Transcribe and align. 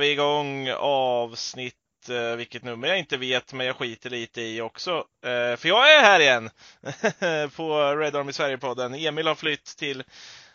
vi 0.00 0.10
igång 0.10 0.70
avsnitt 0.78 1.74
eh, 2.08 2.36
vilket 2.36 2.64
nummer 2.64 2.88
jag 2.88 2.98
inte 2.98 3.16
vet, 3.16 3.52
men 3.52 3.66
jag 3.66 3.76
skiter 3.76 4.10
lite 4.10 4.42
i 4.42 4.60
också. 4.60 4.90
Eh, 5.24 5.56
för 5.56 5.66
jag 5.66 5.94
är 5.94 6.00
här 6.02 6.20
igen 6.20 6.50
på 7.56 7.94
Red 7.94 8.16
Army 8.16 8.32
Sverige-podden. 8.32 8.94
Emil 8.94 9.26
har 9.26 9.34
flytt 9.34 9.76
till 9.76 10.04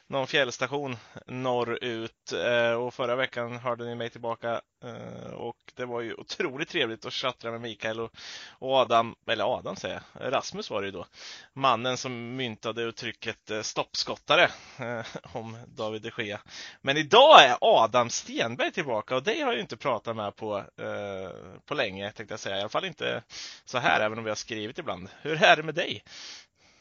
någon 0.07 0.27
fjällstation 0.27 0.97
norrut 1.27 2.33
eh, 2.33 2.71
och 2.71 2.93
förra 2.93 3.15
veckan 3.15 3.57
hörde 3.57 3.85
ni 3.85 3.95
mig 3.95 4.09
tillbaka 4.09 4.61
eh, 4.83 5.33
och 5.33 5.57
det 5.75 5.85
var 5.85 6.01
ju 6.01 6.13
otroligt 6.13 6.69
trevligt 6.69 7.05
att 7.05 7.13
tjattra 7.13 7.51
med 7.51 7.61
Mikael 7.61 7.99
och, 7.99 8.11
Adam, 8.59 9.15
eller 9.27 9.57
Adam 9.57 9.75
säger 9.75 10.01
jag, 10.19 10.33
Rasmus 10.33 10.69
var 10.69 10.81
det 10.81 10.85
ju 10.85 10.91
då, 10.91 11.05
mannen 11.53 11.97
som 11.97 12.35
myntade 12.35 12.81
uttrycket 12.81 13.51
eh, 13.51 13.61
stoppskottare 13.61 14.49
eh, 14.79 15.05
om 15.33 15.57
David 15.67 16.01
de 16.01 16.23
Gea. 16.23 16.39
Men 16.81 16.97
idag 16.97 17.43
är 17.43 17.57
Adam 17.61 18.09
Stenberg 18.09 18.71
tillbaka 18.71 19.15
och 19.15 19.23
det 19.23 19.41
har 19.41 19.53
jag 19.53 19.61
inte 19.61 19.77
pratat 19.77 20.15
med 20.15 20.35
på, 20.35 20.57
eh, 20.57 21.59
på 21.65 21.73
länge 21.73 22.11
tänkte 22.11 22.33
jag 22.33 22.39
säga, 22.39 22.57
i 22.57 22.59
alla 22.59 22.69
fall 22.69 22.85
inte 22.85 23.23
så 23.65 23.77
här 23.77 24.01
även 24.01 24.17
om 24.17 24.23
vi 24.23 24.31
har 24.31 24.35
skrivit 24.35 24.79
ibland. 24.79 25.09
Hur 25.21 25.43
är 25.43 25.55
det 25.55 25.63
med 25.63 25.75
dig? 25.75 26.03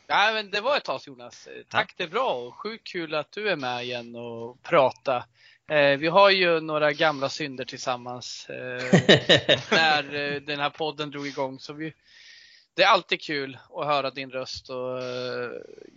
Ja, 0.06 0.30
men 0.34 0.50
det 0.50 0.60
var 0.60 0.76
ett 0.76 0.84
tag 0.84 1.00
Jonas. 1.06 1.48
Tack, 1.68 1.94
det 1.96 2.04
är 2.04 2.08
bra 2.08 2.34
och 2.34 2.54
sjukt 2.54 2.86
kul 2.86 3.14
att 3.14 3.32
du 3.32 3.48
är 3.48 3.56
med 3.56 3.84
igen 3.84 4.16
och 4.16 4.62
prata. 4.62 5.24
Eh, 5.68 5.98
vi 5.98 6.08
har 6.08 6.30
ju 6.30 6.60
några 6.60 6.92
gamla 6.92 7.28
synder 7.28 7.64
tillsammans 7.64 8.46
eh, 8.50 9.00
när 9.70 10.14
eh, 10.14 10.40
den 10.40 10.60
här 10.60 10.70
podden 10.70 11.10
drog 11.10 11.26
igång. 11.26 11.58
Så 11.58 11.72
vi, 11.72 11.94
det 12.74 12.82
är 12.82 12.88
alltid 12.88 13.20
kul 13.20 13.58
att 13.70 13.86
höra 13.86 14.10
din 14.10 14.30
röst 14.30 14.70
och 14.70 15.02
eh, 15.02 15.50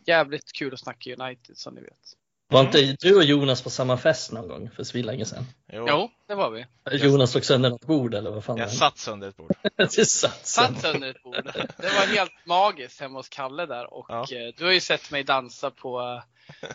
jävligt 0.06 0.54
kul 0.54 0.74
att 0.74 0.80
snacka 0.80 1.16
United 1.16 1.58
som 1.58 1.76
ni 1.76 1.82
vet. 1.82 2.14
Var 2.50 2.62
inte 2.62 2.96
du 3.00 3.16
och 3.16 3.24
Jonas 3.24 3.62
på 3.62 3.70
samma 3.70 3.98
fest 3.98 4.32
någon 4.32 4.48
gång 4.48 4.70
för 4.76 4.84
svinlänge 4.84 5.26
sedan? 5.26 5.44
Jo. 5.74 5.86
jo, 5.90 6.12
det 6.28 6.36
var 6.36 6.52
vi. 6.52 6.66
Jonas 6.92 7.32
slog 7.32 7.46
sönder 7.46 7.70
något 7.70 7.86
bord 7.86 8.14
eller 8.14 8.32
vad 8.32 8.44
fan 8.44 8.58
Jag 8.58 8.72
satt 8.72 8.98
sönder 8.98 9.28
ett 9.30 9.38
bord. 9.38 9.52
du 9.76 9.88
satt 9.88 10.48
sönder. 10.48 10.74
satt 10.74 10.82
sönder 10.82 11.10
ett 11.10 11.24
bord. 11.24 11.52
Det 11.78 11.94
var 11.94 12.16
helt 12.16 12.46
magiskt 12.46 13.00
hemma 13.02 13.20
hos 13.20 13.30
Kalle 13.30 13.66
där 13.66 13.94
och 13.94 14.06
ja. 14.10 14.22
Eh, 14.22 14.54
du 14.58 14.66
har 14.66 14.72
ju 14.72 14.80
sett 14.80 15.12
mig 15.12 15.24
dansa 15.24 15.72
på 15.72 16.22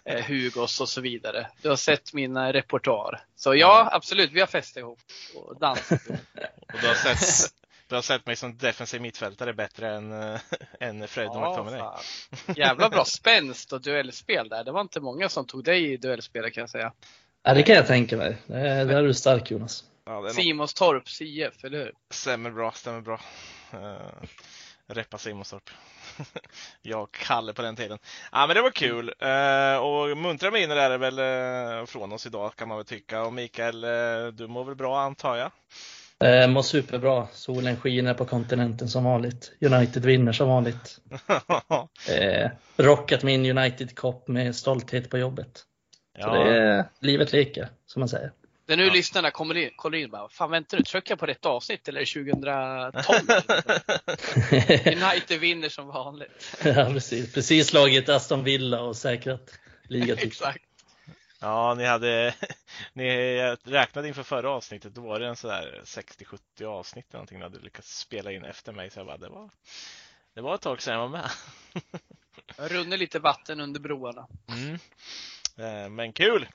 eh, 0.05 0.25
Hugos 0.25 0.81
och 0.81 0.89
så 0.89 1.01
vidare. 1.01 1.49
Du 1.63 1.69
har 1.69 1.77
sett 1.77 2.13
min 2.13 2.39
repertoar. 2.39 3.21
Så 3.37 3.55
ja, 3.55 3.89
absolut, 3.93 4.33
vi 4.33 4.41
har 4.41 4.47
festat 4.47 4.81
ihop 4.81 4.99
och 5.35 5.61
dansat 5.61 6.01
Och 6.73 6.79
du 6.81 6.87
har 6.87 6.95
sett 6.95 7.53
du 7.93 7.97
har 7.97 8.03
sett 8.03 8.27
mig 8.27 8.37
som 8.37 8.57
defensiv 8.57 9.01
mittfältare 9.01 9.53
bättre 9.53 9.95
än, 9.95 10.13
äh, 10.13 10.41
än 10.81 11.09
Fred 11.09 11.29
och 11.29 11.37
ja, 11.37 11.49
McTominay. 11.49 11.83
Jävla 12.57 12.91
bra 12.91 13.05
spänst 13.05 13.73
och 13.73 13.83
duellspel 13.83 14.49
där. 14.49 14.65
Det 14.65 14.73
var 14.73 14.81
inte 14.81 15.01
många 15.01 15.29
som 15.29 15.47
tog 15.47 15.65
dig 15.65 15.93
i 15.93 15.97
duellspelet 15.97 16.55
kan 16.55 16.61
jag 16.61 16.71
säga. 16.71 16.93
Ja, 17.43 17.55
det 17.55 17.63
kan 17.63 17.75
jag 17.77 17.87
tänka 17.87 18.17
mig. 18.17 18.37
Där 18.47 18.89
är 18.89 19.03
du 19.03 19.15
stark 19.15 19.51
Jonas. 19.51 19.85
Ja, 20.07 20.29
Simonstorp 20.29 21.03
IF, 21.21 21.65
eller 21.65 21.79
hur? 21.79 21.93
Stämmer 22.11 22.51
bra, 22.51 22.73
stämmer 22.73 23.01
bra. 23.01 23.21
Uh, 23.75 23.99
reppa 24.87 25.19
Simonstorp. 25.19 25.71
jag 26.83 27.03
och 27.03 27.15
Kalle 27.15 27.53
på 27.53 27.63
den 27.63 27.77
tiden. 27.77 27.99
Ja, 28.33 28.47
men 28.47 28.57
det 28.57 28.63
var 28.63 28.71
kul. 28.71 29.13
Uh, 29.23 29.77
och 29.77 30.19
muntra 30.19 30.51
miner 30.51 30.77
är 30.77 30.91
det 30.91 30.99
väl 30.99 31.19
uh, 31.19 31.87
från 31.87 32.13
oss 32.13 32.27
idag 32.27 32.57
kan 32.57 32.69
man 32.69 32.77
väl 32.77 32.87
tycka. 32.87 33.23
Och 33.23 33.33
Mikael, 33.33 33.85
uh, 33.85 34.27
du 34.33 34.49
mår 34.49 34.65
väl 34.65 34.75
bra 34.75 35.01
antar 35.01 35.37
jag? 35.37 35.51
Eh, 36.23 36.49
mår 36.49 36.63
superbra. 36.63 37.29
Solen 37.33 37.77
skiner 37.77 38.15
på 38.15 38.25
kontinenten 38.25 38.89
som 38.89 39.05
vanligt. 39.05 39.53
United 39.61 40.05
vinner 40.05 40.33
som 40.33 40.49
vanligt. 40.49 40.99
eh, 42.09 42.51
rockat 42.77 43.23
min 43.23 43.59
United-kopp 43.59 44.29
med 44.29 44.57
stolthet 44.57 45.11
på 45.11 45.19
jobbet. 45.19 45.65
Ja. 46.13 46.23
Så 46.23 46.45
det 46.45 46.59
är 46.59 46.85
livet 47.01 47.33
leker, 47.33 47.69
som 47.87 48.01
man 48.01 48.09
säger. 48.09 48.33
Det 48.67 48.73
är 48.73 48.77
nu 48.77 48.87
ja. 48.87 48.93
lyssnarna 48.93 49.31
kommer 49.31 49.57
in, 49.57 49.71
kollar 49.77 49.99
in 49.99 50.11
bara, 50.11 50.29
fan 50.29 50.51
väntar 50.51 50.77
du, 50.77 50.85
trycker 50.85 51.13
jag 51.13 51.19
på 51.19 51.27
rätt 51.27 51.47
avsnitt 51.47 51.89
eller 51.89 52.01
är 52.01 52.05
det 52.05 52.93
2012? 52.93 53.19
United 55.13 55.41
vinner 55.41 55.69
som 55.69 55.87
vanligt. 55.87 56.57
ja, 56.65 56.85
precis. 56.85 57.35
Precis 57.35 57.69
slagit 57.69 58.09
Aston 58.09 58.45
Villa 58.45 58.81
och 58.81 58.97
säkrat 58.97 59.59
ligatiteln. 59.83 60.29
Exakt. 60.29 60.65
Ja, 61.41 61.75
ni 61.75 61.85
hade, 61.85 62.35
ni 62.93 63.39
räknade 63.65 64.09
inför 64.09 64.23
förra 64.23 64.51
avsnittet, 64.51 64.95
då 64.95 65.01
var 65.01 65.21
det 65.21 65.27
en 65.27 65.37
sådär 65.37 65.83
60-70 65.85 66.65
avsnitt 66.65 67.13
någonting 67.13 67.39
ni 67.39 67.45
hade 67.45 67.59
lyckats 67.59 67.99
spela 67.99 68.33
in 68.33 68.45
efter 68.45 68.73
mig, 68.73 68.91
så 68.91 68.99
jag 68.99 69.07
bara, 69.07 69.17
det 69.17 69.29
var, 69.29 69.51
det 70.35 70.41
var 70.41 70.55
ett 70.55 70.61
tag 70.61 70.83
sedan 70.83 70.95
jag 70.95 71.01
var 71.01 71.09
med. 71.09 71.31
Jag 72.57 72.75
runnar 72.75 72.97
lite 72.97 73.19
vatten 73.19 73.61
under 73.61 73.81
broarna. 73.81 74.27
Mm. 74.49 74.79
Eh, 75.57 75.89
men 75.89 76.13
kul! 76.13 76.49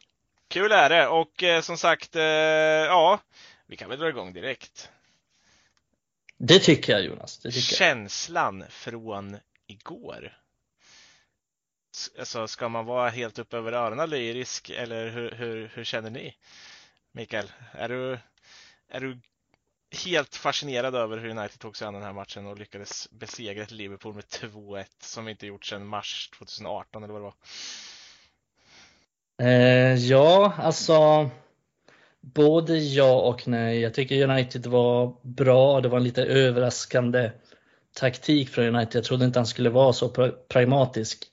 Kul 0.48 0.72
är 0.72 0.90
det 0.90 1.08
och 1.08 1.44
eh, 1.44 1.62
som 1.62 1.78
sagt, 1.78 2.16
eh, 2.16 2.24
ja, 2.24 3.20
vi 3.68 3.78
kan 3.78 3.90
väl 3.90 4.00
dra 4.00 4.10
igång 4.10 4.34
direkt. 4.34 4.90
Det 6.38 6.60
tycker 6.60 6.94
jag 6.94 7.02
Jonas. 7.02 7.38
Det 7.38 7.52
tycker 7.52 7.76
Känslan 7.76 8.64
från 8.70 9.38
igår 9.68 10.38
alltså, 12.20 12.48
ska 12.48 12.70
man 12.70 12.86
vara 12.86 13.10
helt 13.10 13.40
upp 13.40 13.54
över 13.54 13.72
öronen 13.72 14.10
lyrisk 14.10 14.70
eller 14.70 15.10
hur, 15.10 15.32
hur, 15.32 15.72
hur 15.74 15.84
känner 15.84 16.10
ni? 16.10 16.36
Mikael, 17.12 17.52
är 17.72 17.90
du, 17.90 18.20
är 18.88 19.00
du 19.00 19.20
helt 20.06 20.36
fascinerad 20.36 20.96
över 20.96 21.18
hur 21.18 21.30
United 21.30 21.60
tog 21.60 21.78
sig 21.78 21.88
an 21.88 21.94
den 21.94 22.04
här 22.04 22.14
matchen 22.14 22.48
och 22.48 22.60
lyckades 22.60 23.10
besegra 23.12 23.64
ett 23.64 23.72
Liverpool 23.72 24.14
med 24.14 24.24
2-1 24.24 24.86
som 25.00 25.26
vi 25.26 25.32
inte 25.32 25.48
gjort 25.48 25.66
sedan 25.66 25.88
mars 25.88 26.30
2018 26.30 27.04
eller 27.04 27.14
vad 27.14 27.22
det 27.22 27.26
var? 27.26 27.36
Eh, 29.42 29.96
ja, 29.96 30.54
alltså 30.58 31.30
både 32.22 32.78
ja 32.78 33.22
och 33.22 33.48
nej. 33.48 33.80
Jag 33.80 33.94
tycker 33.94 34.30
United 34.30 34.66
var 34.66 35.16
bra. 35.24 35.82
Det 35.82 35.90
var 35.90 35.98
en 35.98 36.04
lite 36.04 36.24
överraskande 36.24 37.32
taktik 37.96 38.50
från 38.50 38.76
United. 38.76 38.96
Jag 38.96 39.04
trodde 39.04 39.26
inte 39.26 39.40
han 39.40 39.46
skulle 39.46 39.70
vara 39.70 39.94
så 39.94 40.10
pragmatisk. 40.50 41.26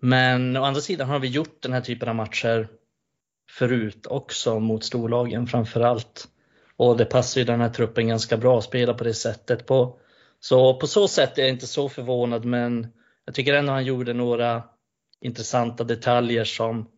Men 0.00 0.56
å 0.56 0.64
andra 0.64 0.80
sidan 0.80 1.08
har 1.08 1.18
vi 1.18 1.28
gjort 1.28 1.62
den 1.62 1.72
här 1.72 1.80
typen 1.80 2.08
av 2.08 2.14
matcher 2.14 2.68
förut 3.50 4.06
också 4.06 4.60
mot 4.60 4.84
storlagen 4.84 5.46
framförallt. 5.46 6.28
Och 6.76 6.96
det 6.96 7.04
passar 7.04 7.40
ju 7.40 7.44
den 7.44 7.60
här 7.60 7.68
truppen 7.68 8.08
ganska 8.08 8.36
bra 8.36 8.58
att 8.58 8.64
spela 8.64 8.94
på 8.94 9.04
det 9.04 9.14
sättet. 9.14 9.66
På, 9.66 9.98
så 10.40 10.74
på 10.74 10.86
så 10.86 11.08
sätt 11.08 11.38
är 11.38 11.42
jag 11.42 11.50
inte 11.50 11.66
så 11.66 11.88
förvånad 11.88 12.44
men 12.44 12.92
jag 13.24 13.34
tycker 13.34 13.54
ändå 13.54 13.72
han 13.72 13.84
gjorde 13.84 14.12
några 14.12 14.62
intressanta 15.20 15.84
detaljer 15.84 16.44
som, 16.44 16.88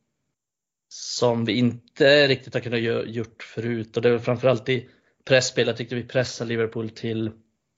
som 0.96 1.44
vi 1.44 1.52
inte 1.52 2.28
riktigt 2.28 2.54
har 2.54 2.60
kunnat 2.60 3.08
gjort 3.08 3.42
förut. 3.42 3.96
Och 3.96 4.02
det 4.02 4.10
var 4.10 4.18
framförallt 4.18 4.68
i 4.68 4.88
presspel, 5.24 5.66
jag 5.66 5.76
tyckte 5.76 5.94
vi 5.94 6.04
pressade 6.04 6.48
Liverpool 6.48 6.90
till, 6.90 7.30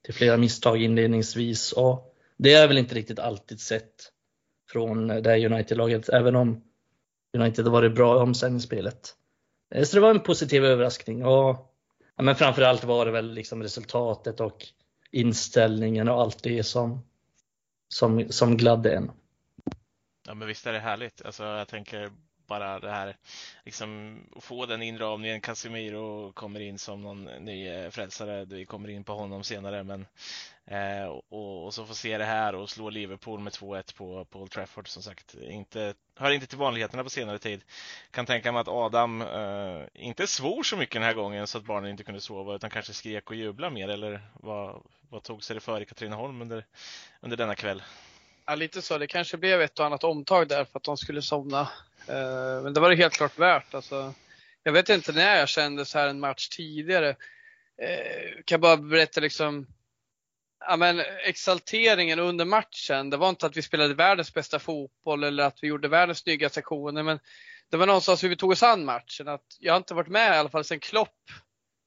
till 0.04 0.14
flera 0.14 0.36
misstag 0.36 0.82
inledningsvis. 0.82 1.72
Och 1.72 2.14
det 2.36 2.54
har 2.54 2.60
jag 2.60 2.68
väl 2.68 2.78
inte 2.78 2.94
riktigt 2.94 3.18
alltid 3.18 3.60
sett 3.60 4.12
från 4.70 5.06
det 5.06 5.30
här 5.30 5.46
United-laget, 5.52 6.08
även 6.08 6.36
om 6.36 6.62
United 7.36 7.64
har 7.64 7.72
varit 7.72 7.94
bra 7.94 8.16
i 8.16 8.22
omställningsspelet. 8.22 9.14
Eh, 9.74 9.84
så 9.84 9.96
det 9.96 10.00
var 10.00 10.10
en 10.10 10.20
positiv 10.20 10.64
överraskning 10.64 11.24
och 11.24 11.74
ja, 12.16 12.22
men 12.22 12.36
framförallt 12.36 12.84
var 12.84 13.06
det 13.06 13.12
väl 13.12 13.32
liksom 13.32 13.62
resultatet 13.62 14.40
och 14.40 14.66
inställningen 15.10 16.08
och 16.08 16.20
allt 16.20 16.42
det 16.42 16.62
som, 16.62 17.04
som, 17.88 18.32
som 18.32 18.56
gladde 18.56 18.92
en. 18.92 19.10
Ja 20.26 20.34
men 20.34 20.48
visst 20.48 20.66
är 20.66 20.72
det 20.72 20.78
härligt. 20.78 21.22
Alltså 21.24 21.44
jag 21.44 21.68
tänker 21.68 22.10
bara 22.46 22.80
det 22.80 22.90
här 22.90 23.16
liksom 23.64 24.20
få 24.40 24.66
den 24.66 24.82
inramningen. 24.82 25.40
Casemiro 25.40 26.32
kommer 26.32 26.60
in 26.60 26.78
som 26.78 27.02
någon 27.02 27.24
ny 27.24 27.68
eh, 27.68 27.90
frälsare. 27.90 28.44
Vi 28.44 28.66
kommer 28.66 28.88
in 28.88 29.04
på 29.04 29.12
honom 29.12 29.44
senare, 29.44 29.82
men 29.82 30.06
eh, 30.66 31.06
och, 31.06 31.64
och, 31.64 31.74
så 31.74 31.86
få 31.86 31.94
se 31.94 32.18
det 32.18 32.24
här 32.24 32.54
och 32.54 32.70
slå 32.70 32.90
Liverpool 32.90 33.40
med 33.40 33.52
2-1 33.52 33.96
på, 33.96 34.24
på 34.24 34.40
Old 34.40 34.50
Trafford 34.50 34.88
som 34.88 35.02
sagt. 35.02 35.34
Inte, 35.34 35.94
hör 36.16 36.30
inte 36.30 36.46
till 36.46 36.58
vanligheterna 36.58 37.04
på 37.04 37.10
senare 37.10 37.38
tid. 37.38 37.64
Kan 38.10 38.26
tänka 38.26 38.52
mig 38.52 38.60
att 38.60 38.68
Adam 38.68 39.22
eh, 39.22 39.82
inte 39.94 40.26
svor 40.26 40.62
så 40.62 40.76
mycket 40.76 40.94
den 40.94 41.02
här 41.02 41.14
gången 41.14 41.46
så 41.46 41.58
att 41.58 41.64
barnen 41.64 41.90
inte 41.90 42.04
kunde 42.04 42.20
sova 42.20 42.54
utan 42.54 42.70
kanske 42.70 42.92
skrek 42.92 43.30
och 43.30 43.36
jublade 43.36 43.74
mer 43.74 43.88
eller 43.88 44.20
vad, 44.34 44.82
vad 45.10 45.22
tog 45.22 45.44
sig 45.44 45.54
det 45.54 45.60
för 45.60 45.80
i 45.80 45.84
Katrineholm 45.84 46.42
under, 46.42 46.64
under 47.20 47.36
denna 47.36 47.54
kväll? 47.54 47.82
Ja, 48.46 48.54
lite 48.54 48.82
så. 48.82 48.98
Det 48.98 49.06
kanske 49.06 49.36
blev 49.36 49.62
ett 49.62 49.78
och 49.78 49.86
annat 49.86 50.04
omtag 50.04 50.48
där 50.48 50.64
för 50.64 50.78
att 50.78 50.84
de 50.84 50.96
skulle 50.96 51.22
somna. 51.22 51.60
Eh, 52.08 52.62
men 52.62 52.74
det 52.74 52.80
var 52.80 52.90
det 52.90 52.96
helt 52.96 53.14
klart 53.14 53.38
värt. 53.38 53.74
Alltså, 53.74 54.14
jag 54.62 54.72
vet 54.72 54.88
inte 54.88 55.12
när 55.12 55.38
jag 55.38 55.48
kände 55.48 55.84
så 55.84 55.98
här 55.98 56.08
en 56.08 56.20
match 56.20 56.48
tidigare. 56.48 57.08
Eh, 57.82 58.42
kan 58.44 58.60
bara 58.60 58.76
berätta 58.76 59.20
liksom 59.20 59.66
ja, 60.60 60.76
men 60.76 61.02
exalteringen 61.24 62.18
under 62.18 62.44
matchen. 62.44 63.10
Det 63.10 63.16
var 63.16 63.28
inte 63.28 63.46
att 63.46 63.56
vi 63.56 63.62
spelade 63.62 63.94
världens 63.94 64.34
bästa 64.34 64.58
fotboll 64.58 65.24
eller 65.24 65.44
att 65.44 65.58
vi 65.62 65.68
gjorde 65.68 65.88
världens 65.88 66.18
snyggaste 66.18 66.60
aktioner. 66.60 67.02
Men 67.02 67.18
det 67.70 67.76
var 67.76 67.86
någonstans 67.86 68.24
hur 68.24 68.28
vi 68.28 68.36
tog 68.36 68.50
oss 68.50 68.62
an 68.62 68.84
matchen. 68.84 69.28
Att 69.28 69.46
jag 69.58 69.72
har 69.72 69.78
inte 69.78 69.94
varit 69.94 70.08
med 70.08 70.34
i 70.34 70.38
alla 70.38 70.50
fall 70.50 70.64
sen 70.64 70.80
Klopp 70.80 71.30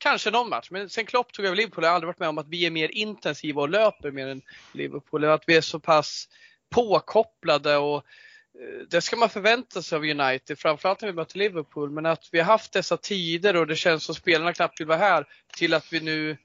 Kanske 0.01 0.31
någon 0.31 0.49
match, 0.49 0.67
men 0.71 0.89
sen 0.89 1.05
Klopp 1.05 1.33
tog 1.33 1.45
över 1.45 1.55
Liverpool 1.55 1.83
jag 1.83 1.91
har 1.91 1.95
aldrig 1.95 2.07
varit 2.07 2.19
med 2.19 2.29
om 2.29 2.37
att 2.37 2.47
vi 2.47 2.65
är 2.65 2.71
mer 2.71 2.89
intensiva 2.89 3.61
och 3.61 3.69
löper 3.69 4.11
mer 4.11 4.27
än 4.27 4.41
Liverpool. 4.71 5.25
Att 5.25 5.43
vi 5.47 5.55
är 5.55 5.61
så 5.61 5.79
pass 5.79 6.27
påkopplade 6.69 7.77
och 7.77 7.95
eh, 7.95 8.87
det 8.89 9.01
ska 9.01 9.17
man 9.17 9.29
förvänta 9.29 9.81
sig 9.81 9.95
av 9.95 10.03
United, 10.03 10.59
framförallt 10.59 11.01
när 11.01 11.09
vi 11.09 11.15
möter 11.15 11.37
Liverpool. 11.37 11.91
Men 11.91 12.05
att 12.05 12.29
vi 12.31 12.39
har 12.39 12.45
haft 12.45 12.71
dessa 12.71 12.97
tider 12.97 13.55
och 13.55 13.67
det 13.67 13.75
känns 13.75 14.03
som 14.03 14.15
spelarna 14.15 14.53
knappt 14.53 14.79
vill 14.79 14.87
vara 14.87 14.97
här, 14.97 15.27
till 15.57 15.73
att 15.73 15.93
vi 15.93 15.99
nu 15.99 16.37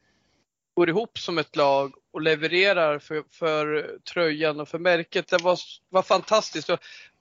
går 0.74 0.88
ihop 0.88 1.18
som 1.18 1.38
ett 1.38 1.56
lag 1.56 1.94
och 2.12 2.22
levererar 2.22 2.98
för, 2.98 3.24
för 3.30 3.98
tröjan 4.12 4.60
och 4.60 4.68
för 4.68 4.78
märket. 4.78 5.28
Det 5.28 5.42
var, 5.42 5.58
var 5.88 6.02
fantastiskt. 6.02 6.70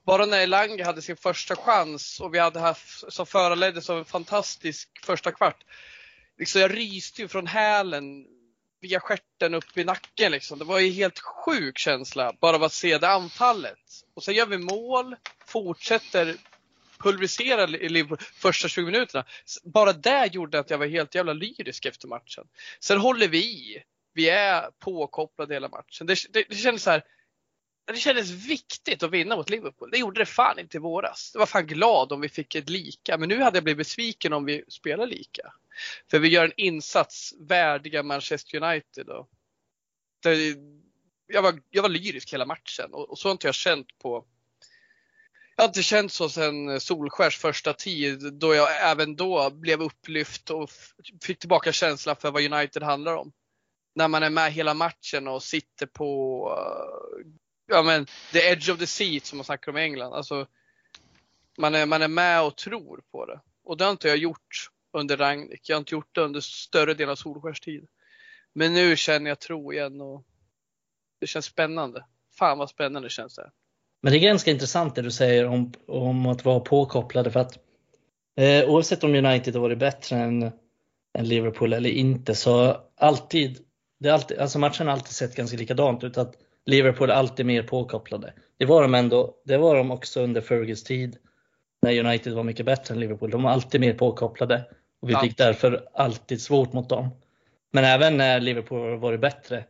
Bara 0.06 0.26
när 0.26 0.40
Elanga 0.40 0.86
hade 0.86 1.02
sin 1.02 1.18
första 1.18 1.56
chans 1.56 2.20
och 2.20 2.34
vi 2.34 2.40
hade 2.40 2.60
haft, 2.60 3.14
som 3.14 3.26
föranleddes 3.26 3.90
av 3.90 3.98
en 3.98 4.06
fantastisk 4.06 4.90
första 5.06 5.32
kvart. 5.32 5.64
Liksom 6.38 6.62
jag 6.62 6.78
ryste 6.78 7.22
ju 7.22 7.28
från 7.28 7.48
hälen 7.48 8.26
via 8.84 9.00
stjärten 9.00 9.54
upp 9.54 9.78
i 9.78 9.84
nacken 9.84 10.32
liksom. 10.32 10.60
Det 10.60 10.66
var 10.66 10.80
ju 10.80 10.92
helt 10.92 11.20
sjuk 11.20 11.78
känsla 11.78 12.34
bara 12.42 12.56
av 12.56 12.64
att 12.64 12.74
se 12.74 12.98
det 12.98 13.10
anfallet. 13.10 13.80
Och 14.14 14.24
sen 14.24 14.34
gör 14.34 14.46
vi 14.46 14.58
mål, 14.58 15.16
fortsätter 15.46 16.36
pulverisera 17.04 17.66
Liverpool 17.66 18.18
första 18.18 18.68
20 18.68 18.86
minuterna. 18.86 19.26
Bara 19.64 19.94
det 19.94 20.30
gjorde 20.34 20.60
att 20.60 20.70
jag 20.70 20.78
var 20.78 20.86
helt 20.86 21.16
jävla 21.16 21.34
lyrisk 21.34 21.86
efter 21.86 22.08
matchen. 22.08 22.48
Sen 22.80 22.98
håller 22.98 23.28
vi 23.28 23.38
i. 23.38 23.84
Vi 24.14 24.30
är 24.30 24.70
påkopplade 24.80 25.54
hela 25.54 25.70
matchen. 25.70 26.08
Det, 26.08 26.16
det, 26.30 26.46
det 26.50 26.56
kändes 26.56 26.84
så 26.84 26.92
här, 26.92 27.04
det 27.86 27.98
kändes 27.98 28.30
viktigt 28.30 29.04
att 29.04 29.12
vinna 29.12 29.36
mot 29.36 29.50
Liverpool. 29.50 29.90
Det 29.92 29.98
gjorde 29.98 30.22
det 30.22 30.26
fan 30.26 30.60
inte 30.60 30.78
i 30.78 30.80
våras. 30.80 31.32
Jag 31.34 31.40
var 31.40 31.46
fan 31.46 31.68
glad 31.68 32.12
om 32.12 32.22
vi 32.22 32.30
fick 32.30 32.56
ett 32.56 32.70
lika, 32.70 33.18
men 33.18 33.30
nu 33.30 33.42
hade 33.42 33.58
jag 33.58 33.64
blivit 33.64 33.78
besviken 33.78 34.34
om 34.34 34.46
vi 34.46 34.64
spelar 34.68 35.08
lika. 35.08 35.54
För 36.12 36.20
vi 36.20 36.28
gör 36.28 36.46
en 36.46 36.54
insats 36.58 37.34
värdiga 37.40 38.04
Manchester 38.04 38.64
United. 38.64 39.10
Och 39.10 39.30
det, 40.24 40.56
jag, 41.28 41.42
var, 41.42 41.60
jag 41.70 41.82
var 41.82 41.90
lyrisk 41.90 42.34
hela 42.34 42.46
matchen 42.46 42.94
och, 42.94 43.10
och 43.10 43.20
så 43.20 43.28
har 43.28 43.32
inte 43.32 43.48
jag 43.48 43.56
känt 43.56 43.88
på 44.00 44.26
jag 45.56 45.64
har 45.64 45.68
inte 45.68 45.84
känt 45.84 46.12
så 46.12 46.30
sedan 46.30 46.80
Solskärs 46.80 47.38
första 47.38 47.74
tid 47.74 48.34
då 48.34 48.56
jag 48.56 48.92
även 48.92 49.16
då 49.16 49.50
blev 49.50 49.82
upplyft 49.82 50.50
och 50.50 50.70
fick 51.24 51.40
tillbaka 51.40 51.72
känslan 51.72 52.16
för 52.16 52.32
vad 52.32 52.54
United 52.54 52.84
handlar 52.84 53.16
om. 53.16 53.32
När 53.96 54.08
man 54.08 54.24
är 54.24 54.30
med 54.30 54.52
hela 54.54 54.74
matchen 54.74 55.28
och 55.28 55.44
sitter 55.44 55.86
på 55.86 56.50
ja, 57.74 57.84
men, 57.84 58.06
the 58.32 58.40
edge 58.40 58.70
of 58.70 58.80
the 58.80 58.88
seat 58.88 59.26
som 59.26 59.38
man 59.38 59.46
snackar 59.46 59.72
om 59.72 59.78
i 59.78 59.82
England. 59.82 60.14
Alltså, 60.14 60.48
man, 61.58 61.76
är, 61.76 61.86
man 61.86 62.02
är 62.02 62.08
med 62.08 62.44
och 62.44 62.56
tror 62.56 63.02
på 63.12 63.26
det. 63.26 63.40
Och 63.64 63.78
det 63.78 63.84
har 63.84 63.92
inte 63.92 64.08
jag 64.08 64.18
gjort 64.18 64.70
under 64.94 65.18
Ragnik. 65.18 65.70
Jag 65.70 65.76
har 65.76 65.80
inte 65.80 65.96
gjort 65.96 66.16
det 66.16 66.22
under 66.22 66.40
större 66.40 66.94
delen 66.94 67.12
av 67.12 67.16
Solskärs 67.16 67.60
tid. 67.60 67.88
Men 68.54 68.74
nu 68.74 68.96
känner 68.96 69.30
jag 69.30 69.40
tro 69.40 69.74
igen 69.74 70.02
och 70.02 70.24
det 71.20 71.28
känns 71.28 71.46
spännande. 71.46 72.06
Fan 72.38 72.58
vad 72.58 72.70
spännande 72.70 73.10
känns 73.10 73.36
det. 73.36 73.52
Men 74.02 74.12
det 74.12 74.18
är 74.18 74.22
ganska 74.22 74.52
intressant 74.52 74.96
det 74.96 75.02
du 75.02 75.12
säger 75.12 75.46
om, 75.46 75.74
om 75.88 76.26
att 76.26 76.46
vara 76.46 76.60
påkopplade 76.60 77.32
för 77.32 77.40
att 77.40 77.58
eh, 78.38 78.70
oavsett 78.70 79.04
om 79.04 79.16
United 79.16 79.54
har 79.54 79.62
varit 79.62 79.78
bättre 79.78 80.16
än, 80.16 80.52
än 81.18 81.28
Liverpool 81.28 81.74
eller 81.74 81.90
inte 81.90 82.36
så 82.36 82.82
alltid, 82.98 83.60
det 84.00 84.10
alltid, 84.10 84.38
alltså 84.38 84.60
matchen 84.60 84.88
har 84.88 84.94
alltid 84.94 85.14
sett 85.14 85.36
ganska 85.36 85.58
likadant 85.58 86.04
ut. 86.04 86.18
Att 86.18 86.36
Liverpool 86.66 87.12
alltid 87.12 87.46
mer 87.46 87.64
påkopplade. 87.64 88.34
Det 88.58 88.66
var 88.66 88.82
de 88.82 88.96
ändå, 88.96 89.36
det 89.46 89.58
var 89.58 89.76
de 89.76 89.92
också 89.92 90.22
under 90.22 90.42
Fergus 90.42 90.84
tid 90.84 91.18
när 91.82 92.00
United 92.06 92.34
var 92.34 92.44
mycket 92.44 92.66
bättre 92.66 92.94
än 92.94 93.00
Liverpool. 93.00 93.32
De 93.32 93.44
var 93.44 93.52
alltid 93.52 93.82
mer 93.82 93.94
påkopplade 93.94 94.66
och 95.02 95.10
vi 95.10 95.14
ja. 95.14 95.22
fick 95.22 95.38
därför 95.38 95.88
alltid 95.94 96.42
svårt 96.42 96.74
mot 96.74 96.90
dem. 96.90 97.10
Men 97.72 97.84
även 97.84 98.18
när 98.18 98.40
Liverpool 98.40 98.80
har 98.80 98.98
varit 98.98 99.22
bättre 99.22 99.64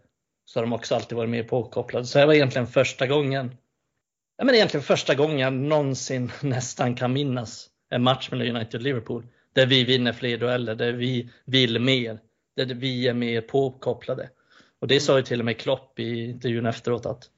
så 0.46 0.60
har 0.60 0.66
de 0.66 0.74
också 0.74 0.96
alltid 0.96 1.18
varit 1.18 1.30
mer 1.30 1.44
påkopplade. 1.44 2.06
Så 2.06 2.20
det 2.20 2.26
var 2.26 2.34
egentligen 2.34 2.68
första 2.68 3.08
gången, 3.08 3.56
ja 4.38 4.46
men 4.46 4.56
egentligen 4.56 4.84
första 4.84 5.16
gången 5.16 5.40
jag 5.40 5.54
någonsin 5.54 6.32
nästan 6.42 6.96
kan 6.96 7.14
minnas 7.14 7.70
en 7.90 8.04
match 8.04 8.32
mellan 8.32 8.56
United 8.56 8.76
och 8.76 8.82
Liverpool. 8.82 9.28
Där 9.54 9.66
vi 9.66 9.84
vinner 9.84 10.14
fler 10.14 10.38
dueller, 10.38 10.76
där 10.76 10.92
vi 10.92 11.30
vill 11.46 11.80
mer, 11.80 12.20
där 12.56 12.66
vi 12.66 13.08
är 13.08 13.14
mer 13.14 13.42
påkopplade. 13.42 14.30
Och 14.84 14.90
det 14.90 15.00
sa 15.00 15.18
ju 15.18 15.24
till 15.24 15.40
och 15.40 15.46
med 15.46 15.60
Klopp 15.60 16.00
i 16.00 16.26
intervjun 16.30 16.66
efteråt 16.66 17.06
att 17.06 17.30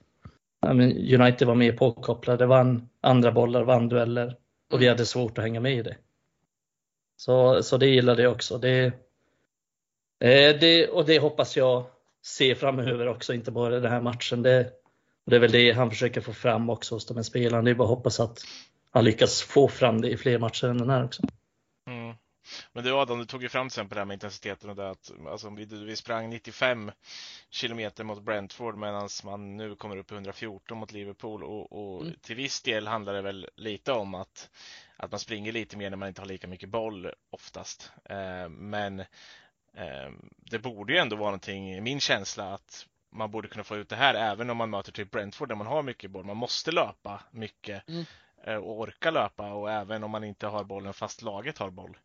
United 1.19 1.47
var 1.47 1.56
mer 1.56 1.71
påkopplade, 1.71 2.45
vann 2.45 2.89
andra 3.01 3.31
bollar, 3.31 3.63
vann 3.63 3.89
dueller 3.89 4.38
och 4.71 4.81
vi 4.81 4.86
mm. 4.86 4.94
hade 4.94 5.06
svårt 5.06 5.38
att 5.38 5.44
hänga 5.44 5.59
med 5.59 5.77
i 5.77 5.81
det. 5.81 5.97
Så, 7.18 7.63
så 7.63 7.77
det 7.77 7.88
gillade 7.88 8.24
jag 8.24 8.31
också. 8.31 8.57
Det, 8.57 8.86
eh, 10.19 10.59
det, 10.59 10.88
och 10.88 11.06
det 11.06 11.19
hoppas 11.19 11.57
jag 11.57 11.86
se 12.21 12.56
framöver 12.56 13.07
också, 13.07 13.33
inte 13.33 13.51
bara 13.51 13.80
den 13.80 13.92
här 13.92 14.01
matchen. 14.01 14.42
Det, 14.42 14.71
det 15.25 15.36
är 15.36 15.39
väl 15.39 15.51
det 15.51 15.71
han 15.71 15.89
försöker 15.89 16.21
få 16.21 16.33
fram 16.33 16.69
också 16.69 16.95
hos 16.95 17.06
de 17.06 17.18
här 17.18 17.24
spelarna. 17.24 17.63
Det 17.63 17.71
är 17.71 17.75
bara 17.75 17.83
att 17.83 17.97
hoppas 17.97 18.19
att 18.19 18.39
han 18.92 19.06
lyckas 19.06 19.42
få 19.42 19.68
fram 19.68 20.01
det 20.01 20.09
i 20.09 20.18
fler 20.18 20.39
matcher 20.39 20.68
än 20.68 20.77
den 20.77 20.89
här 20.89 21.06
också. 21.06 21.24
Men 22.75 22.83
du 22.83 22.94
Adam, 22.94 23.19
du 23.19 23.25
tog 23.25 23.44
ju 23.44 23.50
fram 23.50 23.69
till 23.69 23.74
exempel 23.74 23.95
det 23.95 24.01
här 24.01 24.06
med 24.06 24.13
intensiteten 24.16 24.69
och 24.69 24.75
det 24.75 24.89
att 24.89 25.12
alltså, 25.27 25.50
vi, 25.50 25.66
vi 25.66 25.95
sprang 25.95 26.30
95 26.30 26.92
kilometer 27.50 28.04
mot 28.04 28.24
Brentford 28.24 28.77
medan 28.77 29.10
man 29.24 29.57
nu 29.57 29.75
kommer 29.75 29.98
upp 29.98 30.12
i 30.12 30.13
114 30.13 30.77
mot 30.77 30.92
Liverpool 30.92 31.44
och, 31.44 31.72
och 31.72 32.01
mm. 32.01 32.16
till 32.22 32.36
viss 32.36 32.62
del 32.62 32.88
handlar 32.88 33.13
det 33.13 33.22
väl 33.22 33.50
lite 33.56 33.92
om 33.92 34.16
att, 34.16 34.50
att 34.98 35.12
man 35.12 35.19
springer 35.19 35.51
lite 35.51 35.77
mer 35.77 35.89
när 35.89 35.98
man 35.98 36.07
inte 36.07 36.22
har 36.22 36.27
lika 36.27 36.48
mycket 36.48 36.69
boll 36.69 37.12
oftast. 37.30 37.92
Eh, 38.06 38.50
men 38.50 39.00
eh, 39.74 40.12
det 40.38 40.60
borde 40.60 40.94
ju 40.94 41.00
ändå 41.00 41.16
vara 41.16 41.30
någonting, 41.30 41.83
min 41.83 42.00
känsla 42.00 42.54
att 42.54 42.88
man 43.10 43.31
borde 43.31 43.48
kunna 43.48 43.63
få 43.63 43.78
ut 43.78 43.89
det 43.89 43.95
här 43.95 44.13
även 44.13 44.50
om 44.50 44.57
man 44.57 44.69
möter 44.69 44.92
typ 44.92 45.12
Brentford 45.12 45.50
där 45.50 45.56
man 45.56 45.68
har 45.68 45.83
mycket 45.83 46.12
boll. 46.12 46.25
Man 46.25 46.38
måste 46.38 46.71
löpa 46.71 47.24
mycket. 47.31 47.89
Mm. 47.89 48.06
Eh, 48.47 48.56
och 48.56 48.80
orka 48.80 49.12
löpa 49.12 49.53
och 49.53 49.71
även 49.71 50.03
om 50.03 50.12
man 50.12 50.24
inte 50.24 50.47
har 50.47 50.63
bollen 50.63 50.94
fast 50.94 51.21
laget 51.21 51.57
har 51.57 51.69
boll 51.69 51.97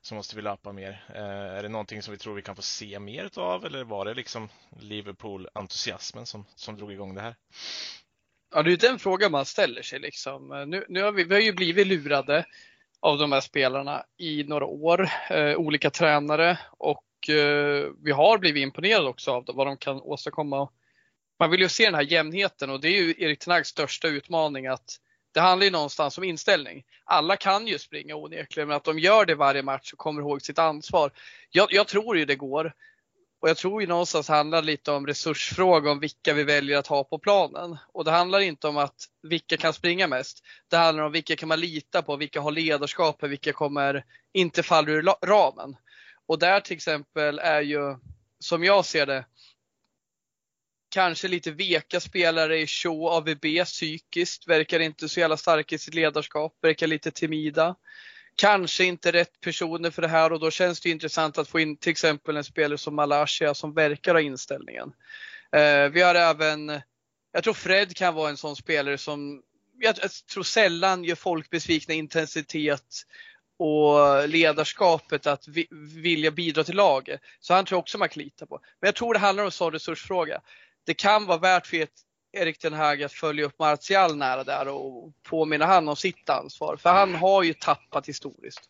så 0.00 0.14
måste 0.14 0.36
vi 0.36 0.42
löpa 0.42 0.72
mer. 0.72 1.04
Eh, 1.14 1.56
är 1.58 1.62
det 1.62 1.68
någonting 1.68 2.02
som 2.02 2.12
vi 2.12 2.18
tror 2.18 2.34
vi 2.34 2.42
kan 2.42 2.56
få 2.56 2.62
se 2.62 2.98
mer 2.98 3.38
av 3.38 3.66
eller 3.66 3.84
var 3.84 4.04
det 4.04 4.14
liksom 4.14 4.48
Liverpool-entusiasmen 4.80 6.26
som, 6.26 6.44
som 6.54 6.76
drog 6.76 6.92
igång 6.92 7.14
det 7.14 7.20
här? 7.20 7.36
Ja, 8.54 8.62
det 8.62 8.72
är 8.72 8.76
den 8.76 8.98
frågan 8.98 9.32
man 9.32 9.44
ställer 9.44 9.82
sig 9.82 9.98
liksom. 9.98 10.52
Eh, 10.52 10.66
nu, 10.66 10.84
nu 10.88 11.02
har 11.02 11.12
vi, 11.12 11.24
vi 11.24 11.34
har 11.34 11.42
ju 11.42 11.52
blivit 11.52 11.86
lurade 11.86 12.44
av 13.00 13.18
de 13.18 13.32
här 13.32 13.40
spelarna 13.40 14.04
i 14.16 14.44
några 14.44 14.66
år, 14.66 15.08
eh, 15.30 15.56
olika 15.56 15.90
tränare 15.90 16.58
och 16.70 17.28
eh, 17.28 17.86
vi 18.04 18.12
har 18.12 18.38
blivit 18.38 18.62
imponerade 18.62 19.08
också 19.08 19.30
av 19.30 19.44
vad 19.54 19.66
de 19.66 19.76
kan 19.76 20.00
åstadkomma. 20.00 20.70
Man 21.38 21.50
vill 21.50 21.60
ju 21.60 21.68
se 21.68 21.84
den 21.84 21.94
här 21.94 22.12
jämnheten 22.12 22.70
och 22.70 22.80
det 22.80 22.88
är 22.88 23.02
ju 23.02 23.14
Erik 23.18 23.38
Tenags 23.38 23.68
största 23.68 24.08
utmaning 24.08 24.66
att 24.66 25.00
det 25.32 25.40
handlar 25.40 25.64
ju 25.64 25.70
någonstans 25.70 26.18
om 26.18 26.24
inställning. 26.24 26.84
Alla 27.04 27.36
kan 27.36 27.66
ju 27.66 27.78
springa 27.78 28.14
onekligen, 28.14 28.68
men 28.68 28.76
att 28.76 28.84
de 28.84 28.98
gör 28.98 29.26
det 29.26 29.34
varje 29.34 29.62
match 29.62 29.92
och 29.92 29.98
kommer 29.98 30.22
ihåg 30.22 30.42
sitt 30.42 30.58
ansvar. 30.58 31.12
Jag, 31.50 31.72
jag 31.72 31.86
tror 31.88 32.18
ju 32.18 32.24
det 32.24 32.36
går. 32.36 32.72
Och 33.40 33.48
jag 33.48 33.56
tror 33.56 33.80
ju 33.80 33.86
någonstans 33.86 34.28
handlar 34.28 34.62
lite 34.62 34.92
om 34.92 35.06
resursfråga, 35.06 35.90
om 35.90 36.00
vilka 36.00 36.34
vi 36.34 36.44
väljer 36.44 36.78
att 36.78 36.86
ha 36.86 37.04
på 37.04 37.18
planen. 37.18 37.76
Och 37.92 38.04
det 38.04 38.10
handlar 38.10 38.40
inte 38.40 38.68
om 38.68 38.76
att 38.76 38.94
vilka 39.22 39.56
kan 39.56 39.72
springa 39.72 40.06
mest. 40.06 40.44
Det 40.70 40.76
handlar 40.76 41.04
om 41.04 41.12
vilka 41.12 41.36
kan 41.36 41.48
man 41.48 41.60
lita 41.60 42.02
på, 42.02 42.16
vilka 42.16 42.40
har 42.40 42.50
ledarskapet, 42.50 43.30
vilka 43.30 43.52
kommer 43.52 44.04
inte 44.32 44.62
falla 44.62 44.90
ur 44.90 45.26
ramen. 45.26 45.76
Och 46.26 46.38
där 46.38 46.60
till 46.60 46.76
exempel 46.76 47.38
är 47.38 47.60
ju, 47.60 47.96
som 48.38 48.64
jag 48.64 48.84
ser 48.84 49.06
det, 49.06 49.24
kanske 50.88 51.28
lite 51.28 51.50
veka 51.50 52.00
spelare 52.00 52.58
i 52.58 52.66
Shaw 52.66 53.06
AVB 53.06 53.64
psykiskt, 53.64 54.48
verkar 54.48 54.80
inte 54.80 55.08
så 55.08 55.20
jävla 55.20 55.36
starka 55.36 55.74
i 55.74 55.78
sitt 55.78 55.94
ledarskap, 55.94 56.58
verkar 56.62 56.86
lite 56.86 57.10
timida. 57.10 57.76
Kanske 58.36 58.84
inte 58.84 59.12
rätt 59.12 59.40
personer 59.40 59.90
för 59.90 60.02
det 60.02 60.08
här 60.08 60.32
och 60.32 60.40
då 60.40 60.50
känns 60.50 60.80
det 60.80 60.90
intressant 60.90 61.38
att 61.38 61.48
få 61.48 61.60
in 61.60 61.76
till 61.76 61.90
exempel 61.90 62.36
en 62.36 62.44
spelare 62.44 62.78
som 62.78 62.94
Malaysia 62.94 63.54
som 63.54 63.74
verkar 63.74 64.14
ha 64.14 64.20
inställningen. 64.20 64.92
Eh, 65.52 65.88
vi 65.88 66.02
har 66.02 66.14
även, 66.14 66.80
jag 67.32 67.44
tror 67.44 67.54
Fred 67.54 67.96
kan 67.96 68.14
vara 68.14 68.30
en 68.30 68.36
sån 68.36 68.56
spelare 68.56 68.98
som 68.98 69.42
jag 69.78 69.96
tror 70.32 70.42
sällan 70.42 71.04
gör 71.04 71.14
folk 71.14 71.50
besvikna 71.50 71.94
intensitet 71.94 73.04
och 73.58 74.28
ledarskapet 74.28 75.26
att 75.26 75.44
vilja 75.94 76.30
bidra 76.30 76.64
till 76.64 76.76
laget. 76.76 77.20
Så 77.40 77.54
han 77.54 77.64
tror 77.64 77.76
jag 77.76 77.80
också 77.80 77.98
man 77.98 78.08
kan 78.08 78.22
lita 78.22 78.46
på. 78.46 78.60
Men 78.80 78.88
jag 78.88 78.94
tror 78.94 79.14
det 79.14 79.20
handlar 79.20 79.42
om 79.42 79.46
en 79.46 79.52
sån 79.52 79.72
resursfråga 79.72 80.40
det 80.88 80.94
kan 80.94 81.26
vara 81.26 81.38
värt 81.38 81.66
för 81.66 81.76
ett 81.76 81.90
Erik 82.32 82.58
Ten 82.58 82.72
Hag 82.72 83.02
att 83.02 83.12
följa 83.12 83.44
upp 83.44 83.58
Martial 83.58 84.16
nära 84.16 84.44
där 84.44 84.68
och 84.68 85.12
påminna 85.22 85.66
han 85.66 85.88
om 85.88 85.96
sitt 85.96 86.30
ansvar. 86.30 86.76
För 86.76 86.90
han 86.90 87.14
har 87.14 87.42
ju 87.42 87.54
tappat 87.54 88.08
historiskt. 88.08 88.60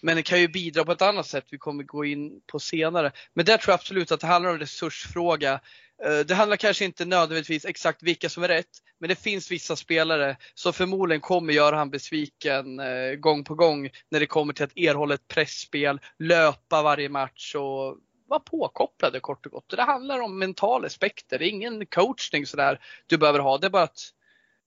Men 0.00 0.16
det 0.16 0.22
kan 0.22 0.40
ju 0.40 0.48
bidra 0.48 0.84
på 0.84 0.92
ett 0.92 1.02
annat 1.02 1.26
sätt 1.26 1.46
vi 1.50 1.58
kommer 1.58 1.84
gå 1.84 2.04
in 2.04 2.40
på 2.46 2.58
senare. 2.58 3.12
Men 3.34 3.44
där 3.44 3.56
tror 3.56 3.72
jag 3.72 3.78
absolut 3.78 4.12
att 4.12 4.20
det 4.20 4.26
handlar 4.26 4.50
om 4.50 4.58
resursfråga. 4.58 5.60
Eh, 6.04 6.18
det 6.18 6.34
handlar 6.34 6.56
kanske 6.56 6.84
inte 6.84 7.04
nödvändigtvis 7.04 7.64
exakt 7.64 8.02
vilka 8.02 8.28
som 8.28 8.42
är 8.42 8.48
rätt, 8.48 8.82
men 8.98 9.08
det 9.08 9.16
finns 9.16 9.50
vissa 9.50 9.76
spelare 9.76 10.36
som 10.54 10.72
förmodligen 10.72 11.20
kommer 11.20 11.52
göra 11.52 11.76
han 11.76 11.90
besviken 11.90 12.80
eh, 12.80 13.14
gång 13.14 13.44
på 13.44 13.54
gång 13.54 13.90
när 14.08 14.20
det 14.20 14.26
kommer 14.26 14.52
till 14.52 14.64
att 14.64 14.76
erhålla 14.76 15.14
ett 15.14 15.28
pressspel, 15.28 16.00
löpa 16.18 16.82
varje 16.82 17.08
match 17.08 17.54
och 17.54 17.96
vara 18.30 18.40
påkopplade 18.40 19.20
kort 19.20 19.46
och 19.46 19.52
gott. 19.52 19.68
Det 19.68 19.82
handlar 19.82 20.20
om 20.20 20.38
mentala 20.38 20.86
aspekter. 20.86 21.38
Det 21.38 21.46
är 21.46 21.50
ingen 21.50 21.86
coachning 21.86 22.46
sådär 22.46 22.80
du 23.06 23.18
behöver 23.18 23.38
ha. 23.38 23.58
Det 23.58 23.66
är 23.66 23.70
bara 23.70 23.82
att 23.82 24.12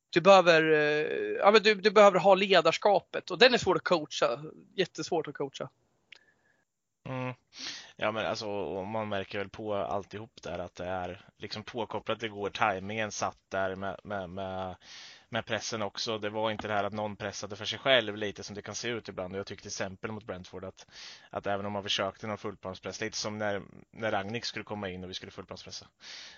du 0.10 0.22
behöver, 0.22 0.72
eh, 0.72 1.38
ja, 1.40 1.52
men 1.52 1.64
du, 1.64 1.76
du 1.76 1.92
behöver 1.92 2.20
ha 2.20 2.36
ledarskapet 2.36 3.32
och 3.32 3.40
den 3.40 3.54
är 3.54 3.58
svår 3.58 3.76
att 3.76 3.84
coacha. 3.84 4.40
Jättesvårt 4.76 5.28
att 5.28 5.34
coacha. 5.34 5.70
Mm. 7.10 7.34
Ja, 7.96 8.12
men 8.12 8.26
alltså, 8.26 8.48
man 8.84 9.10
märker 9.10 9.38
väl 9.38 9.50
på 9.50 9.74
alltihop 9.74 10.42
där 10.42 10.60
att 10.60 10.76
det 10.76 10.86
är 10.86 11.26
liksom 11.38 11.64
påkopplat 11.64 12.24
igår. 12.24 12.50
tajmingen 12.50 13.12
satt 13.12 13.40
där 13.50 13.76
med, 13.76 14.00
med, 14.04 14.30
med, 14.30 14.76
med 15.34 15.46
pressen 15.46 15.82
också. 15.82 16.18
Det 16.18 16.30
var 16.30 16.52
inte 16.52 16.68
det 16.68 16.74
här 16.74 16.84
att 16.84 16.94
någon 16.94 17.16
pressade 17.16 17.56
för 17.56 17.66
sig 17.66 17.80
själv 17.80 18.18
lite 18.18 18.44
som 18.44 18.56
det 18.56 18.62
kan 18.62 18.76
se 18.76 18.88
ut 18.88 19.10
ibland. 19.10 19.36
Jag 19.36 19.46
tyckte 19.46 19.62
till 19.62 19.70
exempel 19.70 20.12
mot 20.12 20.24
Brentford 20.24 20.66
att, 20.66 20.88
att 21.30 21.48
även 21.48 21.66
om 21.66 21.74
man 21.74 21.84
försökte 21.84 22.28
någon 22.28 22.38
fullplanspress, 22.38 23.02
lite 23.02 23.18
som 23.18 23.38
när, 23.38 23.62
när 23.92 24.12
Ragnik 24.12 24.46
skulle 24.46 24.66
komma 24.66 24.90
in 24.90 25.04
och 25.04 25.10
vi 25.10 25.14
skulle 25.14 25.32
fullplanspressa, 25.32 25.88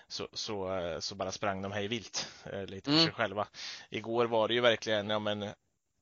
så, 0.07 0.27
så, 0.33 0.97
så 0.99 1.15
bara 1.15 1.31
sprang 1.31 1.61
de 1.61 1.71
hej 1.71 1.87
vilt 1.87 2.27
eh, 2.45 2.65
lite 2.65 2.85
för 2.89 2.91
Mm. 2.95 3.05
sig 3.05 3.13
själva. 3.13 3.47
Igår 3.89 4.25
var 4.25 4.47
det 4.47 4.53
ju 4.53 4.61
verkligen, 4.61 5.09
ja 5.09 5.19
men 5.19 5.49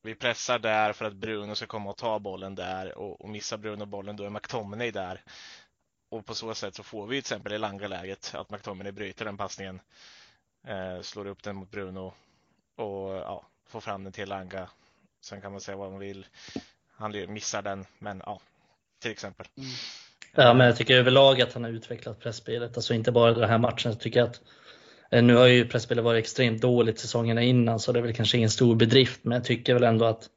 vi 0.04 0.16
pressar 0.16 0.60
där 0.60 0.94
för 0.94 1.06
att 1.06 1.14
Bruno 1.14 1.56
ska 1.56 1.66
komma 1.68 1.90
och 1.90 1.98
ta 1.98 2.20
bollen 2.20 2.56
där 2.56 2.98
och, 2.98 3.22
och 3.22 3.30
missar 3.30 3.58
Bruno 3.58 3.86
bollen 3.86 4.16
då 4.16 4.24
är 4.24 4.30
McTominay 4.30 4.92
där. 4.92 5.22
Och 6.10 6.26
på 6.26 6.36
så 6.36 6.56
sätt 6.56 6.76
så 6.76 6.84
får 6.84 7.08
vi 7.08 7.16
till 7.16 7.20
exempel 7.20 7.54
i 7.54 7.58
Langa-läget 7.58 8.36
att 8.36 8.50
McTominay 8.50 8.92
bryter 8.92 9.26
den 9.26 9.38
passningen, 9.38 9.82
eh, 10.68 11.02
slår 11.02 11.28
upp 11.28 11.44
den 11.44 11.56
mot 11.56 11.72
Bruno 11.72 12.14
och 12.76 13.16
ja, 13.16 13.46
får 13.68 13.80
fram 13.80 14.04
den 14.04 14.14
till 14.14 14.30
Langa. 14.30 14.70
Sen 15.22 15.42
kan 15.42 15.52
man 15.52 15.62
säga 15.62 15.78
vad 15.78 15.92
man 15.92 16.00
vill. 16.00 16.26
Han 16.96 17.12
missar 17.28 17.62
den, 17.62 17.86
men 18.00 18.22
ja, 18.26 18.42
till 19.02 19.12
exempel. 19.12 19.46
Ja, 20.36 20.54
men 20.54 20.68
jag 20.68 20.76
tycker 20.76 20.98
överlag 20.98 21.42
att 21.42 21.54
han 21.54 21.64
har 21.64 21.72
utvecklat 21.72 22.20
pressspelet, 22.20 22.78
alltså 22.78 22.94
inte 22.94 23.12
bara 23.12 23.34
den 23.34 23.50
här 23.50 23.58
matchen. 23.58 23.92
Jag 23.92 24.00
tycker 24.00 24.22
att 24.22 24.42
eh, 25.12 25.24
nu 25.24 25.36
har 25.36 25.48
ju 25.48 25.68
pressspelet 25.68 26.04
varit 26.04 26.20
extremt 26.20 26.62
dåligt 26.62 27.00
säsongerna 27.00 27.42
innan, 27.42 27.80
så 27.80 27.92
det 27.92 28.00
är 28.00 28.04
väl 28.04 28.14
kanske 28.14 28.38
ingen 28.38 28.50
stor 28.50 28.76
bedrift, 28.76 29.24
men 29.24 29.36
jag 29.36 29.44
tycker 29.44 29.74
väl 29.74 29.84
ändå 29.84 30.06
att 30.06 30.30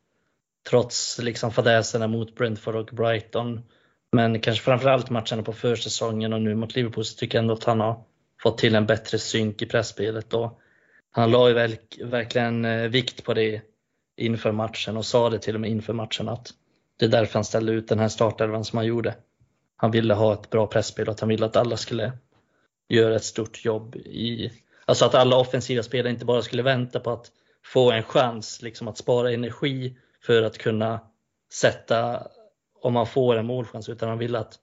trots 0.71 1.19
liksom 1.19 1.53
fadäserna 1.53 2.07
mot 2.07 2.35
Brentford 2.35 2.75
och 2.75 2.87
Brighton, 2.93 3.63
men 4.13 4.41
kanske 4.41 4.65
framförallt 4.65 5.11
matcherna 5.11 5.43
på 5.43 5.53
försäsongen 5.53 6.33
och 6.33 6.43
nu 6.43 6.55
mot 6.55 6.75
Liverpool, 6.75 7.05
så 7.05 7.17
tycker 7.17 7.39
jag 7.39 7.43
ändå 7.43 7.55
att 7.55 7.65
han 7.65 7.81
har 7.81 8.05
fått 8.43 8.59
till 8.59 8.75
en 8.75 8.87
bättre 8.87 9.19
synk 9.19 9.63
i 9.63 9.67
pressspelet. 9.67 10.35
Och 10.35 10.61
han 11.21 11.31
la 11.31 11.49
ju 11.49 11.55
verk, 11.55 11.99
verkligen 12.05 12.65
eh, 12.65 12.89
vikt 12.89 13.25
på 13.25 13.35
det 13.35 13.63
inför 14.17 14.53
matchen 14.53 14.97
och 14.97 15.07
sa 15.07 15.31
det 15.31 15.39
till 15.39 15.55
och 15.55 15.61
med 15.61 15.71
inför 15.71 15.93
matchen 15.93 16.29
att 16.29 16.51
det 16.99 17.05
är 17.05 17.09
därför 17.09 17.35
han 17.35 17.45
ställde 17.45 17.73
ut 17.73 17.89
den 17.89 17.99
här 17.99 18.09
startelvan 18.09 18.65
som 18.65 18.77
han 18.77 18.87
gjorde. 18.87 19.15
Han 19.77 19.91
ville 19.91 20.15
ha 20.15 20.33
ett 20.33 20.51
bra 20.51 20.67
pressspel 20.67 21.09
och 21.09 21.13
att 21.13 21.21
han 21.21 21.29
ville 21.29 21.47
att 21.47 21.57
alla 21.57 21.77
skulle 21.77 22.13
göra 22.89 23.17
ett 23.17 23.25
stort 23.25 23.65
jobb 23.65 23.97
i, 23.97 24.53
alltså 24.85 25.05
att 25.05 25.15
alla 25.15 25.37
offensiva 25.37 25.83
spelare 25.83 26.13
inte 26.13 26.25
bara 26.25 26.43
skulle 26.43 26.63
vänta 26.63 27.01
på 27.01 27.11
att 27.11 27.31
få 27.65 27.91
en 27.93 28.03
chans 28.03 28.63
liksom 28.63 28.89
att 28.89 28.99
spara 28.99 29.33
energi 29.33 29.97
för 30.27 30.43
att 30.43 30.59
kunna 30.59 31.01
sätta, 31.53 32.27
om 32.83 32.93
man 32.93 33.07
får 33.07 33.37
en 33.37 33.47
målchans, 33.47 33.89
utan 33.89 34.09
han 34.09 34.19
ville 34.19 34.39
att 34.39 34.55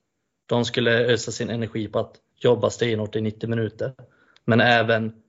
de 0.46 0.66
skulle 0.66 0.92
ösa 0.92 1.32
sin 1.32 1.50
energi 1.50 1.88
på 1.88 2.00
att 2.00 2.16
jobba 2.40 2.70
stenhårt 2.70 3.16
i 3.16 3.22
90 3.22 3.50
minuter. 3.50 3.94
Men 4.46 4.62
även 4.62 5.23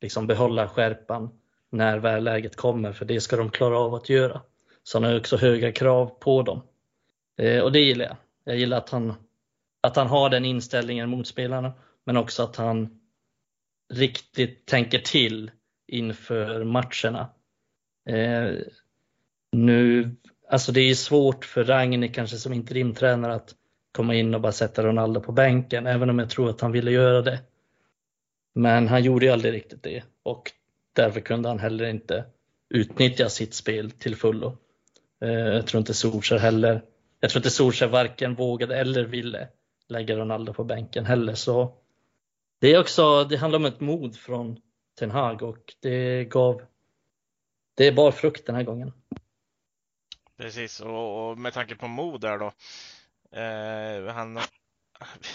liksom 0.00 0.26
behålla 0.26 0.68
skärpan 0.68 1.30
när 1.70 1.98
väl 1.98 2.24
läget 2.24 2.56
kommer, 2.56 2.92
för 2.92 3.04
det 3.04 3.20
ska 3.20 3.36
de 3.36 3.50
klara 3.50 3.78
av 3.78 3.94
att 3.94 4.08
göra. 4.08 4.40
Så 4.82 4.98
han 4.98 5.04
har 5.04 5.18
också 5.18 5.36
höga 5.36 5.72
krav 5.72 6.06
på 6.06 6.42
dem. 6.42 6.62
Eh, 7.38 7.60
och 7.60 7.72
det 7.72 7.80
gillar 7.80 8.04
jag. 8.04 8.16
Jag 8.44 8.56
gillar 8.56 8.76
att 8.76 8.90
han, 8.90 9.14
att 9.80 9.96
han 9.96 10.06
har 10.06 10.30
den 10.30 10.44
inställningen 10.44 11.10
mot 11.10 11.26
spelarna, 11.26 11.72
men 12.04 12.16
också 12.16 12.42
att 12.42 12.56
han 12.56 13.00
riktigt 13.92 14.66
tänker 14.66 14.98
till 14.98 15.50
inför 15.86 16.64
matcherna. 16.64 17.30
Eh, 18.08 18.54
nu, 19.52 20.10
alltså 20.48 20.72
det 20.72 20.80
är 20.80 20.94
svårt 20.94 21.44
för 21.44 21.64
Ragni 21.64 22.08
kanske 22.08 22.36
som 22.36 22.52
interimtränare 22.52 23.34
att 23.34 23.54
komma 23.92 24.14
in 24.14 24.34
och 24.34 24.40
bara 24.40 24.52
sätta 24.52 24.84
Ronaldo 24.84 25.20
på 25.20 25.32
bänken, 25.32 25.86
även 25.86 26.10
om 26.10 26.18
jag 26.18 26.30
tror 26.30 26.50
att 26.50 26.60
han 26.60 26.72
ville 26.72 26.90
göra 26.90 27.22
det. 27.22 27.38
Men 28.54 28.88
han 28.88 29.02
gjorde 29.02 29.26
ju 29.26 29.32
aldrig 29.32 29.52
riktigt 29.52 29.82
det 29.82 30.04
och 30.22 30.52
därför 30.92 31.20
kunde 31.20 31.48
han 31.48 31.58
heller 31.58 31.84
inte 31.84 32.24
utnyttja 32.68 33.28
sitt 33.28 33.54
spel 33.54 33.90
till 33.90 34.16
fullo. 34.16 34.56
Eh, 35.20 35.30
jag 35.30 35.66
tror 35.66 35.78
inte 35.78 35.94
Solskjaer 35.94 36.40
heller, 36.40 36.82
jag 37.20 37.30
tror 37.30 37.38
inte 37.38 37.50
Solskjaer 37.50 37.90
varken 37.90 38.34
vågade 38.34 38.76
eller 38.76 39.04
ville 39.04 39.48
lägga 39.88 40.16
Ronaldo 40.16 40.52
på 40.52 40.64
bänken 40.64 41.06
heller. 41.06 41.34
Så 41.34 41.76
det 42.60 42.74
är 42.74 42.80
också, 42.80 43.24
det 43.24 43.36
handlar 43.36 43.58
om 43.58 43.64
ett 43.64 43.80
mod 43.80 44.16
från 44.16 44.60
Ten 44.98 45.10
Hag 45.10 45.42
och 45.42 45.74
det 45.80 46.24
gav, 46.24 46.62
det 47.74 47.92
bar 47.92 48.10
frukt 48.10 48.46
den 48.46 48.54
här 48.54 48.62
gången. 48.62 48.92
Precis, 50.36 50.80
och, 50.80 51.30
och 51.30 51.38
med 51.38 51.52
tanke 51.52 51.74
på 51.74 51.88
mod 51.88 52.20
där 52.20 52.38
då. 52.38 52.52
Eh, 53.38 54.14
han 54.14 54.38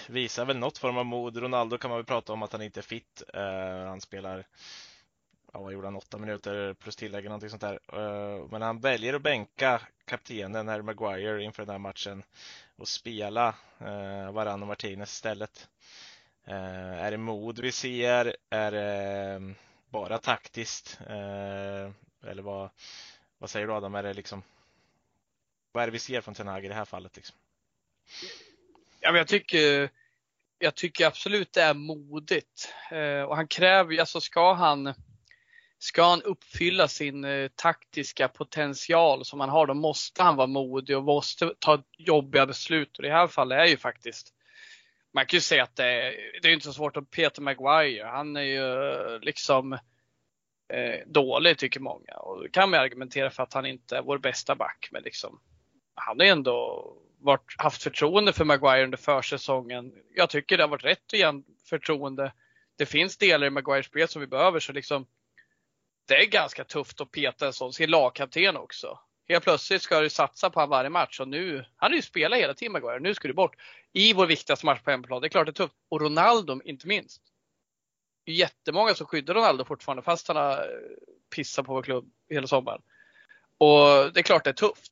visar 0.07 0.45
väl 0.45 0.57
något 0.57 0.77
form 0.77 0.97
av 0.97 1.05
mod. 1.05 1.37
Ronaldo 1.37 1.77
kan 1.77 1.89
man 1.89 1.97
väl 1.97 2.05
prata 2.05 2.33
om 2.33 2.43
att 2.43 2.51
han 2.51 2.61
inte 2.61 2.79
är 2.79 2.81
fit. 2.81 3.23
Uh, 3.35 3.87
han 3.87 4.01
spelar, 4.01 4.47
ja, 5.53 5.59
vad 5.59 5.73
gjorde 5.73 5.87
han, 5.87 5.95
åtta 5.95 6.17
minuter 6.17 6.73
plus 6.73 6.95
tillägg 6.95 7.25
någonting 7.25 7.49
sånt 7.49 7.61
där. 7.61 7.79
Uh, 7.93 8.47
men 8.51 8.61
han 8.61 8.79
väljer 8.79 9.13
att 9.13 9.21
bänka 9.21 9.81
kaptenen 10.05 10.67
Harry 10.67 10.81
Maguire 10.81 11.43
inför 11.43 11.65
den 11.65 11.71
här 11.71 11.79
matchen 11.79 12.23
och 12.75 12.87
spela 12.87 13.55
eh, 13.79 13.87
uh, 13.87 14.31
Varann 14.31 14.61
och 14.61 14.67
Martinez 14.67 15.13
istället. 15.13 15.69
Uh, 16.47 17.03
är 17.03 17.11
det 17.11 17.17
mod 17.17 17.59
vi 17.59 17.71
ser? 17.71 18.35
Är 18.49 18.71
det 18.71 19.53
bara 19.89 20.17
taktiskt? 20.17 20.99
Eller 22.27 22.41
vad, 22.41 22.69
vad 23.37 23.49
säger 23.49 23.67
du 23.67 23.73
Adam? 23.73 23.95
Är 23.95 24.03
det 24.03 24.13
liksom 24.13 24.43
vad 25.71 25.81
är 25.81 25.87
det 25.87 25.91
vi 25.91 25.99
ser 25.99 26.21
från 26.21 26.33
Ten 26.33 26.47
Hag 26.47 26.65
i 26.65 26.67
det 26.67 26.73
här 26.73 26.85
fallet? 26.85 27.15
Liksom? 27.15 27.35
Ja, 29.05 29.11
men 29.11 29.17
jag, 29.17 29.27
tycker, 29.27 29.89
jag 30.59 30.75
tycker 30.75 31.05
absolut 31.05 31.53
det 31.53 31.61
är 31.61 31.73
modigt. 31.73 32.73
Eh, 32.91 33.21
och 33.21 33.35
han 33.35 33.47
kräver 33.47 33.91
ju, 33.91 33.99
alltså 33.99 34.21
ska 34.21 34.53
han, 34.53 34.93
ska 35.79 36.03
han 36.03 36.21
uppfylla 36.21 36.87
sin 36.87 37.25
eh, 37.25 37.47
taktiska 37.55 38.27
potential 38.27 39.25
som 39.25 39.39
han 39.39 39.49
har, 39.49 39.67
då 39.67 39.73
måste 39.73 40.23
han 40.23 40.35
vara 40.35 40.47
modig 40.47 40.97
och 40.97 41.03
måste 41.03 41.53
ta 41.59 41.83
jobbiga 41.97 42.45
beslut. 42.45 42.97
Och 42.97 43.05
i 43.05 43.07
det 43.07 43.13
här 43.13 43.27
fallet 43.27 43.59
är 43.59 43.65
ju 43.65 43.77
faktiskt, 43.77 44.33
man 45.13 45.25
kan 45.25 45.37
ju 45.37 45.41
säga 45.41 45.63
att 45.63 45.75
det 45.75 45.85
är, 45.85 46.13
det 46.41 46.47
är 46.47 46.53
inte 46.53 46.65
så 46.65 46.73
svårt 46.73 46.97
att 46.97 47.11
Peter 47.11 47.41
Maguire, 47.41 48.05
han 48.05 48.35
är 48.35 48.41
ju 48.41 48.91
eh, 48.91 49.19
liksom 49.19 49.73
eh, 50.73 50.99
dålig 51.07 51.57
tycker 51.57 51.79
många. 51.79 52.13
Och 52.13 52.43
då 52.43 52.49
kan 52.49 52.69
man 52.69 52.79
argumentera 52.79 53.29
för 53.29 53.43
att 53.43 53.53
han 53.53 53.65
inte 53.65 53.97
är 53.97 54.01
vår 54.01 54.17
bästa 54.17 54.55
back, 54.55 54.89
men 54.91 55.03
liksom, 55.03 55.39
han 55.95 56.21
är 56.21 56.25
ändå 56.25 56.91
varit, 57.25 57.55
haft 57.57 57.83
förtroende 57.83 58.33
för 58.33 58.45
Maguire 58.45 58.83
under 58.83 58.97
försäsongen. 58.97 59.93
Jag 60.15 60.29
tycker 60.29 60.57
det 60.57 60.63
har 60.63 60.69
varit 60.69 60.85
rätt 60.85 61.13
att 61.13 61.19
ge 61.19 61.41
förtroende. 61.69 62.33
Det 62.77 62.85
finns 62.85 63.17
delar 63.17 63.47
i 63.47 63.49
Maguires 63.49 63.85
spel 63.85 64.07
som 64.07 64.21
vi 64.21 64.27
behöver 64.27 64.59
så 64.59 64.73
liksom 64.73 65.07
det 66.07 66.15
är 66.15 66.25
ganska 66.25 66.63
tufft 66.63 67.01
att 67.01 67.11
peta 67.11 67.47
en 67.47 67.53
sån, 67.53 67.73
sin 67.73 67.89
lagkapten 67.89 68.57
också. 68.57 68.99
Helt 69.27 69.43
plötsligt 69.43 69.81
ska 69.81 70.01
du 70.01 70.09
satsa 70.09 70.49
på 70.49 70.59
honom 70.59 70.69
varje 70.69 70.89
match 70.89 71.19
och 71.19 71.27
nu, 71.27 71.65
han 71.75 71.91
har 71.91 71.95
ju 71.95 72.01
spelat 72.01 72.39
hela 72.39 72.53
tiden 72.53 72.71
Maguire, 72.71 72.99
nu 72.99 73.13
ska 73.13 73.27
du 73.27 73.33
bort. 73.33 73.55
I 73.93 74.13
vår 74.13 74.25
viktigaste 74.25 74.65
match 74.65 74.81
på 74.81 74.91
hemmaplan, 74.91 75.21
det 75.21 75.27
är 75.27 75.29
klart 75.29 75.45
det 75.45 75.51
är 75.51 75.53
tufft. 75.53 75.75
Och 75.89 76.01
Ronaldo 76.01 76.61
inte 76.65 76.87
minst. 76.87 77.21
Det 78.25 78.31
är 78.31 78.35
jättemånga 78.35 78.93
som 78.93 79.07
skyddar 79.07 79.33
Ronaldo 79.33 79.65
fortfarande 79.65 80.03
fast 80.03 80.27
han 80.27 80.37
har 80.37 80.51
eh, 80.51 80.65
pissat 81.35 81.65
på 81.65 81.73
vår 81.73 81.83
klubb 81.83 82.11
hela 82.29 82.47
sommaren. 82.47 82.81
Och 83.57 84.13
det 84.13 84.19
är 84.19 84.23
klart 84.23 84.43
det 84.43 84.49
är 84.49 84.53
tufft 84.53 84.91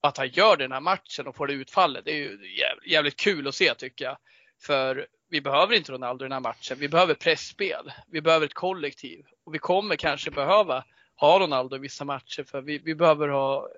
att 0.00 0.16
han 0.16 0.28
gör 0.28 0.56
den 0.56 0.72
här 0.72 0.80
matchen 0.80 1.26
och 1.26 1.36
får 1.36 1.46
det 1.46 1.52
utfallet, 1.52 2.04
det 2.04 2.10
är 2.10 2.16
ju 2.16 2.38
jävligt 2.86 3.16
kul 3.16 3.48
att 3.48 3.54
se 3.54 3.74
tycker 3.74 4.04
jag. 4.04 4.16
För 4.62 5.06
vi 5.30 5.40
behöver 5.40 5.76
inte 5.76 5.92
Ronaldo 5.92 6.24
i 6.24 6.28
den 6.28 6.32
här 6.32 6.40
matchen. 6.40 6.76
Vi 6.80 6.88
behöver 6.88 7.14
pressspel. 7.14 7.92
Vi 8.10 8.20
behöver 8.20 8.46
ett 8.46 8.54
kollektiv. 8.54 9.24
Och 9.44 9.54
vi 9.54 9.58
kommer 9.58 9.96
kanske 9.96 10.30
behöva 10.30 10.84
ha 11.16 11.38
Ronaldo 11.38 11.76
i 11.76 11.78
vissa 11.78 12.04
matcher 12.04 12.42
för 12.42 12.60
vi, 12.60 12.78
vi 12.78 12.94
behöver 12.94 13.28
ha 13.28 13.68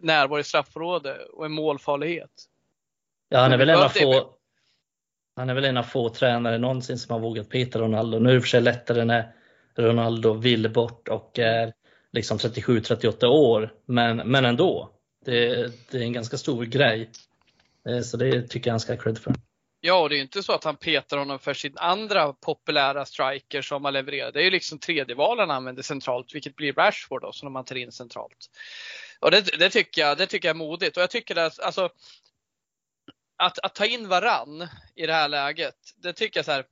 närvaro 0.00 0.40
i 0.40 0.44
straffområdet 0.44 1.28
och 1.28 1.44
en 1.44 1.52
målfarlighet. 1.52 2.30
Ja, 3.28 3.38
han 3.38 3.52
är 3.52 3.56
väl 3.56 3.68
en 3.68 3.82
av 3.82 3.88
få 3.88 4.36
han 5.36 5.50
är 5.50 5.54
väl 5.54 5.64
en 5.64 5.76
av 5.76 5.82
få 5.82 6.08
tränare 6.08 6.58
någonsin 6.58 6.98
som 6.98 7.12
har 7.12 7.20
vågat 7.20 7.48
peta 7.48 7.78
Ronaldo. 7.78 8.18
Nu 8.18 8.30
är 8.30 8.34
det 8.34 8.40
för 8.40 8.48
sig 8.48 8.60
lättare 8.60 9.04
när 9.04 9.32
Ronaldo 9.76 10.32
vill 10.32 10.70
bort 10.72 11.08
och 11.08 11.38
är 11.38 11.72
liksom 12.12 12.38
37-38 12.38 13.26
år, 13.26 13.74
men, 13.86 14.16
men 14.16 14.44
ändå. 14.44 14.90
Det, 15.24 15.72
det, 15.90 15.98
är 15.98 16.02
en 16.02 16.12
ganska 16.12 16.38
stor 16.38 16.64
grej. 16.64 17.10
Så 18.04 18.16
det 18.16 18.42
tycker 18.42 18.68
jag 18.68 18.72
han 18.72 18.80
ska 18.80 18.92
ha 18.92 19.02
cred 19.02 19.18
för. 19.18 19.34
Ja, 19.80 20.00
och 20.00 20.08
det 20.08 20.14
är 20.14 20.16
ju 20.16 20.22
inte 20.22 20.42
så 20.42 20.52
att 20.52 20.64
han 20.64 20.76
petar 20.76 21.18
honom 21.18 21.38
för 21.38 21.54
sin 21.54 21.78
andra 21.78 22.32
populära 22.32 23.06
striker 23.06 23.62
som 23.62 23.84
har 23.84 23.92
levererat. 23.92 24.34
Det 24.34 24.40
är 24.40 24.44
ju 24.44 24.50
liksom 24.50 24.78
tredje 24.78 25.14
valen 25.14 25.48
han 25.48 25.56
använder 25.56 25.82
centralt, 25.82 26.34
vilket 26.34 26.56
blir 26.56 26.72
Rashford 26.72 27.22
då, 27.22 27.32
som 27.32 27.52
man 27.52 27.64
tar 27.64 27.76
in 27.76 27.92
centralt. 27.92 28.50
Och 29.20 29.30
det, 29.30 29.58
det, 29.58 29.70
tycker 29.70 30.02
jag, 30.02 30.18
det 30.18 30.26
tycker 30.26 30.48
jag 30.48 30.54
är 30.54 30.58
modigt. 30.58 30.96
Och 30.96 31.02
jag 31.02 31.10
tycker 31.10 31.36
att, 31.36 31.60
alltså, 31.60 31.90
att, 33.36 33.58
att 33.58 33.74
ta 33.74 33.86
in 33.86 34.08
varann 34.08 34.68
i 34.94 35.06
det 35.06 35.12
här 35.12 35.28
läget, 35.28 35.76
det 35.96 36.12
tycker 36.12 36.38
jag 36.38 36.44
så 36.44 36.52
här. 36.52 36.66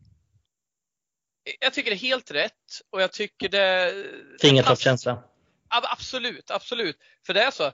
jag 1.60 1.72
tycker 1.72 1.90
det 1.90 1.96
är 1.96 2.08
helt 2.08 2.30
rätt 2.30 2.80
och 2.90 3.02
jag 3.02 3.12
tycker 3.12 3.48
det... 3.48 3.94
Fingertoppskänsla. 4.40 5.22
Absolut, 5.68 6.50
absolut. 6.50 6.96
För 7.26 7.34
det 7.34 7.42
är 7.42 7.50
så. 7.50 7.72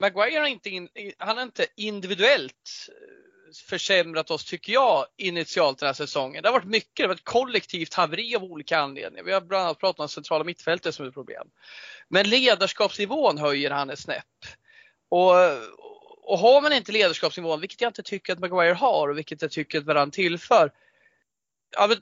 Maguire 0.00 0.38
har 0.38 0.46
inte, 0.46 0.70
in, 0.70 0.88
han 1.18 1.36
har 1.36 1.44
inte 1.44 1.66
individuellt 1.76 2.88
eh, 2.88 3.54
försämrat 3.68 4.30
oss, 4.30 4.44
tycker 4.44 4.72
jag, 4.72 5.06
initialt 5.16 5.78
den 5.78 5.86
här 5.86 5.94
säsongen. 5.94 6.42
Det 6.42 6.48
har 6.48 6.52
varit 6.52 6.64
mycket, 6.64 6.96
det 6.96 7.02
har 7.02 7.08
varit 7.08 7.24
kollektivt 7.24 7.94
haveri 7.94 8.36
av 8.36 8.44
olika 8.44 8.78
anledningar. 8.78 9.24
Vi 9.24 9.32
har 9.32 9.40
bland 9.40 9.64
annat 9.64 9.78
pratat 9.78 10.00
om 10.00 10.08
centrala 10.08 10.44
mittfältet 10.44 10.94
som 10.94 11.06
ett 11.06 11.14
problem. 11.14 11.48
Men 12.08 12.28
ledarskapsnivån 12.28 13.38
höjer 13.38 13.70
han 13.70 13.90
ett 13.90 13.98
snäpp. 13.98 14.24
Och, 15.08 15.34
och 16.22 16.38
har 16.38 16.62
man 16.62 16.72
inte 16.72 16.92
ledarskapsnivån, 16.92 17.60
vilket 17.60 17.80
jag 17.80 17.88
inte 17.88 18.02
tycker 18.02 18.32
att 18.32 18.38
Maguire 18.38 18.74
har 18.74 19.08
och 19.08 19.18
vilket 19.18 19.42
jag 19.42 19.50
tycker 19.50 19.78
att 19.78 19.84
Varann 19.84 20.10
tillför. 20.10 20.72
Ja, 21.70 21.96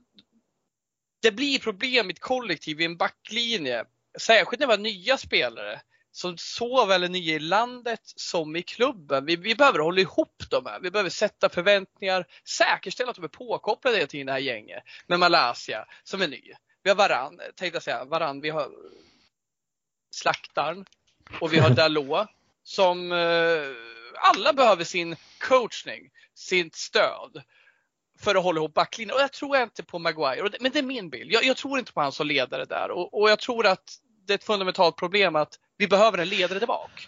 det 1.22 1.32
blir 1.32 1.58
problem 1.58 2.10
i 2.10 2.12
ett 2.12 2.20
kollektiv 2.20 2.80
i 2.80 2.84
en 2.84 2.96
backlinje. 2.96 3.84
Särskilt 4.18 4.60
när 4.60 4.66
vi 4.66 4.72
har 4.72 4.78
nya 4.78 5.16
spelare 5.16 5.80
som 6.12 6.36
såväl 6.38 7.04
är 7.04 7.08
nya 7.08 7.34
i 7.34 7.38
landet 7.38 8.00
som 8.04 8.56
i 8.56 8.62
klubben. 8.62 9.26
Vi, 9.26 9.36
vi 9.36 9.54
behöver 9.54 9.78
hålla 9.78 10.00
ihop 10.00 10.42
dem 10.50 10.66
här. 10.66 10.80
Vi 10.80 10.90
behöver 10.90 11.10
sätta 11.10 11.48
förväntningar, 11.48 12.26
säkerställa 12.44 13.10
att 13.10 13.16
de 13.16 13.24
är 13.24 13.28
påkopplade 13.28 14.06
till 14.06 14.26
det 14.26 14.32
här 14.32 14.38
gänget. 14.38 14.82
Med 15.06 15.18
Malaysia 15.18 15.86
som 16.04 16.22
är 16.22 16.28
ny. 16.28 16.52
Vi 16.82 16.90
har 16.90 16.96
Varann, 16.96 17.38
tänkte 17.38 17.76
jag 17.76 17.82
säga, 17.82 18.04
Varann, 18.04 18.40
vi 18.40 18.50
har 18.50 18.70
Slaktaren 20.10 20.84
och 21.40 21.52
vi 21.52 21.58
har 21.58 21.70
Dalot 21.74 22.28
som 22.62 23.12
eh, 23.12 23.68
alla 24.14 24.52
behöver 24.52 24.84
sin 24.84 25.16
coachning, 25.40 26.10
sitt 26.34 26.76
stöd 26.76 27.42
för 28.20 28.34
att 28.34 28.42
hålla 28.42 28.58
ihop 28.58 28.74
backlinjen. 28.74 29.14
Och 29.14 29.20
jag 29.20 29.32
tror 29.32 29.56
inte 29.56 29.82
på 29.82 29.98
Maguire, 29.98 30.50
men 30.60 30.72
det 30.72 30.78
är 30.78 30.82
min 30.82 31.10
bild. 31.10 31.32
Jag, 31.32 31.44
jag 31.44 31.56
tror 31.56 31.78
inte 31.78 31.92
på 31.92 32.00
honom 32.00 32.12
som 32.12 32.26
ledare 32.26 32.64
där 32.64 32.90
och, 32.90 33.20
och 33.20 33.30
jag 33.30 33.38
tror 33.38 33.66
att 33.66 33.98
det 34.26 34.32
är 34.32 34.34
ett 34.34 34.44
fundamentalt 34.44 34.96
problem 34.96 35.36
att 35.36 35.58
vi 35.78 35.88
behöver 35.88 36.18
en 36.18 36.28
ledare 36.28 36.58
tillbaka. 36.58 37.02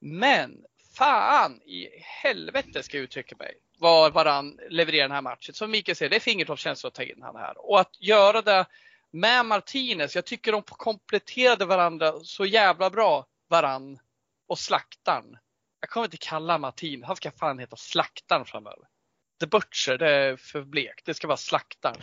Men 0.00 0.64
fan 0.94 1.60
i 1.62 1.88
helvete 2.22 2.82
ska 2.82 2.96
jag 2.96 3.04
uttrycka 3.04 3.36
mig 3.38 3.54
Var 3.78 4.10
Varann 4.10 4.58
levererar 4.70 5.02
den 5.02 5.14
här 5.14 5.22
matchen. 5.22 5.54
Som 5.54 5.70
Mikael 5.70 5.96
säger, 5.96 6.10
det 6.10 6.16
är 6.16 6.20
fingertoppskänsla 6.20 6.88
att 6.88 6.94
ta 6.94 7.02
in 7.02 7.22
han 7.22 7.36
här. 7.36 7.70
Och 7.70 7.80
att 7.80 8.00
göra 8.00 8.42
det 8.42 8.66
med 9.10 9.46
Martinez, 9.46 10.14
jag 10.14 10.26
tycker 10.26 10.52
de 10.52 10.62
kompletterade 10.62 11.64
varandra 11.64 12.12
så 12.22 12.46
jävla 12.46 12.90
bra, 12.90 13.26
Varann 13.48 13.98
och 14.48 14.58
Slaktaren. 14.58 15.38
Jag 15.80 15.90
kommer 15.90 16.06
inte 16.06 16.16
kalla 16.16 16.58
Martin, 16.58 17.04
han 17.04 17.16
ska 17.16 17.30
fan 17.30 17.58
heta 17.58 17.76
Slaktaren 17.76 18.44
framöver. 18.44 18.84
The 19.40 19.46
Butcher, 19.46 19.98
det 19.98 20.10
är 20.10 20.36
för 20.36 20.62
blekt. 20.62 21.06
Det 21.06 21.14
ska 21.14 21.26
vara 21.26 21.36
slaktaren. 21.36 21.96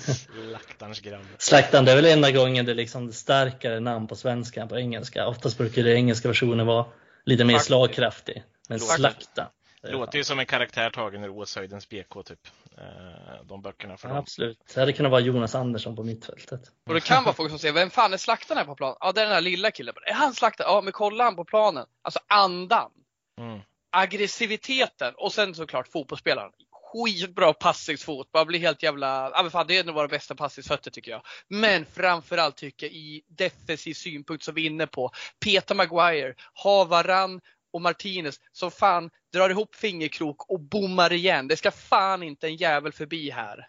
Slaktarens 0.00 1.00
grabb. 1.00 1.26
Slaktaren, 1.38 1.84
det 1.84 1.92
är 1.92 1.96
väl 1.96 2.04
enda 2.04 2.30
gången 2.30 2.66
det 2.66 2.72
är 2.72 2.76
liksom 2.76 3.12
starkare 3.12 3.80
namn 3.80 4.06
på 4.06 4.16
svenska 4.16 4.62
än 4.62 4.68
på 4.68 4.78
engelska. 4.78 5.26
Oftast 5.26 5.58
brukar 5.58 5.82
det 5.82 5.94
engelska 5.94 6.28
versionen 6.28 6.66
vara 6.66 6.86
lite 7.24 7.44
mer 7.44 7.58
slagkraftig. 7.58 8.44
Men 8.68 8.80
slaktaren. 8.80 9.48
Låter 9.82 10.18
ju 10.18 10.24
som 10.24 10.38
en 10.38 10.46
karaktär 10.46 10.90
tagen 10.90 11.24
ur 11.24 11.30
Åshöjdens 11.30 11.88
BK 11.88 12.24
typ. 12.24 12.38
Eh, 12.78 13.44
de 13.44 13.62
böckerna 13.62 13.96
för 13.96 14.08
ja, 14.08 14.14
dem. 14.14 14.22
Absolut. 14.22 14.58
Det 14.74 14.80
hade 14.80 14.92
kunnat 14.92 15.12
vara 15.12 15.20
Jonas 15.20 15.54
Andersson 15.54 15.96
på 15.96 16.02
mittfältet. 16.02 16.60
Och 16.88 16.94
det 16.94 17.00
kan 17.00 17.24
vara 17.24 17.34
folk 17.34 17.50
som 17.50 17.58
säger, 17.58 17.74
vem 17.74 17.90
fan 17.90 18.12
är 18.12 18.16
slaktaren 18.16 18.58
här 18.58 18.64
på 18.64 18.74
planen? 18.74 18.96
Ja, 19.00 19.12
det 19.12 19.20
är 19.20 19.24
den 19.24 19.34
här 19.34 19.40
lilla 19.40 19.70
killen. 19.70 19.94
Är 20.06 20.14
han 20.14 20.34
slaktaren? 20.34 20.70
Ja, 20.72 20.80
men 20.80 20.92
kolla 20.92 21.24
han 21.24 21.36
på 21.36 21.44
planen. 21.44 21.86
Alltså 22.02 22.20
andan. 22.28 22.90
Mm 23.38 23.60
aggressiviteten 23.92 25.14
och 25.16 25.32
sen 25.32 25.54
såklart 25.54 25.88
fotbollsspelaren. 25.88 26.52
Skitbra 26.70 27.52
passningsfot, 27.52 28.32
bara 28.32 28.44
blir 28.44 28.58
helt 28.58 28.82
jävla, 28.82 29.30
ja 29.34 29.42
men 29.42 29.50
fan 29.50 29.66
det 29.66 29.78
är 29.78 29.84
nog 29.84 29.94
våra 29.94 30.08
bästa 30.08 30.34
passningsfötter 30.34 30.90
tycker 30.90 31.10
jag. 31.10 31.22
Men 31.48 31.86
framförallt 31.86 32.56
tycker 32.56 32.86
jag 32.86 32.94
i 32.94 33.22
defensiv 33.28 33.94
synpunkt 33.94 34.44
som 34.44 34.54
vi 34.54 34.62
är 34.62 34.70
inne 34.70 34.86
på, 34.86 35.10
Peter 35.44 35.74
Maguire, 35.74 36.34
har 36.54 36.84
Varann 36.84 37.40
och 37.72 37.80
Martinez 37.80 38.40
som 38.52 38.70
fan 38.70 39.10
drar 39.32 39.50
ihop 39.50 39.74
fingerkrok 39.74 40.50
och 40.50 40.60
bommar 40.60 41.12
igen. 41.12 41.48
Det 41.48 41.56
ska 41.56 41.70
fan 41.70 42.22
inte 42.22 42.46
en 42.46 42.56
jävel 42.56 42.92
förbi 42.92 43.30
här. 43.30 43.68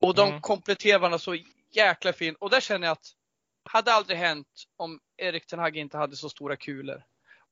Och 0.00 0.14
de 0.14 0.28
mm. 0.28 0.40
kompletterar 0.40 0.98
varandra 0.98 1.18
så 1.18 1.36
jäkla 1.72 2.12
fint 2.12 2.36
och 2.40 2.50
där 2.50 2.60
känner 2.60 2.86
jag 2.86 2.92
att 2.92 3.06
hade 3.64 3.92
aldrig 3.92 4.18
hänt 4.18 4.48
om 4.76 5.00
Erik 5.16 5.46
Ten 5.46 5.58
Hag 5.58 5.76
inte 5.76 5.98
hade 5.98 6.16
så 6.16 6.28
stora 6.28 6.56
kulor. 6.56 7.02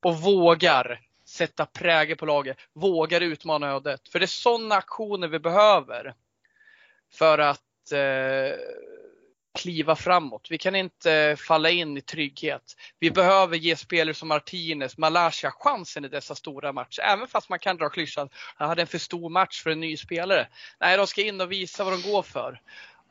Och 0.05 0.17
vågar 0.17 1.06
sätta 1.37 1.65
prägel 1.65 2.17
på 2.17 2.25
laget, 2.25 2.57
vågar 2.73 3.21
utmana 3.21 3.67
ödet. 3.67 4.09
För 4.09 4.19
det 4.19 4.25
är 4.25 4.27
sådana 4.27 4.75
aktioner 4.75 5.27
vi 5.27 5.39
behöver 5.39 6.13
för 7.13 7.39
att 7.39 7.91
eh, 7.91 8.59
kliva 9.59 9.95
framåt. 9.95 10.47
Vi 10.49 10.57
kan 10.57 10.75
inte 10.75 11.35
falla 11.39 11.69
in 11.69 11.97
i 11.97 12.01
trygghet. 12.01 12.75
Vi 12.99 13.11
behöver 13.11 13.57
ge 13.57 13.75
spelare 13.75 14.13
som 14.13 14.27
Martinez, 14.27 14.97
Malaysia 14.97 15.51
chansen 15.51 16.05
i 16.05 16.07
dessa 16.07 16.35
stora 16.35 16.73
matcher. 16.73 17.01
Även 17.01 17.27
fast 17.27 17.49
man 17.49 17.59
kan 17.59 17.77
dra 17.77 17.89
klyschan, 17.89 18.29
jag 18.57 18.67
hade 18.67 18.81
en 18.81 18.87
för 18.87 18.97
stor 18.97 19.29
match 19.29 19.63
för 19.63 19.69
en 19.69 19.79
ny 19.79 19.97
spelare. 19.97 20.47
Nej, 20.79 20.97
de 20.97 21.07
ska 21.07 21.21
in 21.21 21.41
och 21.41 21.51
visa 21.51 21.83
vad 21.83 21.93
de 21.93 22.11
går 22.11 22.23
för. 22.23 22.61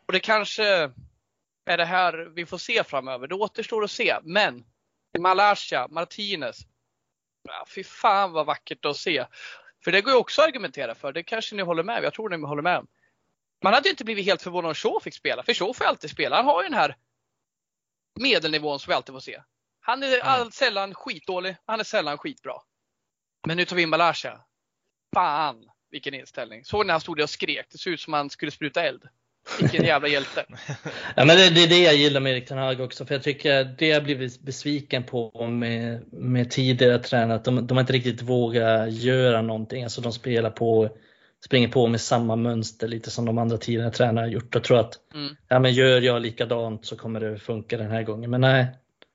Och 0.06 0.12
det 0.12 0.20
kanske 0.20 0.64
är 1.66 1.76
det 1.76 1.84
här 1.84 2.32
vi 2.34 2.46
får 2.46 2.58
se 2.58 2.84
framöver. 2.84 3.28
Det 3.28 3.34
återstår 3.34 3.84
att 3.84 3.90
se. 3.90 4.16
Men 4.22 4.64
Malaysia, 5.18 5.88
Martinez, 5.90 6.60
Ja, 7.48 7.64
fy 7.68 7.84
fan 7.84 8.32
vad 8.32 8.46
vackert 8.46 8.84
att 8.84 8.96
se. 8.96 9.26
För 9.84 9.92
det 9.92 10.00
går 10.00 10.12
ju 10.12 10.18
också 10.18 10.42
att 10.42 10.48
argumentera 10.48 10.94
för. 10.94 11.12
Det 11.12 11.22
kanske 11.22 11.54
ni 11.54 11.62
håller 11.62 11.82
med 11.82 12.04
Jag 12.04 12.14
tror 12.14 12.28
ni 12.28 12.46
håller 12.46 12.62
med 12.62 12.86
Man 13.62 13.74
hade 13.74 13.88
ju 13.88 13.90
inte 13.90 14.04
blivit 14.04 14.26
helt 14.26 14.42
förvånad 14.42 14.68
om 14.68 14.74
Shaw 14.74 15.00
fick 15.00 15.14
spela. 15.14 15.42
För 15.42 15.54
Shaw 15.54 15.72
får 15.72 15.84
alltid 15.84 16.10
spela. 16.10 16.36
Han 16.36 16.44
har 16.44 16.62
ju 16.62 16.68
den 16.68 16.78
här 16.78 16.96
medelnivån 18.20 18.80
som 18.80 18.90
vi 18.90 18.94
alltid 18.94 19.14
får 19.14 19.20
se. 19.20 19.42
Han 19.80 20.02
är 20.02 20.38
mm. 20.40 20.50
sällan 20.50 20.94
skitdålig. 20.94 21.56
Han 21.66 21.80
är 21.80 21.84
sällan 21.84 22.18
skitbra. 22.18 22.54
Men 23.46 23.56
nu 23.56 23.64
tar 23.64 23.76
vi 23.76 23.82
in 23.82 23.88
Malaysia. 23.88 24.40
Fan 25.14 25.70
vilken 25.90 26.14
inställning. 26.14 26.64
Såg 26.64 26.80
ni 26.80 26.86
när 26.86 26.94
han 26.94 27.00
stod 27.00 27.16
där 27.16 27.22
och 27.22 27.30
skrek? 27.30 27.66
Det 27.70 27.78
såg 27.78 27.92
ut 27.92 28.00
som 28.00 28.12
han 28.12 28.30
skulle 28.30 28.50
spruta 28.50 28.82
eld. 28.82 29.08
Vilken 29.60 29.84
jävla 29.84 30.08
hjälte. 30.08 30.44
ja, 31.16 31.24
men 31.24 31.36
det, 31.36 31.50
det, 31.50 31.62
är 31.62 31.68
det 31.68 31.82
jag 31.82 31.96
gillar 31.96 32.20
med 32.20 32.32
Erik 32.32 32.48
Ten 32.48 32.58
Hag 32.58 32.80
också, 32.80 33.06
för 33.06 33.14
jag 33.14 33.22
tycker 33.22 33.64
det 33.64 33.86
jag 33.86 34.04
blivit 34.04 34.40
besviken 34.40 35.04
på 35.04 35.46
med, 35.46 36.12
med 36.12 36.50
tidigare 36.50 36.98
tränare, 36.98 37.36
att 37.36 37.44
de, 37.44 37.66
de 37.66 37.76
har 37.76 37.82
inte 37.82 37.92
riktigt 37.92 38.22
vågat 38.22 38.92
göra 38.92 39.42
någonting. 39.42 39.82
Alltså 39.82 40.00
de 40.00 40.12
spelar 40.12 40.50
på, 40.50 40.88
springer 41.44 41.68
på 41.68 41.86
med 41.86 42.00
samma 42.00 42.36
mönster 42.36 42.88
lite 42.88 43.10
som 43.10 43.24
de 43.24 43.38
andra 43.38 43.58
tidigare 43.58 43.90
tränare 43.90 44.24
har 44.24 44.30
gjort. 44.30 44.54
Jag 44.54 44.64
tror 44.64 44.78
att 44.78 44.94
mm. 45.14 45.36
ja, 45.48 45.58
men 45.58 45.72
gör 45.72 46.00
jag 46.00 46.22
likadant 46.22 46.86
så 46.86 46.96
kommer 46.96 47.20
det 47.20 47.38
funka 47.38 47.76
den 47.76 47.90
här 47.90 48.02
gången. 48.02 48.30
Men 48.30 48.40
nej, 48.40 48.66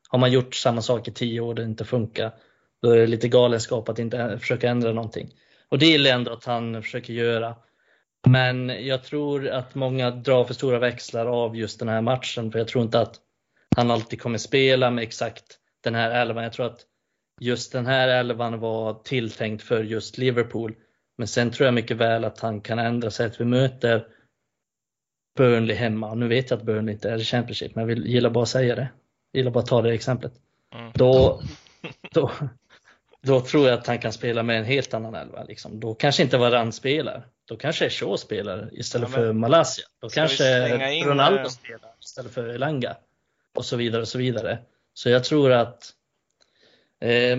har 0.10 0.20
man 0.20 0.32
gjort 0.32 0.56
samma 0.56 0.82
sak 0.82 1.08
i 1.08 1.12
tio 1.12 1.40
år 1.40 1.48
och 1.48 1.56
det 1.56 1.64
inte 1.64 1.86
funkar, 1.86 2.32
då 2.82 2.92
är 2.92 2.98
det 2.98 3.08
lite 3.08 3.28
galenskap 3.28 3.90
att 3.90 4.00
inte 4.00 4.38
försöka 4.40 4.70
ändra 4.70 4.94
någonting. 4.94 5.30
Och 5.70 5.80
det 5.80 5.86
gillar 5.86 6.10
jag 6.10 6.16
ändå 6.16 6.34
att 6.34 6.46
han 6.46 6.84
försöker 6.84 7.14
göra. 7.14 7.56
Men 8.28 8.86
jag 8.86 9.04
tror 9.04 9.48
att 9.48 9.76
många 9.76 10.12
drar 10.12 10.44
för 10.44 10.54
stora 10.54 10.80
växlar 10.80 11.26
av 11.26 11.58
just 11.58 11.80
den 11.80 11.90
här 11.90 12.02
matchen, 12.02 12.52
för 12.52 12.60
jag 12.60 12.68
tror 12.68 12.84
inte 12.84 13.00
att 13.00 13.20
han 13.76 13.92
alltid 13.92 14.22
kommer 14.22 14.38
spela 14.38 14.92
med 14.92 15.04
exakt 15.04 15.58
den 15.84 15.96
här 15.96 16.12
elvan. 16.12 16.44
Jag 16.44 16.54
tror 16.54 16.66
att 16.66 16.86
just 17.40 17.72
den 17.72 17.86
här 17.86 18.08
elvan 18.08 18.60
var 18.60 18.94
tilltänkt 18.94 19.64
för 19.64 19.84
just 19.84 20.18
Liverpool. 20.18 20.76
Men 21.18 21.28
sen 21.28 21.52
tror 21.52 21.66
jag 21.66 21.74
mycket 21.74 21.98
väl 21.98 22.26
att 22.26 22.40
han 22.40 22.62
kan 22.62 22.80
ändra 22.80 23.12
sig 23.12 23.26
att 23.26 23.42
vi 23.42 23.46
möter 23.46 24.08
Burnley 25.38 25.76
hemma. 25.76 26.14
Nu 26.14 26.28
vet 26.28 26.50
jag 26.50 26.58
att 26.58 26.66
Burnley 26.66 26.94
inte 26.94 27.10
är 27.10 27.18
i 27.18 27.24
Championship, 27.24 27.76
men 27.76 27.82
jag 27.82 27.88
vill, 27.88 28.06
gillar 28.06 28.30
bara 28.30 28.44
att 28.44 28.50
säga 28.50 28.76
det. 28.76 28.90
Jag 29.32 29.40
gillar 29.40 29.52
bara 29.52 29.60
att 29.60 29.70
ta 29.70 29.82
det 29.82 29.94
exemplet. 29.94 30.34
Mm. 30.76 30.92
Då, 30.96 31.42
då, 32.14 32.32
då 33.22 33.42
tror 33.42 33.68
jag 33.68 33.80
att 33.80 33.88
han 33.88 34.00
kan 34.00 34.14
spela 34.14 34.44
med 34.44 34.60
en 34.60 34.66
helt 34.66 34.94
annan 34.94 35.16
elva. 35.16 35.44
Liksom. 35.44 35.80
Då 35.80 35.94
kanske 35.94 36.24
inte 36.24 36.38
Varann 36.38 36.72
spelar. 36.72 37.28
Då 37.46 37.58
kanske 37.58 37.90
Shaw 37.90 38.18
spelar 38.18 38.70
istället 38.80 39.10
ja, 39.10 39.16
för 39.16 39.34
Malaysia. 39.34 39.86
Då 40.00 40.10
kanske 40.10 40.78
Ronaldo 41.06 41.40
in... 41.40 41.46
Eh, 41.46 41.50
spelar 41.50 41.92
istället 42.02 42.32
för 42.32 42.48
Elanga. 42.48 42.98
Och 43.56 43.66
så 43.66 43.76
vidare 43.76 44.02
och 44.02 44.08
så 44.08 44.18
vidare. 44.18 44.60
Så 44.94 45.10
jag 45.10 45.24
tror 45.24 45.52
att 45.52 45.94
eh, 47.00 47.38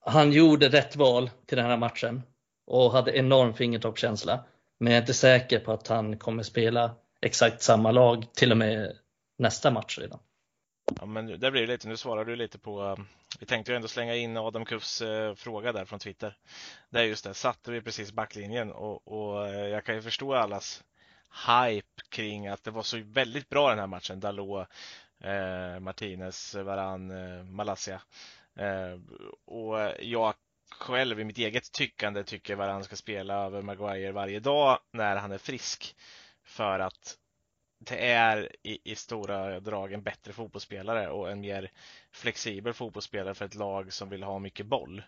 han 0.00 0.32
gjorde 0.32 0.68
rätt 0.68 0.96
val 0.96 1.30
till 1.46 1.56
den 1.56 1.66
här 1.66 1.76
matchen 1.76 2.22
och 2.66 2.92
hade 2.92 3.16
enorm 3.16 3.54
fingertoppskänsla. 3.54 4.44
Men 4.78 4.92
jag 4.92 4.96
är 4.96 5.02
inte 5.02 5.14
säker 5.14 5.58
på 5.58 5.72
att 5.72 5.88
han 5.88 6.18
kommer 6.18 6.42
spela 6.42 6.94
exakt 7.20 7.62
samma 7.62 7.90
lag 7.90 8.26
till 8.34 8.50
och 8.50 8.56
med 8.56 8.92
nästa 9.38 9.70
match 9.70 9.98
redan. 9.98 10.18
Ja, 11.00 11.06
men 11.06 11.40
det 11.40 11.50
blir 11.50 11.66
lite, 11.66 11.88
nu 11.88 11.96
svarar 11.96 12.24
du 12.24 12.36
lite 12.36 12.58
på, 12.58 12.84
eh, 12.84 13.04
vi 13.40 13.46
tänkte 13.46 13.72
ju 13.72 13.76
ändå 13.76 13.88
slänga 13.88 14.14
in 14.14 14.36
Adam 14.36 14.64
Kuffs 14.64 15.02
eh, 15.02 15.34
fråga 15.34 15.72
där 15.72 15.84
från 15.84 15.98
Twitter. 15.98 16.36
Det 16.90 17.00
är 17.00 17.04
just 17.04 17.24
det, 17.24 17.34
satte 17.34 17.70
vi 17.70 17.82
precis 17.82 18.12
backlinjen 18.12 18.72
och, 18.72 19.08
och 19.08 19.48
eh, 19.48 19.68
jag 19.68 19.84
kan 19.84 19.94
ju 19.94 20.02
förstå 20.02 20.34
allas 20.34 20.84
hype 21.46 22.02
kring 22.08 22.48
att 22.48 22.64
det 22.64 22.70
var 22.70 22.82
så 22.82 23.02
väldigt 23.04 23.48
bra 23.48 23.68
den 23.70 23.78
här 23.78 23.86
matchen. 23.86 24.20
Dalot, 24.20 24.68
eh, 25.20 25.80
Martinez, 25.80 26.54
Varan, 26.54 27.10
eh, 27.10 27.44
Malaysia. 27.44 28.02
och 29.44 29.78
jag 30.00 30.34
själv 30.70 31.20
i 31.20 31.24
mitt 31.24 31.38
eget 31.38 31.72
tyckande 31.72 32.24
tycker 32.24 32.54
Varan 32.54 32.84
ska 32.84 32.96
spela 32.96 33.34
över 33.34 33.62
Maguire 33.62 34.12
varje 34.12 34.40
dag 34.40 34.78
när 34.92 35.16
han 35.16 35.32
är 35.32 35.38
frisk. 35.38 35.96
För 36.44 36.78
att 36.78 37.18
det 37.86 38.12
är 38.12 38.56
i, 38.62 38.78
i, 38.92 38.96
stora 38.96 39.60
drag 39.60 39.92
en 39.92 40.02
bättre 40.02 40.32
fotbollsspelare 40.32 41.08
och 41.08 41.30
en 41.30 41.40
mer 41.40 41.70
flexibel 42.12 42.72
fotbollsspelare 42.72 43.34
för 43.34 43.44
ett 43.44 43.54
lag 43.54 43.92
som 43.92 44.08
vill 44.08 44.22
ha 44.22 44.38
mycket 44.38 44.66
boll. 44.66 45.02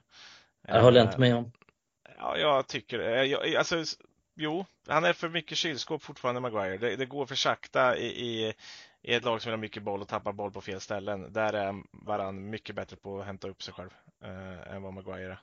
Jag 0.69 0.83
håller 0.83 1.03
inte 1.03 1.21
med 1.21 1.35
om. 1.35 1.53
Ja, 2.19 2.37
jag 2.39 2.67
tycker 2.67 2.99
jag, 2.99 3.55
alltså, 3.55 3.85
Jo, 4.39 4.67
han 4.87 5.05
är 5.05 5.12
för 5.12 5.29
mycket 5.29 5.59
kylskåp 5.59 6.03
fortfarande 6.03 6.41
Maguire. 6.41 6.77
Det, 6.77 6.97
det 6.97 7.07
går 7.07 7.27
för 7.27 7.35
sakta 7.35 7.97
i, 7.97 8.07
i, 8.07 8.55
i, 9.03 9.15
ett 9.15 9.25
lag 9.25 9.43
som 9.43 9.51
vill 9.51 9.59
ha 9.59 9.61
mycket 9.61 9.83
boll 9.83 10.03
och 10.03 10.09
tappar 10.09 10.33
boll 10.33 10.53
på 10.53 10.61
fel 10.61 10.81
ställen. 10.81 11.33
Där 11.33 11.53
är 11.53 11.75
Varann 11.93 12.51
mycket 12.51 12.77
bättre 12.77 12.97
på 12.97 13.21
att 13.21 13.27
hämta 13.27 13.49
upp 13.49 13.62
sig 13.62 13.75
själv 13.75 13.91
eh, 14.25 14.75
än 14.75 14.83
vad 14.83 14.93
Maguire 14.93 15.33
är. 15.33 15.39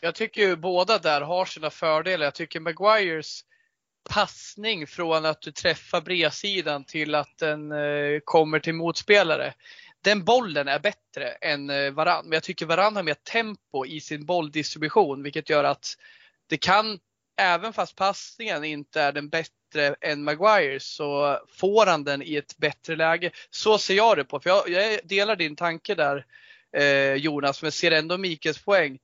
Jag 0.00 0.14
tycker 0.14 0.42
ju 0.42 0.56
båda 0.56 0.98
där 0.98 1.20
har 1.20 1.44
sina 1.44 1.70
fördelar. 1.70 2.24
Jag 2.24 2.34
tycker 2.34 2.60
Maguires 2.60 3.44
passning 4.08 4.86
från 4.86 5.24
att 5.24 5.42
du 5.42 5.52
träffar 5.52 6.00
bredsidan 6.00 6.84
till 6.84 7.14
att 7.14 7.38
den 7.38 7.72
eh, 7.72 8.20
kommer 8.24 8.58
till 8.58 8.74
motspelare. 8.74 9.54
Den 10.02 10.24
bollen 10.24 10.68
är 10.68 10.78
bättre 10.78 11.28
än 11.28 11.70
eh, 11.70 11.90
Varann. 11.90 12.24
Men 12.24 12.32
jag 12.32 12.42
tycker 12.42 12.66
Varann 12.66 12.96
har 12.96 13.02
mer 13.02 13.14
tempo 13.14 13.86
i 13.86 14.00
sin 14.00 14.26
bolldistribution 14.26 15.22
vilket 15.22 15.50
gör 15.50 15.64
att 15.64 15.86
det 16.46 16.56
kan 16.56 16.98
även 17.40 17.72
fast 17.72 17.96
passningen 17.96 18.64
inte 18.64 19.00
är 19.00 19.12
den 19.12 19.28
bättre 19.28 19.94
än 20.00 20.24
Maguire 20.24 20.80
så 20.80 21.38
får 21.48 21.86
han 21.86 22.04
den 22.04 22.22
i 22.22 22.36
ett 22.36 22.56
bättre 22.56 22.96
läge. 22.96 23.30
Så 23.50 23.78
ser 23.78 23.94
jag 23.94 24.16
det 24.16 24.24
på. 24.24 24.40
För 24.40 24.50
jag, 24.50 24.68
jag 24.68 25.00
delar 25.04 25.36
din 25.36 25.56
tanke 25.56 25.94
där 25.94 26.26
eh, 26.76 27.14
Jonas, 27.14 27.62
men 27.62 27.72
ser 27.72 27.90
ändå 27.90 28.18
Mikaels 28.18 28.62
poäng. 28.62 28.98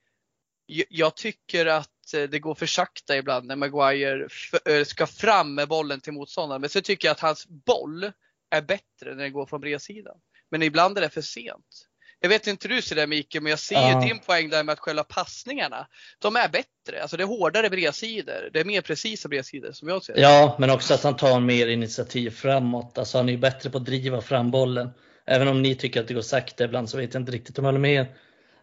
Jag, 0.89 1.17
tycker 1.17 1.67
att 1.67 1.91
det 2.13 2.39
går 2.39 2.55
för 2.55 2.67
sakta 2.67 3.17
ibland 3.17 3.47
när 3.47 3.57
Maguire 3.57 4.29
eh, 4.65 4.85
ska 4.85 5.07
fram 5.07 5.55
med 5.55 5.69
bollen 5.69 6.01
till 6.01 6.13
motståndaren. 6.13 6.61
Men 6.61 6.71
så 6.71 6.81
tycker 6.81 7.09
jag 7.09 7.13
att 7.13 7.21
hans 7.21 7.47
boll 7.49 8.13
är 8.51 8.63
bättre 8.63 9.15
när 9.15 9.23
den 9.23 9.33
går 9.33 9.47
från 9.47 9.61
bredsidan. 9.61 10.17
Men 10.51 10.63
ibland 10.63 10.99
är 10.99 11.03
det 11.03 11.11
för 11.11 11.21
sent. 11.21 11.87
Jag 12.21 12.29
vet 12.29 12.47
inte 12.47 12.69
hur 12.69 12.77
du 12.77 12.83
ser 12.83 12.97
det 12.97 13.07
Mikael, 13.07 13.43
men 13.43 13.51
jag 13.51 13.59
ser 13.59 13.75
ja. 13.75 14.01
din 14.01 14.19
poäng 14.19 14.51
där 14.51 14.65
med 14.65 14.73
att 14.73 14.79
själva 14.79 15.05
passningarna, 15.05 15.87
de 16.19 16.37
är 16.37 16.49
bättre. 16.49 17.03
Alltså 17.03 17.17
det 17.17 17.23
är 17.23 17.27
hårdare 17.27 17.71
bredsidor. 17.71 18.51
Det 18.53 18.61
är 18.61 18.65
mer 18.65 18.81
precisa 18.81 19.29
bredsidor 19.29 19.73
som 19.73 19.89
jag 19.89 20.05
ser 20.05 20.15
det. 20.15 20.21
Ja, 20.21 20.57
men 20.59 20.71
också 20.71 20.95
att 20.95 21.03
han 21.03 21.17
tar 21.17 21.41
mer 21.41 21.67
initiativ 21.67 22.31
framåt. 22.31 22.99
Alltså 22.99 23.19
han 23.19 23.29
är 23.29 23.33
ju 23.33 23.39
bättre 23.39 23.71
på 23.71 23.79
att 23.79 23.85
driva 23.85 24.21
fram 24.21 24.51
bollen. 24.51 24.91
Även 25.27 25.49
om 25.49 25.63
ni 25.63 25.75
tycker 25.75 26.01
att 26.01 26.09
det 26.09 26.15
går 26.15 26.23
sakta 26.23 26.65
ibland 26.65 26.91
så 26.91 26.97
vet 26.97 27.15
jag 27.15 27.21
inte 27.21 27.33
riktigt 27.33 27.59
om 27.59 27.65
jag 27.65 27.73
håller 27.73 27.81
med. 27.81 28.07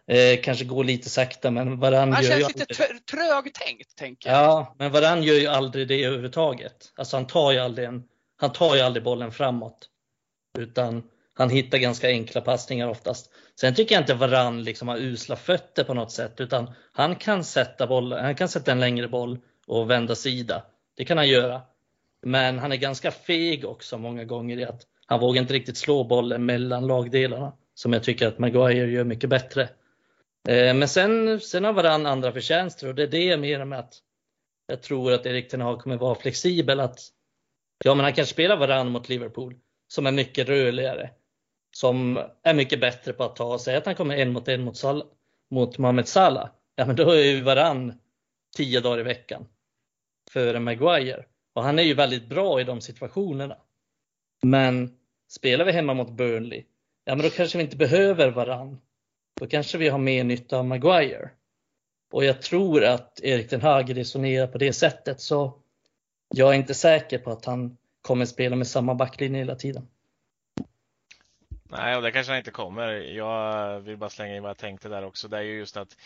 Eh, 0.06 0.40
kanske 0.42 0.64
går 0.64 0.84
lite 0.84 1.10
sakta 1.10 1.50
men 1.50 1.80
Varann 1.80 2.12
Han 2.12 2.24
gör 2.24 2.30
känns 2.30 2.56
lite 2.56 2.74
trögtänkt 3.10 3.96
tänker 3.96 4.30
jag. 4.30 4.38
Ja, 4.38 4.74
men 4.78 4.92
Varann 4.92 5.22
gör 5.22 5.34
ju 5.34 5.46
aldrig 5.46 5.88
det 5.88 6.04
överhuvudtaget. 6.04 6.92
Alltså 6.94 7.16
han 7.16 7.26
tar 7.26 7.52
ju 7.52 7.58
aldrig, 7.58 7.88
en, 7.88 8.04
han 8.36 8.52
tar 8.52 8.74
ju 8.76 8.80
aldrig 8.80 9.04
bollen 9.04 9.32
framåt. 9.32 9.88
Utan 10.58 11.02
han 11.34 11.50
hittar 11.50 11.78
ganska 11.78 12.08
enkla 12.08 12.40
passningar 12.40 12.88
oftast. 12.88 13.30
Sen 13.60 13.74
tycker 13.74 13.94
jag 13.94 14.02
inte 14.02 14.14
Varann 14.14 14.64
liksom 14.64 14.88
har 14.88 14.96
usla 14.96 15.36
fötter 15.36 15.84
på 15.84 15.94
något 15.94 16.12
sätt 16.12 16.40
utan 16.40 16.74
han 16.92 17.16
kan 17.16 17.44
sätta, 17.44 17.86
boll, 17.86 18.12
han 18.12 18.34
kan 18.34 18.48
sätta 18.48 18.72
en 18.72 18.80
längre 18.80 19.08
boll 19.08 19.38
och 19.66 19.90
vända 19.90 20.14
sida. 20.14 20.62
Det 20.96 21.04
kan 21.04 21.16
han 21.16 21.28
göra. 21.28 21.62
Men 22.22 22.58
han 22.58 22.72
är 22.72 22.76
ganska 22.76 23.10
feg 23.10 23.64
också 23.64 23.98
många 23.98 24.24
gånger 24.24 24.58
i 24.58 24.64
att 24.64 24.82
han 25.06 25.20
vågar 25.20 25.42
inte 25.42 25.54
riktigt 25.54 25.76
slå 25.76 26.04
bollen 26.04 26.46
mellan 26.46 26.86
lagdelarna 26.86 27.52
som 27.74 27.92
jag 27.92 28.02
tycker 28.02 28.28
att 28.28 28.38
Maguire 28.38 28.90
gör 28.90 29.04
mycket 29.04 29.30
bättre. 29.30 29.68
Eh, 30.48 30.74
men 30.74 30.88
sen, 30.88 31.40
sen 31.40 31.64
har 31.64 31.72
Varann 31.72 32.06
andra 32.06 32.32
förtjänster 32.32 32.88
och 32.88 32.94
det 32.94 33.02
är 33.02 33.06
det 33.06 33.24
jag 33.24 33.40
menar 33.40 33.64
med 33.64 33.78
att 33.78 33.94
jag 34.66 34.82
tror 34.82 35.12
att 35.12 35.26
Erik 35.26 35.48
Ten 35.48 35.60
Hag 35.60 35.80
kommer 35.80 35.96
vara 35.96 36.14
flexibel. 36.14 36.80
Att, 36.80 37.00
ja, 37.84 37.94
men 37.94 38.04
han 38.04 38.12
kan 38.12 38.26
spela 38.26 38.56
Varann 38.56 38.90
mot 38.90 39.08
Liverpool 39.08 39.54
som 39.88 40.06
är 40.06 40.12
mycket 40.12 40.48
rörligare 40.48 41.10
som 41.74 42.18
är 42.42 42.54
mycket 42.54 42.80
bättre 42.80 43.12
på 43.12 43.24
att 43.24 43.36
ta 43.36 43.58
sig. 43.58 43.76
Att 43.76 43.86
han 43.86 43.94
kommer 43.94 44.16
en 44.16 44.32
mot 44.32 44.48
en 44.48 44.64
mot, 44.64 44.76
Sal 44.76 45.04
mot 45.50 45.78
Mohamed 45.78 46.08
Salah, 46.08 46.48
ja 46.76 46.86
men 46.86 46.96
då 46.96 47.10
är 47.10 47.24
ju 47.24 47.42
varann 47.42 48.00
tio 48.56 48.80
dagar 48.80 49.00
i 49.00 49.02
veckan 49.02 49.46
före 50.30 50.60
Maguire. 50.60 51.24
Och 51.52 51.62
han 51.62 51.78
är 51.78 51.82
ju 51.82 51.94
väldigt 51.94 52.28
bra 52.28 52.60
i 52.60 52.64
de 52.64 52.80
situationerna. 52.80 53.56
Men 54.42 54.98
spelar 55.28 55.64
vi 55.64 55.72
hemma 55.72 55.94
mot 55.94 56.10
Burnley, 56.10 56.64
ja 57.04 57.14
men 57.14 57.24
då 57.24 57.30
kanske 57.30 57.58
vi 57.58 57.64
inte 57.64 57.76
behöver 57.76 58.30
varann. 58.30 58.80
Då 59.40 59.46
kanske 59.46 59.78
vi 59.78 59.88
har 59.88 59.98
mer 59.98 60.24
nytta 60.24 60.58
av 60.58 60.64
Maguire. 60.64 61.30
Och 62.12 62.24
jag 62.24 62.42
tror 62.42 62.84
att 62.84 63.20
Erik 63.22 63.50
den 63.50 63.62
Hag 63.62 63.96
resonerar 63.96 64.46
på 64.46 64.58
det 64.58 64.72
sättet 64.72 65.20
så 65.20 65.58
jag 66.34 66.50
är 66.50 66.54
inte 66.58 66.74
säker 66.74 67.18
på 67.18 67.30
att 67.30 67.44
han 67.44 67.76
kommer 68.02 68.24
spela 68.24 68.56
med 68.56 68.66
samma 68.66 68.94
backlinje 68.94 69.38
hela 69.38 69.54
tiden. 69.54 69.88
Nej, 71.68 71.96
och 71.96 72.02
det 72.02 72.12
kanske 72.12 72.32
han 72.32 72.38
inte 72.38 72.50
kommer. 72.50 72.88
Jag 72.92 73.80
vill 73.80 73.96
bara 73.96 74.10
slänga 74.10 74.36
in 74.36 74.42
vad 74.42 74.50
jag 74.50 74.58
tänkte 74.58 74.88
där 74.88 75.04
också. 75.04 75.28
Det 75.28 75.36
är 75.36 75.42
ju 75.42 75.58
just 75.58 75.76
att 75.76 75.96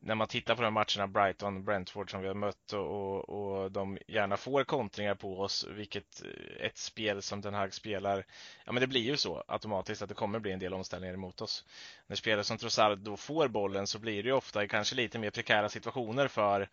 när 0.00 0.14
man 0.14 0.28
tittar 0.28 0.56
på 0.56 0.62
de 0.62 0.74
matcherna 0.74 1.06
Brighton, 1.06 1.64
Brentford 1.64 2.10
som 2.10 2.20
vi 2.20 2.28
har 2.28 2.34
mött 2.34 2.72
och, 2.72 2.86
och, 2.86 3.28
och 3.28 3.72
de 3.72 3.98
gärna 4.06 4.36
får 4.36 4.64
kontringar 4.64 5.14
på 5.14 5.40
oss, 5.40 5.66
vilket 5.70 6.22
eh, 6.24 6.66
ett 6.66 6.78
spel 6.78 7.22
som 7.22 7.40
Den 7.40 7.54
Hag 7.54 7.74
spelar, 7.74 8.24
ja 8.64 8.72
men 8.72 8.80
det 8.80 8.86
blir 8.86 9.00
ju 9.00 9.16
så 9.16 9.44
automatiskt 9.48 10.02
att 10.02 10.08
det 10.08 10.14
kommer 10.14 10.38
bli 10.38 10.52
en 10.52 10.58
del 10.58 10.74
omställningar 10.74 11.14
emot 11.14 11.40
oss. 11.40 11.64
När 12.06 12.16
spelare 12.16 12.44
som 12.44 12.58
Trossard 12.58 12.98
då 12.98 13.16
får 13.16 13.48
bollen 13.48 13.86
så 13.86 13.98
blir 13.98 14.22
det 14.22 14.28
ju 14.28 14.34
ofta 14.34 14.66
kanske 14.66 14.96
lite 14.96 15.18
mer 15.18 15.30
prekära 15.30 15.68
situationer 15.68 16.28
för 16.28 16.68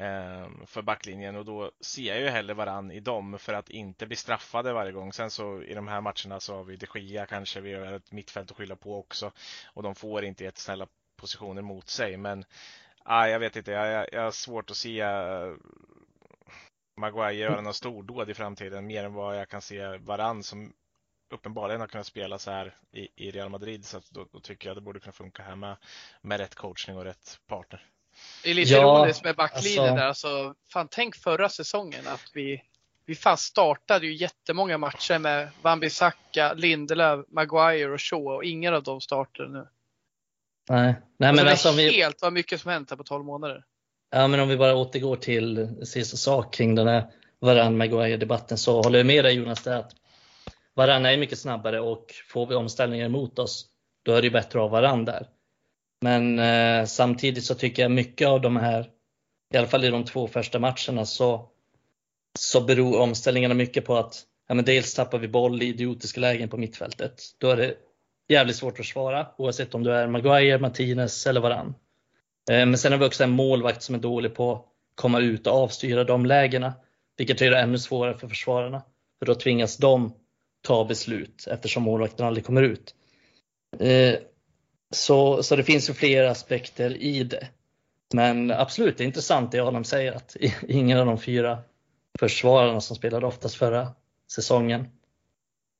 Ehm, 0.00 0.66
för 0.66 0.82
backlinjen 0.82 1.36
och 1.36 1.44
då 1.44 1.70
ser 1.80 2.02
jag 2.02 2.20
ju 2.20 2.28
hellre 2.28 2.54
varann 2.54 2.90
i 2.90 3.00
dem 3.00 3.38
för 3.38 3.54
att 3.54 3.70
inte 3.70 4.06
bli 4.06 4.16
straffade 4.16 4.72
varje 4.72 4.92
gång. 4.92 5.12
Sen 5.12 5.30
så 5.30 5.62
i 5.62 5.74
de 5.74 5.88
här 5.88 6.00
matcherna 6.00 6.40
så 6.40 6.56
har 6.56 6.64
vi 6.64 6.76
de 6.76 7.00
Gia 7.00 7.26
kanske, 7.26 7.60
vi 7.60 7.74
har 7.74 7.92
ett 7.92 8.12
mittfält 8.12 8.50
att 8.50 8.56
skylla 8.56 8.76
på 8.76 8.98
också 8.98 9.32
och 9.74 9.82
de 9.82 9.94
får 9.94 10.24
inte 10.24 10.44
jättesnälla 10.44 10.86
positioner 11.16 11.62
mot 11.62 11.88
sig. 11.88 12.16
Men 12.16 12.44
ah, 13.04 13.26
jag 13.26 13.38
vet 13.38 13.56
inte, 13.56 13.70
jag, 13.70 14.06
jag, 14.12 14.22
har 14.22 14.30
svårt 14.30 14.70
att 14.70 14.76
se 14.76 15.00
eh, 15.00 15.54
Maguire 16.96 17.34
göra 17.34 17.60
någon 17.60 17.74
stordåd 17.74 18.30
i 18.30 18.34
framtiden 18.34 18.86
mer 18.86 19.04
än 19.04 19.14
vad 19.14 19.38
jag 19.38 19.48
kan 19.48 19.62
se 19.62 19.96
varann 19.96 20.42
som 20.42 20.72
uppenbarligen 21.30 21.80
har 21.80 21.88
kunnat 21.88 22.06
spela 22.06 22.38
så 22.38 22.50
här 22.50 22.76
i, 22.92 23.08
i 23.16 23.30
Real 23.30 23.48
Madrid 23.48 23.84
så 23.84 24.00
då, 24.10 24.26
då, 24.32 24.40
tycker 24.40 24.68
jag 24.68 24.76
det 24.76 24.80
borde 24.80 25.00
kunna 25.00 25.12
funka 25.12 25.42
här 25.42 25.56
med, 25.56 25.76
med 26.20 26.40
rätt 26.40 26.54
coachning 26.54 26.96
och 26.96 27.04
rätt 27.04 27.40
partner. 27.46 27.86
Det 28.42 28.50
är 28.50 28.54
lite 28.54 28.72
ja, 28.72 28.82
roligt 28.82 29.24
med 29.24 29.36
backlinjen 29.36 29.98
alltså... 29.98 30.28
där. 30.28 30.38
Alltså, 30.44 30.54
fan, 30.72 30.88
tänk 30.90 31.16
förra 31.16 31.48
säsongen 31.48 32.06
att 32.06 32.30
vi, 32.34 32.62
vi 33.06 33.14
fan 33.14 33.36
startade 33.36 34.06
ju 34.06 34.14
jättemånga 34.14 34.78
matcher 34.78 35.18
med 35.18 35.48
Wan-Bissaka, 35.62 36.54
Lindelöf, 36.54 37.26
Maguire 37.28 37.92
och 37.92 38.00
Shaw 38.00 38.36
och 38.36 38.44
ingen 38.44 38.74
av 38.74 38.82
dem 38.82 39.00
startade 39.00 39.48
nu. 39.48 39.66
Nej, 40.68 40.94
Nej 41.18 41.32
men 41.32 41.48
alltså, 41.48 41.72
det 41.72 41.82
är 41.82 41.92
helt 41.92 42.14
vi... 42.14 42.18
vad 42.22 42.32
mycket 42.32 42.60
som 42.60 42.70
hänt 42.70 42.90
här 42.90 42.96
på 42.96 43.04
12 43.04 43.24
månader. 43.24 43.64
Ja, 44.10 44.28
men 44.28 44.40
om 44.40 44.48
vi 44.48 44.56
bara 44.56 44.76
återgår 44.76 45.16
till 45.16 45.76
sista 45.86 46.16
sak 46.16 46.54
kring 46.54 46.74
den 46.74 46.88
här 46.88 47.04
Varann 47.40 47.76
Maguire 47.76 48.16
debatten 48.16 48.58
så 48.58 48.82
håller 48.82 48.98
jag 48.98 49.06
med 49.06 49.24
dig 49.24 49.34
Jonas 49.34 49.62
där 49.62 49.76
att 49.76 49.92
Varann 50.74 51.06
är 51.06 51.16
mycket 51.16 51.38
snabbare 51.38 51.80
och 51.80 52.14
får 52.28 52.46
vi 52.46 52.54
omställningar 52.54 53.06
emot 53.06 53.38
oss 53.38 53.66
då 54.02 54.12
är 54.12 54.22
det 54.22 54.30
bättre 54.30 54.58
att 54.58 54.62
ha 54.62 54.68
Varann 54.68 55.04
där. 55.04 55.26
Men 56.00 56.38
eh, 56.38 56.84
samtidigt 56.84 57.44
så 57.44 57.54
tycker 57.54 57.82
jag 57.82 57.90
mycket 57.90 58.28
av 58.28 58.40
de 58.40 58.56
här, 58.56 58.90
i 59.54 59.56
alla 59.56 59.66
fall 59.66 59.84
i 59.84 59.90
de 59.90 60.04
två 60.04 60.28
första 60.28 60.58
matcherna, 60.58 61.04
så, 61.04 61.48
så 62.38 62.60
beror 62.60 63.00
omställningarna 63.00 63.54
mycket 63.54 63.84
på 63.84 63.96
att 63.96 64.22
ja, 64.48 64.54
men 64.54 64.64
dels 64.64 64.94
tappar 64.94 65.18
vi 65.18 65.28
boll 65.28 65.62
i 65.62 65.66
idiotiska 65.66 66.20
lägen 66.20 66.48
på 66.48 66.56
mittfältet. 66.56 67.22
Då 67.38 67.50
är 67.50 67.56
det 67.56 67.74
jävligt 68.28 68.56
svårt 68.56 68.72
att 68.72 68.76
försvara 68.76 69.26
oavsett 69.38 69.74
om 69.74 69.84
du 69.84 69.92
är 69.92 70.06
Maguire, 70.06 70.58
Martinez 70.58 71.26
eller 71.26 71.40
varann. 71.40 71.74
Eh, 72.50 72.66
men 72.66 72.78
sen 72.78 72.92
har 72.92 72.98
vi 72.98 73.06
också 73.06 73.24
en 73.24 73.30
målvakt 73.30 73.82
som 73.82 73.94
är 73.94 73.98
dålig 73.98 74.34
på 74.34 74.52
att 74.52 74.64
komma 74.94 75.20
ut 75.20 75.46
och 75.46 75.52
avstyra 75.52 76.04
de 76.04 76.26
lägena, 76.26 76.74
vilket 77.16 77.40
gör 77.40 77.50
det 77.50 77.58
ännu 77.58 77.78
svårare 77.78 78.18
för 78.18 78.28
försvararna. 78.28 78.82
För 79.18 79.26
då 79.26 79.34
tvingas 79.34 79.76
de 79.76 80.14
ta 80.62 80.84
beslut 80.84 81.46
eftersom 81.50 81.82
målvakten 81.82 82.26
aldrig 82.26 82.44
kommer 82.46 82.62
ut. 82.62 82.94
Eh, 83.78 84.14
så, 84.90 85.42
så 85.42 85.56
det 85.56 85.64
finns 85.64 85.90
ju 85.90 85.94
flera 85.94 86.30
aspekter 86.30 86.96
i 86.96 87.24
det. 87.24 87.48
Men 88.14 88.50
absolut, 88.50 88.98
det 88.98 89.04
är 89.04 89.06
intressant 89.06 89.52
det 89.52 89.60
Adam 89.60 89.84
säger 89.84 90.12
att 90.12 90.36
ingen 90.68 90.98
av 90.98 91.06
de 91.06 91.18
fyra 91.18 91.58
försvararna 92.18 92.80
som 92.80 92.96
spelade 92.96 93.26
oftast 93.26 93.54
förra 93.54 93.88
säsongen 94.32 94.88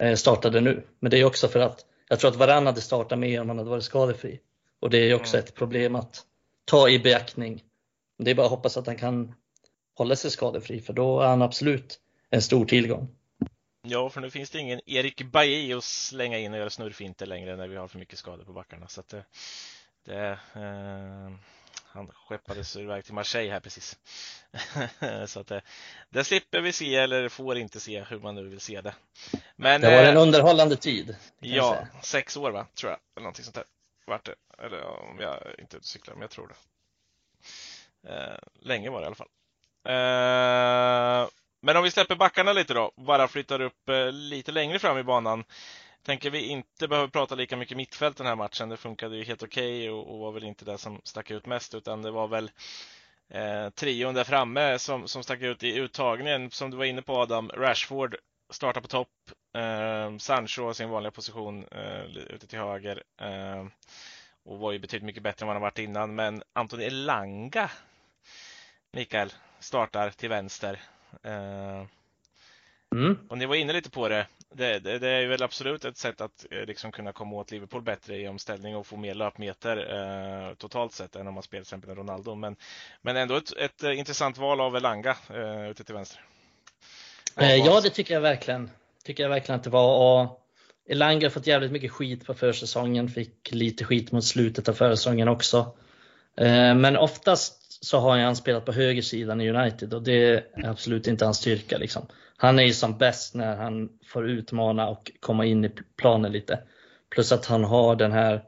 eh, 0.03 0.15
startade 0.15 0.61
nu. 0.61 0.87
Men 1.01 1.11
det 1.11 1.19
är 1.19 1.25
också 1.25 1.49
för 1.49 1.61
att 1.61 1.85
jag 2.09 2.21
tror 2.21 2.31
att 2.31 2.37
varann 2.37 2.67
hade 2.67 2.81
startat 2.81 3.19
mer 3.19 3.41
om 3.41 3.49
han 3.49 3.59
hade 3.59 3.71
varit 3.71 3.85
skadefri. 3.85 4.41
Och 4.81 4.91
det 4.91 4.99
är 4.99 5.15
också 5.15 5.37
mm. 5.37 5.45
ett 5.45 5.55
problem 5.55 5.95
att 5.95 6.23
ta 6.65 6.89
i 6.89 6.99
beaktning. 6.99 7.63
Det 8.19 8.31
är 8.31 8.35
bara 8.35 8.47
att 8.47 8.51
hoppas 8.51 8.77
att 8.77 8.87
han 8.87 8.97
kan 8.97 9.35
hålla 9.95 10.17
sig 10.17 10.31
skadefri 10.31 10.81
för 10.81 10.93
då 10.93 11.21
är 11.21 11.27
han 11.27 11.43
absolut 11.43 12.01
en 12.31 12.43
stor 12.43 12.65
tillgång. 12.65 13.09
Ja, 13.89 14.11
för 14.11 14.21
nu 14.21 14.31
finns 14.31 14.51
det 14.51 14.59
ingen 14.59 14.81
Erik 14.87 15.23
Bailly 15.23 15.73
att 15.73 15.85
slänga 15.85 16.39
in 16.39 16.53
och 16.53 16.59
göra 16.59 16.71
snurrfinter 16.71 17.27
längre 17.27 17.57
när 17.57 17.69
vi 17.69 17.77
har 17.77 17.89
för 17.89 17.99
mycket 17.99 18.19
skador 18.19 18.45
på 18.45 18.53
backarna. 18.53 18.89
Så 18.89 19.03
det, 19.11 19.25
det, 20.05 20.39
eh, 20.55 21.31
han 21.85 22.09
skeppades 22.09 22.77
iväg 22.77 23.05
till 23.05 23.15
Marseille 23.15 23.53
här 23.53 23.61
precis. 23.61 23.99
så 25.27 25.41
att 25.41 25.47
det, 25.47 25.63
det 26.11 26.25
slipper 26.25 26.61
vi 26.61 26.73
se 26.73 26.97
eller 26.97 27.29
får 27.29 27.59
inte 27.59 27.81
se 27.81 28.03
hur 28.03 28.19
man 28.19 28.35
nu 28.35 28.49
vill 28.49 28.61
se 28.61 28.81
det. 28.81 28.95
Men, 29.57 29.81
det 29.81 29.97
var 29.97 30.05
en 30.05 30.17
underhållande 30.17 30.77
tid. 30.77 31.17
Ja, 31.39 31.87
sex 32.03 32.37
år 32.37 32.51
va, 32.51 32.67
tror 32.75 32.91
jag. 32.91 33.01
Eller 33.17 33.23
någonting 33.23 33.45
sånt 33.45 33.55
där. 33.55 33.65
Vart 34.07 34.25
det. 34.25 34.35
Eller 34.59 34.83
om 34.83 35.19
jag 35.21 35.39
inte 35.59 35.79
cyklar, 35.81 36.15
men 36.15 36.21
jag 36.21 36.31
tror 36.31 36.49
det. 36.49 36.55
Eh, 38.11 38.39
länge 38.61 38.91
var 38.91 39.01
det 39.01 39.05
i 39.05 39.07
alla 39.07 39.15
fall. 39.15 39.29
Men 41.61 41.77
om 41.77 41.83
vi 41.83 41.91
släpper 41.91 42.17
backarna 42.17 42.53
lite 42.53 42.75
då, 42.75 42.93
bara 42.97 43.29
flyttar 43.29 43.61
upp 43.61 43.89
eh, 43.89 44.13
lite 44.13 44.53
längre 44.53 44.79
fram 44.79 44.99
i 44.99 45.03
banan. 45.03 45.45
Tänker 46.03 46.31
vi 46.31 46.47
inte 46.47 46.89
behöver 46.89 47.09
prata 47.09 47.35
lika 47.35 47.57
mycket 47.57 47.77
mittfält 47.77 48.17
den 48.17 48.27
här 48.27 48.37
matchen. 48.37 48.69
Det 48.69 48.77
funkade 48.77 49.17
ju 49.17 49.25
helt 49.25 49.43
okej 49.43 49.79
okay 49.79 49.91
och, 49.91 50.15
och, 50.15 50.19
var 50.19 50.33
väl 50.33 50.45
inte 50.45 50.65
det 50.65 50.79
som 50.79 51.01
stack 51.05 51.31
ut 51.31 51.47
mest, 51.47 51.75
utan 51.75 52.03
det 52.03 52.11
var 52.11 52.29
väl 52.29 52.51
eh, 53.31 53.71
trion 53.71 54.15
där 54.15 54.25
framme 54.25 54.79
som, 54.79 55.09
som 55.09 55.23
stack 55.23 55.41
ut 55.41 55.63
i 55.63 55.77
uttagningen. 55.77 56.51
Som 56.51 56.71
du 56.71 56.77
var 56.77 56.85
inne 56.85 57.03
på 57.03 57.17
Adam, 57.17 57.49
Rashford 57.49 58.17
startar 58.51 58.81
på 58.81 58.89
topp. 58.89 59.09
Eh, 59.57 60.17
Sancho 60.19 60.75
sin 60.75 60.91
vanliga 60.91 61.11
position 61.11 61.67
eh, 61.73 62.05
ute 62.05 62.47
till 62.47 62.59
höger. 62.59 63.03
Eh, 63.21 63.67
och 64.45 64.59
var 64.59 64.73
ju 64.73 64.79
betydligt 64.79 65.07
mycket 65.07 65.23
bättre 65.23 65.45
än 65.45 65.47
vad 65.47 65.57
han 65.57 65.63
varit 65.63 65.79
innan. 65.79 66.15
Men 66.15 66.43
Anthony 66.53 66.85
Elanga, 66.85 67.71
Mikael, 68.93 69.33
startar 69.61 70.11
till 70.11 70.29
vänster. 70.29 70.81
Eh, 71.23 71.87
mm. 72.95 73.19
Och 73.29 73.39
ni 73.39 73.47
var 73.47 73.55
inne 73.55 73.73
lite 73.73 73.91
på 73.91 74.09
det. 74.09 74.27
Det, 74.55 74.79
det. 74.79 74.99
det, 74.99 75.09
är 75.09 75.27
väl 75.27 75.43
absolut 75.43 75.85
ett 75.85 75.97
sätt 75.97 76.21
att 76.21 76.47
eh, 76.51 76.67
liksom 76.67 76.93
kunna 76.93 77.13
komma 77.13 77.37
åt 77.37 77.51
Liverpool 77.51 77.83
bättre 77.83 78.17
i 78.17 78.29
omställning 78.29 78.77
och 78.77 78.87
få 78.87 78.97
mer 78.97 79.15
löpmeter 79.15 79.77
eh, 79.77 80.55
totalt 80.55 80.93
sett 80.93 81.17
än 81.17 81.27
om 81.29 81.35
man 81.35 81.43
spelar 81.43 81.65
till 81.65 81.69
exempel 81.69 81.95
Ronaldo. 81.95 82.35
Men, 82.35 82.57
men 83.03 83.17
ändå 83.17 83.37
ett, 83.37 83.53
ett 83.57 83.83
eh, 83.83 83.99
intressant 83.99 84.39
val 84.39 84.61
av 84.61 84.77
Elanga 84.77 85.17
eh, 85.31 85.71
ute 85.71 85.85
till 85.85 85.95
vänster. 85.95 86.25
Eh, 87.37 87.55
ja, 87.55 87.81
det 87.81 87.91
tycker 87.91 88.15
jag 88.15 88.21
verkligen. 88.21 88.71
Tycker 89.05 89.23
jag 89.23 89.31
verkligen 89.31 89.59
att 89.59 89.65
det 89.65 89.71
var. 89.71 90.23
Och 90.23 90.45
Elanga 90.89 91.27
har 91.27 91.31
fått 91.31 91.47
jävligt 91.47 91.73
mycket 91.73 91.93
skit 91.93 92.27
på 92.27 92.35
försäsongen, 92.35 93.09
fick 93.09 93.53
lite 93.53 93.85
skit 93.85 94.13
mot 94.13 94.25
slutet 94.25 94.69
av 94.69 94.73
försäsongen 94.73 95.29
också. 95.29 95.59
Eh, 96.37 96.75
men 96.75 96.97
oftast 96.97 97.58
så 97.69 97.99
har 97.99 98.19
han 98.19 98.37
spelat 98.37 98.65
på 98.65 98.73
högersidan 98.73 99.41
i 99.41 99.51
United 99.51 99.95
och 99.95 100.03
det 100.03 100.25
är 100.25 100.45
absolut 100.65 101.07
inte 101.07 101.25
hans 101.25 101.39
styrka. 101.39 101.79
Liksom. 101.79 102.07
Han 102.37 102.59
är 102.59 102.63
ju 102.63 102.73
som 102.73 102.99
bäst 102.99 103.35
när 103.35 103.57
han 103.57 103.89
får 104.07 104.31
utmana 104.31 104.89
och 104.89 105.11
komma 105.21 105.45
in 105.45 105.65
i 105.65 105.71
planen 105.97 106.33
lite. 106.33 106.59
Plus 107.11 107.33
att 107.33 107.47
han 107.47 107.65
har 107.65 107.97
den 107.97 108.13
här 108.13 108.43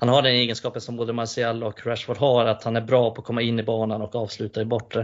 han 0.00 0.08
har 0.08 0.22
den 0.22 0.32
egenskapen 0.32 0.80
som 0.80 0.96
både 0.96 1.12
Martial 1.12 1.62
och 1.62 1.86
Rashford 1.86 2.16
har, 2.16 2.44
att 2.46 2.64
han 2.64 2.76
är 2.76 2.80
bra 2.80 3.14
på 3.14 3.20
att 3.20 3.26
komma 3.26 3.42
in 3.42 3.58
i 3.58 3.62
banan 3.62 4.02
och 4.02 4.14
avsluta 4.14 4.60
i 4.60 4.64
bortre. 4.64 5.00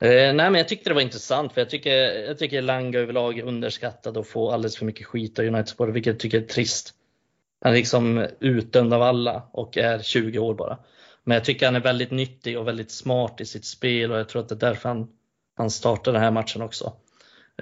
Eh, 0.00 0.08
nej, 0.08 0.34
men 0.34 0.54
jag 0.54 0.68
tyckte 0.68 0.90
det 0.90 0.94
var 0.94 1.02
intressant, 1.02 1.52
för 1.52 1.60
jag 1.60 1.70
tycker, 1.70 1.92
jag 2.26 2.38
tycker 2.38 2.62
Langa 2.62 2.98
överlag 2.98 3.38
är 3.38 3.42
underskattad 3.42 4.16
och 4.16 4.26
får 4.26 4.52
alldeles 4.52 4.76
för 4.76 4.84
mycket 4.84 5.06
skit 5.06 5.38
av 5.38 5.44
United-supportrar, 5.44 5.92
vilket 5.92 6.10
jag 6.10 6.20
tycker 6.20 6.40
är 6.40 6.46
trist. 6.46 6.94
Han 7.60 7.72
är 7.72 7.76
liksom 7.76 8.26
utdömd 8.40 8.94
av 8.94 9.02
alla 9.02 9.42
och 9.52 9.78
är 9.78 9.98
20 9.98 10.38
år 10.38 10.54
bara. 10.54 10.78
Men 11.28 11.34
jag 11.34 11.44
tycker 11.44 11.66
han 11.66 11.76
är 11.76 11.80
väldigt 11.80 12.10
nyttig 12.10 12.58
och 12.58 12.68
väldigt 12.68 12.90
smart 12.90 13.40
i 13.40 13.44
sitt 13.44 13.64
spel 13.64 14.12
och 14.12 14.18
jag 14.18 14.28
tror 14.28 14.42
att 14.42 14.48
det 14.48 14.54
är 14.54 14.56
därför 14.56 14.88
han, 14.88 15.08
han 15.56 15.70
startar 15.70 16.12
den 16.12 16.22
här 16.22 16.30
matchen 16.30 16.62
också. 16.62 16.92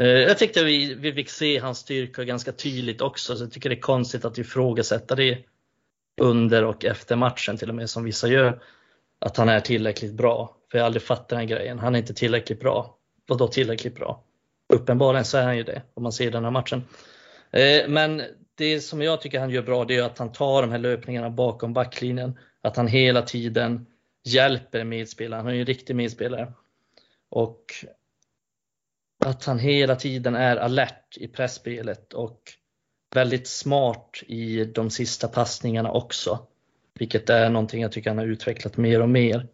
Eh, 0.00 0.06
jag 0.06 0.38
tyckte 0.38 0.64
vi, 0.64 0.94
vi 0.94 1.12
fick 1.12 1.30
se 1.30 1.58
hans 1.58 1.78
styrka 1.78 2.24
ganska 2.24 2.52
tydligt 2.52 3.00
också, 3.00 3.36
så 3.36 3.44
jag 3.44 3.52
tycker 3.52 3.68
det 3.68 3.74
är 3.74 3.80
konstigt 3.80 4.24
att 4.24 4.38
ifrågasätta 4.38 5.14
det 5.14 5.38
under 6.20 6.64
och 6.64 6.84
efter 6.84 7.16
matchen 7.16 7.56
till 7.56 7.68
och 7.68 7.74
med 7.74 7.90
som 7.90 8.04
vissa 8.04 8.28
gör. 8.28 8.62
Att 9.18 9.36
han 9.36 9.48
är 9.48 9.60
tillräckligt 9.60 10.14
bra. 10.14 10.56
För 10.70 10.78
jag 10.78 10.82
har 10.82 10.86
aldrig 10.86 11.02
fattat 11.02 11.28
den 11.28 11.38
här 11.38 11.46
grejen. 11.46 11.78
Han 11.78 11.94
är 11.94 11.98
inte 11.98 12.14
tillräckligt 12.14 12.60
bra. 12.60 12.96
Vadå 13.28 13.48
tillräckligt 13.48 13.94
bra? 13.94 14.22
Uppenbarligen 14.72 15.24
så 15.24 15.38
är 15.38 15.44
han 15.44 15.56
ju 15.56 15.62
det 15.62 15.82
om 15.94 16.02
man 16.02 16.12
ser 16.12 16.30
den 16.30 16.44
här 16.44 16.50
matchen. 16.50 16.84
Eh, 17.50 17.88
men 17.88 18.22
det 18.54 18.80
som 18.80 19.02
jag 19.02 19.20
tycker 19.20 19.40
han 19.40 19.50
gör 19.50 19.62
bra 19.62 19.84
det 19.84 19.96
är 19.96 20.02
att 20.02 20.18
han 20.18 20.32
tar 20.32 20.62
de 20.62 20.70
här 20.70 20.78
löpningarna 20.78 21.30
bakom 21.30 21.72
backlinjen. 21.72 22.38
Att 22.66 22.76
han 22.76 22.88
hela 22.88 23.22
tiden 23.22 23.86
hjälper 24.24 24.84
medspelaren. 24.84 25.44
Han 25.44 25.52
är 25.52 25.54
ju 25.54 25.60
en 25.60 25.66
riktig 25.66 25.96
medspelare. 25.96 26.52
Och 27.28 27.64
att 29.24 29.44
han 29.44 29.58
hela 29.58 29.96
tiden 29.96 30.34
är 30.34 30.56
alert 30.56 31.16
i 31.16 31.28
pressspelet 31.28 32.12
och 32.12 32.40
väldigt 33.14 33.46
smart 33.46 34.22
i 34.26 34.64
de 34.64 34.90
sista 34.90 35.28
passningarna 35.28 35.90
också. 35.90 36.46
Vilket 36.98 37.30
är 37.30 37.50
någonting 37.50 37.82
jag 37.82 37.92
tycker 37.92 38.10
han 38.10 38.18
har 38.18 38.26
utvecklat 38.26 38.76
mer 38.76 39.02
och 39.02 39.08
mer. 39.08 39.48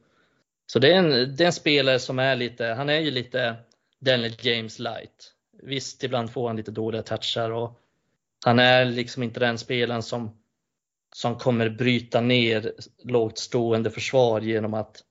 Så 0.66 0.78
det 0.78 0.92
är 0.92 0.98
en, 0.98 1.36
det 1.36 1.44
är 1.44 1.46
en 1.46 1.52
spelare 1.52 1.98
som 1.98 2.18
är 2.18 2.36
lite, 2.36 2.66
han 2.66 2.88
är 2.88 3.00
ju 3.00 3.10
lite 3.10 3.56
Daniel 3.98 4.34
James 4.40 4.78
light. 4.78 5.32
Visst, 5.62 6.04
ibland 6.04 6.30
får 6.32 6.46
han 6.46 6.56
lite 6.56 6.70
dåliga 6.70 7.02
touchar 7.02 7.50
och 7.50 7.80
han 8.44 8.58
är 8.58 8.84
liksom 8.84 9.22
inte 9.22 9.40
den 9.40 9.58
spelaren 9.58 10.02
som, 10.02 10.41
som 11.14 11.38
kommer 11.38 11.68
bryta 11.68 12.20
ner 12.20 12.72
lågt 13.04 13.38
stående 13.38 13.90
försvar 13.90 14.40
genom 14.40 14.74
att, 14.74 15.02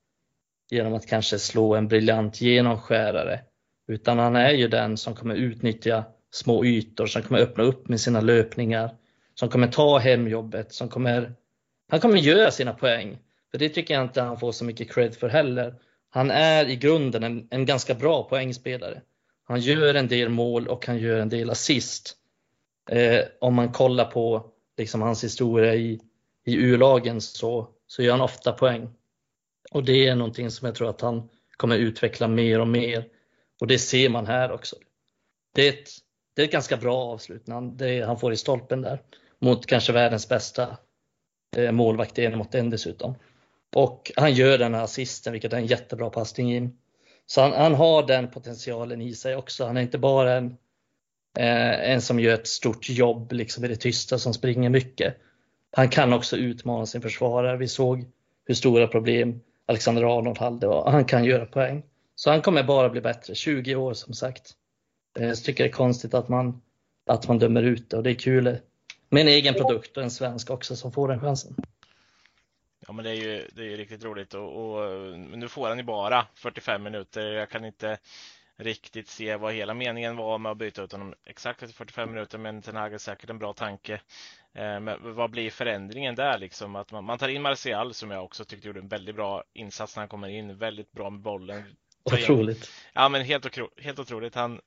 genom 0.72 0.94
att 0.94 1.08
kanske 1.08 1.40
slå 1.40 1.76
en 1.76 1.88
briljant 1.88 2.42
genomskärare. 2.42 3.40
Utan 3.88 4.20
han 4.20 4.36
är 4.36 4.52
ju 4.52 4.68
den 4.68 4.98
som 4.98 5.16
kommer 5.16 5.36
utnyttja 5.36 6.04
små 6.32 6.66
ytor, 6.66 7.06
som 7.06 7.22
kommer 7.22 7.40
öppna 7.40 7.64
upp 7.64 7.90
med 7.90 8.02
sina 8.02 8.22
löpningar, 8.22 8.96
som 9.36 9.50
kommer 9.50 9.68
ta 9.68 9.98
hemjobbet, 9.98 10.74
som 10.74 10.90
kommer, 10.90 11.34
han 11.90 12.00
kommer 12.00 12.18
göra 12.18 12.52
sina 12.52 12.74
poäng. 12.74 13.18
För 13.52 13.58
det 13.58 13.70
tycker 13.70 13.94
jag 13.94 14.04
inte 14.04 14.22
han 14.22 14.40
får 14.40 14.52
så 14.52 14.66
mycket 14.66 14.92
cred 14.92 15.16
för 15.16 15.30
heller. 15.30 15.76
Han 16.10 16.32
är 16.32 16.70
i 16.70 16.76
grunden 16.76 17.24
en, 17.24 17.48
en 17.50 17.66
ganska 17.66 17.94
bra 17.94 18.24
poängspelare. 18.24 19.02
Han 19.44 19.60
gör 19.60 19.94
en 19.94 20.08
del 20.08 20.30
mål 20.30 20.68
och 20.68 20.88
han 20.88 20.98
gör 20.98 21.20
en 21.20 21.30
del 21.30 21.50
assist. 21.50 22.18
Eh, 22.90 23.20
om 23.40 23.56
man 23.56 23.72
kollar 23.72 24.06
på 24.06 24.51
liksom 24.82 25.02
hans 25.02 25.24
historia 25.24 25.76
i, 25.76 26.00
i 26.46 26.56
U-lagen 26.56 27.22
så, 27.22 27.68
så 27.88 28.04
gör 28.04 28.12
han 28.12 28.22
ofta 28.22 28.52
poäng. 28.52 28.90
Och 29.72 29.84
det 29.84 30.08
är 30.08 30.16
någonting 30.16 30.52
som 30.52 30.66
jag 30.66 30.76
tror 30.76 30.90
att 30.90 31.02
han 31.02 31.30
kommer 31.58 31.78
utveckla 31.78 32.28
mer 32.28 32.60
och 32.60 32.68
mer. 32.68 33.08
Och 33.62 33.68
det 33.68 33.80
ser 33.80 34.10
man 34.10 34.28
här 34.28 34.52
också. 34.52 34.76
Det 35.56 35.68
är 35.68 35.70
ett, 35.70 35.90
det 36.36 36.42
är 36.42 36.46
ett 36.46 36.52
ganska 36.52 36.78
bra 36.78 36.98
avslut 36.98 37.48
när 37.48 37.56
han, 37.56 37.78
det, 37.78 38.02
han 38.02 38.20
får 38.20 38.34
i 38.34 38.38
stolpen 38.38 38.82
där. 38.82 39.02
Mot 39.40 39.66
kanske 39.66 39.94
världens 39.94 40.30
bästa 40.30 40.78
eh, 41.58 41.72
målvakt 41.72 42.20
en 42.20 42.38
mot 42.38 42.56
en 42.56 42.70
dessutom. 42.70 43.16
Och 43.76 44.12
han 44.16 44.34
gör 44.34 44.58
den 44.58 44.74
här 44.74 44.84
assisten, 44.84 45.34
vilket 45.34 45.54
är 45.54 45.58
en 45.58 45.66
jättebra 45.66 46.10
passning 46.10 46.56
in. 46.56 46.78
Så 47.26 47.42
han, 47.42 47.52
han, 47.52 47.76
har 47.76 48.08
den 48.08 48.32
potentialen 48.32 49.02
i 49.02 49.14
sig 49.14 49.36
också. 49.36 49.66
Han 49.66 49.78
är 49.78 49.82
inte 49.82 49.98
bara 49.98 50.34
en, 50.34 50.58
eh, 51.38 51.92
en 51.92 52.02
som 52.02 52.20
gör 52.20 52.34
ett 52.34 52.48
stort 52.48 52.90
jobb 52.90 53.32
liksom 53.32 53.66
i 53.66 53.68
det 53.68 53.76
tysta, 53.76 54.18
som 54.18 54.34
springer 54.34 54.70
mycket. 54.70 55.18
Han 55.72 55.90
kan 55.90 56.14
också 56.14 56.38
utmana 56.38 56.86
sin 56.86 57.02
försvarare. 57.02 57.58
Vi 57.58 57.68
såg 57.68 58.06
hur 58.46 58.56
stora 58.56 58.88
problem 58.88 59.42
Alexander 59.66 60.18
Arnold 60.18 60.38
hade 60.38 60.68
och 60.68 60.92
han 60.92 61.06
kan 61.06 61.26
göra 61.26 61.46
poäng. 61.46 61.84
Så 62.16 62.30
han 62.30 62.42
kommer 62.42 62.64
bara 62.64 62.90
bli 62.90 63.02
bättre. 63.02 63.36
20 63.36 63.76
år 63.76 63.94
som 63.94 64.14
sagt. 64.14 64.52
Eh, 65.20 65.28
jag 65.28 65.44
tycker 65.44 65.64
det 65.64 65.70
är 65.70 65.74
konstigt 65.74 66.14
att 66.14 66.30
man, 66.30 66.62
att 67.06 67.28
man 67.28 67.40
dömer 67.40 67.64
ut 67.64 67.90
det 67.90 67.98
och 67.98 68.04
det 68.04 68.12
är 68.12 68.16
kul 68.16 68.58
med 69.10 69.22
en 69.22 69.28
egen 69.28 69.54
produkt 69.54 69.98
och 69.98 70.04
en 70.04 70.12
svensk 70.12 70.50
också 70.50 70.76
som 70.76 70.92
får 70.92 71.08
den 71.08 71.20
chansen. 71.20 71.56
Ja, 72.88 72.94
men 72.94 73.06
det 73.06 73.12
är 73.12 73.16
ju, 73.16 73.48
det 73.54 73.74
är 73.74 73.78
riktigt 73.78 74.04
roligt 74.04 74.34
och, 74.34 74.76
och, 74.76 75.20
nu 75.20 75.48
får 75.48 75.68
han 75.68 75.78
ju 75.78 75.84
bara 75.84 76.28
45 76.36 76.84
minuter. 76.84 77.22
Jag 77.22 77.50
kan 77.50 77.66
inte 77.66 77.98
riktigt 78.62 79.08
se 79.08 79.36
vad 79.36 79.54
hela 79.54 79.74
meningen 79.74 80.16
var 80.16 80.38
med 80.38 80.52
att 80.52 80.58
byta 80.58 80.84
ut 80.84 80.92
honom 80.92 81.14
exakt 81.26 81.64
efter 81.64 81.76
45 81.76 82.12
minuter, 82.12 82.38
men 82.38 82.62
Ten 82.62 82.76
Hag 82.76 82.94
är 82.94 82.98
säkert 82.98 83.30
en 83.30 83.40
bra 83.40 83.54
tanke. 83.54 83.94
Eh, 84.54 84.80
men 84.80 85.16
vad 85.16 85.32
blir 85.32 85.50
förändringen 85.50 86.16
där 86.16 86.38
liksom? 86.38 86.76
Att 86.76 86.92
man, 86.92 87.04
man 87.04 87.18
tar 87.18 87.28
in 87.28 87.42
Martial 87.42 87.94
som 87.94 88.12
jag 88.12 88.24
också 88.24 88.46
tyckte 88.46 88.68
gjorde 88.68 88.80
en 88.80 88.88
väldigt 88.88 89.16
bra 89.16 89.44
insats 89.54 89.96
när 89.96 90.02
han 90.02 90.10
kommer 90.10 90.28
in, 90.28 90.58
väldigt 90.58 90.92
bra 90.92 91.10
med 91.10 91.22
bollen, 91.22 91.64
Otroligt. 92.04 92.72
Ja, 92.94 93.10
men 93.10 93.22
helt, 93.22 93.58
helt 93.78 94.00
otroligt. 94.00 94.36
Han, 94.36 94.60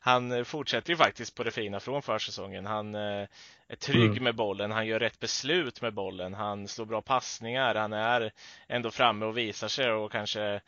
han 0.00 0.44
fortsätter 0.44 0.90
ju 0.90 0.96
faktiskt 0.96 1.34
på 1.34 1.44
det 1.44 1.50
fina 1.50 1.80
från 1.80 2.02
försäsongen. 2.02 2.66
Han 2.66 2.94
eh, 2.94 3.26
är 3.68 3.76
trygg 3.78 4.10
mm. 4.10 4.24
med 4.24 4.34
bollen, 4.34 4.70
han 4.70 4.86
gör 4.86 5.00
rätt 5.00 5.20
beslut 5.20 5.82
med 5.82 5.94
bollen, 5.94 6.34
han 6.34 6.68
slår 6.68 6.86
bra 6.86 7.02
passningar, 7.02 7.74
han 7.74 7.92
är 7.92 8.32
ändå 8.68 8.90
framme 8.90 9.26
och 9.26 9.38
visar 9.38 9.68
sig 9.68 9.90
och 9.90 10.12
kanske 10.12 10.60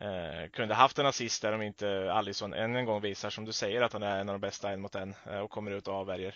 eh, 0.00 0.50
kunde 0.50 0.74
haft 0.74 0.98
en 0.98 1.06
assist 1.06 1.42
där 1.42 1.52
om 1.52 1.62
inte 1.62 2.12
Alisson 2.12 2.54
än 2.54 2.76
en 2.76 2.84
gång 2.84 3.00
visar 3.00 3.30
som 3.30 3.44
du 3.44 3.52
säger 3.52 3.82
att 3.82 3.92
han 3.92 4.02
är 4.02 4.20
en 4.20 4.28
av 4.28 4.34
de 4.34 4.40
bästa 4.40 4.70
en 4.70 4.80
mot 4.80 4.94
en 4.94 5.14
eh, 5.30 5.38
och 5.38 5.50
kommer 5.50 5.70
ut 5.70 5.88
och 5.88 5.94
avvärjer. 5.94 6.34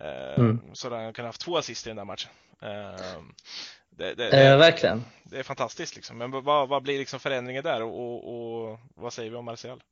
Eh, 0.00 0.38
mm. 0.38 0.60
Så 0.72 0.94
han 0.94 1.12
kan 1.12 1.24
ha 1.24 1.28
haft 1.28 1.40
två 1.40 1.56
assist 1.56 1.86
i 1.86 1.90
den 1.90 1.96
där 1.96 2.04
matchen. 2.04 2.30
Eh, 2.62 3.22
det, 3.90 4.14
det, 4.14 4.46
eh, 4.46 4.58
verkligen. 4.58 5.04
Det 5.24 5.38
är 5.38 5.42
fantastiskt 5.42 5.96
liksom. 5.96 6.18
Men 6.18 6.30
vad, 6.30 6.68
vad 6.68 6.82
blir 6.82 6.98
liksom 6.98 7.20
förändringen 7.20 7.64
där 7.64 7.82
och, 7.82 8.00
och, 8.00 8.70
och, 8.70 8.78
vad 8.94 9.12
säger 9.12 9.30
vi 9.30 9.36
om 9.36 9.44
Martial? 9.44 9.82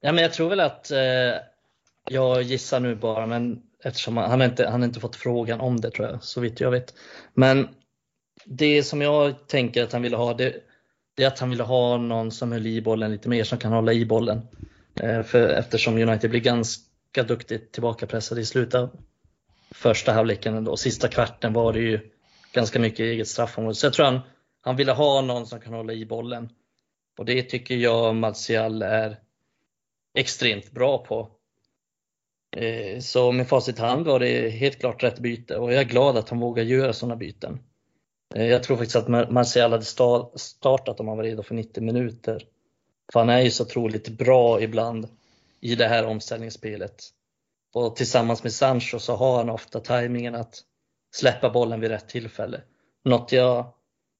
Ja, 0.00 0.12
men 0.12 0.22
jag 0.22 0.32
tror 0.32 0.48
väl 0.48 0.60
att 0.60 0.90
eh, 0.90 1.34
jag 2.08 2.42
gissar 2.42 2.80
nu 2.80 2.94
bara, 2.94 3.26
men 3.26 3.62
eftersom 3.84 4.16
han, 4.16 4.30
han 4.30 4.42
inte 4.42 4.68
han 4.68 4.84
inte 4.84 5.00
fått 5.00 5.16
frågan 5.16 5.60
om 5.60 5.80
det 5.80 5.90
tror 5.90 6.08
jag, 6.08 6.22
så 6.22 6.40
vitt 6.40 6.60
jag 6.60 6.70
vet. 6.70 6.94
Men 7.34 7.68
det 8.44 8.82
som 8.82 9.02
jag 9.02 9.48
tänker 9.48 9.82
att 9.82 9.92
han 9.92 10.02
ville 10.02 10.16
ha, 10.16 10.34
det, 10.34 10.54
det 11.14 11.24
är 11.24 11.26
att 11.26 11.38
han 11.38 11.50
ville 11.50 11.62
ha 11.62 11.96
någon 11.96 12.30
som 12.30 12.52
höll 12.52 12.66
i 12.66 12.82
bollen 12.82 13.12
lite 13.12 13.28
mer, 13.28 13.44
som 13.44 13.58
kan 13.58 13.72
hålla 13.72 13.92
i 13.92 14.04
bollen. 14.04 14.42
Eh, 15.00 15.22
för 15.22 15.48
eftersom 15.48 15.98
United 15.98 16.30
blir 16.30 16.40
ganska 16.40 17.22
duktigt 17.22 17.72
tillbakapressade 17.72 18.40
i 18.40 18.44
slutet 18.44 18.74
av 18.74 18.90
första 19.70 20.12
halvleken 20.12 20.68
och 20.68 20.78
sista 20.78 21.08
kvarten 21.08 21.52
var 21.52 21.72
det 21.72 21.80
ju 21.80 22.00
ganska 22.52 22.78
mycket 22.78 23.00
eget 23.00 23.28
straffområde. 23.28 23.74
Så 23.74 23.86
jag 23.86 23.92
tror 23.92 24.06
han, 24.06 24.20
han 24.60 24.76
ville 24.76 24.92
ha 24.92 25.20
någon 25.20 25.46
som 25.46 25.60
kan 25.60 25.72
hålla 25.72 25.92
i 25.92 26.06
bollen. 26.06 26.48
Och 27.18 27.24
det 27.24 27.42
tycker 27.42 27.76
jag 27.76 28.14
Martial 28.14 28.82
är 28.82 29.16
extremt 30.14 30.70
bra 30.70 30.98
på. 30.98 31.28
Eh, 32.56 33.00
så 33.00 33.32
med 33.32 33.48
facit 33.48 33.78
i 33.78 33.82
hand 33.82 34.06
var 34.06 34.20
det 34.20 34.48
helt 34.48 34.80
klart 34.80 35.02
rätt 35.02 35.18
byte 35.18 35.56
och 35.56 35.72
jag 35.72 35.80
är 35.80 35.84
glad 35.84 36.16
att 36.16 36.28
han 36.28 36.40
vågar 36.40 36.62
göra 36.62 36.92
sådana 36.92 37.16
byten. 37.16 37.58
Eh, 38.34 38.46
jag 38.46 38.62
tror 38.62 38.76
faktiskt 38.76 38.96
att 38.96 39.30
Martial 39.30 39.72
hade 39.72 39.84
startat 40.34 41.00
om 41.00 41.08
han 41.08 41.16
var 41.16 41.24
redo 41.24 41.42
för 41.42 41.54
90 41.54 41.82
minuter. 41.82 42.46
För 43.12 43.20
han 43.20 43.28
är 43.28 43.40
ju 43.40 43.50
så 43.50 43.64
otroligt 43.64 44.08
bra 44.08 44.60
ibland 44.60 45.08
i 45.60 45.74
det 45.74 45.88
här 45.88 46.06
omställningsspelet. 46.06 47.04
Och 47.74 47.96
tillsammans 47.96 48.42
med 48.42 48.52
Sancho 48.52 48.98
så 48.98 49.16
har 49.16 49.36
han 49.36 49.50
ofta 49.50 49.80
tajmingen 49.80 50.34
att 50.34 50.62
släppa 51.14 51.50
bollen 51.50 51.80
vid 51.80 51.90
rätt 51.90 52.08
tillfälle. 52.08 52.60
Något 53.04 53.32
jag, 53.32 53.72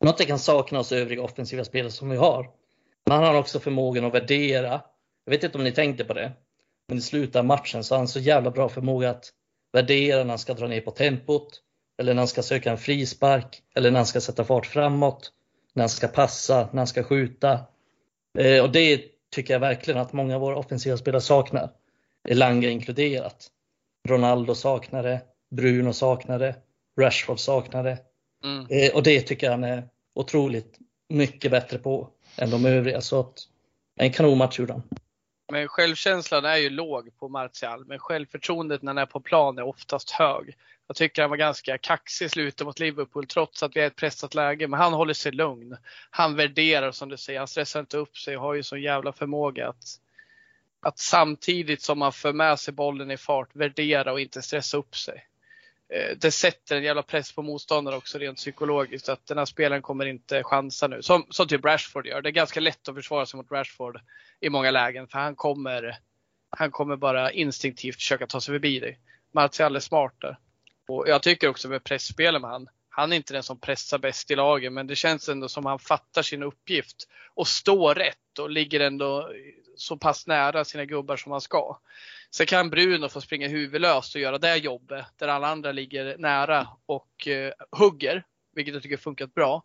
något 0.04 0.18
jag 0.18 0.28
kan 0.28 0.38
sakna 0.38 0.78
hos 0.78 0.92
övriga 0.92 1.22
offensiva 1.22 1.64
spelare 1.64 1.92
som 1.92 2.10
vi 2.10 2.16
har. 2.16 2.50
Men 3.06 3.16
han 3.16 3.24
har 3.24 3.40
också 3.40 3.60
förmågan 3.60 4.04
att 4.04 4.14
värdera. 4.14 4.80
Jag 5.24 5.30
vet 5.30 5.44
inte 5.44 5.58
om 5.58 5.64
ni 5.64 5.72
tänkte 5.72 6.04
på 6.04 6.14
det. 6.14 6.32
Men 6.88 6.98
i 6.98 7.00
slutet 7.00 7.36
av 7.36 7.44
matchen 7.44 7.84
så 7.84 7.94
har 7.94 7.98
han 7.98 8.08
så 8.08 8.20
jävla 8.20 8.50
bra 8.50 8.68
förmåga 8.68 9.10
att 9.10 9.32
värdera 9.72 10.18
när 10.18 10.28
han 10.28 10.38
ska 10.38 10.54
dra 10.54 10.66
ner 10.66 10.80
på 10.80 10.90
tempot. 10.90 11.62
Eller 12.02 12.14
när 12.14 12.20
han 12.20 12.28
ska 12.28 12.42
söka 12.42 12.70
en 12.70 12.78
frispark. 12.78 13.62
Eller 13.74 13.90
när 13.90 13.98
han 13.98 14.06
ska 14.06 14.20
sätta 14.20 14.44
fart 14.44 14.66
framåt. 14.66 15.32
När 15.72 15.82
han 15.82 15.88
ska 15.88 16.08
passa, 16.08 16.68
när 16.72 16.78
han 16.78 16.86
ska 16.86 17.02
skjuta. 17.02 17.60
Eh, 18.38 18.62
och 18.62 18.72
det 18.72 19.02
tycker 19.30 19.54
jag 19.54 19.60
verkligen 19.60 20.00
att 20.00 20.12
många 20.12 20.34
av 20.34 20.40
våra 20.40 20.56
offensiva 20.56 20.96
spelare 20.96 21.20
saknar. 21.20 21.70
Elanga 22.28 22.68
inkluderat. 22.68 23.48
Ronaldo 24.08 24.54
saknar 24.54 25.02
det. 25.02 25.20
Bruno 25.50 25.92
saknar 25.92 26.38
det. 26.38 26.54
Rashford 27.00 27.38
saknar 27.38 27.84
det. 27.84 27.98
Mm. 28.44 28.66
Eh, 28.70 28.94
och 28.94 29.02
det 29.02 29.20
tycker 29.20 29.46
jag 29.46 29.52
han 29.52 29.64
är 29.64 29.88
otroligt 30.14 30.78
mycket 31.08 31.50
bättre 31.50 31.78
på 31.78 32.08
än 32.36 32.50
de 32.50 32.66
övriga. 32.66 33.00
Så 33.00 33.20
att, 33.20 33.38
en 33.96 34.12
kanonmatch 34.12 34.58
gjorde 34.58 34.72
han. 34.72 34.82
Men 35.52 35.68
självkänslan 35.68 36.44
är 36.44 36.56
ju 36.56 36.70
låg 36.70 37.16
på 37.18 37.28
Martial, 37.28 37.84
men 37.86 37.98
självförtroendet 37.98 38.82
när 38.82 38.90
han 38.90 38.98
är 38.98 39.06
på 39.06 39.20
plan 39.20 39.58
är 39.58 39.62
oftast 39.62 40.10
hög. 40.10 40.56
Jag 40.92 40.96
tycker 40.96 41.22
han 41.22 41.30
var 41.30 41.36
ganska 41.36 41.78
kaxig 41.78 42.24
i 42.24 42.28
slutet 42.28 42.66
mot 42.66 42.78
Liverpool 42.78 43.26
trots 43.26 43.62
att 43.62 43.76
vi 43.76 43.80
är 43.80 43.84
i 43.84 43.86
ett 43.86 43.96
pressat 43.96 44.34
läge. 44.34 44.68
Men 44.68 44.80
han 44.80 44.92
håller 44.92 45.14
sig 45.14 45.32
lugn. 45.32 45.76
Han 46.10 46.36
värderar 46.36 46.92
som 46.92 47.08
du 47.08 47.16
säger, 47.16 47.38
han 47.38 47.48
stressar 47.48 47.80
inte 47.80 47.96
upp 47.96 48.16
sig 48.16 48.36
och 48.36 48.42
har 48.42 48.54
ju 48.54 48.62
sån 48.62 48.82
jävla 48.82 49.12
förmåga 49.12 49.68
att, 49.68 49.84
att 50.80 50.98
samtidigt 50.98 51.82
som 51.82 52.02
han 52.02 52.12
för 52.12 52.32
med 52.32 52.60
sig 52.60 52.74
bollen 52.74 53.10
i 53.10 53.16
fart 53.16 53.56
värdera 53.56 54.12
och 54.12 54.20
inte 54.20 54.42
stressa 54.42 54.76
upp 54.76 54.96
sig. 54.96 55.26
Eh, 55.88 56.16
det 56.16 56.30
sätter 56.30 56.76
en 56.76 56.82
jävla 56.82 57.02
press 57.02 57.32
på 57.32 57.42
motståndaren 57.42 57.98
också 57.98 58.18
rent 58.18 58.38
psykologiskt. 58.38 59.08
Att 59.08 59.26
den 59.26 59.38
här 59.38 59.44
spelaren 59.44 59.82
kommer 59.82 60.06
inte 60.06 60.42
chansa 60.42 60.88
nu. 60.88 61.02
Som, 61.02 61.26
som 61.30 61.48
typ 61.48 61.64
Rashford 61.64 62.06
gör. 62.06 62.22
Det 62.22 62.28
är 62.28 62.32
ganska 62.32 62.60
lätt 62.60 62.88
att 62.88 62.94
försvara 62.94 63.26
sig 63.26 63.36
mot 63.36 63.52
Rashford 63.52 64.00
i 64.40 64.50
många 64.50 64.70
lägen. 64.70 65.08
För 65.08 65.18
han 65.18 65.34
kommer, 65.34 65.98
han 66.50 66.70
kommer 66.70 66.96
bara 66.96 67.32
instinktivt 67.32 67.96
försöka 67.96 68.26
ta 68.26 68.40
sig 68.40 68.54
förbi 68.54 68.80
dig. 68.80 68.98
Martial 69.34 69.76
är 69.76 69.80
smart 69.80 70.14
där. 70.20 70.36
Och 70.88 71.08
jag 71.08 71.22
tycker 71.22 71.48
också 71.48 71.68
med 71.68 71.84
pressspelet 71.84 72.40
med 72.40 72.50
han. 72.50 72.68
Han 72.88 73.12
är 73.12 73.16
inte 73.16 73.34
den 73.34 73.42
som 73.42 73.60
pressar 73.60 73.98
bäst 73.98 74.30
i 74.30 74.36
laget 74.36 74.72
men 74.72 74.86
det 74.86 74.96
känns 74.96 75.28
ändå 75.28 75.48
som 75.48 75.66
han 75.66 75.78
fattar 75.78 76.22
sin 76.22 76.42
uppgift 76.42 77.08
och 77.34 77.48
står 77.48 77.94
rätt 77.94 78.38
och 78.38 78.50
ligger 78.50 78.80
ändå 78.80 79.32
så 79.76 79.96
pass 79.96 80.26
nära 80.26 80.64
sina 80.64 80.84
gubbar 80.84 81.16
som 81.16 81.32
han 81.32 81.40
ska. 81.40 81.78
Sen 82.30 82.46
kan 82.46 82.70
Bruno 82.70 83.08
få 83.08 83.20
springa 83.20 83.48
huvudlöst 83.48 84.14
och 84.14 84.20
göra 84.20 84.38
det 84.38 84.56
jobbet 84.56 85.06
där 85.16 85.28
alla 85.28 85.48
andra 85.48 85.72
ligger 85.72 86.18
nära 86.18 86.68
och 86.86 87.28
eh, 87.28 87.52
hugger, 87.70 88.24
vilket 88.52 88.74
jag 88.74 88.82
tycker 88.82 88.96
funkat 88.96 89.34
bra 89.34 89.64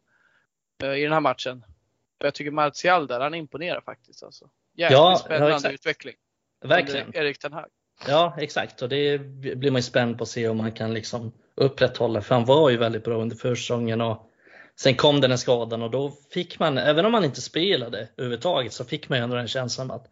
eh, 0.84 0.94
i 0.94 1.04
den 1.04 1.14
här 1.14 1.20
matchen. 1.20 1.66
Jag 2.18 2.34
tycker 2.34 2.52
Martial 2.52 3.08
där, 3.08 3.20
han 3.20 3.34
imponerar 3.34 3.82
faktiskt. 3.82 4.24
Alltså. 4.24 4.50
Jäkligt 4.74 4.98
ja, 4.98 5.22
spännande 5.26 5.60
ja, 5.64 5.72
utveckling. 5.72 6.16
Verkligen. 6.62 7.16
Erik 7.16 7.40
Ten 7.40 7.54
Hag. 7.54 7.70
Ja, 8.08 8.36
exakt. 8.38 8.82
Och 8.82 8.90
det 8.90 9.18
blir 9.56 9.72
man 9.72 9.80
ju 9.80 9.84
spänd 9.84 10.18
på 10.18 10.24
att 10.24 10.30
se 10.30 10.48
om 10.48 10.58
man 10.58 10.72
kan 10.72 10.94
liksom 10.94 11.32
upprätthålla. 11.56 12.22
För 12.22 12.36
han 12.36 12.46
var 12.46 12.70
ju 12.70 12.78
väldigt 12.78 13.04
bra 13.04 13.22
under 13.22 13.36
försäsongen. 13.36 14.02
Och 14.02 14.30
sen 14.76 14.96
kom 14.96 15.22
den 15.22 15.32
här 15.32 15.38
skadan 15.38 15.82
och 15.82 15.92
då 15.92 16.14
fick 16.34 16.60
man, 16.60 16.78
även 16.78 17.06
om 17.06 17.12
man 17.12 17.26
inte 17.26 17.42
spelade 17.42 18.08
överhuvudtaget, 18.18 18.74
så 18.74 18.86
fick 18.86 19.10
man 19.10 19.18
ju 19.18 19.24
ändå 19.24 19.36
den 19.36 19.48
känslan 19.48 19.92
att 19.92 20.08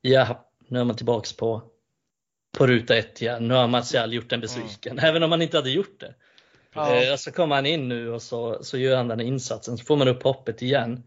ja, 0.00 0.46
nu 0.68 0.80
är 0.80 0.84
man 0.84 0.96
tillbaks 0.96 1.32
på 1.32 1.62
på 2.56 2.66
ruta 2.66 2.96
ett 2.96 3.22
igen. 3.22 3.48
Nu 3.48 3.54
har 3.54 3.68
Martial 3.68 4.12
gjort 4.12 4.32
en 4.32 4.40
besviken, 4.40 4.92
mm. 4.92 5.04
även 5.04 5.22
om 5.22 5.30
han 5.30 5.42
inte 5.42 5.56
hade 5.56 5.70
gjort 5.70 6.00
det. 6.00 6.14
Ja. 6.74 6.94
Eh, 6.94 7.16
så 7.16 7.32
kommer 7.32 7.54
han 7.54 7.66
in 7.66 7.88
nu 7.88 8.12
och 8.12 8.22
så, 8.22 8.58
så 8.64 8.78
gör 8.78 8.96
han 8.96 9.08
den 9.08 9.20
insatsen, 9.20 9.78
så 9.78 9.84
får 9.84 9.96
man 9.96 10.08
upp 10.08 10.22
hoppet 10.22 10.62
igen. 10.62 11.02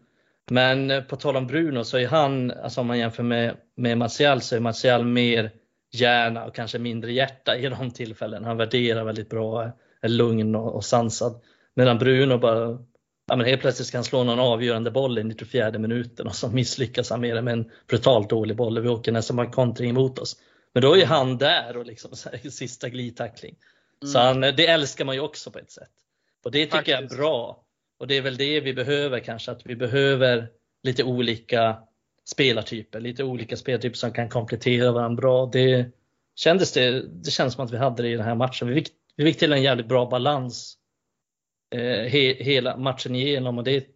Men 0.50 0.90
eh, 0.90 1.02
på 1.02 1.16
tal 1.16 1.36
om 1.36 1.46
Bruno 1.46 1.84
så 1.84 1.98
är 1.98 2.06
han, 2.06 2.50
alltså 2.50 2.80
om 2.80 2.86
man 2.86 2.98
jämför 2.98 3.22
med, 3.22 3.56
med 3.76 3.98
Martial, 3.98 4.40
så 4.40 4.56
är 4.56 4.60
Martial 4.60 5.04
mer 5.04 5.50
hjärna 5.90 6.44
och 6.44 6.54
kanske 6.54 6.78
mindre 6.78 7.12
hjärta 7.12 7.56
i 7.56 7.68
de 7.68 7.90
tillfällen. 7.90 8.44
Han 8.44 8.56
värderar 8.56 9.04
väldigt 9.04 9.28
bra, 9.28 9.72
är 10.00 10.08
lugn 10.08 10.54
och, 10.54 10.74
och 10.74 10.84
sansad. 10.84 11.40
Medan 11.74 11.98
Bruno 11.98 12.38
bara, 12.38 12.78
ja 13.26 13.36
men 13.36 13.46
helt 13.46 13.60
plötsligt 13.60 13.88
ska 13.88 13.96
han 13.96 14.04
slå 14.04 14.24
någon 14.24 14.40
avgörande 14.40 14.90
boll 14.90 15.18
i 15.18 15.24
94 15.24 15.78
minuten 15.78 16.26
och 16.26 16.34
så 16.34 16.48
misslyckas 16.48 17.10
han 17.10 17.20
med 17.20 17.36
det 17.36 17.42
med 17.42 17.52
en 17.52 17.70
brutalt 17.86 18.30
dålig 18.30 18.56
boll. 18.56 18.80
Vi 18.80 18.88
åker 18.88 19.12
nästan 19.12 19.36
bara 19.36 19.50
kontring 19.50 19.90
emot 19.90 20.18
oss. 20.18 20.36
Men 20.72 20.82
då 20.82 20.96
är 20.96 21.06
han 21.06 21.38
där 21.38 21.76
och 21.76 21.86
liksom 21.86 22.16
så 22.16 22.28
här, 22.28 22.38
sista 22.50 22.88
glidtackling. 22.88 23.56
Mm. 24.02 24.12
Så 24.12 24.18
han, 24.18 24.40
det 24.40 24.66
älskar 24.66 25.04
man 25.04 25.14
ju 25.14 25.20
också 25.20 25.50
på 25.50 25.58
ett 25.58 25.70
sätt. 25.70 25.90
Och 26.44 26.50
det 26.50 26.64
tycker 26.64 26.76
Faktiskt. 26.76 27.00
jag 27.00 27.12
är 27.12 27.16
bra. 27.16 27.64
Och 27.98 28.06
det 28.06 28.16
är 28.16 28.22
väl 28.22 28.36
det 28.36 28.60
vi 28.60 28.74
behöver 28.74 29.20
kanske, 29.20 29.50
att 29.50 29.66
vi 29.66 29.76
behöver 29.76 30.48
lite 30.82 31.04
olika 31.04 31.78
spelartyper, 32.30 33.00
lite 33.00 33.24
olika 33.24 33.56
spelartyper 33.56 33.96
som 33.96 34.12
kan 34.12 34.28
komplettera 34.28 34.92
varandra 34.92 35.20
bra. 35.20 35.46
Det 35.46 35.86
kändes 36.34 36.72
det, 36.72 37.02
det 37.08 37.30
känns 37.30 37.54
som 37.54 37.64
att 37.64 37.72
vi 37.72 37.76
hade 37.76 38.02
det 38.02 38.08
i 38.08 38.16
den 38.16 38.24
här 38.24 38.34
matchen. 38.34 38.68
Vi 38.68 38.74
fick, 38.74 38.88
vi 39.16 39.24
fick 39.24 39.38
till 39.38 39.52
en 39.52 39.62
jävligt 39.62 39.88
bra 39.88 40.06
balans 40.06 40.76
eh, 41.74 42.10
he, 42.10 42.34
hela 42.34 42.76
matchen 42.76 43.14
igenom 43.14 43.58
och 43.58 43.64
det 43.64 43.86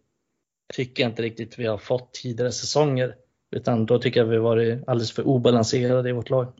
tycker 0.73 1.03
jag 1.03 1.11
inte 1.11 1.21
riktigt 1.21 1.59
vi 1.59 1.65
har 1.67 1.77
fått 1.77 2.13
tidigare 2.13 2.51
säsonger. 2.51 3.15
Utan 3.55 3.85
då 3.85 3.99
tycker 3.99 4.19
jag 4.19 4.27
vi 4.27 4.37
varit 4.37 4.87
alldeles 4.87 5.11
för 5.11 5.27
obalanserade 5.27 6.09
i 6.09 6.11
vårt 6.11 6.29
lag. 6.29 6.53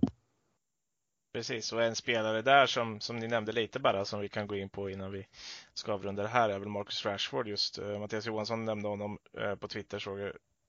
Precis, 1.34 1.74
och 1.74 1.84
en 1.84 1.96
spelare 1.96 2.42
där 2.42 2.66
som, 2.66 3.00
som 3.00 3.18
ni 3.18 3.28
nämnde 3.28 3.52
lite 3.52 3.80
bara 3.80 4.06
som 4.06 4.20
vi 4.20 4.30
kan 4.30 4.48
gå 4.48 4.56
in 4.56 4.70
på 4.70 4.90
innan 4.90 5.12
vi 5.12 5.28
ska 5.74 5.94
avrunda 5.94 6.22
det 6.22 6.28
här 6.28 6.50
är 6.50 6.60
väl 6.60 6.70
Marcus 6.70 7.06
Rashford 7.06 7.48
just. 7.48 7.80
Uh, 7.80 8.00
Mattias 8.00 8.26
Johansson 8.26 8.66
nämnde 8.66 8.88
honom 8.88 9.18
uh, 9.42 9.56
på 9.56 9.68
Twitter 9.68 10.00
såg, 10.00 10.20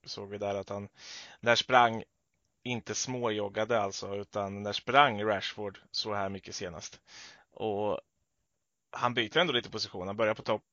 såg 0.06 0.28
vi 0.28 0.38
där 0.38 0.54
att 0.54 0.68
han 0.68 0.88
där 1.40 1.54
sprang 1.54 2.02
inte 2.66 2.94
småjoggade 2.94 3.80
alltså 3.80 4.14
utan 4.14 4.62
när 4.62 4.72
sprang 4.72 5.24
Rashford 5.24 5.78
så 5.90 6.14
här 6.14 6.28
mycket 6.28 6.54
senast. 6.54 7.00
Och 7.50 8.00
han 8.90 9.14
byter 9.14 9.38
ändå 9.38 9.52
lite 9.52 9.70
position. 9.70 10.06
Han 10.06 10.16
börjar 10.16 10.34
på 10.34 10.42
topp, 10.42 10.64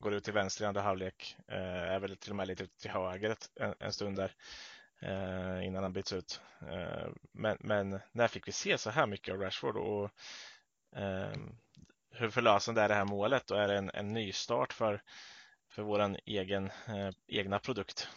går 0.00 0.14
ut 0.14 0.24
till 0.24 0.32
vänster 0.32 0.64
i 0.64 0.66
andra 0.66 0.82
halvlek, 0.82 1.36
eh, 1.48 1.92
är 1.92 1.98
väl 1.98 2.16
till 2.16 2.30
och 2.30 2.36
med 2.36 2.48
lite 2.48 2.66
till 2.66 2.90
höger 2.90 3.36
en, 3.60 3.74
en 3.78 3.92
stund 3.92 4.16
där 4.16 4.34
eh, 5.00 5.66
innan 5.66 5.82
han 5.82 5.92
byts 5.92 6.12
ut. 6.12 6.40
Eh, 6.70 7.08
men, 7.32 7.56
men, 7.60 8.00
när 8.12 8.28
fick 8.28 8.48
vi 8.48 8.52
se 8.52 8.78
så 8.78 8.90
här 8.90 9.06
mycket 9.06 9.34
av 9.34 9.40
Rashford 9.40 9.76
och 9.76 10.10
eh, 10.96 11.32
hur 12.10 12.30
förlösande 12.30 12.82
är 12.82 12.88
det 12.88 12.94
här 12.94 13.04
målet 13.04 13.50
och 13.50 13.60
är 13.60 13.68
det 13.68 13.78
en, 13.78 13.90
en 13.94 14.12
nystart 14.12 14.72
för, 14.72 15.02
för 15.68 15.82
vår 15.82 16.16
egen, 16.24 16.66
eh, 16.66 17.10
egna 17.26 17.58
produkt 17.58 18.08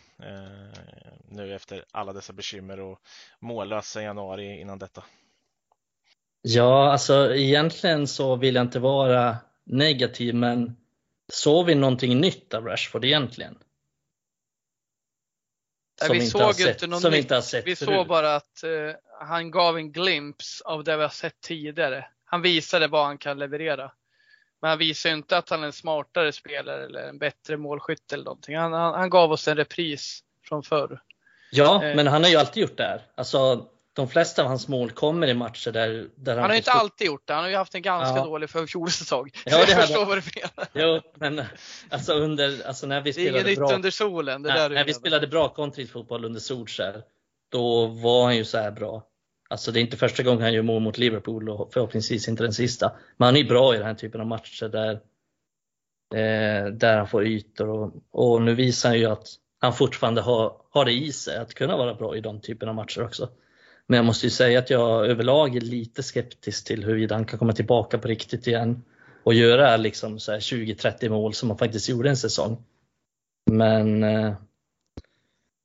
nu 1.29 1.55
efter 1.55 1.85
alla 1.91 2.13
dessa 2.13 2.33
bekymmer 2.33 2.79
och 2.79 2.99
mållös 3.39 3.89
sedan 3.89 4.03
januari 4.03 4.59
innan 4.59 4.79
detta? 4.79 5.03
Ja, 6.41 6.91
alltså 6.91 7.35
egentligen 7.35 8.07
så 8.07 8.35
vill 8.35 8.55
jag 8.55 8.65
inte 8.65 8.79
vara 8.79 9.37
negativ, 9.63 10.35
men 10.35 10.77
såg 11.33 11.65
vi 11.65 11.75
någonting 11.75 12.21
nytt 12.21 12.53
av 12.53 12.65
Rashford 12.65 13.05
egentligen? 13.05 13.57
Som, 16.01 16.17
vi, 16.17 16.27
såg 16.27 16.55
sett, 16.55 16.83
inte 16.83 16.99
som 16.99 17.13
inte 17.13 17.35
har 17.35 17.41
sett 17.41 17.67
Vi 17.67 17.75
förut. 17.75 17.95
såg 17.95 18.07
bara 18.07 18.35
att 18.35 18.63
uh, 18.65 18.91
han 19.19 19.51
gav 19.51 19.77
en 19.77 19.91
glimt 19.91 20.43
av 20.65 20.83
det 20.83 20.97
vi 20.97 21.01
har 21.01 21.09
sett 21.09 21.41
tidigare. 21.41 22.05
Han 22.25 22.41
visade 22.41 22.87
vad 22.87 23.05
han 23.05 23.17
kan 23.17 23.39
leverera. 23.39 23.91
Men 24.61 24.69
han 24.69 24.77
visar 24.77 25.09
inte 25.09 25.37
att 25.37 25.49
han 25.49 25.61
är 25.63 25.67
en 25.67 25.73
smartare 25.73 26.31
spelare 26.31 26.85
eller 26.85 27.09
en 27.09 27.17
bättre 27.17 27.57
målskytt 27.57 28.13
eller 28.13 28.23
någonting. 28.23 28.57
Han, 28.57 28.73
han, 28.73 28.93
han 28.93 29.09
gav 29.09 29.31
oss 29.31 29.47
en 29.47 29.57
repris 29.57 30.23
från 30.43 30.63
förr. 30.63 31.01
Ja, 31.51 31.81
uh, 31.83 31.95
men 31.95 32.07
han 32.07 32.23
har 32.23 32.29
ju 32.29 32.35
alltid 32.35 32.61
gjort 32.61 32.77
det 32.77 32.83
här. 32.83 33.01
Alltså, 33.15 33.65
de 33.93 34.07
flesta 34.07 34.41
av 34.41 34.47
hans 34.47 34.67
mål 34.67 34.91
kommer 34.91 35.27
i 35.27 35.33
matcher 35.33 35.71
där, 35.71 36.07
där 36.15 36.31
han, 36.31 36.41
han 36.41 36.49
har 36.49 36.55
ju 36.55 36.57
inte 36.57 36.71
alltid 36.71 37.07
gjort 37.07 37.27
det. 37.27 37.33
Han 37.33 37.43
har 37.43 37.49
ju 37.49 37.55
haft 37.55 37.75
en 37.75 37.81
ganska 37.81 38.17
Ja. 38.17 38.25
dålig 38.25 38.49
fjolsäsong. 38.49 39.31
Ja, 39.33 39.41
jag 39.45 39.67
det 39.67 39.73
hade 39.73 39.87
förstår 39.87 40.05
vad 40.05 40.17
du 40.17 40.23
menar. 40.41 40.67
Jo, 40.73 41.01
men 41.15 41.45
alltså, 41.89 42.13
under, 42.13 42.67
alltså 42.67 42.87
när 42.87 43.01
vi 43.01 43.11
Det 43.11 43.21
är 43.21 43.21
inget 43.21 43.31
spelade 43.31 43.49
nytt 43.49 43.59
bra, 43.59 43.75
under 43.75 43.91
solen. 43.91 44.41
När, 44.41 44.69
när 44.69 44.83
vi 44.83 44.93
spelade 44.93 45.27
bra 45.27 45.49
kontringsfotboll 45.49 46.25
under 46.25 46.39
Solskjaer, 46.39 47.01
då 47.49 47.85
var 47.85 48.23
han 48.23 48.35
ju 48.35 48.45
så 48.45 48.57
här 48.57 48.71
bra. 48.71 49.03
Alltså 49.49 49.71
det 49.71 49.79
är 49.79 49.81
inte 49.81 49.97
första 49.97 50.23
gången 50.23 50.41
han 50.41 50.53
gör 50.53 50.61
mål 50.61 50.81
mot 50.81 50.97
Liverpool 50.97 51.49
och 51.49 51.73
förhoppningsvis 51.73 52.27
inte 52.27 52.43
den 52.43 52.53
sista. 52.53 52.91
Men 53.17 53.25
han 53.25 53.35
är 53.35 53.43
bra 53.43 53.75
i 53.75 53.77
den 53.77 53.87
här 53.87 53.93
typen 53.93 54.21
av 54.21 54.27
matcher 54.27 54.69
där, 54.69 54.91
eh, 56.15 56.71
där 56.71 56.97
han 56.97 57.07
får 57.07 57.25
ytor 57.25 57.69
och, 57.69 57.93
och 58.11 58.41
nu 58.41 58.55
visar 58.55 58.89
han 58.89 58.99
ju 58.99 59.05
att 59.05 59.27
han 59.61 59.73
fortfarande 59.73 60.21
har, 60.21 60.61
har 60.69 60.85
det 60.85 60.91
i 60.91 61.11
sig 61.11 61.37
att 61.37 61.53
kunna 61.53 61.77
vara 61.77 61.93
bra 61.93 62.17
i 62.17 62.21
de 62.21 62.41
typen 62.41 62.69
av 62.69 62.75
matcher 62.75 63.03
också. 63.03 63.29
Men 63.87 63.97
jag 63.97 64.05
måste 64.05 64.25
ju 64.25 64.29
säga 64.29 64.59
att 64.59 64.69
jag 64.69 65.05
överlag 65.05 65.55
är 65.55 65.61
lite 65.61 66.03
skeptisk 66.03 66.67
till 66.67 66.83
huruvida 66.83 67.15
han 67.15 67.25
kan 67.25 67.39
komma 67.39 67.53
tillbaka 67.53 67.97
på 67.97 68.07
riktigt 68.07 68.47
igen 68.47 68.83
och 69.23 69.33
göra 69.33 69.77
liksom 69.77 70.17
20-30 70.17 71.09
mål 71.09 71.33
som 71.33 71.49
han 71.49 71.57
faktiskt 71.57 71.89
gjorde 71.89 72.09
en 72.09 72.17
säsong. 72.17 72.63
Men 73.51 74.03
eh, 74.03 74.33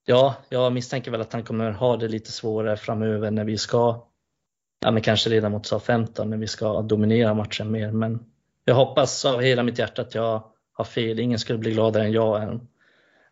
ja, 0.05 0.34
jag 0.48 0.72
misstänker 0.72 1.11
väl 1.11 1.20
att 1.20 1.32
han 1.32 1.42
kommer 1.42 1.70
ha 1.70 1.96
det 1.96 2.09
lite 2.09 2.32
svårare 2.32 2.76
framöver 2.76 3.30
när 3.30 3.44
vi 3.44 3.59
ska, 3.59 4.07
ja 4.80 4.90
men 4.90 5.03
kanske 5.03 5.30
redan 5.30 5.53
mot 5.53 5.66
SA-15 5.66 6.24
när 6.24 6.36
vi 6.36 6.46
ska 6.46 6.82
dominera 6.82 7.34
matchen 7.34 7.70
mer. 7.70 7.92
Men 7.92 8.24
jag 8.64 8.74
hoppas 8.74 9.24
av 9.24 9.40
hela 9.40 9.62
mitt 9.62 9.78
hjärta 9.78 10.03
att 10.03 10.14
jag 10.14 10.42
har 10.72 10.84
fel. 10.84 11.20
Ingen 11.20 11.38
skulle 11.38 11.59
bli 11.59 11.72
gladare 11.72 12.05
än 12.05 12.12
jag 12.12 12.42
än, 12.42 12.68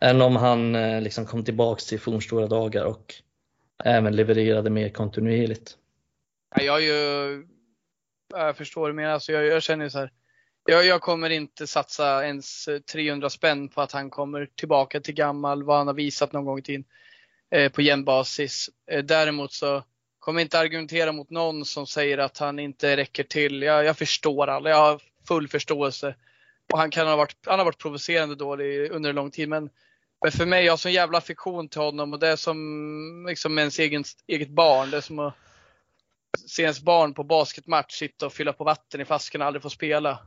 än 0.01 0.23
om 0.23 0.37
han 0.37 0.75
eh, 0.75 1.01
liksom 1.01 1.27
kom 1.27 1.45
tillbaks 1.45 1.87
till 1.87 2.01
fornstora 2.01 2.47
dagar 2.47 2.85
och 2.85 3.15
även 3.85 4.17
levererade 4.17 4.71
mer 4.71 4.89
kontinuerligt. 4.89 5.77
Jag, 6.57 6.77
är 6.77 6.87
ju, 6.87 7.47
jag 8.31 8.57
förstår 8.57 8.93
mer. 8.93 9.09
Alltså 9.09 9.33
jag, 9.33 9.47
jag 9.47 9.63
känner 9.63 9.85
ju 9.85 9.91
så 9.91 9.99
här. 9.99 10.13
Jag, 10.71 10.87
jag 10.87 11.01
kommer 11.01 11.31
inte 11.31 11.67
satsa 11.67 12.27
ens 12.27 12.69
eh, 12.69 12.79
300 12.79 13.31
spänn 13.31 13.69
på 13.69 13.81
att 13.81 13.93
han 13.93 14.11
kommer 14.11 14.49
tillbaka 14.55 15.01
till 15.01 15.15
gammal, 15.15 15.63
vad 15.63 15.77
han 15.77 15.87
har 15.87 15.95
visat 15.95 16.33
någon 16.33 16.45
gång 16.45 16.59
i 16.59 16.63
tiden. 16.63 16.85
Eh, 17.51 17.73
på 17.73 17.83
jämn 17.83 18.05
basis. 18.05 18.71
Eh, 18.91 19.05
däremot 19.05 19.53
så 19.53 19.83
kommer 20.19 20.41
jag 20.41 20.45
inte 20.45 20.59
argumentera 20.59 21.13
mot 21.13 21.31
någon 21.31 21.65
som 21.65 21.87
säger 21.87 22.19
att 22.19 22.39
han 22.39 22.59
inte 22.59 22.97
räcker 22.97 23.25
till. 23.25 23.63
Jag, 23.63 23.85
jag 23.85 23.99
förstår 23.99 24.47
alla, 24.47 24.71
jag 24.71 24.77
har 24.77 25.03
full 25.29 25.49
förståelse. 25.49 26.15
Och 26.73 26.79
han 26.79 26.91
kan 26.91 27.07
ha 27.07 27.17
varit, 27.17 27.37
han 27.47 27.59
har 27.59 27.65
varit 27.65 27.79
provocerande 27.79 28.35
dålig 28.35 28.91
under 28.91 29.11
en 29.11 29.17
lång 29.17 29.31
tid. 29.31 29.49
Men, 29.49 29.71
men 30.23 30.33
för 30.33 30.47
mig, 30.47 30.65
jag 30.65 30.73
har 30.73 30.77
sån 30.77 30.93
jävla 30.93 31.19
affektion 31.19 31.69
till 31.69 31.81
honom 31.81 32.13
och 32.13 32.19
det 32.19 32.29
är 32.29 32.37
som 32.37 33.27
liksom 33.29 33.59
ens 33.59 33.79
egen, 33.79 34.05
eget 34.27 34.51
barn. 34.51 34.91
Det 34.91 34.97
är 34.97 35.01
som 35.01 35.19
att 35.19 35.35
se 36.47 36.63
ens 36.63 36.81
barn 36.81 37.15
på 37.15 37.25
basketmatch 37.25 37.99
sitta 37.99 38.27
och 38.27 38.33
fylla 38.33 38.53
på 38.53 38.65
vatten 38.65 39.01
i 39.01 39.05
flaskan 39.05 39.41
och 39.41 39.47
aldrig 39.47 39.63
få 39.63 39.71
spela. 39.71 40.19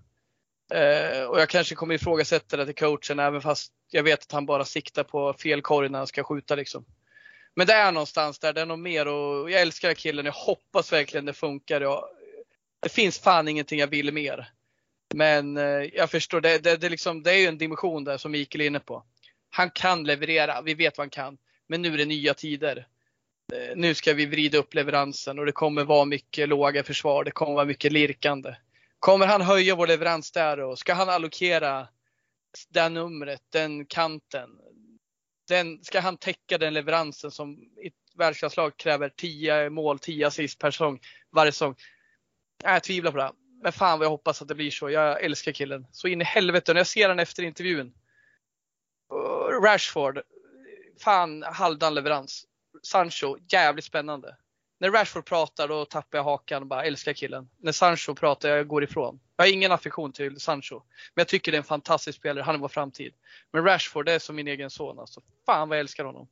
Eh, 0.73 1.23
och 1.23 1.39
jag 1.39 1.49
kanske 1.49 1.75
kommer 1.75 1.95
ifrågasätta 1.95 2.57
det 2.57 2.65
till 2.65 2.75
coachen 2.75 3.19
även 3.19 3.41
fast 3.41 3.71
jag 3.89 4.03
vet 4.03 4.21
att 4.21 4.31
han 4.31 4.45
bara 4.45 4.65
siktar 4.65 5.03
på 5.03 5.33
fel 5.33 5.61
korg 5.61 5.89
när 5.89 5.97
han 5.97 6.07
ska 6.07 6.23
skjuta 6.23 6.55
liksom. 6.55 6.85
Men 7.55 7.67
det 7.67 7.73
är 7.73 7.91
någonstans 7.91 8.39
där, 8.39 8.53
det 8.53 8.61
är 8.61 8.65
något 8.65 8.79
mer 8.79 9.07
och 9.07 9.51
jag 9.51 9.61
älskar 9.61 9.87
den 9.87 9.95
här 9.95 10.01
killen. 10.01 10.25
Jag 10.25 10.33
hoppas 10.33 10.93
verkligen 10.93 11.25
det 11.25 11.33
funkar. 11.33 11.81
Jag, 11.81 12.05
det 12.79 12.89
finns 12.89 13.19
fan 13.19 13.47
ingenting 13.47 13.79
jag 13.79 13.87
vill 13.87 14.13
mer. 14.13 14.51
Men 15.13 15.57
eh, 15.57 15.63
jag 15.93 16.11
förstår, 16.11 16.41
det, 16.41 16.63
det, 16.63 16.77
det, 16.77 16.89
liksom, 16.89 17.23
det 17.23 17.31
är 17.31 17.37
ju 17.37 17.45
en 17.45 17.57
dimension 17.57 18.03
där 18.03 18.17
som 18.17 18.31
Mikael 18.31 18.61
är 18.61 18.65
inne 18.65 18.79
på. 18.79 19.03
Han 19.49 19.69
kan 19.69 20.03
leverera, 20.03 20.61
vi 20.61 20.73
vet 20.73 20.97
vad 20.97 21.03
han 21.03 21.09
kan. 21.09 21.37
Men 21.67 21.81
nu 21.81 21.93
är 21.93 21.97
det 21.97 22.05
nya 22.05 22.33
tider. 22.33 22.87
Eh, 23.53 23.75
Nu 23.75 23.93
ska 23.93 24.13
vi 24.13 24.25
vrida 24.25 24.57
upp 24.57 24.73
leveransen 24.73 25.39
och 25.39 25.45
det 25.45 25.51
kommer 25.51 25.83
vara 25.83 26.05
mycket 26.05 26.49
låga 26.49 26.83
försvar. 26.83 27.23
Det 27.23 27.31
kommer 27.31 27.53
vara 27.53 27.65
mycket 27.65 27.91
lirkande. 27.91 28.55
Kommer 29.01 29.27
han 29.27 29.41
höja 29.41 29.75
vår 29.75 29.87
leverans 29.87 30.31
där 30.31 30.59
och 30.59 30.79
ska 30.79 30.93
han 30.93 31.09
allokera 31.09 31.87
det 32.69 32.89
numret, 32.89 33.41
den 33.51 33.85
kanten. 33.85 34.49
Den, 35.47 35.83
ska 35.83 35.99
han 35.99 36.17
täcka 36.17 36.57
den 36.57 36.73
leveransen 36.73 37.31
som 37.31 37.57
i 37.83 37.87
ett 37.87 37.93
världsklasslag 38.15 38.77
kräver 38.77 39.09
10 39.09 39.69
mål, 39.69 39.99
10 39.99 40.27
assist 40.27 40.59
per 40.59 40.71
säsong 40.71 40.99
varje 41.31 41.51
säsong. 41.51 41.75
Nej, 42.63 42.73
Jag 42.73 42.83
tvivlar 42.83 43.11
på 43.11 43.17
det. 43.17 43.31
Men 43.63 43.71
fan 43.71 43.99
vad 43.99 44.05
jag 44.05 44.09
hoppas 44.09 44.41
att 44.41 44.47
det 44.47 44.55
blir 44.55 44.71
så. 44.71 44.89
Jag 44.89 45.23
älskar 45.23 45.51
killen. 45.51 45.87
Så 45.91 46.07
in 46.07 46.21
i 46.21 46.23
helvete. 46.23 46.73
När 46.73 46.79
jag 46.79 46.87
ser 46.87 47.09
han 47.09 47.19
efter 47.19 47.43
intervjun. 47.43 47.93
Eh, 49.11 49.61
Rashford. 49.61 50.21
Fan 50.99 51.43
halvdan 51.43 51.93
leverans. 51.93 52.45
Sancho, 52.83 53.37
jävligt 53.51 53.85
spännande. 53.85 54.35
När 54.81 54.91
Rashford 54.91 55.25
pratar 55.25 55.67
då 55.67 55.85
tappar 55.85 56.17
jag 56.17 56.23
hakan 56.23 56.61
och 56.61 56.67
bara 56.67 56.85
älskar 56.85 57.13
killen. 57.13 57.49
När 57.57 57.71
Sancho 57.71 58.15
pratar 58.15 58.49
jag 58.49 58.67
går 58.67 58.83
ifrån. 58.83 59.19
Jag 59.35 59.45
har 59.45 59.53
ingen 59.53 59.71
affektion 59.71 60.11
till 60.11 60.39
Sancho. 60.39 60.75
Men 61.13 61.21
jag 61.21 61.27
tycker 61.27 61.51
det 61.51 61.55
är 61.55 61.59
en 61.59 61.63
fantastisk 61.63 62.17
spelare, 62.17 62.43
han 62.43 62.55
är 62.55 62.59
vår 62.59 62.67
framtid. 62.67 63.13
Men 63.51 63.63
Rashford 63.63 64.05
det 64.05 64.11
är 64.11 64.19
som 64.19 64.35
min 64.35 64.47
egen 64.47 64.69
son 64.69 64.99
alltså. 64.99 65.21
Fan 65.45 65.69
vad 65.69 65.77
jag 65.77 65.79
älskar 65.79 66.05
honom. 66.05 66.27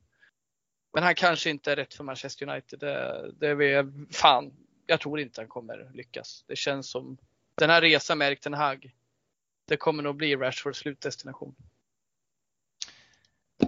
Men 0.93 1.03
han 1.03 1.15
kanske 1.15 1.49
inte 1.49 1.71
är 1.71 1.75
rätt 1.75 1.93
för 1.93 2.03
Manchester 2.03 2.49
United. 2.49 2.79
Det, 2.79 3.31
det 3.39 3.47
är 3.47 4.13
fan, 4.13 4.53
jag 4.85 4.99
tror 4.99 5.19
inte 5.19 5.41
han 5.41 5.47
kommer 5.47 5.91
lyckas. 5.93 6.43
Det 6.47 6.55
känns 6.55 6.89
som 6.89 7.17
den 7.55 7.69
här 7.69 7.81
resan 7.81 8.17
med 8.17 8.27
Erik 8.27 8.39
Ten 8.39 8.53
Hag. 8.53 8.91
Det 9.67 9.77
kommer 9.77 10.03
nog 10.03 10.15
bli 10.15 10.35
Rashfords 10.35 10.79
slutdestination. 10.79 11.55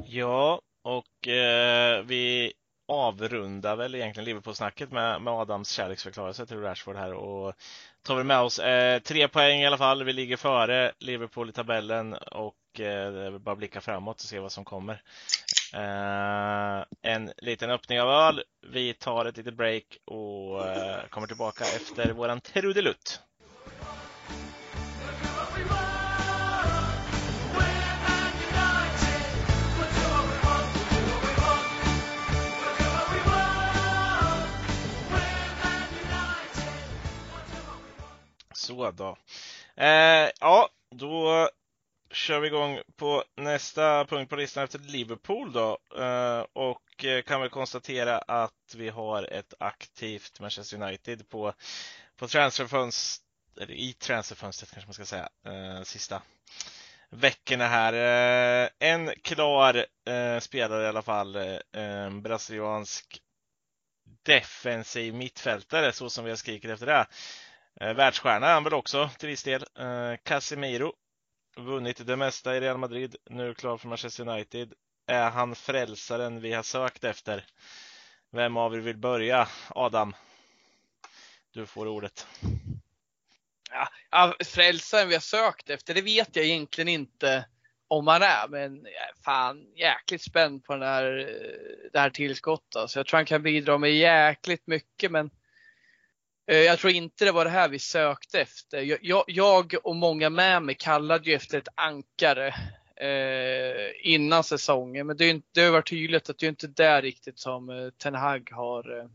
Ja, 0.06 0.62
och 0.82 1.28
eh, 1.28 2.04
vi 2.04 2.54
avrundar 2.92 3.76
väl 3.76 3.96
egentligen 3.96 4.26
Liverpool-snacket 4.26 4.92
med, 4.92 5.22
med 5.22 5.34
Adams 5.34 5.72
kärleksförklarelse 5.72 6.46
till 6.46 6.62
Rashford 6.62 6.96
här 6.96 7.14
och 7.14 7.54
tar 8.04 8.16
vi 8.16 8.24
med 8.24 8.40
oss 8.40 8.60
eh, 8.60 9.00
tre 9.00 9.28
poäng 9.28 9.60
i 9.60 9.68
alla 9.68 9.78
fall. 9.78 10.04
Vi 10.04 10.14
ligger 10.14 10.38
före 10.38 10.92
Liverpool 11.00 11.50
i 11.50 11.52
tabellen 11.52 12.14
och 12.14 12.56
eh, 12.80 13.12
det 13.12 13.26
är 13.26 13.30
väl 13.30 13.40
bara 13.40 13.56
blicka 13.56 13.82
framåt 13.82 14.16
och 14.16 14.22
se 14.22 14.40
vad 14.40 14.52
som 14.52 14.66
kommer. 14.66 15.02
Eh, 15.74 16.86
en 17.02 17.32
liten 17.38 17.72
öppning 17.72 18.02
av 18.02 18.10
öl. 18.10 18.44
Vi 18.72 18.94
tar 18.94 19.26
ett 19.26 19.38
litet 19.38 19.54
break 19.54 19.98
och 20.06 20.68
eh, 20.68 21.08
kommer 21.10 21.28
tillbaka 21.28 21.64
efter 21.64 22.12
våran 22.14 22.42
trudelutt. 22.42 23.22
Så 38.62 38.92
då. 38.92 39.18
Eh, 39.76 40.30
ja, 40.40 40.70
då 40.96 41.50
kör 42.12 42.40
vi 42.40 42.48
igång 42.48 42.80
på 42.96 43.24
nästa 43.38 44.06
punkt 44.06 44.30
på 44.30 44.36
listan 44.36 44.64
efter 44.64 44.80
Liverpool 44.80 45.54
då. 45.54 45.78
Eh, 45.98 46.46
och 46.54 47.06
eh, 47.06 47.22
kan 47.22 47.42
väl 47.42 47.50
konstatera 47.50 48.18
att 48.18 48.76
vi 48.76 48.90
har 48.90 49.24
ett 49.24 49.54
aktivt 49.60 50.40
Manchester 50.40 50.84
United 50.84 51.30
på, 51.30 51.54
på 52.16 52.28
transferfönstret, 52.28 53.28
eller 53.62 53.74
i 53.74 53.94
transferfönstret 53.94 54.72
kanske 54.72 54.88
man 54.88 54.94
ska 54.94 55.06
säga, 55.06 55.30
eh, 55.46 55.84
sista 55.84 56.22
veckorna 57.10 57.68
här. 57.68 57.94
Eh, 57.94 58.70
en 58.80 59.12
klar 59.22 59.86
eh, 60.06 60.40
spelare 60.40 60.84
i 60.84 60.88
alla 60.88 61.02
fall, 61.02 61.36
eh, 61.36 61.58
en 61.72 62.22
brasiliansk 62.22 63.22
defensiv 64.24 65.14
mittfältare 65.14 65.92
så 65.92 66.10
som 66.10 66.24
vi 66.24 66.32
har 66.32 66.38
skrikit 66.38 66.72
efter 66.72 66.86
det. 66.86 67.06
Eh, 67.80 67.94
världsstjärna 67.94 68.48
är 68.48 68.54
han 68.54 68.64
väl 68.64 68.74
också 68.74 69.10
till 69.20 69.30
viss 69.30 69.44
del. 69.44 69.66
Eh, 69.80 70.18
Casemiro. 70.24 70.94
Vunnit 71.58 72.08
det 72.08 72.16
mesta 72.16 72.58
i 72.58 72.60
Real 72.60 72.78
Madrid. 72.78 73.16
Nu 73.30 73.54
klar 73.54 73.78
för 73.78 73.88
Manchester 73.88 74.30
United. 74.30 74.74
Är 75.08 75.30
han 75.30 75.56
frälsaren 75.56 76.42
vi 76.42 76.54
har 76.54 76.64
sökt 76.64 77.04
efter? 77.04 77.46
Vem 78.32 78.58
av 78.58 78.76
er 78.76 78.80
vill 78.80 78.98
börja? 78.98 79.48
Adam? 79.70 80.16
Du 81.54 81.66
får 81.66 81.88
ordet. 81.88 82.28
Ja, 84.12 84.36
frälsaren 84.46 85.08
vi 85.08 85.14
har 85.14 85.22
sökt 85.22 85.70
efter, 85.70 85.94
det 85.94 86.02
vet 86.02 86.36
jag 86.36 86.46
egentligen 86.46 86.88
inte 86.88 87.46
om 87.88 88.08
han 88.08 88.22
är. 88.22 88.48
Men 88.48 88.76
jag 88.84 89.10
är 89.10 89.24
fan 89.24 89.66
jäkligt 89.76 90.22
spänd 90.22 90.64
på 90.64 90.74
den 90.74 90.82
här, 90.82 91.06
det 91.94 92.00
här 92.00 92.10
tillskottet. 92.10 92.90
Så 92.90 93.00
jag 93.00 93.08
tror 93.08 93.18
han 93.18 93.26
kan 93.26 93.44
bidra 93.44 93.78
med 93.78 93.92
jäkligt 93.92 94.68
mycket 94.68 95.12
men 95.12 95.30
Eh, 96.52 96.58
jag 96.58 96.80
tror 96.80 96.94
inte 96.94 97.26
det 97.26 97.32
var 97.32 97.46
det 97.46 97.52
här 97.52 97.70
vi 97.70 97.80
sökte 97.80 98.42
efter. 98.42 99.02
Jag, 99.02 99.24
jag, 99.28 99.76
och 99.84 99.96
många 99.96 100.30
med 100.30 100.64
mig 100.64 100.76
kallade 100.76 101.30
ju 101.30 101.36
efter 101.36 101.58
ett 101.58 101.68
ankare 101.76 102.48
eh, 102.96 104.14
innan 104.14 104.44
säsongen. 104.44 105.08
Men 105.08 105.18
det, 105.18 105.26
är 105.26 105.30
inte, 105.30 105.48
det 105.52 105.62
har 105.62 105.72
varit 105.72 105.90
tydligt 105.90 106.30
att 106.30 106.38
det 106.40 106.46
är 106.46 106.50
inte 106.50 106.68
där 106.68 107.02
riktigt 107.02 107.40
som 107.40 107.70
eh, 107.70 107.90
Ten 107.90 108.16
Hag 108.16 108.50
har 108.52 109.10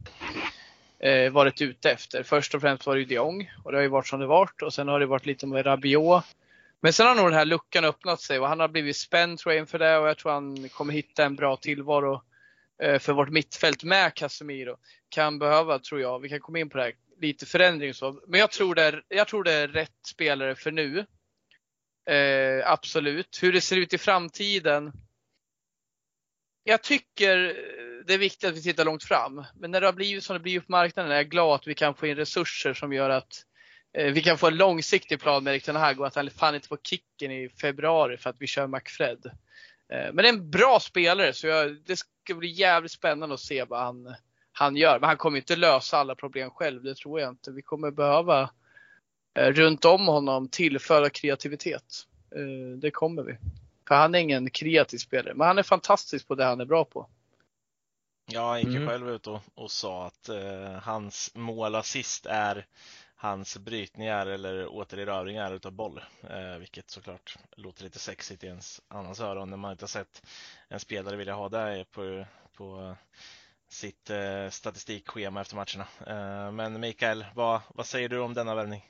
eh, 1.00 1.10
eh, 1.10 1.32
varit 1.32 1.62
ute 1.62 1.90
efter. 1.90 2.22
Först 2.22 2.54
och 2.54 2.60
främst 2.60 2.86
var 2.86 2.94
det 2.94 3.00
ju 3.00 3.06
de 3.06 3.14
Jong 3.14 3.50
och 3.64 3.72
det 3.72 3.78
har 3.78 3.82
ju 3.82 3.88
varit 3.88 4.08
som 4.08 4.20
det 4.20 4.26
varit 4.26 4.62
och 4.62 4.74
sen 4.74 4.88
har 4.88 5.00
det 5.00 5.06
varit 5.06 5.26
lite 5.26 5.46
med 5.46 5.66
Rabiot. 5.66 6.24
Men 6.80 6.92
sen 6.92 7.06
har 7.06 7.14
nog 7.14 7.26
den 7.26 7.38
här 7.38 7.44
luckan 7.44 7.84
öppnat 7.84 8.20
sig 8.20 8.38
och 8.38 8.48
han 8.48 8.60
har 8.60 8.68
blivit 8.68 8.96
spänd 8.96 9.38
tror 9.38 9.54
jag 9.54 9.60
inför 9.60 9.78
det 9.78 9.98
och 9.98 10.08
jag 10.08 10.18
tror 10.18 10.32
han 10.32 10.68
kommer 10.68 10.92
hitta 10.92 11.24
en 11.24 11.36
bra 11.36 11.56
tillvaro 11.56 12.22
för 13.00 13.12
vårt 13.12 13.28
mittfält 13.28 13.84
med 13.84 14.14
Casemiro 14.14 14.76
kan 15.08 15.38
behöva, 15.38 15.78
tror 15.78 16.00
jag, 16.00 16.18
vi 16.18 16.28
kan 16.28 16.40
komma 16.40 16.58
in 16.58 16.68
på 16.68 16.78
det 16.78 16.84
här, 16.84 16.92
lite 17.20 17.46
förändring 17.46 17.90
och 17.90 17.96
så. 17.96 18.20
Men 18.26 18.40
jag 18.40 18.50
tror 18.50 18.74
det 18.74 18.82
är, 18.82 19.02
jag 19.08 19.28
tror 19.28 19.44
det 19.44 19.52
är 19.52 19.68
rätt 19.68 20.06
spelare 20.06 20.54
för 20.54 20.70
nu. 20.70 21.06
Eh, 22.10 22.70
absolut. 22.70 23.42
Hur 23.42 23.52
det 23.52 23.60
ser 23.60 23.76
ut 23.76 23.94
i 23.94 23.98
framtiden. 23.98 24.92
Jag 26.64 26.82
tycker 26.82 27.36
det 28.06 28.14
är 28.14 28.18
viktigt 28.18 28.50
att 28.50 28.56
vi 28.56 28.62
tittar 28.62 28.84
långt 28.84 29.04
fram. 29.04 29.44
Men 29.54 29.70
när 29.70 29.80
det 29.80 29.86
har 29.86 29.92
blivit 29.92 30.24
som 30.24 30.34
det 30.34 30.40
blir 30.40 30.60
på 30.60 30.72
marknaden 30.72 31.12
är 31.12 31.16
jag 31.16 31.28
glad 31.28 31.54
att 31.54 31.66
vi 31.66 31.74
kan 31.74 31.94
få 31.94 32.06
in 32.06 32.16
resurser 32.16 32.74
som 32.74 32.92
gör 32.92 33.10
att 33.10 33.44
eh, 33.98 34.12
vi 34.12 34.22
kan 34.22 34.38
få 34.38 34.46
en 34.46 34.56
långsiktig 34.56 35.20
plan 35.20 35.44
med 35.44 35.52
Erik 35.54 35.64
Ten 35.64 35.76
Hag 35.76 36.00
och 36.00 36.06
att 36.06 36.14
han 36.14 36.30
fan 36.30 36.54
inte 36.54 36.68
får 36.68 36.78
kicken 36.82 37.32
i 37.32 37.48
februari 37.48 38.16
för 38.16 38.30
att 38.30 38.36
vi 38.38 38.46
kör 38.46 38.66
McFred. 38.66 39.26
Eh, 39.92 40.12
men 40.12 40.16
det 40.16 40.28
är 40.28 40.32
en 40.32 40.50
bra 40.50 40.80
spelare 40.80 41.32
så 41.32 41.46
jag, 41.46 41.76
det 41.86 41.96
ska 41.96 42.34
bli 42.34 42.48
jävligt 42.48 42.92
spännande 42.92 43.34
att 43.34 43.40
se 43.40 43.64
vad 43.64 43.80
han, 43.80 44.14
han 44.58 44.76
gör. 44.76 45.00
Men 45.00 45.08
han 45.08 45.16
kommer 45.16 45.38
inte 45.38 45.56
lösa 45.56 45.98
alla 45.98 46.14
problem 46.14 46.50
själv, 46.50 46.82
det 46.82 46.94
tror 46.96 47.20
jag 47.20 47.30
inte. 47.30 47.50
Vi 47.50 47.62
kommer 47.62 47.90
behöva 47.90 48.50
eh, 49.38 49.52
runt 49.52 49.84
om 49.84 50.06
honom 50.06 50.48
tillföra 50.48 51.10
kreativitet. 51.10 52.06
Eh, 52.36 52.78
det 52.78 52.90
kommer 52.90 53.22
vi. 53.22 53.36
För 53.88 53.94
han 53.94 54.14
är 54.14 54.18
ingen 54.18 54.50
kreativ 54.50 54.98
spelare, 54.98 55.34
men 55.34 55.46
han 55.46 55.58
är 55.58 55.62
fantastisk 55.62 56.28
på 56.28 56.34
det 56.34 56.44
han 56.44 56.60
är 56.60 56.64
bra 56.64 56.84
på. 56.84 57.08
Ja, 58.32 58.48
han 58.48 58.58
gick 58.58 58.68
ju 58.68 58.76
Mm. 58.76 58.88
själv 58.88 59.10
ut 59.10 59.26
och, 59.26 59.40
och 59.54 59.70
sa 59.70 60.06
att 60.06 60.28
eh, 60.28 60.72
hans 60.82 61.30
målassist 61.34 62.26
är 62.26 62.66
hans 63.16 63.58
brytningar 63.58 64.26
eller 64.26 64.66
återerövringar 64.66 65.54
utav 65.54 65.72
boll. 65.72 66.00
Eh, 66.30 66.58
vilket 66.58 66.90
såklart 66.90 67.38
låter 67.56 67.84
lite 67.84 67.98
sexigt 67.98 68.44
i 68.44 68.46
ens 68.46 68.80
annans 68.88 69.20
öron 69.20 69.50
när 69.50 69.56
man 69.56 69.72
inte 69.72 69.82
har 69.82 69.88
sett 69.88 70.22
en 70.68 70.80
spelare 70.80 71.16
vilja 71.16 71.34
ha 71.34 71.48
det 71.48 71.84
på, 71.90 72.26
på 72.56 72.96
sitt 73.68 74.10
eh, 74.10 74.50
statistikschema 74.50 75.40
efter 75.40 75.56
matcherna. 75.56 75.86
Eh, 76.06 76.52
men 76.52 76.80
Mikael, 76.80 77.24
vad, 77.34 77.60
vad 77.74 77.86
säger 77.86 78.08
du 78.08 78.20
om 78.20 78.34
denna 78.34 78.54
värvning? 78.54 78.84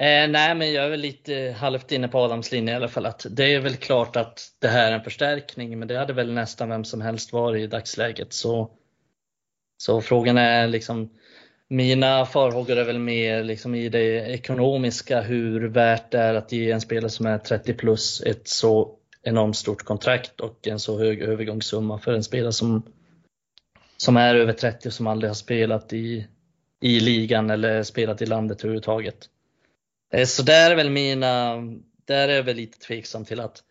Eh, 0.00 0.28
nej, 0.30 0.54
men 0.54 0.72
jag 0.72 0.84
är 0.84 0.90
väl 0.90 1.00
lite 1.00 1.56
halvt 1.58 1.92
inne 1.92 2.08
på 2.08 2.18
Adams 2.18 2.52
linje 2.52 2.72
i 2.72 2.76
alla 2.76 2.88
fall. 2.88 3.06
Att 3.06 3.26
det 3.30 3.54
är 3.54 3.60
väl 3.60 3.76
klart 3.76 4.16
att 4.16 4.42
det 4.58 4.68
här 4.68 4.90
är 4.90 4.94
en 4.94 5.04
förstärkning, 5.04 5.78
men 5.78 5.88
det 5.88 5.98
hade 5.98 6.12
väl 6.12 6.32
nästan 6.32 6.68
vem 6.68 6.84
som 6.84 7.00
helst 7.00 7.32
varit 7.32 7.62
i 7.62 7.66
dagsläget. 7.66 8.32
Så, 8.32 8.70
så 9.76 10.00
frågan 10.00 10.38
är 10.38 10.68
liksom, 10.68 11.10
mina 11.68 12.26
farhågor 12.26 12.76
är 12.76 12.84
väl 12.84 12.98
mer 12.98 13.44
liksom 13.44 13.74
i 13.74 13.88
det 13.88 14.32
ekonomiska, 14.32 15.20
hur 15.20 15.68
värt 15.68 16.10
det 16.10 16.18
är 16.18 16.34
att 16.34 16.52
ge 16.52 16.70
en 16.70 16.80
spelare 16.80 17.10
som 17.10 17.26
är 17.26 17.38
30 17.38 17.74
plus 17.74 18.20
ett 18.20 18.48
så 18.48 18.98
enormt 19.22 19.56
stort 19.56 19.82
kontrakt 19.82 20.40
och 20.40 20.68
en 20.68 20.78
så 20.78 20.98
hög 20.98 21.22
övergångssumma 21.22 21.98
för 21.98 22.12
en 22.12 22.24
spelare 22.24 22.52
som, 22.52 22.82
som 23.96 24.16
är 24.16 24.34
över 24.34 24.52
30 24.52 24.88
och 24.88 24.92
som 24.92 25.06
aldrig 25.06 25.30
har 25.30 25.34
spelat 25.34 25.92
i, 25.92 26.26
i 26.80 27.00
ligan 27.00 27.50
eller 27.50 27.82
spelat 27.82 28.22
i 28.22 28.26
landet 28.26 28.60
överhuvudtaget. 28.60 29.28
Eh, 30.12 30.26
så 30.26 30.42
där 30.42 30.70
är 30.70 30.76
väl 30.76 30.90
mina, 30.90 31.56
där 32.04 32.28
är 32.28 32.36
jag 32.36 32.42
väl 32.42 32.56
lite 32.56 32.78
tveksam 32.78 33.24
till 33.24 33.40
att 33.40 33.62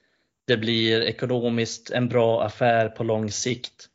det 0.48 0.58
blir 0.58 1.02
ekonomiskt 1.02 1.92
en 1.92 2.10
bra 2.10 2.44
affär 2.44 2.90
på 2.90 3.04
lång 3.04 3.32
sikt. 3.32 3.90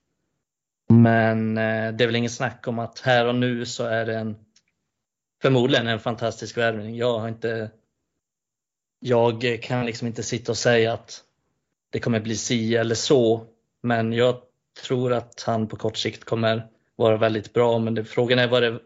Men 0.88 1.58
eh, 1.58 1.92
det 1.92 2.04
är 2.04 2.06
väl 2.06 2.16
ingen 2.16 2.30
snack 2.30 2.68
om 2.68 2.78
att 2.78 3.00
här 3.00 3.26
och 3.26 3.34
nu 3.34 3.66
så 3.66 3.84
är 3.84 4.06
det 4.06 4.18
en 4.18 4.36
förmodligen 5.42 5.86
en 5.86 6.00
fantastisk 6.00 6.56
värvning. 6.56 6.96
Jag 6.96 7.18
har 7.18 7.28
inte 7.28 7.70
jag 9.00 9.58
kan 9.62 9.86
liksom 9.86 10.06
inte 10.06 10.22
sitta 10.22 10.52
och 10.52 10.58
säga 10.58 10.92
att 10.92 11.24
det 11.90 12.00
kommer 12.00 12.20
bli 12.20 12.36
si 12.36 12.76
eller 12.76 12.94
så. 12.94 13.46
Men 13.82 14.12
jag 14.12 14.42
tror 14.72 15.12
att 15.12 15.42
han 15.46 15.68
på 15.68 15.76
kort 15.76 15.96
sikt 15.96 16.24
kommer 16.24 16.68
vara 16.96 17.16
väldigt 17.16 17.52
bra. 17.52 17.78
Men 17.78 17.94
det, 17.94 18.04
frågan 18.04 18.38
är 18.38 18.48
vad 18.48 18.62
det, 18.62 18.80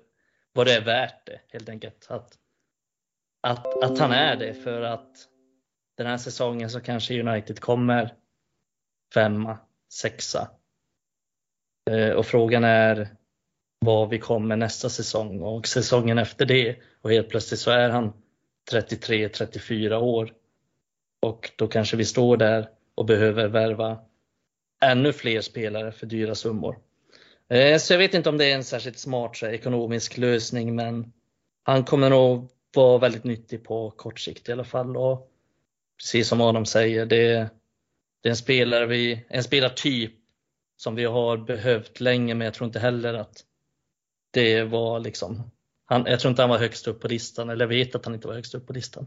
vad 0.53 0.67
det 0.67 0.75
är 0.75 0.85
värt 0.85 1.27
det 1.27 1.41
helt 1.49 1.69
enkelt. 1.69 2.07
Att, 2.11 2.39
att, 3.41 3.85
att 3.85 3.99
han 3.99 4.13
är 4.13 4.37
det 4.37 4.55
för 4.55 4.83
att 4.83 5.29
den 5.97 6.07
här 6.07 6.19
säsongen 6.19 6.71
så 6.71 6.81
kanske 6.81 7.21
United 7.21 7.61
kommer 7.61 8.15
femma, 9.15 9.59
sexa. 9.93 10.51
Eh, 11.91 12.11
Och 12.11 12.27
frågan 12.27 12.65
är 12.65 13.09
vad 13.79 14.09
vi 14.09 14.19
kommer 14.19 14.57
nästa 14.57 14.89
säsong 14.89 15.41
och 15.41 15.67
säsongen 15.67 16.19
efter 16.19 16.47
det. 16.47 16.77
Och 17.03 17.11
helt 17.11 17.29
plötsligt 17.29 17.61
så 17.61 17.71
är 17.71 17.91
han 17.91 18.13
33-34 18.73 19.95
år. 19.95 20.33
Och 21.23 21.51
då 21.57 21.69
kanske 21.69 21.97
vi 21.97 22.05
står 22.05 22.37
där 22.37 22.69
och 22.95 23.07
behöver 23.07 23.49
värva 23.49 23.99
ännu 24.85 25.13
fler 25.13 25.41
spelare 25.41 25.93
för 25.93 26.07
dyra 26.07 26.35
summor. 26.35 26.79
Eh, 27.49 27.79
så 27.79 27.93
jag 27.93 27.99
vet 27.99 28.15
inte 28.15 28.29
om 28.29 28.39
det 28.39 28.45
är 28.45 28.55
en 28.55 28.65
särskilt 28.65 28.99
smart 28.99 29.37
så 29.37 29.47
här, 29.47 29.53
ekonomisk 29.53 30.19
lösning 30.19 30.75
men 30.75 31.13
han 31.63 31.85
kommer 31.85 32.11
nog 32.11 32.51
vara 32.75 32.99
väldigt 32.99 33.25
nyttig 33.25 33.65
på 33.65 33.91
kort 33.91 34.21
sikt 34.21 34.49
i 34.49 34.53
alla 34.53 34.65
fall. 34.65 34.97
Och 34.97 35.31
precis 35.99 36.29
som 36.29 36.41
Adam 36.41 36.67
säger, 36.67 37.07
det 37.07 37.27
är, 37.27 37.49
det 38.23 38.29
är 38.29 38.31
en, 38.31 38.37
spelare 38.37 38.87
vi, 38.87 39.27
en 39.29 39.45
spelartyp 39.45 40.13
som 40.77 40.95
vi 40.95 41.05
har 41.05 41.37
behövt 41.37 42.01
länge 42.01 42.35
men 42.35 42.45
jag 42.45 42.55
tror 42.55 42.67
inte 42.67 42.79
heller 42.79 43.15
att 43.15 43.45
det 44.31 44.65
var 44.65 45.01
liksom 45.01 45.51
han, 45.85 46.05
jag 46.07 46.21
tror 46.21 46.31
inte 46.31 46.43
han 46.43 46.51
var 46.51 46.59
högst 46.59 46.89
upp 46.89 47.01
på 47.01 47.09
listan, 47.09 47.51
eller 47.51 47.65
jag 47.65 47.69
vet 47.69 47.95
att 47.95 48.05
han 48.05 48.15
inte 48.15 48.29
var 48.29 48.35
högst 48.35 48.55
upp 48.55 48.67
på 48.67 48.73
listan. 48.73 49.07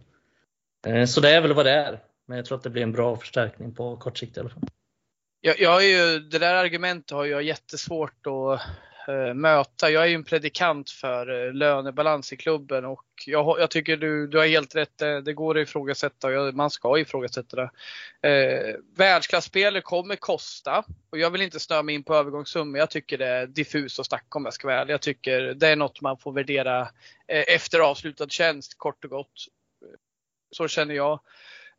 Eh, 0.88 1.06
så 1.06 1.22
det 1.22 1.30
är 1.30 1.42
väl 1.42 1.54
vad 1.54 1.66
det 1.66 1.72
är. 1.72 2.04
Men 2.26 2.38
jag 2.38 2.46
tror 2.46 2.58
att 2.58 2.64
det 2.64 2.70
blir 2.70 2.84
en 2.84 2.92
bra 2.92 3.16
förstärkning 3.16 3.74
på 3.76 3.98
kort 3.98 4.18
sikt 4.18 4.38
i 4.38 4.40
alla 4.40 4.50
fall. 4.50 4.64
Jag, 5.42 5.60
jag 5.60 5.84
är 5.84 5.88
ju, 5.88 6.20
det 6.20 6.40
där 6.40 6.56
argumentet 6.56 7.12
har 7.12 7.26
jag 7.26 7.44
jättesvårt 7.44 8.28
att 8.28 8.62
eh, 9.08 9.34
möta. 9.34 9.90
Jag 9.90 10.04
är 10.04 10.08
ju 10.08 10.16
en 10.16 10.24
predikant 10.24 10.90
för 10.90 11.48
eh, 11.48 11.54
lönebalans 11.54 12.34
i 12.34 12.38
klubben 12.38 12.86
och 12.86 13.04
jag, 13.26 13.60
jag 13.60 13.72
tycker 13.72 13.98
du, 13.98 14.28
du 14.28 14.38
har 14.38 14.46
helt 14.46 14.76
rätt. 14.76 14.98
Det, 14.98 15.22
det 15.22 15.34
går 15.34 15.58
att 15.58 15.68
ifrågasätta 15.68 16.28
och 16.28 16.34
jag, 16.34 16.56
man 16.56 16.70
ska 16.70 17.00
ifrågasätta 17.00 17.56
det. 17.56 17.70
Eh, 18.30 18.76
världsklasspelare 18.96 19.82
kommer 19.82 20.16
kosta 20.16 20.84
och 21.10 21.18
jag 21.18 21.32
vill 21.32 21.42
inte 21.42 21.60
snöa 21.60 21.84
mig 21.84 21.96
in 21.96 22.04
på 22.04 22.16
övergångssummor. 22.16 22.80
Jag 22.80 22.90
tycker 22.90 23.18
det 23.18 23.28
är 23.28 23.48
diffust 23.48 24.00
att 24.00 24.06
snacka 24.06 24.38
om 24.38 24.46
jag 24.46 24.54
ska 24.54 24.68
vara 24.68 24.82
ärlig. 24.82 24.94
Jag 24.94 25.02
tycker 25.02 25.42
det 25.42 25.68
är 25.68 25.76
något 25.76 26.02
man 26.02 26.18
får 26.18 26.32
värdera 26.32 26.82
eh, 27.28 27.44
efter 27.48 27.80
avslutad 27.80 28.30
tjänst 28.30 28.78
kort 28.78 29.04
och 29.04 29.10
gott. 29.10 29.46
Så 30.52 30.68
känner 30.68 30.96
jag. 30.96 31.20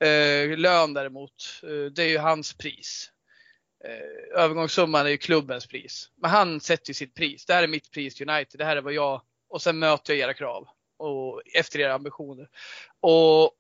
Eh, 0.00 0.58
lön 0.58 0.94
däremot, 0.94 1.32
eh, 1.62 1.92
det 1.92 2.02
är 2.02 2.08
ju 2.08 2.18
hans 2.18 2.52
pris. 2.52 3.12
Eh, 3.84 4.42
övergångssumman 4.42 5.06
är 5.06 5.10
ju 5.10 5.16
klubbens 5.16 5.66
pris. 5.66 6.10
Men 6.16 6.30
han 6.30 6.60
sätter 6.60 6.90
ju 6.90 6.94
sitt 6.94 7.14
pris. 7.14 7.46
Det 7.46 7.54
här 7.54 7.62
är 7.62 7.68
mitt 7.68 7.90
pris 7.90 8.14
till 8.14 8.30
United. 8.30 8.60
Det 8.60 8.64
här 8.64 8.76
är 8.76 8.80
vad 8.80 8.92
jag, 8.92 9.22
och 9.48 9.62
sen 9.62 9.78
möter 9.78 10.14
jag 10.14 10.20
era 10.20 10.34
krav. 10.34 10.68
Och 10.96 11.42
efter 11.54 11.78
era 11.78 11.94
ambitioner. 11.94 12.48
Och 13.00 13.52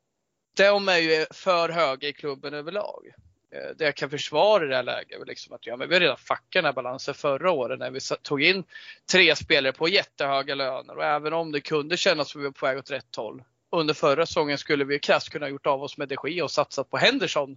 de 0.56 0.88
är 0.88 0.98
ju 0.98 1.26
för 1.30 1.68
höga 1.68 2.08
i 2.08 2.12
klubben 2.12 2.54
överlag. 2.54 3.06
Eh, 3.54 3.76
Det 3.76 3.84
jag 3.84 3.94
kan 3.96 4.10
försvara 4.10 4.64
i 4.64 4.68
det 4.68 4.76
här 4.76 4.82
läget 4.82 5.20
är 5.20 5.26
liksom 5.26 5.54
att 5.54 5.66
ja, 5.66 5.76
men 5.76 5.88
vi 5.88 5.94
har 5.94 6.00
redan 6.00 6.16
fuckat 6.16 6.52
den 6.52 6.64
här 6.64 6.72
balansen 6.72 7.14
förra 7.14 7.50
året 7.50 7.78
när 7.78 7.90
vi 7.90 8.00
tog 8.22 8.42
in 8.42 8.64
tre 9.12 9.36
spelare 9.36 9.72
på 9.72 9.88
jättehöga 9.88 10.54
löner 10.54 10.96
och 10.96 11.04
även 11.04 11.32
om 11.32 11.52
det 11.52 11.60
kunde 11.60 11.96
kännas 11.96 12.30
som 12.30 12.40
vi 12.40 12.46
var 12.46 12.52
på 12.52 12.66
väg 12.66 12.78
åt 12.78 12.90
rätt 12.90 13.16
håll. 13.16 13.42
Under 13.70 13.94
förra 13.94 14.26
säsongen 14.26 14.58
skulle 14.58 14.84
vi 14.84 14.98
krasst 14.98 15.28
kunna 15.28 15.48
gjort 15.48 15.66
av 15.66 15.82
oss 15.82 15.98
med 15.98 16.08
de 16.08 16.16
Gea 16.24 16.44
och 16.44 16.50
satsat 16.50 16.90
på 16.90 16.96
Henderson. 16.96 17.56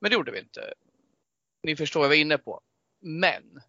Men 0.00 0.10
det 0.10 0.14
gjorde 0.14 0.32
vi 0.32 0.38
inte. 0.38 0.74
Ni 1.62 1.76
förstår 1.76 2.00
vad 2.00 2.04
jag 2.04 2.10
var 2.10 2.16
inne 2.16 2.38
på. 2.38 2.60
Men 3.00 3.60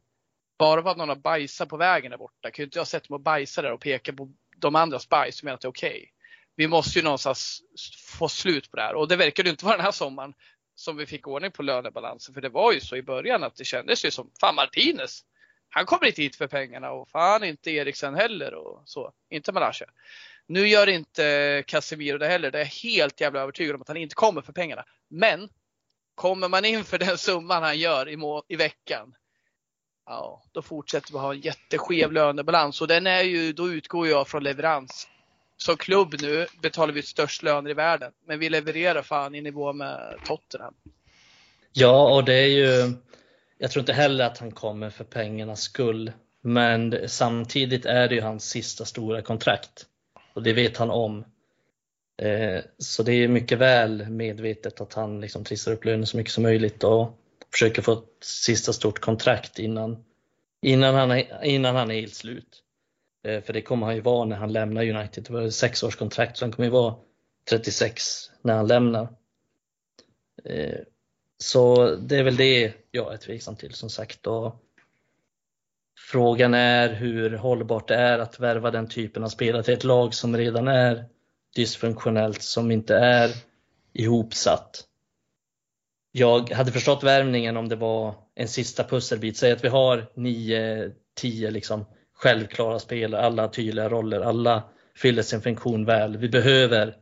bara 0.60 0.84
för 0.84 0.90
att 0.90 0.98
någon 0.98 1.10
har 1.10 1.16
bajsat 1.16 1.70
på 1.70 1.78
vägen 1.78 2.12
där 2.12 2.18
borta 2.18 2.52
kan 2.52 2.64
ju 2.64 2.66
inte 2.66 2.80
jag 2.80 2.88
sätta 2.88 3.06
mig 3.10 3.16
och 3.16 3.22
bajsa 3.22 3.62
där 3.62 3.72
och 3.72 3.82
peka 3.82 4.14
på 4.14 4.32
de 4.58 4.76
andras 4.76 5.10
bajs 5.10 5.40
och 5.40 5.46
mena 5.46 5.56
att 5.56 5.62
det 5.62 5.66
är 5.66 5.70
okej. 5.70 6.14
Vi 6.56 6.68
måste 6.68 7.00
ju 7.00 7.04
någonstans 7.04 7.62
få 8.08 8.30
slut 8.30 8.72
på 8.72 8.78
det 8.78 8.84
här 8.84 8.96
och 8.96 9.08
det 9.08 9.16
verkar 9.16 9.44
ju 9.44 9.50
inte 9.50 9.66
vara 9.66 9.78
den 9.78 9.86
här 9.86 9.92
sommaren 9.92 10.34
som 10.76 10.98
vi 10.98 11.06
fick 11.06 11.28
ordning 11.28 11.52
på 11.52 11.64
lönebalansen. 11.64 12.34
För 12.34 12.42
det 12.42 12.50
var 12.50 12.74
ju 12.74 12.80
så 12.80 12.96
i 12.96 13.04
början 13.04 13.44
att 13.44 13.56
det 13.56 13.66
kändes 13.66 14.06
ju 14.06 14.12
som, 14.12 14.32
fan 14.40 14.56
Martinez, 14.56 15.26
han 15.70 15.86
kommer 15.86 16.08
inte 16.08 16.22
hit 16.22 16.36
för 16.36 16.48
pengarna 16.48 16.92
och 16.92 17.10
fan 17.10 17.44
inte 17.44 17.72
Eriksen 17.72 18.16
heller 18.16 18.54
och 18.54 18.84
så. 18.86 19.14
Inte 19.30 19.52
Malasia. 19.52 19.88
Nu 20.48 20.68
gör 20.68 20.90
inte 20.90 21.64
Casemiro 21.68 22.18
det 22.18 22.28
heller. 22.28 22.52
Det 22.52 22.58
är 22.58 22.62
jag 22.62 22.92
helt 22.92 23.22
jävla 23.22 23.40
övertygad 23.40 23.76
om 23.76 23.82
att 23.82 23.88
han 23.88 23.98
inte 23.98 24.16
kommer 24.16 24.42
för 24.42 24.54
pengarna. 24.54 24.86
Men 25.10 25.50
kommer 26.22 26.50
man 26.50 26.66
in 26.66 26.84
för 26.84 26.98
den 26.98 27.18
summan 27.18 27.64
han 27.64 27.80
gör 27.80 28.10
i, 28.10 28.18
må- 28.18 28.44
i 28.48 28.56
veckan. 28.56 29.14
Ja, 30.06 30.44
då 30.52 30.62
fortsätter 30.62 31.14
vi 31.14 31.20
ha 31.20 31.34
en 31.34 31.40
jätteskev 31.40 32.12
lönebalans 32.12 32.82
och 32.82 32.88
den 32.88 33.08
är 33.08 33.22
ju, 33.22 33.54
då 33.54 33.70
utgår 33.70 34.08
jag 34.08 34.28
från 34.28 34.44
leverans. 34.44 35.08
Som 35.58 35.78
klubb 35.78 36.16
nu 36.22 36.48
betalar 36.62 36.94
vi 36.94 37.02
störst 37.02 37.44
löner 37.44 37.70
i 37.70 37.74
världen, 37.74 38.12
men 38.28 38.40
vi 38.40 38.50
levererar 38.50 39.02
fan 39.02 39.36
i 39.36 39.42
nivå 39.42 39.74
med 39.74 40.18
Tottenham. 40.24 40.74
Ja, 41.74 42.16
och 42.16 42.26
det 42.26 42.34
är 42.34 42.48
ju, 42.48 42.94
jag 43.58 43.72
tror 43.72 43.82
inte 43.82 43.94
heller 43.94 44.26
att 44.26 44.38
han 44.38 44.52
kommer 44.52 44.90
för 44.90 45.04
pengarnas 45.04 45.62
skull. 45.62 46.12
Men 46.42 47.10
samtidigt 47.10 47.86
är 47.86 48.10
det 48.10 48.16
ju 48.16 48.22
hans 48.22 48.50
sista 48.50 48.86
stora 48.86 49.22
kontrakt. 49.22 49.86
Och 50.34 50.44
det 50.44 50.54
vet 50.54 50.78
han 50.78 50.92
om. 50.92 51.26
Eh, 52.22 52.62
så 52.78 53.04
det 53.04 53.14
är 53.14 53.28
mycket 53.28 53.58
väl 53.58 54.10
medvetet 54.10 54.82
att 54.82 54.94
han 54.94 55.22
liksom 55.22 55.44
trissar 55.44 55.72
upp 55.72 55.86
lönen 55.86 56.06
så 56.08 56.18
mycket 56.18 56.34
som 56.34 56.44
möjligt. 56.44 56.84
Och 56.84 57.18
försöker 57.52 57.82
få 57.82 57.92
ett 57.92 58.06
sista 58.22 58.74
stort 58.74 59.00
kontrakt 59.00 59.60
innan, 59.60 60.04
innan, 60.62 60.96
han, 60.96 61.12
är, 61.12 61.44
innan 61.44 61.76
han 61.76 61.92
är 61.92 61.96
helt 61.96 62.16
slut. 62.16 62.64
Eh, 63.24 63.42
för 63.42 63.54
det 63.54 63.62
kommer 63.62 63.86
han 63.86 63.96
ju 63.96 64.02
vara 64.02 64.26
när 64.26 64.36
han 64.36 64.54
lämnar 64.54 64.90
United. 64.90 65.24
Det 65.24 65.34
var 65.34 65.42
ett 65.42 65.54
sexårskontrakt 65.54 66.38
så 66.38 66.46
han 66.46 66.52
kommer 66.52 66.68
ju 66.68 66.72
vara 66.72 66.96
36 67.50 68.04
när 68.42 68.56
han 68.56 68.68
lämnar. 68.68 69.08
Eh, 70.46 70.80
så 71.38 71.96
det 71.96 72.18
är 72.18 72.24
väl 72.24 72.38
det 72.38 72.74
jag 72.92 73.14
är 73.14 73.18
tveksam 73.18 73.56
till 73.56 73.74
som 73.74 73.90
sagt. 73.90 74.28
Och 74.28 74.56
frågan 76.12 76.54
är 76.54 76.94
hur 76.94 77.32
hållbart 77.32 77.88
det 77.88 77.96
är 77.96 78.20
att 78.20 78.40
värva 78.40 78.72
den 78.72 78.88
typen 78.88 79.24
av 79.24 79.30
spelare 79.30 79.64
till 79.64 79.74
ett 79.74 79.84
lag 79.84 80.14
som 80.14 80.38
redan 80.38 80.68
är 80.68 81.06
dysfunktionellt, 81.56 82.42
som 82.42 82.72
inte 82.72 82.96
är 82.96 83.30
ihopsatt. 83.94 84.84
Jag 86.12 86.50
hade 86.50 86.72
förstått 86.72 87.04
värvningen 87.04 87.58
om 87.58 87.70
det 87.70 87.76
var 87.76 88.16
en 88.36 88.48
sista 88.48 88.84
pusselbit. 88.84 89.38
Säg 89.38 89.52
att 89.52 89.64
vi 89.64 89.68
har 89.68 90.12
9-10 90.16 91.52
liksom 91.52 91.86
självklara 92.14 92.80
spelare, 92.80 93.22
alla 93.22 93.48
tydliga 93.48 93.90
roller, 93.90 94.22
alla 94.22 94.64
fyller 94.96 95.22
sin 95.22 95.42
funktion 95.42 95.86
väl. 95.86 96.18
Vi 96.18 96.30
behöver 96.30 96.96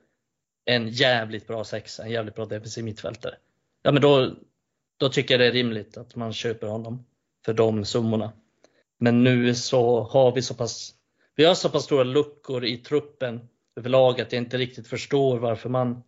en 0.66 0.90
jävligt 0.90 1.48
bra 1.48 1.64
sexa, 1.64 2.04
en 2.04 2.12
jävligt 2.12 2.36
bra 2.36 2.46
defensiv 2.46 2.84
mittfältare. 2.84 3.36
Ja, 3.82 3.92
men 3.92 4.02
då, 4.02 4.36
då 4.98 5.10
tycker 5.10 5.34
jag 5.34 5.42
det 5.42 5.48
är 5.48 5.52
rimligt 5.52 5.98
att 5.98 6.16
man 6.16 6.34
köper 6.34 6.68
honom 6.68 7.06
för 7.46 7.54
de 7.54 7.86
summorna. 7.86 8.32
Men 9.00 9.24
nu 9.24 9.56
så 9.56 10.02
har 10.02 10.32
vi 10.32 10.42
så 10.42 10.54
pass, 10.54 10.94
vi 11.36 11.46
har 11.46 11.56
så 11.56 11.70
pass 11.70 11.84
stora 11.84 12.04
luckor 12.04 12.66
i 12.66 12.78
truppen 12.78 13.50
överlag 13.80 14.22
att 14.22 14.32
jag 14.32 14.42
inte 14.42 14.58
riktigt 14.58 14.88
förstår 14.88 15.40
varför 15.40 15.70
man 15.70 16.04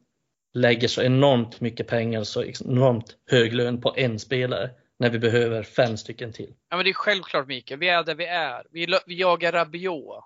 lägger 0.54 0.88
så 0.88 1.02
enormt 1.02 1.62
mycket 1.62 1.88
pengar, 1.88 2.24
så 2.24 2.44
enormt 2.44 3.18
hög 3.30 3.54
lön 3.54 3.82
på 3.82 3.94
en 3.98 4.20
spelare 4.20 4.70
när 5.00 5.10
vi 5.10 5.20
behöver 5.20 5.64
fem 5.64 5.98
stycken 5.98 6.34
till. 6.34 6.54
Ja 6.70 6.76
men 6.76 6.86
det 6.86 6.92
är 6.92 6.94
självklart 6.94 7.48
Mikael, 7.48 7.80
vi 7.80 7.88
är 7.88 8.04
där 8.04 8.16
vi 8.16 8.26
är. 8.26 8.64
Vi, 8.72 9.00
vi 9.06 9.16
jagar 9.16 9.52
Rabiot. 9.52 10.24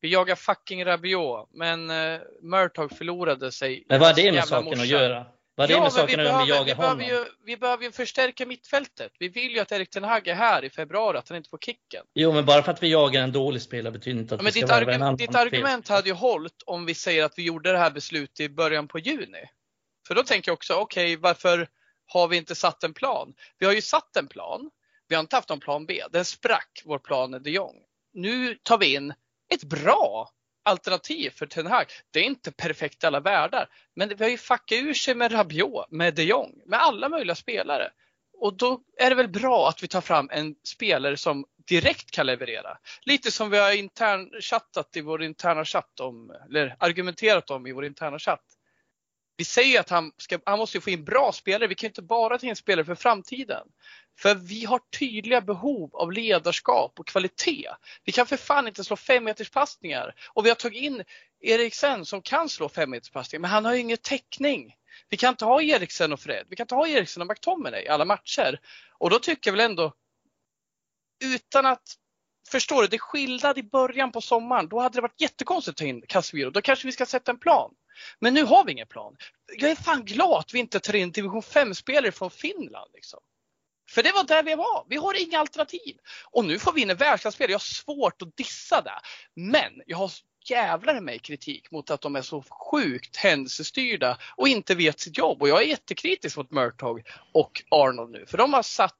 Vi 0.00 0.08
jagar 0.12 0.34
fucking 0.34 0.84
Rabiot, 0.84 1.48
men 1.52 1.90
uh, 1.90 2.20
Murtog 2.42 2.92
förlorade 2.92 3.52
sig. 3.52 3.84
Men 3.88 4.00
vad 4.00 4.18
är 4.18 4.24
det 4.24 4.32
med 4.32 4.44
saken 4.44 4.64
morsa. 4.64 4.82
att 4.82 4.88
göra? 4.88 5.26
Vad 5.56 5.70
är 5.70 5.74
det 5.74 5.80
med 5.80 5.92
saken 5.92 6.20
att 6.20 6.26
göra 6.26 6.38
om 6.40 6.46
vi 6.46 6.50
jagar 6.50 6.64
vi 6.64 6.72
honom? 6.72 6.98
Behöver 6.98 7.24
ju, 7.24 7.30
vi 7.44 7.56
behöver 7.56 7.84
ju 7.84 7.92
förstärka 7.92 8.46
mittfältet. 8.46 9.12
Vi 9.18 9.28
vill 9.28 9.52
ju 9.52 9.60
att 9.60 9.72
Erik 9.72 9.90
Ten 9.90 10.04
Hag 10.04 10.28
är 10.28 10.34
här 10.34 10.64
i 10.64 10.70
februari, 10.70 11.18
att 11.18 11.28
han 11.28 11.36
inte 11.36 11.50
får 11.50 11.58
kicken. 11.58 12.04
Jo, 12.14 12.32
men 12.32 12.44
bara 12.44 12.62
för 12.62 12.72
att 12.72 12.82
vi 12.82 12.88
jagar 12.88 13.22
en 13.22 13.32
dålig 13.32 13.62
spelare 13.62 13.92
betyder 13.92 14.20
inte 14.20 14.34
att 14.34 14.40
ja, 14.40 14.50
vi 14.54 14.60
ska 14.60 14.66
värva 14.66 14.92
en 14.92 15.02
annan. 15.02 15.16
Ditt 15.16 15.34
argument 15.34 15.88
hade 15.88 16.08
ju 16.08 16.14
hållit 16.14 16.62
om 16.66 16.86
vi 16.86 16.94
säger 16.94 17.24
att 17.24 17.38
vi 17.38 17.42
gjorde 17.42 17.72
det 17.72 17.78
här 17.78 17.90
beslutet 17.90 18.40
i 18.40 18.48
början 18.48 18.88
på 18.88 18.98
juni. 18.98 19.50
För 20.06 20.14
då 20.14 20.22
tänker 20.22 20.50
jag 20.50 20.54
också, 20.54 20.74
okej, 20.74 21.04
okay, 21.04 21.22
varför 21.22 21.68
har 22.06 22.28
vi 22.28 22.36
inte 22.36 22.54
satt 22.54 22.84
en 22.84 22.94
plan? 22.94 23.34
Vi 23.58 23.66
har 23.66 23.72
ju 23.72 23.82
satt 23.82 24.16
en 24.16 24.28
plan. 24.28 24.70
Vi 25.08 25.14
har 25.14 25.20
inte 25.20 25.36
haft 25.36 25.48
någon 25.48 25.60
plan 25.60 25.86
B. 25.86 26.02
Den 26.12 26.24
sprack, 26.24 26.82
vår 26.84 26.98
plan 26.98 27.42
de 27.42 27.50
Jong. 27.50 27.76
Nu 28.12 28.58
tar 28.62 28.78
vi 28.78 28.94
in 28.94 29.14
ett 29.54 29.64
bra 29.64 30.30
alternativ 30.64 31.30
för 31.30 31.46
Ten 31.46 31.66
Hag. 31.66 31.86
Det 32.10 32.20
är 32.20 32.24
inte 32.24 32.52
perfekt 32.52 33.04
i 33.04 33.06
alla 33.06 33.20
världar, 33.20 33.68
men 33.96 34.08
vi 34.08 34.24
har 34.24 34.30
ju 34.30 34.38
fuckat 34.38 34.78
ur 34.78 34.94
sig 34.94 35.14
med 35.14 35.32
Rabiot, 35.32 35.90
med 35.90 36.14
de 36.14 36.22
Jong, 36.22 36.52
med 36.66 36.80
alla 36.80 37.08
möjliga 37.08 37.34
spelare. 37.34 37.90
Och 38.38 38.56
då 38.56 38.80
är 38.96 39.10
det 39.10 39.16
väl 39.16 39.28
bra 39.28 39.68
att 39.68 39.82
vi 39.82 39.88
tar 39.88 40.00
fram 40.00 40.28
en 40.32 40.54
spelare 40.64 41.16
som 41.16 41.44
direkt 41.68 42.10
kan 42.10 42.26
leverera. 42.26 42.78
Lite 43.02 43.30
som 43.30 43.50
vi 43.50 43.58
har 43.58 43.72
intern 43.72 44.30
chattat 44.40 44.96
i 44.96 45.00
vår 45.00 45.22
interna 45.22 45.64
chatt 45.64 46.00
om, 46.00 46.30
eller 46.48 46.76
argumenterat 46.78 47.50
om 47.50 47.66
i 47.66 47.72
vår 47.72 47.84
interna 47.84 48.18
chatt 48.18 48.44
vi 49.36 49.44
säger 49.44 49.80
att 49.80 49.90
han, 49.90 50.12
ska, 50.16 50.38
han 50.46 50.58
måste 50.58 50.80
få 50.80 50.90
in 50.90 51.04
bra 51.04 51.32
spelare. 51.32 51.68
Vi 51.68 51.74
kan 51.74 51.88
inte 51.88 52.02
bara 52.02 52.38
ta 52.38 52.46
in 52.46 52.56
spelare 52.56 52.84
för 52.84 52.94
framtiden. 52.94 53.68
För 54.18 54.34
vi 54.34 54.64
har 54.64 54.80
tydliga 54.98 55.40
behov 55.40 55.96
av 55.96 56.12
ledarskap 56.12 57.00
och 57.00 57.06
kvalitet. 57.06 57.68
Vi 58.04 58.12
kan 58.12 58.26
för 58.26 58.36
fan 58.36 58.68
inte 58.68 58.84
slå 58.84 58.96
femmeterspassningar. 58.96 60.14
Och 60.32 60.44
vi 60.44 60.48
har 60.48 60.56
tagit 60.56 60.82
in 60.82 61.04
Eriksen 61.40 62.04
som 62.04 62.22
kan 62.22 62.48
slå 62.48 62.68
femmeterspassningar, 62.68 63.40
men 63.40 63.50
han 63.50 63.64
har 63.64 63.74
ju 63.74 63.80
ingen 63.80 63.98
täckning. 63.98 64.74
Vi 65.08 65.16
kan 65.16 65.30
inte 65.30 65.44
ha 65.44 65.62
Eriksen 65.62 66.12
och 66.12 66.20
Fred. 66.20 66.46
Vi 66.48 66.56
kan 66.56 66.64
inte 66.64 66.74
ha 66.74 66.88
Eriksen 66.88 67.22
och 67.22 67.28
McTominay 67.28 67.82
i 67.82 67.88
alla 67.88 68.04
matcher. 68.04 68.60
Och 68.98 69.10
då 69.10 69.18
tycker 69.18 69.50
jag 69.50 69.56
väl 69.56 69.70
ändå, 69.70 69.92
utan 71.24 71.66
att 71.66 71.98
Förstår 72.48 72.82
du? 72.82 72.88
Det 72.88 72.96
är 72.96 72.98
skillnad 72.98 73.58
i 73.58 73.62
början 73.62 74.12
på 74.12 74.20
sommaren. 74.20 74.68
Då 74.68 74.80
hade 74.80 74.98
det 74.98 75.02
varit 75.02 75.20
jättekonstigt 75.20 75.74
att 75.74 75.76
ta 75.76 75.84
in 75.84 76.02
Casemiro. 76.08 76.50
Då 76.50 76.62
kanske 76.62 76.86
vi 76.86 76.92
ska 76.92 77.06
sätta 77.06 77.32
en 77.32 77.38
plan. 77.38 77.74
Men 78.18 78.34
nu 78.34 78.42
har 78.42 78.64
vi 78.64 78.72
ingen 78.72 78.86
plan. 78.86 79.16
Jag 79.58 79.70
är 79.70 79.76
fan 79.76 80.04
glad 80.04 80.38
att 80.38 80.54
vi 80.54 80.58
inte 80.58 80.80
tar 80.80 80.96
in 80.96 81.12
division 81.12 81.42
5-spelare 81.42 82.12
från 82.12 82.30
Finland. 82.30 82.90
Liksom. 82.94 83.20
För 83.90 84.02
det 84.02 84.12
var 84.12 84.24
där 84.24 84.42
vi 84.42 84.54
var. 84.54 84.86
Vi 84.88 84.96
har 84.96 85.22
inga 85.22 85.38
alternativ. 85.38 85.96
Och 86.24 86.44
nu 86.44 86.58
får 86.58 86.72
vi 86.72 86.82
in 86.82 86.90
en 86.90 86.96
världsklasspelare. 86.96 87.52
Jag 87.52 87.58
har 87.58 87.60
svårt 87.60 88.22
att 88.22 88.36
dissa 88.36 88.82
det. 88.82 89.00
Men 89.34 89.82
jag 89.86 89.96
har 89.96 90.12
jävlar 90.50 91.00
mig 91.00 91.18
kritik 91.18 91.70
mot 91.70 91.90
att 91.90 92.00
de 92.00 92.16
är 92.16 92.22
så 92.22 92.42
sjukt 92.42 93.16
händelsestyrda 93.16 94.18
och 94.36 94.48
inte 94.48 94.74
vet 94.74 95.00
sitt 95.00 95.18
jobb. 95.18 95.42
Och 95.42 95.48
jag 95.48 95.62
är 95.62 95.66
jättekritisk 95.66 96.36
mot 96.36 96.50
Murtog 96.50 97.02
och 97.32 97.62
Arnold 97.70 98.10
nu. 98.10 98.26
För 98.26 98.38
de 98.38 98.52
har 98.52 98.62
satt 98.62 98.98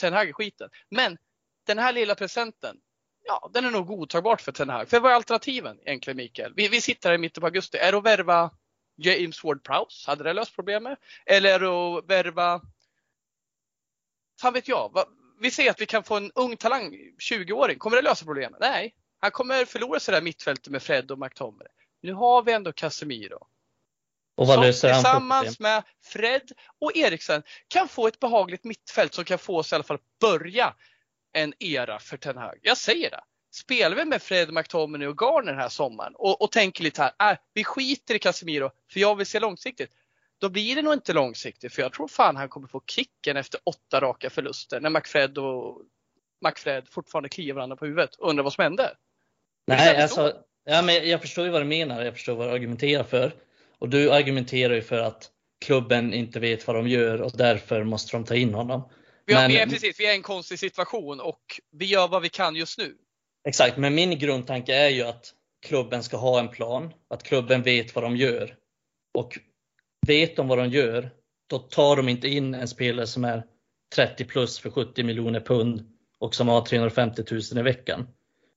Ten 0.00 0.12
Hag 0.12 0.28
i 0.28 0.32
skiten. 0.32 0.70
Men 0.90 1.18
den 1.66 1.78
här 1.78 1.92
lilla 1.92 2.14
presenten, 2.14 2.76
ja, 3.24 3.50
den 3.52 3.64
är 3.64 3.70
nog 3.70 3.86
godtagbart 3.86 4.40
för 4.40 4.52
Ten 4.52 4.68
Hag. 4.68 4.88
För 4.88 5.00
vad 5.00 5.12
är 5.12 5.16
alternativen 5.16 5.78
egentligen 5.84 6.16
Mikael? 6.16 6.52
Vi, 6.56 6.68
vi 6.68 6.80
sitter 6.80 7.08
här 7.08 7.14
i 7.14 7.18
mitten 7.18 7.40
på 7.40 7.46
augusti. 7.46 7.78
Är 7.78 7.92
det 7.92 7.98
att 7.98 8.04
värva 8.04 8.50
James 8.96 9.42
Ward-Prowse? 9.42 10.06
Hade 10.06 10.24
det 10.24 10.32
löst 10.32 10.54
problemet? 10.54 10.98
Eller 11.26 11.54
är 11.54 11.58
det 11.58 11.68
att 11.68 12.10
värva, 12.10 12.60
fan 14.40 14.52
vet 14.52 14.68
jag. 14.68 15.04
Vi 15.40 15.50
ser 15.50 15.70
att 15.70 15.80
vi 15.80 15.86
kan 15.86 16.04
få 16.04 16.16
en 16.16 16.32
ung 16.34 16.56
talang, 16.56 16.94
20-åring. 17.30 17.78
Kommer 17.78 17.96
det 17.96 18.02
lösa 18.02 18.24
problemet? 18.24 18.60
Nej. 18.60 18.94
Han 19.20 19.30
kommer 19.30 19.64
förlora 19.64 20.00
sig 20.00 20.14
där 20.14 20.22
mittfältet 20.22 20.68
med 20.68 20.82
Fred 20.82 21.10
och 21.10 21.18
McTominay. 21.18 21.68
Nu 22.02 22.12
har 22.12 22.42
vi 22.42 22.52
ändå 22.52 22.72
Casemiro. 22.72 23.46
Och 24.36 24.46
vad 24.46 24.58
han 24.58 24.72
tillsammans 24.72 25.60
med 25.60 25.82
Fred 26.04 26.52
och 26.80 26.96
Eriksen 26.96 27.42
kan 27.68 27.88
få 27.88 28.06
ett 28.06 28.20
behagligt 28.20 28.64
mittfält 28.64 29.14
som 29.14 29.24
kan 29.24 29.38
få 29.38 29.58
oss 29.58 29.72
i 29.72 29.74
alla 29.74 29.84
fall 29.84 29.98
börja 30.20 30.74
en 31.34 31.52
era 31.58 31.98
för 31.98 32.16
Ten 32.16 32.36
Hag. 32.36 32.58
Jag 32.62 32.76
säger 32.76 33.10
det. 33.10 33.20
Spelar 33.52 33.96
vi 33.96 34.04
med 34.04 34.22
Fred 34.22 34.52
McTominay 34.52 35.08
och 35.08 35.18
Garner 35.20 35.52
den 35.52 35.60
här 35.60 35.68
sommaren 35.68 36.14
och, 36.14 36.42
och 36.42 36.52
tänker 36.52 36.84
lite 36.84 37.02
här, 37.18 37.32
äh, 37.32 37.38
vi 37.54 37.64
skiter 37.64 38.14
i 38.14 38.18
Casemiro 38.18 38.70
för 38.92 39.00
jag 39.00 39.16
vill 39.16 39.26
se 39.26 39.40
långsiktigt. 39.40 39.90
Då 40.38 40.48
blir 40.48 40.76
det 40.76 40.82
nog 40.82 40.92
inte 40.92 41.12
långsiktigt 41.12 41.74
för 41.74 41.82
jag 41.82 41.92
tror 41.92 42.08
fan 42.08 42.36
han 42.36 42.48
kommer 42.48 42.68
få 42.68 42.82
kicken 42.86 43.36
efter 43.36 43.60
åtta 43.64 44.00
raka 44.00 44.30
förluster 44.30 44.80
när 44.80 44.90
McFred 44.90 45.38
och 45.38 45.82
McFred 46.44 46.88
fortfarande 46.88 47.28
kliar 47.28 47.54
varandra 47.54 47.76
på 47.76 47.86
huvudet 47.86 48.14
och 48.14 48.30
undrar 48.30 48.44
vad 48.44 48.52
som 48.52 48.62
hände. 48.62 48.96
Nej, 49.66 50.02
alltså, 50.02 50.32
ja, 50.64 50.82
men 50.82 51.08
jag 51.08 51.20
förstår 51.20 51.44
ju 51.44 51.50
vad 51.50 51.60
du 51.60 51.66
menar. 51.66 52.02
Jag 52.02 52.14
förstår 52.14 52.34
vad 52.34 52.48
du 52.48 52.52
argumenterar 52.52 53.04
för. 53.04 53.34
Och 53.78 53.88
du 53.88 54.12
argumenterar 54.12 54.74
ju 54.74 54.82
för 54.82 54.98
att 54.98 55.30
klubben 55.64 56.14
inte 56.14 56.40
vet 56.40 56.66
vad 56.66 56.76
de 56.76 56.88
gör 56.88 57.20
och 57.20 57.32
därför 57.34 57.84
måste 57.84 58.16
de 58.16 58.24
ta 58.24 58.34
in 58.34 58.54
honom. 58.54 58.88
Vi, 59.26 59.34
har, 59.34 59.42
men, 59.42 59.50
vi, 59.50 59.58
är, 59.58 59.66
precis, 59.66 60.00
vi 60.00 60.06
är 60.06 60.12
i 60.12 60.16
en 60.16 60.22
konstig 60.22 60.58
situation 60.58 61.20
och 61.20 61.60
vi 61.72 61.84
gör 61.84 62.08
vad 62.08 62.22
vi 62.22 62.28
kan 62.28 62.56
just 62.56 62.78
nu. 62.78 62.96
Exakt, 63.48 63.76
men 63.76 63.94
min 63.94 64.18
grundtanke 64.18 64.74
är 64.74 64.88
ju 64.88 65.02
att 65.02 65.34
klubben 65.66 66.02
ska 66.02 66.16
ha 66.16 66.40
en 66.40 66.48
plan, 66.48 66.92
att 67.08 67.22
klubben 67.22 67.62
vet 67.62 67.94
vad 67.94 68.04
de 68.04 68.16
gör. 68.16 68.56
Och 69.14 69.38
vet 70.06 70.36
de 70.36 70.48
vad 70.48 70.58
de 70.58 70.68
gör, 70.68 71.10
då 71.46 71.58
tar 71.58 71.96
de 71.96 72.08
inte 72.08 72.28
in 72.28 72.54
en 72.54 72.68
spelare 72.68 73.06
som 73.06 73.24
är 73.24 73.44
30 73.94 74.24
plus 74.24 74.58
för 74.58 74.70
70 74.70 75.02
miljoner 75.02 75.40
pund 75.40 75.92
och 76.18 76.34
som 76.34 76.48
har 76.48 76.66
350 76.66 77.22
000 77.30 77.40
i 77.58 77.62
veckan. 77.62 78.08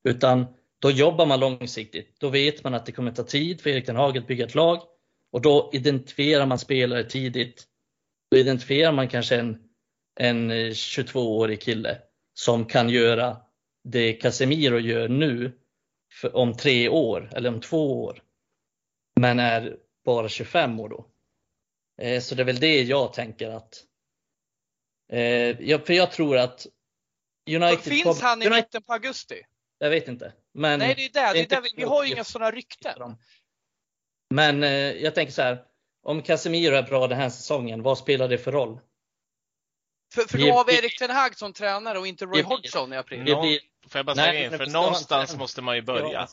Utan 0.03 0.45
då 0.79 0.91
jobbar 0.91 1.25
man 1.25 1.39
långsiktigt. 1.39 2.19
Då 2.19 2.29
vet 2.29 2.63
man 2.63 2.73
att 2.73 2.85
det 2.85 2.91
kommer 2.91 3.11
ta 3.11 3.23
tid 3.23 3.61
för 3.61 3.69
Erik 3.69 3.85
den 3.85 3.95
Hag 3.95 4.17
att 4.17 4.27
bygga 4.27 4.45
ett 4.45 4.55
lag 4.55 4.81
och 5.31 5.41
då 5.41 5.69
identifierar 5.73 6.45
man 6.45 6.59
spelare 6.59 7.03
tidigt. 7.03 7.63
Då 8.31 8.37
identifierar 8.37 8.91
man 8.91 9.07
kanske 9.07 9.35
en 9.35 9.66
en 10.19 10.51
22-årig 10.51 11.61
kille 11.61 12.01
som 12.33 12.65
kan 12.65 12.89
göra 12.89 13.37
det 13.83 14.13
Casemiro 14.13 14.79
gör 14.79 15.07
nu 15.07 15.59
om 16.33 16.57
tre 16.57 16.89
år 16.89 17.29
eller 17.35 17.49
om 17.49 17.61
två 17.61 18.03
år. 18.03 18.23
Men 19.19 19.39
är 19.39 19.77
bara 20.05 20.29
25 20.29 20.79
år 20.79 20.89
då. 20.89 21.05
Eh, 22.01 22.21
så 22.21 22.35
det 22.35 22.43
är 22.43 22.45
väl 22.45 22.59
det 22.59 22.81
jag 22.81 23.13
tänker 23.13 23.49
att 23.49 23.83
eh, 25.11 25.81
för 25.81 25.93
jag 25.93 26.11
tror 26.11 26.37
att 26.37 26.67
United 27.49 27.79
Finns 27.79 28.21
han 28.21 28.41
i 28.41 28.45
United, 28.45 28.63
mitten 28.63 28.81
på 28.81 28.93
augusti? 28.93 29.41
Jag 29.77 29.89
vet 29.89 30.07
inte. 30.07 30.33
Men 30.53 30.79
Nej, 30.79 30.93
det 30.95 31.05
är 31.05 31.09
där. 31.09 31.33
Det 31.33 31.39
är 31.39 31.47
där 31.47 31.61
vi, 31.61 31.69
vi 31.75 31.83
har 31.83 32.03
ju 32.03 32.11
inga 32.11 32.23
sådana 32.23 32.51
rykten. 32.51 33.17
Men 34.29 34.63
eh, 34.63 34.69
jag 34.91 35.15
tänker 35.15 35.33
så 35.33 35.41
här. 35.41 35.63
Om 36.03 36.21
Casemiro 36.21 36.75
är 36.75 36.83
bra 36.83 37.07
den 37.07 37.17
här 37.17 37.29
säsongen, 37.29 37.81
vad 37.81 37.97
spelar 37.97 38.27
det 38.27 38.37
för 38.37 38.51
roll? 38.51 38.79
För, 40.13 40.21
för 40.21 40.37
då 40.37 40.51
har 40.51 40.65
vi 40.65 40.77
Erik 40.77 40.99
Ten 40.99 41.09
Hag 41.09 41.37
som 41.37 41.53
tränare 41.53 41.99
och 41.99 42.07
inte 42.07 42.25
Roy 42.25 42.41
Hodgson 42.41 42.93
i 42.93 42.97
april. 42.97 43.23
Någon, 43.23 43.57
får 43.89 43.99
jag 43.99 44.05
bara 44.05 44.15
säga 44.15 44.45
in, 44.45 44.57
för 44.57 44.65
någonstans 44.65 45.37
måste 45.37 45.61
man 45.61 45.75
ju 45.75 45.81
börja. 45.81 46.27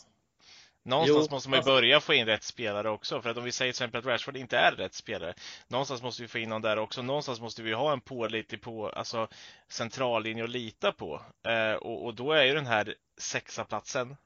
Någonstans 0.86 1.26
jo, 1.30 1.34
måste 1.34 1.50
man 1.50 1.58
ju 1.58 1.64
börja 1.64 2.00
få 2.00 2.14
in 2.14 2.26
rätt 2.26 2.42
spelare 2.42 2.90
också. 2.90 3.22
För 3.22 3.30
att 3.30 3.36
om 3.36 3.44
vi 3.44 3.52
säger 3.52 3.72
till 3.72 3.76
exempel 3.76 3.98
att 3.98 4.06
Rashford 4.06 4.36
inte 4.36 4.58
är 4.58 4.72
rätt 4.72 4.94
spelare. 4.94 5.34
Någonstans 5.68 6.02
måste 6.02 6.22
vi 6.22 6.28
få 6.28 6.38
in 6.38 6.48
någon 6.48 6.62
där 6.62 6.78
också. 6.78 7.02
Någonstans 7.02 7.40
måste 7.40 7.62
vi 7.62 7.72
ha 7.72 7.92
en 7.92 8.00
pålitlig 8.00 8.60
på, 8.60 8.88
alltså 8.88 9.28
centrallinje 9.68 10.44
att 10.44 10.50
lita 10.50 10.92
på. 10.92 11.20
Eh, 11.46 11.72
och, 11.72 12.04
och, 12.04 12.14
då 12.14 12.32
är 12.32 12.44
ju 12.44 12.54
den 12.54 12.66
här 12.66 12.94
sexaplatsen 13.18 14.16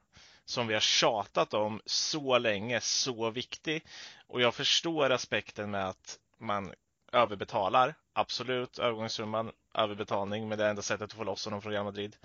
som 0.44 0.66
vi 0.66 0.74
har 0.74 0.80
tjatat 0.80 1.54
om 1.54 1.80
så 1.86 2.38
länge 2.38 2.80
så 2.80 3.30
viktig. 3.30 3.84
Och 4.26 4.40
jag 4.40 4.54
förstår 4.54 5.10
aspekten 5.10 5.70
med 5.70 5.88
att 5.88 6.18
man 6.38 6.72
överbetalar. 7.12 7.94
Absolut, 8.12 8.78
övergångssumman, 8.78 9.52
överbetalning, 9.74 10.48
men 10.48 10.58
det 10.58 10.64
är 10.64 10.70
enda 10.70 10.82
sättet 10.82 11.04
att 11.04 11.12
få 11.12 11.24
loss 11.24 11.44
honom 11.44 11.62
från 11.62 11.72
Real 11.72 11.84
Madrid. 11.84 12.16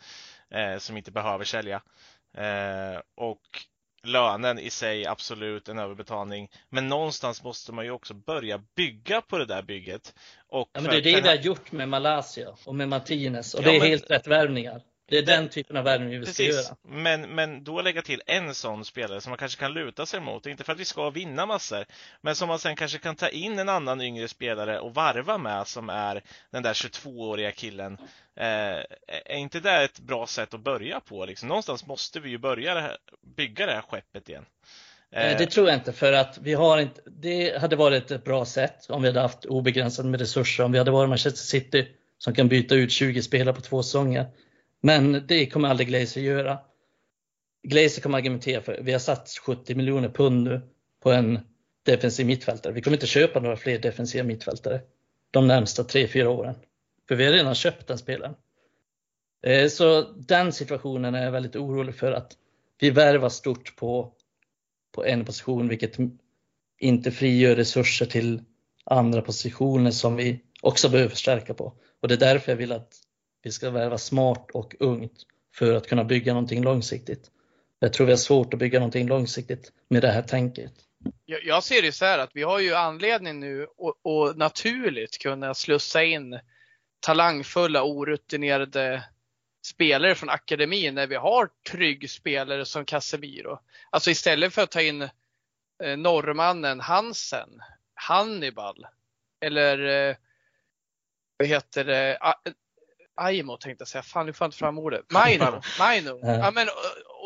Eh, 0.49 0.77
som 0.77 0.97
inte 0.97 1.11
behöver 1.11 1.45
sälja. 1.45 1.81
Eh, 2.37 3.01
och 3.15 3.41
lönen 4.03 4.59
i 4.59 4.69
sig 4.69 5.07
absolut 5.07 5.69
en 5.69 5.79
överbetalning. 5.79 6.49
Men 6.69 6.87
någonstans 6.87 7.43
måste 7.43 7.71
man 7.71 7.85
ju 7.85 7.91
också 7.91 8.13
börja 8.13 8.63
bygga 8.75 9.21
på 9.21 9.37
det 9.37 9.45
där 9.45 9.61
bygget. 9.61 10.15
Och 10.47 10.69
ja, 10.73 10.81
men 10.81 10.91
det 10.91 10.97
är 10.97 11.01
det 11.01 11.21
vi 11.21 11.27
har 11.27 11.35
gjort 11.35 11.71
med 11.71 11.89
Malaysia 11.89 12.55
och 12.65 12.75
med 12.75 12.89
Martinez 12.89 13.53
och 13.53 13.63
ja, 13.63 13.65
det 13.65 13.75
är 13.75 13.79
men... 13.79 13.89
helt 13.89 14.11
rätt 14.11 14.27
värvningar. 14.27 14.81
Det 15.05 15.17
är 15.17 15.21
den 15.25 15.49
typen 15.49 15.77
av 15.77 15.83
värvning 15.83 16.19
vi 16.19 16.25
ska 16.25 16.43
göra. 16.43 16.75
Men, 16.81 17.21
men 17.21 17.63
då 17.63 17.81
lägga 17.81 18.01
till 18.01 18.21
en 18.25 18.55
sån 18.55 18.85
spelare 18.85 19.21
som 19.21 19.29
man 19.29 19.37
kanske 19.37 19.59
kan 19.59 19.73
luta 19.73 20.05
sig 20.05 20.19
mot. 20.19 20.45
Inte 20.45 20.63
för 20.63 20.73
att 20.73 20.79
vi 20.79 20.85
ska 20.85 21.09
vinna 21.09 21.45
massor, 21.45 21.85
men 22.21 22.35
som 22.35 22.47
man 22.47 22.59
sen 22.59 22.75
kanske 22.75 22.97
kan 22.97 23.15
ta 23.15 23.29
in 23.29 23.59
en 23.59 23.69
annan 23.69 24.01
yngre 24.01 24.27
spelare 24.27 24.79
och 24.79 24.93
varva 24.93 25.37
med 25.37 25.67
som 25.67 25.89
är 25.89 26.21
den 26.51 26.63
där 26.63 26.73
22-åriga 26.73 27.51
killen. 27.51 27.97
Eh, 28.35 28.77
är 29.07 29.35
inte 29.35 29.59
det 29.59 29.83
ett 29.83 29.99
bra 29.99 30.27
sätt 30.27 30.53
att 30.53 30.59
börja 30.59 30.99
på? 30.99 31.25
Liksom? 31.25 31.49
Någonstans 31.49 31.85
måste 31.85 32.19
vi 32.19 32.29
ju 32.29 32.37
börja 32.37 32.73
det 32.73 32.81
här, 32.81 32.97
bygga 33.35 33.65
det 33.65 33.73
här 33.73 33.81
skeppet 33.81 34.29
igen. 34.29 34.45
Eh, 35.11 35.37
det 35.37 35.45
tror 35.45 35.67
jag 35.67 35.77
inte 35.77 35.93
för 35.93 36.13
att 36.13 36.37
vi 36.41 36.53
har 36.53 36.77
inte, 36.77 37.01
det 37.05 37.61
hade 37.61 37.75
varit 37.75 38.11
ett 38.11 38.23
bra 38.23 38.45
sätt 38.45 38.85
om 38.89 39.01
vi 39.01 39.07
hade 39.07 39.21
haft 39.21 39.45
obegränsat 39.45 40.05
med 40.05 40.19
resurser, 40.19 40.63
om 40.63 40.71
vi 40.71 40.77
hade 40.77 40.91
varit 40.91 41.09
Manchester 41.09 41.41
City 41.41 41.87
som 42.17 42.33
kan 42.33 42.47
byta 42.47 42.75
ut 42.75 42.91
20 42.91 43.21
spelare 43.21 43.55
på 43.55 43.61
två 43.61 43.83
säsonger. 43.83 44.25
Men 44.85 45.27
det 45.27 45.45
kommer 45.45 45.69
aldrig 45.69 45.87
Glazer 45.87 46.21
göra. 46.21 46.59
Glazer 47.63 48.01
kommer 48.01 48.17
argumentera 48.17 48.61
för, 48.61 48.79
vi 48.81 48.91
har 48.91 48.99
satt 48.99 49.29
70 49.45 49.75
miljoner 49.75 50.09
pund 50.09 50.43
nu 50.43 50.61
på 51.03 51.11
en 51.11 51.39
defensiv 51.85 52.25
mittfältare. 52.25 52.73
Vi 52.73 52.81
kommer 52.81 52.97
inte 52.97 53.07
köpa 53.07 53.39
några 53.39 53.55
fler 53.55 53.79
defensiva 53.79 54.23
mittfältare 54.23 54.81
de 55.31 55.47
närmsta 55.47 55.83
3-4 55.83 56.25
åren. 56.25 56.55
För 57.07 57.15
vi 57.15 57.25
har 57.25 57.31
redan 57.31 57.55
köpt 57.55 57.87
den 57.87 57.97
spelaren. 57.97 58.35
Eh, 59.43 59.67
så 59.67 60.01
den 60.01 60.53
situationen 60.53 61.15
är 61.15 61.23
jag 61.23 61.31
väldigt 61.31 61.55
orolig 61.55 61.95
för 61.95 62.11
att 62.11 62.37
vi 62.79 62.89
värvar 62.89 63.29
stort 63.29 63.75
på, 63.75 64.13
på 64.91 65.05
en 65.05 65.25
position 65.25 65.67
vilket 65.67 65.97
inte 66.79 67.11
frigör 67.11 67.55
resurser 67.55 68.05
till 68.05 68.41
andra 68.85 69.21
positioner 69.21 69.91
som 69.91 70.15
vi 70.15 70.43
också 70.61 70.89
behöver 70.89 71.09
förstärka 71.09 71.53
på. 71.53 71.73
Och 72.01 72.07
det 72.07 72.13
är 72.13 72.19
därför 72.19 72.51
jag 72.51 72.57
vill 72.57 72.71
att 72.71 73.02
vi 73.43 73.51
ska 73.51 73.69
värva 73.69 73.97
smart 73.97 74.51
och 74.53 74.75
ungt 74.79 75.23
för 75.55 75.75
att 75.75 75.87
kunna 75.87 76.03
bygga 76.03 76.33
någonting 76.33 76.63
långsiktigt. 76.63 77.31
Jag 77.79 77.93
tror 77.93 78.05
vi 78.07 78.11
har 78.11 78.17
svårt 78.17 78.53
att 78.53 78.59
bygga 78.59 78.79
någonting 78.79 79.07
långsiktigt 79.07 79.71
med 79.87 80.01
det 80.01 80.11
här 80.11 80.21
tänket. 80.21 80.73
Jag 81.25 81.63
ser 81.63 81.81
det 81.81 81.91
så 81.91 82.05
här 82.05 82.19
att 82.19 82.31
vi 82.33 82.43
har 82.43 82.59
ju 82.59 82.73
anledning 82.73 83.39
nu 83.39 83.63
att 83.63 84.37
naturligt 84.37 85.17
kunna 85.17 85.53
slussa 85.53 86.03
in 86.03 86.39
talangfulla, 86.99 87.83
orutinerade 87.83 89.03
spelare 89.65 90.15
från 90.15 90.29
akademin 90.29 90.95
när 90.95 91.07
vi 91.07 91.15
har 91.15 91.49
trygg 91.71 92.09
spelare 92.09 92.65
som 92.65 92.85
Casemiro. 92.85 93.59
Alltså 93.89 94.11
istället 94.11 94.53
för 94.53 94.61
att 94.61 94.71
ta 94.71 94.81
in 94.81 95.01
eh, 95.83 95.97
norrmannen 95.97 96.79
Hansen, 96.79 97.49
Hannibal 97.93 98.87
eller 99.41 100.09
eh, 100.09 100.15
vad 101.37 101.47
heter 101.47 101.85
det, 101.85 102.17
Aimo 103.15 103.57
tänkte 103.57 103.81
jag 103.81 103.87
säga, 103.87 104.01
fan 104.01 104.25
nu 104.25 104.33
får 104.33 104.45
jag 104.45 104.47
inte 104.47 104.57
fram 104.57 104.77
ordet. 104.77 105.11
Maino, 105.11 105.61
Maino. 105.79 106.19
Ja, 106.23 106.51
men, 106.51 106.67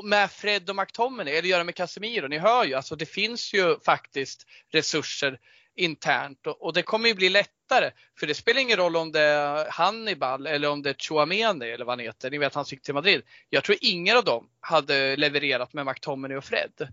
med 0.03 0.31
Fred 0.31 0.69
och 0.69 0.75
McTominay, 0.75 1.33
eller 1.33 1.49
göra 1.49 1.63
med 1.63 1.75
Casemiro. 1.75 2.27
Ni 2.27 2.37
hör 2.37 2.65
ju, 2.65 2.73
alltså 2.73 2.95
det 2.95 3.05
finns 3.05 3.53
ju 3.53 3.79
faktiskt 3.79 4.47
resurser 4.71 5.39
internt 5.75 6.47
och, 6.47 6.61
och, 6.61 6.73
det 6.73 6.83
kommer 6.83 7.09
ju 7.09 7.15
bli 7.15 7.29
lättare. 7.29 7.91
För 8.19 8.27
det 8.27 8.33
spelar 8.33 8.61
ingen 8.61 8.77
roll 8.77 8.95
om 8.95 9.11
det 9.11 9.21
är 9.21 9.71
Hannibal 9.71 10.47
eller 10.47 10.69
om 10.69 10.81
det 10.81 10.89
är 10.89 10.93
Chouameni 10.93 11.69
eller 11.69 11.85
vad 11.85 11.91
han 11.91 12.05
heter. 12.05 12.31
Ni 12.31 12.37
vet 12.37 12.55
han 12.55 12.65
gick 12.67 12.81
till 12.81 12.93
Madrid. 12.93 13.21
Jag 13.49 13.63
tror 13.63 13.77
ingen 13.81 14.17
av 14.17 14.23
dem 14.23 14.49
hade 14.59 15.15
levererat 15.15 15.73
med 15.73 15.85
McTominay 15.85 16.37
och 16.37 16.45
Fred. 16.45 16.87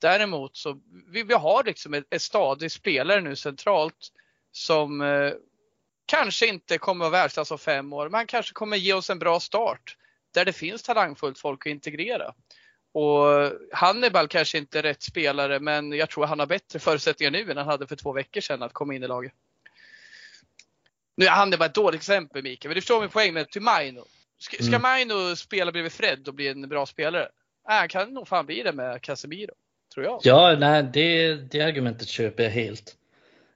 Däremot 0.00 0.56
så 0.56 0.80
vi, 1.06 1.22
vi 1.22 1.34
har 1.34 1.64
liksom 1.64 1.94
ett, 1.94 2.04
ett 2.10 2.22
stadigt 2.22 2.72
spelare 2.72 3.20
nu 3.20 3.36
centralt 3.36 4.12
som 4.52 5.00
eh, 5.00 5.32
kanske 6.10 6.46
inte 6.46 6.78
kommer 6.78 7.06
att 7.06 7.12
världsklass 7.12 7.50
om 7.50 7.58
fem 7.58 7.92
år, 7.92 8.08
men 8.08 8.26
kanske 8.26 8.52
kommer 8.52 8.76
ge 8.76 8.92
oss 8.92 9.10
en 9.10 9.18
bra 9.18 9.40
start 9.40 9.96
där 10.34 10.44
det 10.44 10.52
finns 10.52 10.82
talangfullt 10.82 11.38
folk 11.38 11.66
att 11.66 11.70
integrera. 11.70 12.34
Och 12.92 13.52
Hannibal 13.72 14.28
kanske 14.28 14.58
inte 14.58 14.78
är 14.78 14.82
rätt 14.82 15.02
spelare, 15.02 15.60
men 15.60 15.92
jag 15.92 16.10
tror 16.10 16.26
han 16.26 16.38
har 16.38 16.46
bättre 16.46 16.78
förutsättningar 16.78 17.30
nu 17.30 17.50
än 17.50 17.56
han 17.56 17.66
hade 17.66 17.86
för 17.86 17.96
två 17.96 18.12
veckor 18.12 18.40
sedan 18.40 18.62
att 18.62 18.72
komma 18.72 18.94
in 18.94 19.02
i 19.02 19.08
laget. 19.08 19.32
Nu 21.16 21.26
är 21.26 21.30
Hannibal 21.30 21.66
ett 21.66 21.74
dåligt 21.74 22.00
exempel 22.00 22.42
Mikael, 22.42 22.68
men 22.68 22.74
du 22.74 22.80
förstår 22.80 23.00
min 23.00 23.10
poäng 23.10 23.34
med 23.34 23.50
till 23.50 23.62
Maino. 23.62 24.04
Ska, 24.38 24.56
ska 24.56 24.66
mm. 24.66 24.82
Maino 24.82 25.36
spela 25.36 25.72
bredvid 25.72 25.92
Fred 25.92 26.28
och 26.28 26.34
bli 26.34 26.48
en 26.48 26.68
bra 26.68 26.86
spelare? 26.86 27.28
Nej, 27.68 27.78
han 27.78 27.88
kan 27.88 28.14
nog 28.14 28.28
fan 28.28 28.46
bli 28.46 28.62
det 28.62 28.72
med 28.72 29.02
Casemiro, 29.02 29.54
tror 29.94 30.06
jag. 30.06 30.20
Ja, 30.22 30.56
nej, 30.58 30.82
det, 30.82 31.34
det 31.34 31.60
argumentet 31.60 32.08
köper 32.08 32.42
jag 32.42 32.50
helt. 32.50 32.96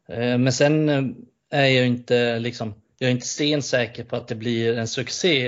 Eh, 0.08 0.38
men 0.38 0.52
sen 0.52 0.88
eh, 0.88 1.02
är 1.54 1.68
jag 1.68 1.86
inte 1.86 2.38
liksom, 2.38 2.74
jag 2.98 3.08
är 3.08 3.12
inte 3.12 3.26
stensäker 3.26 4.04
på 4.04 4.16
att 4.16 4.28
det 4.28 4.34
blir 4.34 4.78
en 4.78 4.88
succé. 4.88 5.46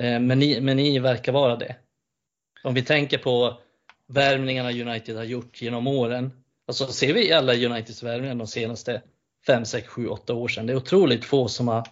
Eh, 0.00 0.20
men 0.20 0.38
ni, 0.38 0.60
men 0.60 0.76
ni 0.76 0.98
verkar 0.98 1.32
vara 1.32 1.56
det. 1.56 1.76
Om 2.64 2.74
vi 2.74 2.82
tänker 2.82 3.18
på 3.18 3.58
värvningarna 4.06 4.70
United 4.70 5.16
har 5.16 5.24
gjort 5.24 5.62
genom 5.62 5.86
åren. 5.86 6.32
Alltså 6.66 6.86
ser 6.86 7.12
vi 7.12 7.32
alla 7.32 7.54
Uniteds 7.54 8.02
värvningar 8.02 8.34
de 8.34 8.46
senaste 8.46 9.02
5, 9.46 9.64
6, 9.64 9.88
7, 9.88 10.08
8 10.08 10.34
år 10.34 10.48
sedan. 10.48 10.66
Det 10.66 10.72
är 10.72 10.76
otroligt 10.76 11.24
få 11.24 11.48
som 11.48 11.68
har, 11.68 11.86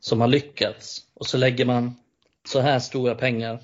som 0.00 0.20
har 0.20 0.28
lyckats. 0.28 1.02
Och 1.14 1.26
så 1.26 1.36
lägger 1.36 1.64
man 1.64 1.96
så 2.48 2.60
här 2.60 2.78
stora 2.78 3.14
pengar 3.14 3.60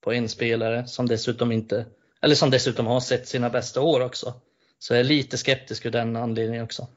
på 0.00 0.12
en 0.12 0.28
spelare 0.28 0.86
som 0.86 1.06
dessutom 1.06 1.52
inte, 1.52 1.86
eller 2.20 2.34
som 2.34 2.50
dessutom 2.50 2.86
har 2.86 3.00
sett 3.00 3.28
sina 3.28 3.50
bästa 3.50 3.80
år 3.80 4.00
också. 4.00 4.34
Så 4.78 4.94
jag 4.94 5.00
är 5.00 5.04
lite 5.04 5.38
skeptisk 5.38 5.86
ur 5.86 5.90
den 5.90 6.16
anledningen 6.16 6.64
också. 6.64 6.88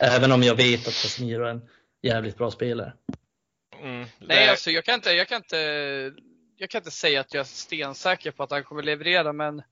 Även 0.00 0.32
om 0.32 0.42
jag 0.42 0.54
vet 0.54 0.80
att 0.80 1.02
Casemiro 1.02 1.44
är 1.44 1.50
en 1.50 1.68
jävligt 2.02 2.38
bra 2.38 2.50
spelare. 2.50 2.92
Mm, 3.82 4.06
Nej, 4.18 4.48
alltså 4.48 4.70
jag 4.70 4.84
kan, 4.84 4.94
inte, 4.94 5.10
jag, 5.10 5.28
kan 5.28 5.36
inte, 5.36 5.56
jag 6.56 6.70
kan 6.70 6.78
inte 6.78 6.90
säga 6.90 7.20
att 7.20 7.34
jag 7.34 7.40
är 7.40 7.44
stensäker 7.44 8.30
på 8.30 8.42
att 8.42 8.50
han 8.50 8.64
kommer 8.64 8.82
leverera, 8.82 9.32
men 9.32 9.62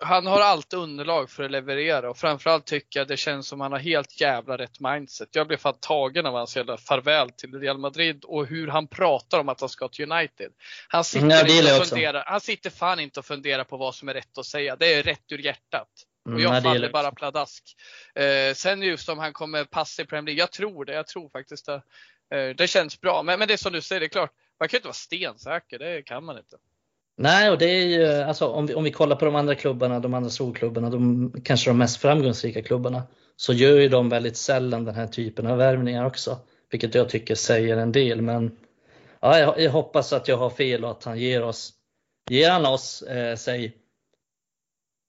han 0.00 0.26
har 0.26 0.40
allt 0.40 0.72
underlag 0.72 1.30
för 1.30 1.44
att 1.44 1.50
leverera 1.50 2.10
och 2.10 2.18
framförallt 2.18 2.66
tycker 2.66 3.00
jag 3.00 3.08
det 3.08 3.16
känns 3.16 3.48
som 3.48 3.60
han 3.60 3.72
har 3.72 3.78
helt 3.78 4.20
jävla 4.20 4.58
rätt 4.58 4.80
mindset. 4.80 5.28
Jag 5.32 5.46
blev 5.46 5.56
fan 5.56 5.78
tagen 5.80 6.26
av 6.26 6.34
hans 6.34 6.56
jävla 6.56 6.76
farväl 6.76 7.30
till 7.30 7.60
Real 7.60 7.78
Madrid 7.78 8.24
och 8.24 8.46
hur 8.46 8.68
han 8.68 8.88
pratar 8.88 9.40
om 9.40 9.48
att 9.48 9.60
han 9.60 9.68
ska 9.68 9.88
till 9.88 10.12
United. 10.12 10.52
Han 10.88 11.04
sitter, 11.04 11.26
mm, 11.26 11.46
inte 11.46 11.80
och 11.80 11.86
funderar, 11.86 12.24
han 12.26 12.40
sitter 12.40 12.70
fan 12.70 13.00
inte 13.00 13.20
och 13.20 13.26
funderar 13.26 13.64
på 13.64 13.76
vad 13.76 13.94
som 13.94 14.08
är 14.08 14.14
rätt 14.14 14.38
att 14.38 14.46
säga. 14.46 14.76
Det 14.76 14.94
är 14.94 15.02
rätt 15.02 15.32
ur 15.32 15.38
hjärtat. 15.38 15.88
Och 16.28 16.40
mm, 16.40 16.42
jag 16.42 16.50
mm, 16.50 16.62
faller 16.62 16.90
bara 16.90 17.12
pladask. 17.12 17.64
Eh, 18.14 18.54
sen 18.54 18.82
just 18.82 19.08
om 19.08 19.18
han 19.18 19.32
kommer 19.32 19.64
passa 19.64 20.02
i 20.02 20.04
Premier 20.04 20.26
League, 20.26 20.40
jag 20.40 20.52
tror 20.52 20.84
det. 20.84 20.92
Jag 20.92 21.06
tror 21.06 21.28
faktiskt 21.28 21.66
det. 21.66 21.82
Eh, 22.36 22.56
det 22.56 22.66
känns 22.66 23.00
bra. 23.00 23.22
Men, 23.22 23.38
men 23.38 23.48
det 23.48 23.54
är 23.54 23.58
som 23.58 23.72
du 23.72 23.82
säger, 23.82 24.00
det 24.00 24.06
är 24.06 24.08
klart. 24.08 24.32
Man 24.60 24.68
kan 24.68 24.78
inte 24.78 24.88
vara 24.88 24.94
stensäker, 24.94 25.78
det 25.78 26.02
kan 26.02 26.24
man 26.24 26.38
inte. 26.38 26.56
Nej, 27.16 27.50
och 27.50 27.58
det 27.58 27.66
är 27.66 27.86
ju, 27.86 28.06
alltså, 28.06 28.46
om, 28.46 28.66
vi, 28.66 28.74
om 28.74 28.84
vi 28.84 28.90
kollar 28.90 29.16
på 29.16 29.24
de 29.24 29.34
andra 29.34 29.54
klubbarna, 29.54 30.00
de 30.00 30.14
andra 30.14 30.30
storklubbarna, 30.30 30.90
de 30.90 31.32
kanske 31.44 31.70
de 31.70 31.78
mest 31.78 32.00
framgångsrika 32.00 32.62
klubbarna, 32.62 33.02
så 33.36 33.52
gör 33.52 33.76
ju 33.76 33.88
de 33.88 34.08
väldigt 34.08 34.36
sällan 34.36 34.84
den 34.84 34.94
här 34.94 35.06
typen 35.06 35.46
av 35.46 35.58
värvningar 35.58 36.04
också. 36.04 36.38
Vilket 36.70 36.94
jag 36.94 37.08
tycker 37.08 37.34
säger 37.34 37.76
en 37.76 37.92
del. 37.92 38.22
Men 38.22 38.56
ja, 39.20 39.38
jag, 39.38 39.60
jag 39.60 39.70
hoppas 39.70 40.12
att 40.12 40.28
jag 40.28 40.36
har 40.36 40.50
fel 40.50 40.84
och 40.84 40.90
att 40.90 41.04
han 41.04 41.18
ger 41.18 41.42
oss, 41.42 41.72
ger 42.30 42.50
han 42.50 42.66
oss, 42.66 43.02
eh, 43.02 43.36
säg, 43.36 43.76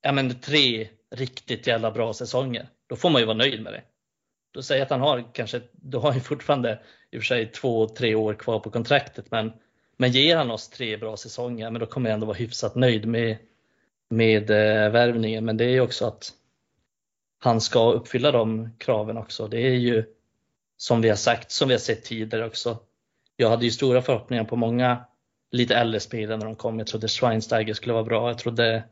ja 0.01 0.11
men 0.11 0.39
tre 0.39 0.87
riktigt 1.15 1.67
jävla 1.67 1.91
bra 1.91 2.13
säsonger, 2.13 2.69
då 2.87 2.95
får 2.95 3.09
man 3.09 3.21
ju 3.21 3.25
vara 3.25 3.37
nöjd 3.37 3.61
med 3.61 3.73
det. 3.73 3.83
Då 4.51 4.61
säger 4.61 4.79
jag 4.79 4.85
att 4.85 4.91
han 4.91 5.01
har 5.01 5.33
kanske, 5.33 5.61
då 5.71 5.99
har 5.99 6.11
han 6.11 6.21
fortfarande 6.21 6.79
i 7.11 7.17
och 7.17 7.21
för 7.21 7.25
sig 7.25 7.51
två, 7.51 7.87
tre 7.87 8.15
år 8.15 8.33
kvar 8.33 8.59
på 8.59 8.69
kontraktet, 8.69 9.31
men, 9.31 9.53
men 9.97 10.11
ger 10.11 10.37
han 10.37 10.51
oss 10.51 10.69
tre 10.69 10.97
bra 10.97 11.17
säsonger, 11.17 11.71
men 11.71 11.79
då 11.79 11.85
kommer 11.85 12.09
jag 12.09 12.13
ändå 12.13 12.25
vara 12.25 12.37
hyfsat 12.37 12.75
nöjd 12.75 13.05
med, 13.05 13.37
med 14.09 14.49
eh, 14.49 14.91
värvningen. 14.91 15.45
Men 15.45 15.57
det 15.57 15.65
är 15.65 15.69
ju 15.69 15.81
också 15.81 16.05
att 16.05 16.33
han 17.39 17.61
ska 17.61 17.91
uppfylla 17.91 18.31
de 18.31 18.69
kraven 18.77 19.17
också. 19.17 19.47
Det 19.47 19.59
är 19.59 19.75
ju 19.75 20.03
som 20.77 21.01
vi 21.01 21.09
har 21.09 21.15
sagt, 21.15 21.51
som 21.51 21.67
vi 21.67 21.73
har 21.73 21.79
sett 21.79 22.03
tidigare 22.03 22.45
också. 22.45 22.77
Jag 23.35 23.49
hade 23.49 23.65
ju 23.65 23.71
stora 23.71 24.01
förhoppningar 24.01 24.43
på 24.43 24.55
många 24.55 25.05
lite 25.51 25.75
äldre 25.75 25.99
spelare 25.99 26.37
när 26.37 26.45
de 26.45 26.55
kom. 26.55 26.79
Jag 26.79 26.87
trodde 26.87 27.07
Schweinsteiger 27.07 27.73
skulle 27.73 27.93
vara 27.93 28.03
bra. 28.03 28.29
Jag 28.29 28.37
trodde, 28.37 28.83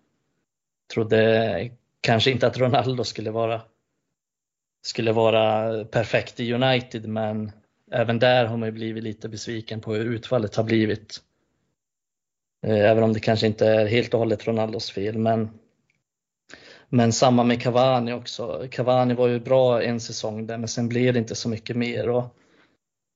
trodde 0.94 1.70
kanske 2.02 2.32
inte 2.32 2.48
att 2.48 2.58
Ronaldo 2.58 3.04
skulle 3.04 3.32
vara 3.32 3.62
skulle 4.86 5.12
vara 5.12 5.86
perfekt 5.86 6.40
i 6.40 6.54
United 6.54 7.08
men 7.08 7.52
även 7.92 8.20
där 8.20 8.46
har 8.46 8.58
man 8.58 8.68
ju 8.68 8.74
blivit 8.74 9.04
lite 9.04 9.30
besviken 9.30 9.82
på 9.82 9.94
hur 9.94 10.06
utfallet 10.06 10.56
har 10.56 10.64
blivit. 10.64 11.22
Eh, 12.68 12.90
även 12.90 13.04
om 13.04 13.14
det 13.14 13.20
kanske 13.20 13.48
inte 13.48 13.68
är 13.68 13.86
helt 13.86 14.14
och 14.14 14.20
hållet 14.20 14.48
Ronaldos 14.48 14.92
fel 14.92 15.18
men 15.18 15.50
men 16.90 17.14
samma 17.14 17.44
med 17.44 17.62
Cavani 17.62 18.14
också. 18.14 18.68
Cavani 18.72 19.14
var 19.14 19.28
ju 19.28 19.40
bra 19.40 19.84
en 19.84 20.00
säsong 20.00 20.48
där 20.48 20.58
men 20.58 20.68
sen 20.68 20.90
blev 20.90 21.14
det 21.14 21.20
inte 21.20 21.36
så 21.36 21.50
mycket 21.50 21.78
mer. 21.78 22.10
Och, 22.10 22.38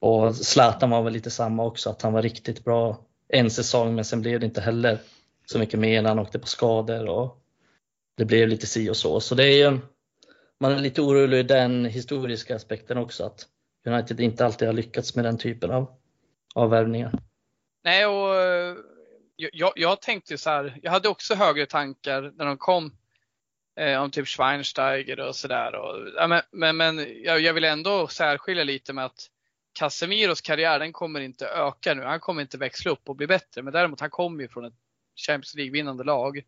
och 0.01 0.35
Zlatan 0.35 0.89
var 0.89 1.01
väl 1.01 1.13
lite 1.13 1.29
samma 1.29 1.65
också, 1.65 1.89
att 1.89 2.01
han 2.01 2.13
var 2.13 2.21
riktigt 2.21 2.63
bra 2.63 2.97
en 3.27 3.51
säsong 3.51 3.95
men 3.95 4.05
sen 4.05 4.21
blev 4.21 4.39
det 4.39 4.45
inte 4.45 4.61
heller 4.61 4.97
så 5.45 5.59
mycket 5.59 5.79
mer 5.79 6.01
när 6.01 6.09
han 6.09 6.19
åkte 6.19 6.39
på 6.39 6.47
skador 6.47 7.09
och 7.09 7.40
det 8.21 8.25
blev 8.25 8.47
lite 8.47 8.67
si 8.67 8.89
och 8.89 8.97
så. 8.97 9.19
Så 9.19 9.35
det 9.35 9.45
är 9.45 9.71
ju, 9.71 9.79
man 10.59 10.71
är 10.71 10.79
lite 10.79 11.01
orolig 11.01 11.39
i 11.39 11.43
den 11.43 11.85
historiska 11.85 12.55
aspekten 12.55 12.97
också 12.97 13.23
att 13.23 13.45
United 13.85 14.19
inte 14.19 14.45
alltid 14.45 14.67
har 14.67 14.73
lyckats 14.73 15.15
med 15.15 15.25
den 15.25 15.37
typen 15.37 15.71
av, 15.71 15.91
av 16.55 16.69
värvningar. 16.69 17.11
Nej, 17.83 18.05
och 18.05 18.35
eh, 18.35 18.75
jag, 19.35 19.73
jag 19.75 20.01
tänkte 20.01 20.37
så 20.37 20.49
här, 20.49 20.79
jag 20.81 20.91
hade 20.91 21.09
också 21.09 21.35
högre 21.35 21.65
tankar 21.65 22.33
när 22.35 22.45
de 22.45 22.57
kom 22.57 22.95
eh, 23.79 24.01
om 24.01 24.11
typ 24.11 24.27
Schweinsteiger 24.27 25.19
och 25.19 25.35
sådär. 25.35 25.71
Ja, 26.15 26.27
men 26.27 26.41
men, 26.51 26.77
men 26.77 27.23
jag, 27.23 27.39
jag, 27.39 27.53
vill 27.53 27.63
ändå 27.63 28.07
särskilja 28.07 28.63
lite 28.63 28.93
med 28.93 29.05
att 29.05 29.27
Casemiros 29.73 30.41
karriär 30.41 30.79
den 30.79 30.93
kommer 30.93 31.19
inte 31.19 31.47
öka 31.47 31.93
nu. 31.93 32.03
Han 32.03 32.19
kommer 32.19 32.41
inte 32.41 32.57
växla 32.57 32.91
upp 32.91 33.09
och 33.09 33.15
bli 33.15 33.27
bättre. 33.27 33.61
Men 33.61 33.73
däremot 33.73 33.99
han 33.99 34.09
kommer 34.09 34.41
ju 34.41 34.47
från 34.47 34.65
ett 34.65 34.73
Champions 35.27 35.55
League-vinnande 35.55 36.03
lag. 36.03 36.43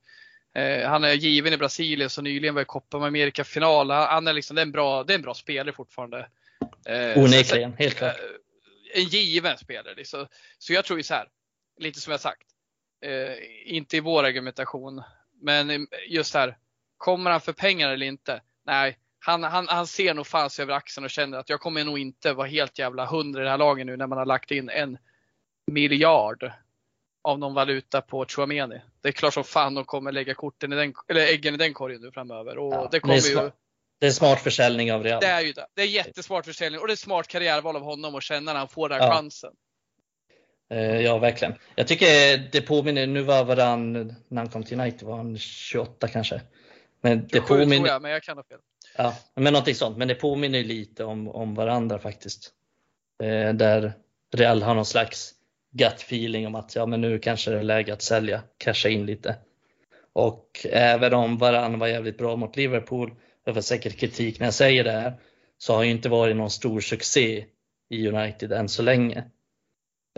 Eh, 0.53 0.89
han 0.89 1.03
är 1.03 1.13
given 1.13 1.53
i 1.53 1.57
Brasilien 1.57 2.09
så 2.09 2.21
nyligen 2.21 2.55
var 2.55 2.61
i 2.61 2.65
Copa 2.65 2.97
America 2.97 3.43
final. 3.43 3.91
Han 3.91 4.27
är 4.27 4.33
liksom, 4.33 4.55
det 4.55 4.61
är 4.61 4.65
en 4.65 4.71
bra, 4.71 5.03
det 5.03 5.13
är 5.13 5.15
en 5.15 5.21
bra 5.21 5.33
spelare 5.33 5.75
fortfarande. 5.75 6.27
Eh, 6.85 7.23
Onekligen, 7.23 7.73
helt 7.79 7.95
klart. 7.95 8.15
Eh, 8.93 9.01
en 9.01 9.03
given 9.03 9.57
spelare. 9.57 9.95
Liksom. 9.95 10.27
Så 10.57 10.73
jag 10.73 10.85
tror 10.85 10.99
ju 10.99 11.03
så 11.03 11.13
här, 11.13 11.27
lite 11.79 11.99
som 11.99 12.11
jag 12.11 12.19
sagt. 12.19 12.47
Eh, 13.01 13.35
inte 13.65 13.97
i 13.97 13.99
vår 13.99 14.23
argumentation, 14.23 15.03
men 15.41 15.87
just 16.07 16.33
här. 16.33 16.57
Kommer 16.97 17.31
han 17.31 17.41
för 17.41 17.53
pengar 17.53 17.89
eller 17.89 18.05
inte? 18.05 18.41
Nej, 18.65 18.97
han, 19.19 19.43
han, 19.43 19.67
han 19.67 19.87
ser 19.87 20.13
nog 20.13 20.27
fans 20.27 20.59
över 20.59 20.73
axeln 20.73 21.05
och 21.05 21.09
känner 21.09 21.37
att 21.37 21.49
jag 21.49 21.59
kommer 21.59 21.83
nog 21.83 21.99
inte 21.99 22.33
vara 22.33 22.47
helt 22.47 22.79
jävla 22.79 23.05
hundra 23.05 23.41
i 23.41 23.43
det 23.43 23.49
här 23.49 23.57
laget 23.57 23.85
nu 23.85 23.97
när 23.97 24.07
man 24.07 24.17
har 24.17 24.25
lagt 24.25 24.51
in 24.51 24.69
en 24.69 24.97
miljard 25.71 26.51
av 27.23 27.39
någon 27.39 27.53
valuta 27.53 28.01
på 28.01 28.25
Chouameni. 28.25 28.81
Det 29.01 29.07
är 29.07 29.11
klart 29.11 29.33
som 29.33 29.43
fan 29.43 29.75
de 29.75 29.85
kommer 29.85 30.11
lägga 30.11 30.33
korten 30.33 30.73
i 30.73 30.75
den, 30.75 30.93
eller 31.07 31.21
äggen 31.21 31.53
i 31.53 31.57
den 31.57 31.73
korgen 31.73 32.01
nu 32.01 32.11
framöver. 32.11 32.57
Och 32.57 32.73
ja, 32.73 32.89
det, 32.91 32.99
kommer 32.99 33.15
det, 33.15 33.27
är 33.27 33.43
ju, 33.43 33.51
det 33.99 34.07
är 34.07 34.11
smart 34.11 34.39
försäljning 34.39 34.93
av 34.93 35.03
Real. 35.03 35.21
Det 35.21 35.27
är 35.27 35.41
ju 35.41 35.53
det. 35.53 35.67
Det 35.73 35.81
är 35.81 35.87
jättesmart 35.87 36.45
försäljning 36.45 36.81
och 36.81 36.87
det 36.87 36.93
är 36.93 36.97
smart 36.97 37.27
karriärval 37.27 37.75
av 37.75 37.81
honom 37.81 38.15
att 38.15 38.23
känna 38.23 38.53
när 38.53 38.59
han 38.59 38.67
får 38.67 38.89
den 38.89 39.01
här 39.01 39.07
ja. 39.07 39.13
chansen. 39.13 39.51
Eh, 40.69 41.01
ja, 41.01 41.17
verkligen. 41.17 41.53
Jag 41.75 41.87
tycker 41.87 42.37
det 42.51 42.61
påminner, 42.61 43.07
nu 43.07 43.21
var 43.21 43.43
Varann, 43.43 43.93
när 44.27 44.41
han 44.41 44.49
kom 44.49 44.63
till 44.63 44.79
United 44.79 45.07
var 45.07 45.17
han 45.17 45.37
28 45.37 46.07
kanske. 46.07 46.41
Men 47.01 47.27
det 47.27 47.29
27 47.29 47.47
påminner, 47.47 47.75
tror 47.75 47.87
jag, 47.87 48.01
men 48.01 48.11
jag 48.11 48.23
kan 48.23 48.37
ha 48.37 48.43
fel. 48.43 48.59
Ja, 48.97 49.15
men 49.35 49.53
någonting 49.53 49.75
sånt. 49.75 49.97
Men 49.97 50.07
det 50.07 50.15
påminner 50.15 50.63
lite 50.63 51.03
om, 51.03 51.27
om 51.27 51.55
varandra 51.55 51.99
faktiskt. 51.99 52.51
Eh, 53.23 53.53
där 53.53 53.93
Real 54.33 54.63
har 54.63 54.75
någon 54.75 54.85
slags 54.85 55.33
gut 55.73 55.93
feeling 55.93 56.47
om 56.47 56.55
att 56.55 56.75
ja, 56.75 56.85
men 56.85 57.01
nu 57.01 57.19
kanske 57.19 57.51
det 57.51 57.59
är 57.59 57.63
läge 57.63 57.93
att 57.93 58.01
sälja, 58.01 58.41
casha 58.57 58.89
in 58.89 59.05
lite. 59.05 59.35
Och 60.13 60.65
även 60.69 61.13
om 61.13 61.37
Varann 61.37 61.79
var 61.79 61.87
jävligt 61.87 62.17
bra 62.17 62.35
mot 62.35 62.55
Liverpool, 62.55 63.13
jag 63.45 63.55
får 63.55 63.61
säkert 63.61 63.97
kritik 63.97 64.39
när 64.39 64.47
jag 64.47 64.53
säger 64.53 64.83
det 64.83 64.91
här, 64.91 65.13
så 65.57 65.73
har 65.73 65.83
ju 65.83 65.91
inte 65.91 66.09
varit 66.09 66.35
någon 66.35 66.49
stor 66.49 66.79
succé 66.79 67.45
i 67.89 68.07
United 68.07 68.51
än 68.51 68.69
så 68.69 68.83
länge. 68.83 69.23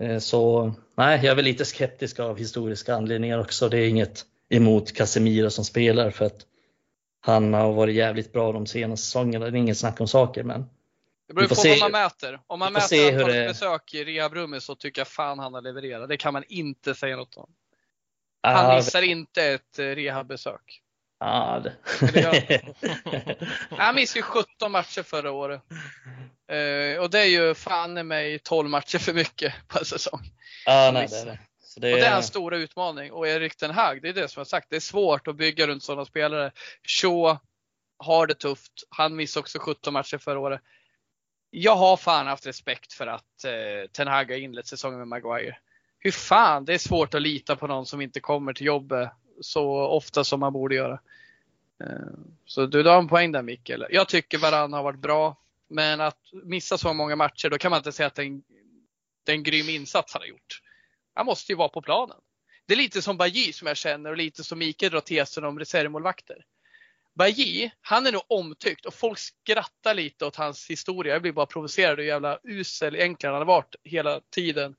Eh, 0.02 0.18
så 0.18 0.74
nej, 0.98 1.20
jag 1.24 1.32
är 1.32 1.36
väl 1.36 1.46
lite 1.46 1.66
skeptisk 1.66 2.20
av 2.20 2.38
historiska 2.38 2.96
anledningar 2.96 3.40
också. 3.40 3.70
Det 3.70 3.78
är 3.80 3.90
inget 3.90 4.26
emot 4.50 4.92
Casemiro 4.94 5.50
som 5.50 5.66
spelar 5.66 6.12
för 6.12 6.26
att 6.26 6.46
han 7.20 7.54
har 7.54 7.74
varit 7.74 7.96
jävligt 7.96 8.34
bra 8.34 8.52
de 8.52 8.66
senaste 8.66 9.06
säsongerna. 9.06 9.46
Det 9.46 9.58
är 9.58 9.60
inget 9.60 9.78
snack 9.78 10.02
om 10.02 10.08
saker 10.08 10.44
men 10.44 10.66
det 11.28 11.34
beror 11.34 11.48
på 11.48 11.56
se, 11.56 11.70
vad 11.70 11.92
man 11.92 12.02
mäter. 12.02 12.40
Om 12.48 12.60
man 12.60 12.74
mäter 12.74 13.14
antalet 13.14 13.36
det... 13.36 13.48
besök 13.48 13.94
i 13.94 14.06
rehabrummet 14.06 14.64
så 14.64 14.76
tycker 14.76 15.02
jag 15.02 15.08
fan 15.08 15.40
han 15.40 15.54
har 15.54 15.62
levererat. 15.62 16.10
Det 16.10 16.18
kan 16.18 16.34
man 16.34 16.44
inte 16.48 16.96
säga 16.96 17.16
något 17.16 17.38
om. 17.38 17.50
Han 18.44 18.72
ah, 18.72 18.76
missar 18.76 19.02
inte 19.02 19.44
ett 19.44 19.80
eh, 19.80 19.84
rehabbesök. 19.86 20.82
Ah, 21.20 21.60
det... 21.60 21.74
han 23.70 23.96
missade 23.96 24.20
ju 24.20 24.24
17 24.24 24.72
matcher 24.72 25.04
förra 25.04 25.32
året. 25.32 25.62
Uh, 26.52 27.00
och 27.00 27.10
det 27.10 27.20
är 27.20 27.26
ju 27.26 27.54
fan 27.54 27.98
i 27.98 28.04
mig 28.04 28.40
12 28.40 28.70
matcher 28.70 28.98
för 28.98 29.14
mycket 29.14 29.54
på 29.68 29.80
en 29.80 29.86
säsong. 29.86 30.22
Ah, 30.66 30.92
nej, 30.92 31.08
det 31.10 31.18
är 31.18 31.26
det. 31.26 31.40
Det. 31.78 31.94
Och 31.94 32.00
det 32.00 32.06
är 32.06 32.16
en 32.16 32.24
stor 32.24 32.54
utmaning. 32.54 33.12
Och 33.12 33.28
Erik 33.28 33.60
Den 33.60 33.72
Hag, 33.72 34.02
det 34.02 34.10
är 34.10 34.14
det 34.14 34.28
som 34.28 34.40
jag 34.40 34.48
sagt, 34.48 34.70
det 34.70 34.76
är 34.76 34.80
svårt 34.80 35.28
att 35.28 35.36
bygga 35.36 35.68
runt 35.68 35.84
sådana 35.84 36.06
spelare. 36.06 36.52
Shaw 36.84 37.38
har 37.98 38.28
det 38.28 38.34
tufft. 38.34 38.72
Han 38.90 39.16
missade 39.16 39.42
också 39.42 39.60
17 39.60 39.94
matcher 39.94 40.18
förra 40.18 40.40
året 40.40 40.62
jag 41.58 41.76
har 41.76 41.98
fan 41.98 42.28
haft 42.28 42.48
respekt 42.48 42.94
för 42.94 43.08
att 43.08 43.44
eh, 43.46 43.90
Ten 43.92 44.08
Hag 44.08 44.32
har 44.32 44.38
inlett 44.38 44.68
säsongen 44.68 45.00
med 45.00 45.08
Maguire. 45.08 45.58
Hur 46.00 46.12
fan, 46.12 46.66
det 46.66 46.74
är 46.74 46.78
svårt 46.78 47.14
att 47.14 47.22
lita 47.22 47.56
på 47.56 47.68
någon 47.68 47.86
som 47.86 48.02
inte 48.02 48.20
kommer 48.20 48.54
till 48.54 48.66
jobbet 48.66 49.10
så 49.42 49.80
ofta 49.80 50.24
som 50.24 50.40
man 50.40 50.54
borde 50.54 50.76
göra. 50.76 51.00
Eh, 51.84 52.18
så 52.46 52.66
du, 52.66 52.84
du 52.84 52.90
har 52.90 53.00
en 53.00 53.08
poäng 53.08 53.32
där 53.32 53.42
Mikael. 53.42 53.86
Jag 53.90 54.08
tycker 54.08 54.38
Varann 54.38 54.74
har 54.74 54.84
varit 54.84 55.00
bra. 55.00 55.38
Men 55.68 56.02
att 56.02 56.20
missa 56.44 56.78
så 56.78 56.94
många 56.94 57.16
matcher, 57.16 57.50
då 57.50 57.58
kan 57.58 57.70
man 57.70 57.78
inte 57.78 57.92
säga 57.92 58.08
att 58.08 58.16
det 58.16 58.22
är 58.22 58.28
en, 58.28 58.44
det 59.24 59.32
är 59.32 59.36
en 59.36 59.44
grym 59.44 59.70
insats 59.70 60.14
han 60.14 60.22
har 60.22 60.28
gjort. 60.28 60.62
Han 61.14 61.26
måste 61.26 61.52
ju 61.52 61.56
vara 61.56 61.70
på 61.70 61.82
planen. 61.82 62.18
Det 62.66 62.74
är 62.74 62.78
lite 62.78 63.02
som 63.02 63.18
Bajy 63.18 63.54
som 63.54 63.68
jag 63.68 63.78
känner 63.78 64.10
och 64.10 64.18
lite 64.18 64.44
som 64.44 64.60
Mikael 64.60 64.92
drar 64.92 65.00
tesen 65.00 65.44
om 65.44 65.60
reservmålvakter. 65.60 66.46
Bajy, 67.16 67.70
han 67.82 68.08
är 68.08 68.12
nog 68.12 68.24
omtyckt 68.28 68.86
och 68.86 68.94
folk 68.94 69.20
skrattar 69.20 69.94
lite 69.94 70.26
åt 70.26 70.36
hans 70.36 70.70
historia. 70.70 71.14
Jag 71.14 71.22
blir 71.22 71.32
bara 71.32 71.46
provocerad 71.46 71.98
hur 71.98 72.06
jävla 72.06 72.40
usel 72.44 72.96
egentligen 72.96 73.34
han 73.34 73.42
har 73.42 73.46
varit 73.46 73.76
hela 73.84 74.22
tiden. 74.36 74.76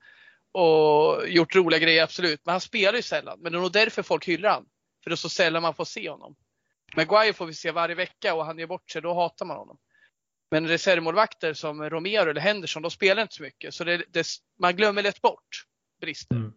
Och 0.53 1.28
gjort 1.28 1.55
roliga 1.55 1.80
grejer, 1.80 2.03
absolut. 2.03 2.41
Men 2.45 2.53
han 2.53 2.61
spelar 2.61 2.95
ju 2.97 3.03
sällan. 3.03 3.41
Men 3.41 3.53
det 3.53 3.59
är 3.59 3.62
nog 3.62 3.72
därför 3.72 4.03
folk 4.03 4.28
hyllar 4.28 4.51
han. 4.51 4.66
För 5.03 5.11
det 5.11 5.14
är 5.14 5.16
så 5.16 5.28
sällan 5.28 5.62
man 5.62 5.74
får 5.74 5.84
se 5.84 6.11
honom. 6.11 6.37
Maguire 6.97 7.32
får 7.32 7.47
vi 7.47 7.55
se 7.55 7.70
varje 7.70 7.95
vecka 7.95 8.34
och 8.34 8.47
han 8.47 8.59
gör 8.59 8.66
bort 8.66 8.91
sig, 8.91 9.03
då 9.03 9.14
hatar 9.14 9.47
man 9.47 9.57
honom. 9.57 9.78
Men 10.51 10.68
reservmålvakter 10.68 11.55
som 11.55 11.91
Romero 11.91 12.30
eller 12.30 12.41
Henderson, 12.41 12.82
de 12.82 12.91
spelar 12.91 13.22
inte 13.22 13.34
så 13.34 13.43
mycket. 13.43 13.74
Så 13.74 13.84
det, 13.84 14.05
det, 14.09 14.26
man 14.59 14.76
glömmer 14.76 15.03
lätt 15.03 15.22
bort 15.22 15.64
brister. 16.01 16.37
Mm. 16.37 16.53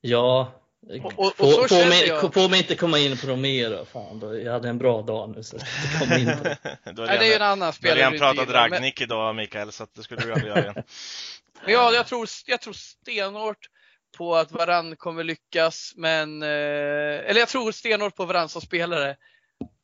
Ja, 0.00 0.61
och, 0.88 1.18
och, 1.18 1.36
få, 1.36 1.62
och 1.62 1.68
få, 1.68 1.74
mig, 1.74 2.06
jag... 2.06 2.34
få 2.34 2.48
mig 2.48 2.58
inte 2.58 2.74
komma 2.74 2.98
in 2.98 3.16
på 3.16 3.26
Romero. 3.26 3.84
Fan, 3.84 4.18
då, 4.20 4.38
jag 4.38 4.52
hade 4.52 4.68
en 4.68 4.78
bra 4.78 5.02
dag 5.02 5.34
nu 5.36 5.42
så 5.42 5.56
jag 5.56 6.08
kom 6.08 6.18
in 6.18 6.38
på 6.38 6.44
det. 6.44 6.58
Nej, 6.84 7.18
det 7.18 7.24
är 7.24 7.28
ju 7.28 7.34
en 7.34 7.42
annan 7.42 7.72
spelare. 7.72 7.98
Du 7.98 8.04
har 8.04 8.12
redan 8.12 8.34
pratat 8.36 8.54
Ragnik 8.54 9.00
men... 9.00 9.04
idag 9.04 9.36
Mikael, 9.36 9.72
så 9.72 9.86
det 9.94 10.02
skulle 10.02 10.20
du 10.20 10.32
aldrig 10.32 10.48
göra 10.48 10.60
igen. 10.60 10.74
ja, 11.66 11.92
jag 11.92 12.06
tror, 12.06 12.28
jag 12.46 12.60
tror 12.60 12.72
stenhårt 12.72 13.68
på 14.16 14.36
att 14.36 14.52
Varann 14.52 14.96
kommer 14.96 15.24
lyckas, 15.24 15.92
men, 15.96 16.42
eh, 16.42 16.48
eller 16.48 17.38
jag 17.38 17.48
tror 17.48 17.72
stenhårt 17.72 18.16
på 18.16 18.24
Varann 18.24 18.48
som 18.48 18.62
spelare. 18.62 19.16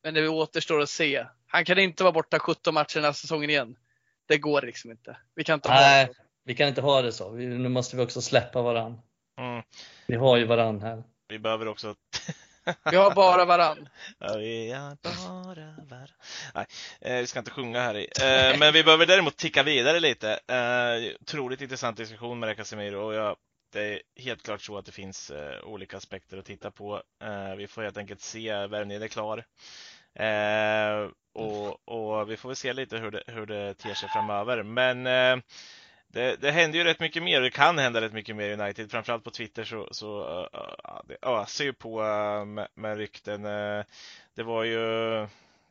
Men 0.02 0.14
det 0.14 0.28
återstår 0.28 0.80
att 0.80 0.90
se. 0.90 1.24
Han 1.46 1.64
kan 1.64 1.78
inte 1.78 2.02
vara 2.02 2.12
borta 2.12 2.38
17 2.38 2.74
matcher 2.74 2.94
den 2.94 3.04
här 3.04 3.12
säsongen 3.12 3.50
igen. 3.50 3.76
Det 4.28 4.38
går 4.38 4.62
liksom 4.62 4.90
inte. 4.90 5.16
Vi 5.34 5.44
kan 5.44 5.54
inte 5.54 5.68
Nej, 5.68 6.04
ha 6.04 6.08
det 6.08 6.14
så. 6.14 6.22
vi 6.44 6.54
kan 6.54 6.68
inte 6.68 6.80
ha 6.80 7.02
det 7.02 7.12
så. 7.12 7.32
nu 7.32 7.68
måste 7.68 7.96
vi 7.96 8.02
också 8.02 8.22
släppa 8.22 8.62
Varann. 8.62 9.00
Mm. 9.38 9.62
Vi 10.06 10.16
har 10.16 10.36
ju 10.36 10.44
varann 10.44 10.82
här. 10.82 11.02
Vi 11.28 11.38
behöver 11.38 11.68
också 11.68 11.94
Vi 12.90 12.96
har 12.96 13.14
bara 13.14 13.44
varann. 13.44 13.88
Ja, 14.18 14.36
vi 14.36 14.72
har 14.72 14.96
bara 15.02 15.74
varann. 15.90 16.08
Nej, 16.54 16.66
eh, 17.00 17.20
vi 17.20 17.26
ska 17.26 17.38
inte 17.38 17.50
sjunga 17.50 17.80
här 17.80 17.96
i. 17.96 18.08
Eh, 18.22 18.58
men 18.58 18.72
vi 18.72 18.84
behöver 18.84 19.06
däremot 19.06 19.36
ticka 19.36 19.62
vidare 19.62 20.00
lite. 20.00 20.40
Eh, 20.48 21.20
otroligt 21.20 21.60
intressant 21.60 21.96
diskussion 21.96 22.38
med 22.38 22.56
Casemiro 22.56 23.06
och 23.06 23.14
jag, 23.14 23.36
det 23.72 23.80
är 23.80 24.02
helt 24.16 24.42
klart 24.42 24.62
så 24.62 24.78
att 24.78 24.86
det 24.86 24.92
finns 24.92 25.30
eh, 25.30 25.64
olika 25.64 25.96
aspekter 25.96 26.38
att 26.38 26.44
titta 26.44 26.70
på. 26.70 27.02
Vi 27.56 27.66
får 27.66 27.82
helt 27.82 27.96
enkelt 27.96 28.20
se, 28.20 28.66
värvningen 28.66 29.02
är 29.02 29.08
klar. 29.08 29.44
Och, 31.32 31.88
och, 31.88 32.30
vi 32.30 32.36
får 32.36 32.48
väl 32.48 32.56
se 32.56 32.72
lite 32.72 32.98
hur 32.98 33.10
det, 33.10 33.22
hur 33.26 33.46
det 33.46 33.74
ter 33.74 33.94
sig 33.94 34.08
framöver. 34.08 34.62
Men 34.62 35.06
eh, 35.06 35.36
det, 36.12 36.36
det 36.36 36.50
händer 36.50 36.78
ju 36.78 36.84
rätt 36.84 37.00
mycket 37.00 37.22
mer 37.22 37.36
och 37.36 37.42
det 37.42 37.50
kan 37.50 37.78
hända 37.78 38.00
rätt 38.00 38.12
mycket 38.12 38.36
mer 38.36 38.48
i 38.48 38.52
United. 38.52 38.90
Framförallt 38.90 39.24
på 39.24 39.30
Twitter 39.30 39.64
så, 39.64 39.88
så 39.90 40.40
uh, 40.40 41.00
det 41.04 41.16
öser 41.22 41.64
ju 41.64 41.72
på 41.72 42.02
uh, 42.02 42.44
med, 42.44 42.68
med 42.74 42.96
rykten. 42.96 43.44
Uh, 43.44 43.84
det 44.34 44.42
var 44.42 44.64
ju 44.64 44.78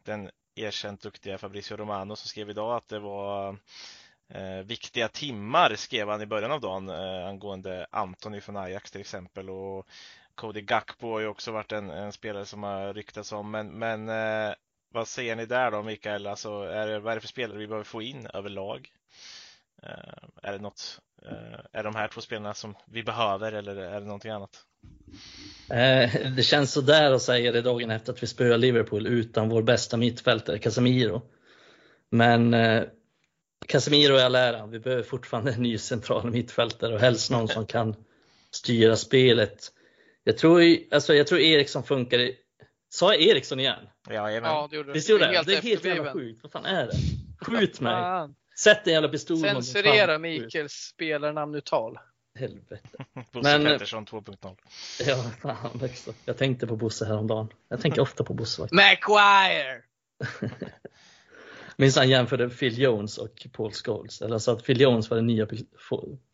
den 0.04 0.30
erkänt 0.56 1.02
duktiga 1.02 1.38
Fabricio 1.38 1.78
Romano 1.78 2.16
som 2.16 2.28
skrev 2.28 2.50
idag 2.50 2.76
att 2.76 2.88
det 2.88 3.00
var 3.00 3.58
eh, 4.30 4.66
viktiga 4.66 5.08
timmar 5.08 5.76
skrev 5.76 6.10
han 6.10 6.22
i 6.22 6.26
början 6.26 6.52
av 6.52 6.62
dagen 6.62 6.90
eh, 6.90 7.28
angående 7.28 7.88
Antoni 7.92 8.42
från 8.42 8.58
Ajax 8.58 8.92
till 8.92 9.02
exempel 9.02 9.50
och 9.50 9.88
Cody 10.36 10.62
Gakpo 10.62 11.12
har 11.12 11.20
ju 11.20 11.28
också 11.28 11.52
varit 11.52 11.72
en, 11.72 11.90
en 11.90 12.12
spelare 12.12 12.46
som 12.46 12.64
har 12.64 12.94
ryktats 12.94 13.32
om 13.32 13.52
men, 13.52 13.68
men 13.68 14.06
vad 14.92 15.08
säger 15.08 15.36
ni 15.36 15.46
där 15.46 15.72
då 15.72 15.84
Mikael? 15.84 16.28
Alltså, 16.28 16.62
är 16.62 16.88
det, 16.88 17.00
vad 17.00 17.12
är 17.12 17.16
det 17.16 17.22
för 17.22 17.28
spelare 17.28 17.58
vi 17.58 17.68
behöver 17.68 17.84
få 17.84 18.02
in 18.02 18.28
överlag? 18.34 18.92
Eh, 19.84 20.50
är 20.50 20.52
det 20.52 20.60
något, 20.60 21.00
eh, 21.26 21.60
är 21.72 21.84
de 21.84 21.96
här 21.96 22.08
två 22.08 22.22
spelarna 22.22 22.54
som 22.54 22.76
vi 22.86 23.04
behöver 23.04 23.52
eller 23.52 23.76
är 23.76 24.00
det 24.00 24.06
någonting 24.06 24.32
annat? 24.32 24.64
Eh, 25.70 26.32
det 26.36 26.44
känns 26.44 26.72
sådär 26.72 27.12
att 27.12 27.22
säga 27.22 27.52
det 27.52 27.62
dagen 27.62 27.92
efter 27.92 28.14
att 28.14 28.24
vi 28.24 28.28
spöar 28.28 28.58
Liverpool 28.58 29.08
utan 29.08 29.50
vår 29.50 29.62
bästa 29.62 29.98
mittfältare 29.98 30.60
Casemiro. 30.60 31.22
Men 32.10 32.56
Casemiro 33.68 34.16
är 34.16 34.26
all 34.26 34.36
ära, 34.36 34.66
vi 34.66 34.80
behöver 34.80 35.04
fortfarande 35.04 35.52
en 35.52 35.62
ny 35.62 35.78
central 35.78 36.32
mittfältare 36.32 36.94
och 36.94 37.00
helst 37.00 37.32
någon 37.32 37.48
som 37.48 37.66
kan 37.66 37.96
styra 38.52 38.96
spelet. 38.96 39.72
Jag 40.24 40.38
tror, 40.38 40.64
alltså, 40.92 41.14
jag 41.14 41.28
tror 41.28 41.40
Eriksson 41.40 41.84
funkar 41.84 42.20
i... 42.20 42.36
Sa 42.90 43.14
jag 43.14 43.22
Eriksson 43.22 43.60
igen? 43.60 43.88
Ja, 44.10 44.32
Ja, 44.32 44.68
det 44.72 44.78
gjorde 44.78 44.94
Visst 44.94 45.10
gjorde 45.10 45.34
jag 45.34 45.46
det? 45.46 45.52
Helt 45.52 45.64
Det 45.64 45.68
är 45.68 45.72
helt 45.72 45.86
jävla 45.86 46.14
sjukt. 46.14 46.44
Vad 46.44 46.52
fan 46.52 46.66
är 46.66 46.86
det? 46.86 46.94
Skjut 47.46 47.82
mig! 47.82 47.94
Sätt 48.60 48.88
en 48.88 48.94
jävla 48.94 49.10
pistol. 49.10 49.38
Censurera 49.38 50.20
Mikaels 50.20 50.74
spelarnamnuttal. 50.74 52.00
Helvete. 52.40 52.90
Bosse 53.32 53.58
Men- 53.58 53.64
Pettersson 53.64 54.06
2.0. 54.06 54.56
Ja, 55.08 55.24
fan 55.42 55.82
också. 55.84 56.14
Jag 56.26 56.38
tänkte 56.38 56.68
på 56.68 56.76
Bosse 56.76 57.06
häromdagen. 57.06 57.50
Jag 57.70 57.82
tänker 57.82 58.02
ofta 58.02 58.24
på 58.24 58.34
Bosse 58.34 58.62
faktiskt. 58.62 58.82
Maguire! 59.08 59.82
Minns 61.78 61.96
han 61.96 62.10
jämförde 62.10 62.50
Phil 62.50 62.80
Jones 62.82 63.18
och 63.18 63.48
Paul 63.52 63.72
Scholes. 63.72 64.22
Eller 64.22 64.38
så 64.38 64.52
att 64.52 64.64
Phil 64.64 64.82
Jones 64.82 65.10
var 65.10 65.18
den 65.18 65.28
nya 65.28 65.48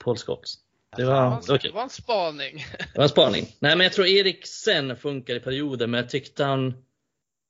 Paul 0.04 0.18
Scholes. 0.18 0.58
Det 0.98 1.06
var, 1.06 1.42
det 1.42 1.52
var 1.52 1.58
kul. 1.58 1.72
det 1.72 1.76
var 1.76 1.84
en 1.84 1.90
spaning. 1.90 2.66
Det 2.78 2.96
var 2.98 3.04
en 3.04 3.10
spaning. 3.10 3.56
Nej, 3.60 3.76
men 3.78 3.84
jag 3.84 3.94
tror 3.94 4.08
Eriksen 4.08 4.98
funkar 4.98 5.36
i 5.36 5.40
perioder, 5.40 5.88
men 5.88 5.98
jag 5.98 6.10
tyckte 6.10 6.44
han 6.44 6.74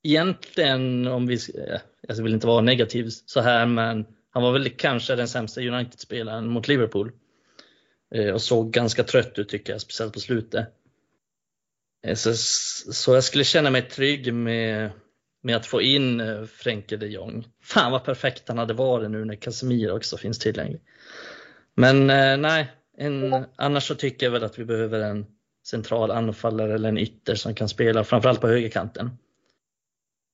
egentligen, 0.04 1.08
om 1.08 1.28
vi, 1.28 1.34
eh, 1.34 1.80
jag 2.02 2.24
vill 2.24 2.34
inte 2.34 2.48
vara 2.48 2.62
negativ 2.62 3.10
så 3.26 3.42
här, 3.42 3.66
men 3.66 4.06
han 4.34 4.44
var 4.44 4.52
väl 4.52 4.70
kanske 4.70 5.16
den 5.16 5.28
sämsta 5.28 5.62
United-spelaren 5.62 6.48
mot 6.48 6.68
Liverpool. 6.68 7.12
Eh, 8.16 8.34
och 8.34 8.42
såg 8.42 8.72
ganska 8.72 9.04
trött 9.04 9.40
ut 9.40 9.50
tycker 9.50 9.74
jag, 9.74 9.82
speciellt 9.82 10.14
på 10.14 10.20
slutet. 10.20 10.68
Eh, 12.08 12.16
så, 12.16 12.34
så 12.94 13.14
jag 13.14 13.24
skulle 13.24 13.44
känna 13.44 13.70
mig 13.70 13.82
trygg 13.82 14.34
med, 14.34 14.92
med 15.44 15.56
att 15.56 15.66
få 15.66 15.82
in 15.82 16.20
eh, 16.20 16.44
Frenkie 16.44 16.98
de 16.98 17.08
Jong. 17.08 17.48
Fan 17.64 17.92
vad 17.92 18.04
perfekt 18.04 18.48
han 18.48 18.58
hade 18.58 18.74
varit 18.74 19.12
nu 19.12 19.26
när 19.26 19.36
Casemiro 19.36 19.96
också 19.96 20.18
finns 20.18 20.40
tillgänglig. 20.40 20.82
Men 21.76 22.08
nej, 22.42 22.72
en, 22.98 23.46
annars 23.56 23.88
så 23.88 23.96
tycker 23.96 24.26
jag 24.26 24.32
väl 24.32 24.44
att 24.44 24.60
vi 24.60 24.66
behöver 24.66 25.00
en 25.00 25.26
central 25.68 26.12
anfallare 26.12 26.74
eller 26.74 26.90
en 26.90 26.98
ytter 26.98 27.36
som 27.36 27.56
kan 27.56 27.70
spela 27.70 28.04
framförallt 28.04 28.42
på 28.42 28.48
högerkanten. 28.48 29.10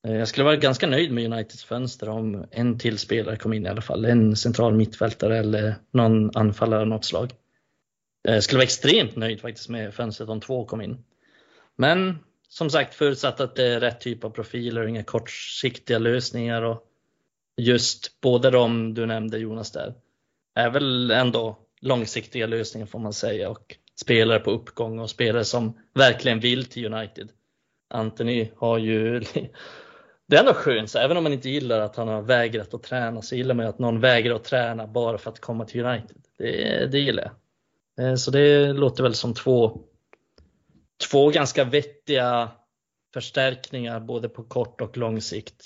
Eh, 0.07 0.15
jag 0.15 0.27
skulle 0.27 0.43
vara 0.43 0.55
ganska 0.55 0.87
nöjd 0.87 1.11
med 1.11 1.33
Uniteds 1.33 1.63
fönster 1.63 2.09
om 2.09 2.45
en 2.51 2.79
till 2.79 2.97
spelare 2.97 3.37
kom 3.37 3.53
in 3.53 3.65
i 3.65 3.69
alla 3.69 3.81
fall. 3.81 4.05
En 4.05 4.35
central 4.35 4.73
mittfältare 4.73 5.37
eller 5.37 5.75
någon 5.91 6.37
anfallare 6.37 6.81
av 6.81 6.87
något 6.87 7.05
slag. 7.05 7.33
Eh, 8.27 8.33
jag 8.33 8.43
skulle 8.43 8.57
vara 8.57 8.63
extremt 8.63 9.15
nöjd 9.15 9.41
faktiskt 9.41 9.69
med 9.69 9.93
fönstret 9.93 10.29
om 10.29 10.39
två 10.41 10.65
kom 10.65 10.81
in. 10.81 11.03
Men 11.75 12.19
som 12.49 12.69
sagt 12.69 12.95
förutsatt 12.95 13.39
att 13.39 13.55
det 13.55 13.65
är 13.65 13.79
rätt 13.79 14.01
typ 14.01 14.23
av 14.23 14.29
profiler 14.29 14.81
och 14.81 14.89
inga 14.89 15.03
kortsiktiga 15.03 15.99
lösningar 15.99 16.61
och 16.61 16.85
just 17.57 18.21
båda 18.21 18.51
de 18.51 18.93
du 18.93 19.05
nämnde 19.05 19.37
Jonas 19.37 19.71
där 19.71 19.93
är 20.55 20.69
väl 20.69 21.11
ändå 21.11 21.57
långsiktiga 21.81 22.47
lösningar 22.47 22.87
får 22.87 22.99
man 22.99 23.13
säga 23.13 23.49
och 23.49 23.75
spelare 23.95 24.39
på 24.39 24.51
uppgång 24.51 24.99
och 24.99 25.09
spelare 25.09 25.45
som 25.45 25.77
verkligen 25.93 26.39
vill 26.39 26.65
till 26.65 26.93
United. 26.93 27.29
Anthony 27.89 28.49
har 28.57 28.77
ju 28.77 29.23
det 30.29 30.35
är 30.35 30.39
ändå 30.39 30.53
skönt, 30.53 30.89
så 30.89 30.99
även 30.99 31.17
om 31.17 31.23
man 31.23 31.33
inte 31.33 31.49
gillar 31.49 31.79
att 31.79 31.95
han 31.95 32.07
har 32.07 32.21
vägrat 32.21 32.73
att 32.73 32.83
träna 32.83 33.21
så 33.21 33.35
gillar 33.35 33.55
man 33.55 33.65
ju 33.65 33.69
att 33.69 33.79
någon 33.79 33.99
vägrar 33.99 34.35
att 34.35 34.43
träna 34.43 34.87
bara 34.87 35.17
för 35.17 35.29
att 35.29 35.39
komma 35.39 35.65
till 35.65 35.85
United. 35.85 36.17
Det, 36.37 36.85
det 36.91 36.99
gillar 36.99 37.23
jag. 37.23 38.07
Eh, 38.07 38.15
så 38.15 38.31
det 38.31 38.73
låter 38.73 39.03
väl 39.03 39.13
som 39.13 39.33
två, 39.33 39.81
två 41.09 41.29
ganska 41.29 41.63
vettiga 41.63 42.51
förstärkningar 43.13 43.99
både 43.99 44.29
på 44.29 44.43
kort 44.43 44.81
och 44.81 44.97
lång 44.97 45.21
sikt. 45.21 45.65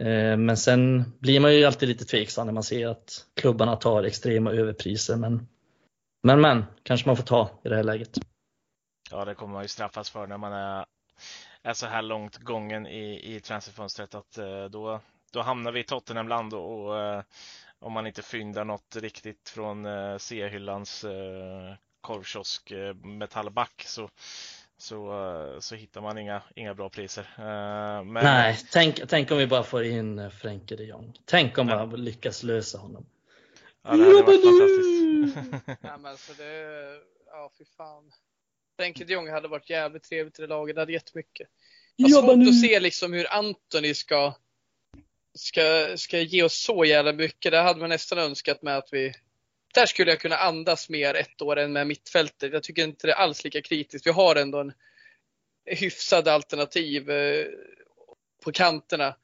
Eh, 0.00 0.36
men 0.36 0.56
sen 0.56 1.12
blir 1.18 1.40
man 1.40 1.54
ju 1.54 1.64
alltid 1.64 1.88
lite 1.88 2.04
tveksam 2.04 2.46
när 2.46 2.54
man 2.54 2.62
ser 2.62 2.88
att 2.88 3.26
klubbarna 3.34 3.76
tar 3.76 4.02
extrema 4.04 4.52
överpriser. 4.52 5.16
Men, 5.16 5.48
men, 6.22 6.40
men 6.40 6.64
kanske 6.82 7.08
man 7.08 7.16
får 7.16 7.24
ta 7.24 7.50
i 7.64 7.68
det 7.68 7.76
här 7.76 7.84
läget. 7.84 8.18
Ja, 9.10 9.24
det 9.24 9.34
kommer 9.34 9.52
man 9.52 9.62
ju 9.62 9.68
straffas 9.68 10.10
för 10.10 10.26
när 10.26 10.38
man 10.38 10.52
är, 10.52 10.84
är 11.64 11.74
så 11.74 11.86
här 11.86 12.02
långt 12.02 12.36
gången 12.38 12.86
i, 12.86 13.34
i 13.34 13.40
transferfönstret 13.40 14.14
att 14.14 14.38
eh, 14.38 14.64
då, 14.64 15.00
då 15.32 15.42
hamnar 15.42 15.72
vi 15.72 15.80
i 15.80 15.84
Tottenhamland 15.84 16.54
och, 16.54 16.84
och 16.86 17.00
eh, 17.00 17.22
om 17.78 17.92
man 17.92 18.06
inte 18.06 18.22
fyndar 18.22 18.64
något 18.64 18.96
riktigt 18.96 19.48
från 19.48 19.86
eh, 19.86 20.16
C-hyllans 20.18 21.04
korvkiosk 22.00 22.72
metallback 23.02 23.82
så, 23.86 24.08
så, 24.76 25.56
så 25.60 25.74
hittar 25.74 26.00
man 26.00 26.18
inga, 26.18 26.42
inga 26.54 26.74
bra 26.74 26.88
priser. 26.88 27.26
Men, 28.04 28.24
Nej, 28.24 28.58
tänk, 28.72 29.08
tänk 29.08 29.30
om 29.30 29.38
vi 29.38 29.46
bara 29.46 29.62
får 29.62 29.84
in 29.84 30.30
Frenkie 30.30 30.76
de 30.76 30.84
Jong. 30.84 31.18
Tänk 31.24 31.58
om 31.58 31.68
Ja. 31.68 31.86
man 31.86 32.04
lyckas 32.04 32.42
lösa 32.42 32.78
honom. 32.78 33.06
Ja, 33.82 33.90
det 33.96 34.04
hade 34.04 34.22
varit 34.22 34.44
fantastiskt. 34.44 35.78
Ja, 35.82 35.96
men 35.96 36.10
alltså 36.10 36.32
det, 36.32 36.64
ja 37.26 37.50
fy 37.58 37.64
fan. 37.64 38.12
Frenkie 38.76 39.06
de 39.06 39.12
Jong 39.12 39.28
hade 39.28 39.48
varit 39.48 39.70
jävligt 39.70 40.02
trevligt 40.02 40.38
i 40.38 40.42
det 40.42 40.48
laget, 40.48 40.76
det 40.76 40.82
hade 40.82 40.92
jättemycket. 40.92 41.48
Jag 41.96 42.08
har 42.08 42.22
svårt 42.22 42.48
att 42.48 42.60
se 42.60 42.80
liksom 42.80 43.12
hur 43.12 43.32
Anthony 43.32 43.94
ska, 43.94 44.34
ska, 45.34 45.96
ska 45.96 46.20
ge 46.20 46.42
oss 46.42 46.62
så 46.62 46.84
jävla 46.84 47.12
mycket. 47.12 47.52
Det 47.52 47.58
hade 47.58 47.80
man 47.80 47.88
nästan 47.88 48.18
önskat 48.18 48.62
med 48.62 48.76
att 48.76 48.88
vi 48.92 49.12
där 49.74 49.86
skulle 49.86 50.10
jag 50.10 50.20
kunna 50.20 50.36
andas 50.36 50.88
mer 50.88 51.14
ett 51.14 51.42
år 51.42 51.56
än 51.56 51.72
med 51.72 51.86
mittfältet. 51.86 52.52
Jag 52.52 52.62
tycker 52.62 52.84
inte 52.84 53.06
det 53.06 53.12
är 53.12 53.16
alls 53.16 53.44
lika 53.44 53.62
kritiskt. 53.62 54.06
Vi 54.06 54.10
har 54.10 54.36
ändå 54.36 54.60
en 54.60 54.72
hyfsad 55.64 56.28
alternativ 56.28 57.10
eh, 57.10 57.46
på 58.44 58.52
kanterna. 58.52 59.16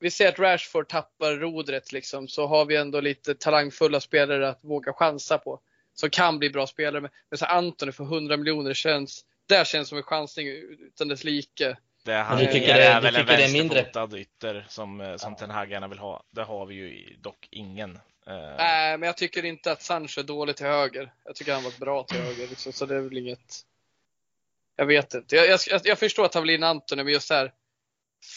Vi 0.00 0.10
ser 0.10 0.28
att 0.28 0.38
Rashford 0.38 0.88
tappar 0.88 1.32
rodret 1.32 1.92
liksom, 1.92 2.28
så 2.28 2.46
har 2.46 2.64
vi 2.64 2.76
ändå 2.76 3.00
lite 3.00 3.34
talangfulla 3.34 4.00
spelare 4.00 4.48
att 4.48 4.64
våga 4.64 4.92
chansa 4.92 5.38
på. 5.38 5.60
Som 5.94 6.10
kan 6.10 6.38
bli 6.38 6.50
bra 6.50 6.66
spelare. 6.66 7.00
Men 7.00 7.10
men 7.30 7.38
så 7.38 7.44
Antoni 7.44 7.92
för 7.92 8.04
100 8.04 8.36
miljoner 8.36 8.74
känns, 8.74 9.24
där 9.48 9.64
känns 9.64 9.88
som 9.88 9.98
en 9.98 10.04
chansning 10.04 10.48
utan 10.48 11.08
dess 11.08 11.24
like. 11.24 11.76
Det 12.04 12.12
han 12.14 12.38
du 12.38 12.44
är, 12.44 12.52
tycker 12.52 12.74
det- 12.74 12.84
är 12.84 13.00
väl 13.00 13.16
en 13.16 13.28
är 13.28 13.52
mindre? 13.52 13.82
vänsterfotad 13.82 14.18
ytter 14.18 14.66
som, 14.68 15.00
eh, 15.00 15.16
som 15.16 15.36
Ten 15.36 15.50
Hag 15.50 15.70
gärna 15.70 15.88
vill 15.88 15.98
ha. 15.98 16.22
Det 16.30 16.42
har 16.42 16.66
vi 16.66 16.74
ju 16.74 17.16
dock 17.20 17.48
ingen. 17.50 17.96
Eh, 18.26 18.56
Nej, 18.56 18.98
men 18.98 19.06
jag 19.06 19.16
tycker 19.16 19.44
inte 19.44 19.72
att 19.72 19.82
Sancho 19.82 20.20
är 20.20 20.24
dålig 20.24 20.56
till 20.56 20.66
höger. 20.66 21.12
Jag 21.24 21.34
tycker 21.34 21.54
han 21.54 21.64
var 21.64 21.72
bra 21.80 22.02
till 22.02 22.20
höger, 22.20 22.48
liksom, 22.48 22.72
så 22.72 22.86
det 22.86 22.96
är 22.96 23.00
väl 23.00 23.18
inget. 23.18 23.60
Jag 24.76 24.86
vet 24.86 25.14
inte. 25.14 25.36
Jag, 25.36 25.46
jag, 25.70 25.80
jag 25.84 25.98
förstår 25.98 26.24
att 26.24 26.34
han 26.34 26.42
vill 26.42 26.54
in 26.54 26.62
Antoni, 26.62 27.04
men 27.04 27.12
just 27.12 27.30
här. 27.30 27.52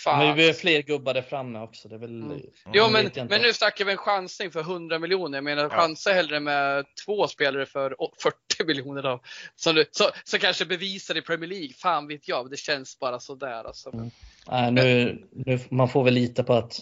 Fan. 0.04 0.18
Men 0.20 0.28
vi 0.28 0.34
behöver 0.36 0.54
fler 0.54 0.82
gubbar 0.82 1.14
där 1.14 1.22
framme 1.22 1.60
också. 1.60 1.88
Det 1.88 1.96
är 1.96 2.00
väl, 2.00 2.22
Mm. 2.22 2.42
Jo, 2.66 2.72
jag 2.74 2.92
men, 2.92 3.12
men 3.30 3.42
nu 3.42 3.54
snackar 3.54 3.86
vi 3.86 3.92
en 3.92 3.98
chansning 3.98 4.52
för 4.52 4.60
100 4.60 5.00
miljoner. 5.00 5.38
Jag 5.38 5.44
menar, 5.44 5.64
Ja. 5.64 5.70
chansa 5.70 6.12
hellre 6.12 6.40
med 6.40 6.86
två 7.06 7.28
spelare 7.28 7.66
för 7.66 8.02
å- 8.02 8.14
40 8.24 8.66
miljoner 8.66 9.02
då. 9.04 9.22
Som, 9.56 9.76
du, 9.76 9.86
så, 9.92 10.04
så 10.24 10.40
kanske 10.40 10.66
bevisar 10.66 11.18
i 11.18 11.22
Premier 11.22 11.50
League. 11.50 11.74
Fan 11.74 12.08
vet 12.08 12.28
jag, 12.28 12.52
det 12.52 12.58
känns 12.58 13.00
bara 13.00 13.20
sådär 13.20 13.64
alltså. 13.68 13.94
Mm. 13.94 14.10
Nej, 14.48 14.72
nu, 14.72 15.24
nu, 15.32 15.60
man 15.70 15.90
får 15.90 16.04
väl 16.04 16.14
lita 16.14 16.44
på 16.44 16.54
att 16.54 16.80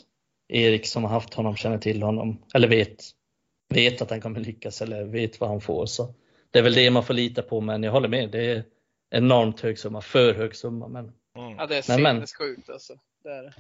Erik 0.47 0.87
som 0.87 1.03
har 1.03 1.11
haft 1.11 1.33
honom 1.33 1.55
känner 1.55 1.77
till 1.77 2.03
honom, 2.03 2.41
eller 2.53 2.67
vet, 2.67 3.03
vet 3.73 4.01
att 4.01 4.09
han 4.09 4.21
kommer 4.21 4.39
lyckas 4.39 4.81
eller 4.81 5.03
vet 5.03 5.39
vad 5.39 5.49
han 5.49 5.61
får. 5.61 5.85
Så 5.85 6.13
det 6.51 6.59
är 6.59 6.63
väl 6.63 6.73
det 6.73 6.89
man 6.91 7.03
får 7.05 7.13
lita 7.13 7.41
på, 7.41 7.61
men 7.61 7.83
jag 7.83 7.91
håller 7.91 8.07
med. 8.09 8.31
Det 8.31 8.45
är 8.51 8.63
enormt 9.11 9.59
hög 9.61 9.79
summa, 9.79 10.01
för 10.01 10.33
hög 10.33 10.55
summa. 10.55 10.87
Men 10.87 11.11
mm. 11.35 11.57
Ja, 11.57 11.65
det 11.67 11.77
är 11.77 11.81
sinnessjukt 11.81 12.69
alltså. 12.69 12.99
Det 13.23 13.29
är 13.29 13.43
det. 13.43 13.53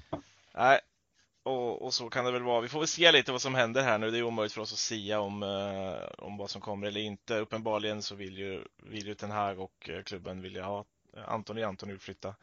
Nej, 0.53 0.79
och, 1.43 1.81
och 1.81 1.93
så 1.93 2.09
kan 2.09 2.25
det 2.25 2.31
väl 2.31 2.43
vara. 2.43 2.61
Vi 2.61 2.67
får 2.67 2.79
väl 2.79 2.87
se 2.87 3.11
lite 3.11 3.31
vad 3.31 3.41
som 3.41 3.55
händer 3.55 3.83
här 3.83 3.97
nu. 3.97 4.11
Det 4.11 4.17
är 4.17 4.23
omöjligt 4.23 4.53
för 4.53 4.61
oss 4.61 4.73
att 4.73 4.79
sia 4.79 5.19
om, 5.19 5.43
eh, 5.43 6.25
om 6.25 6.37
vad 6.37 6.49
som 6.49 6.61
kommer 6.61 6.87
eller 6.87 7.01
inte. 7.01 7.35
Uppenbarligen 7.37 8.01
så 8.01 8.15
vill 8.15 8.37
ju, 8.37 8.63
vill 8.77 9.07
ju 9.07 9.13
Ten 9.15 9.31
Hag 9.31 9.59
och 9.59 9.89
eh, 9.89 10.01
klubben 10.03 10.41
vilja 10.41 10.63
ha 10.63 10.85
Antoni 11.27 11.63
Antoni 11.63 11.91
vill 11.91 12.01
flytta. 12.01 12.35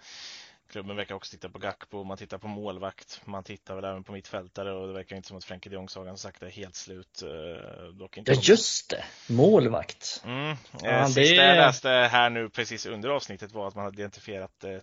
Klubben 0.70 0.97
verkar 0.97 1.14
också 1.14 1.30
titta 1.30 1.49
på 1.49 1.59
Gakpo, 1.59 2.05
man 2.05 2.16
tittar 2.16 2.39
på 2.39 2.49
målvakt, 2.49 3.20
man 3.24 3.45
tittar 3.45 3.74
väl 3.74 3.85
även 3.85 4.05
på 4.05 4.12
mittfältare 4.12 4.72
och 4.72 4.87
det 4.87 4.93
verkar 4.93 5.16
inte 5.16 5.28
som 5.28 5.37
att 5.37 5.45
Frenkie 5.45 5.70
de 5.70 5.74
Jong-sagan 5.74 6.18
sagt 6.18 6.43
är 6.43 6.51
helt 6.51 6.74
slut. 6.74 7.22
eh, 7.22 7.85
Dock 7.85 8.16
inte 8.16 8.33
ja, 8.33 8.41
just 8.43 8.91
det! 8.91 9.05
Målvakt. 9.28 10.22
Mm. 10.24 10.51
Eh, 10.51 10.57
Ja, 10.83 11.07
Sista 11.07 11.20
det- 11.43 11.47
jag 11.49 11.57
läste 11.57 11.89
här 11.89 12.30
nu 12.30 12.49
precis 12.49 12.87
under 12.87 13.09
avsnittet 13.09 13.53
var 13.53 13.68
att 13.68 13.74
man 13.74 13.85
hade 13.85 13.99
identifierat, 14.03 14.64
eh, 14.64 14.78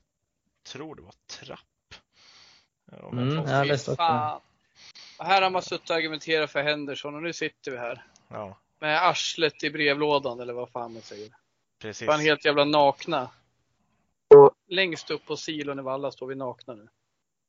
tror 0.64 0.96
det 0.96 1.02
var 1.02 1.14
Trapp. 1.28 1.60
Jag 2.92 3.14
Mm, 3.14 3.30
inte 3.30 3.52
har 3.52 3.58
ja, 3.58 3.62
fel. 3.62 3.68
det 3.68 3.78
står 3.78 3.92
också. 3.94 4.04
Fan. 4.04 4.42
här 5.18 5.42
har 5.42 5.50
man 5.50 5.62
suttit 5.62 5.90
och 5.90 5.96
argumenterat 5.96 6.52
för 6.52 6.64
Henderson 6.64 7.16
och 7.16 7.22
nu 7.24 7.34
sitter 7.34 7.72
vi 7.72 7.78
här. 7.78 8.06
Ja, 8.28 8.58
Med 8.80 9.08
arslet 9.08 9.64
i 9.64 9.70
brevlådan 9.70 10.40
eller 10.40 10.54
vad 10.54 10.70
fan 10.72 10.94
man 10.94 11.02
säger. 11.02 11.30
precis. 11.82 12.06
Fan 12.08 12.20
helt 12.20 12.46
jävla 12.46 12.66
nakna. 12.66 13.30
Och 14.36 14.52
längst 14.68 15.12
upp 15.12 15.26
på 15.26 15.38
silon 15.38 15.80
i 15.80 15.82
Valla 15.82 16.12
står 16.12 16.28
vi 16.28 16.36
nakna 16.36 16.74
nu. 16.74 16.88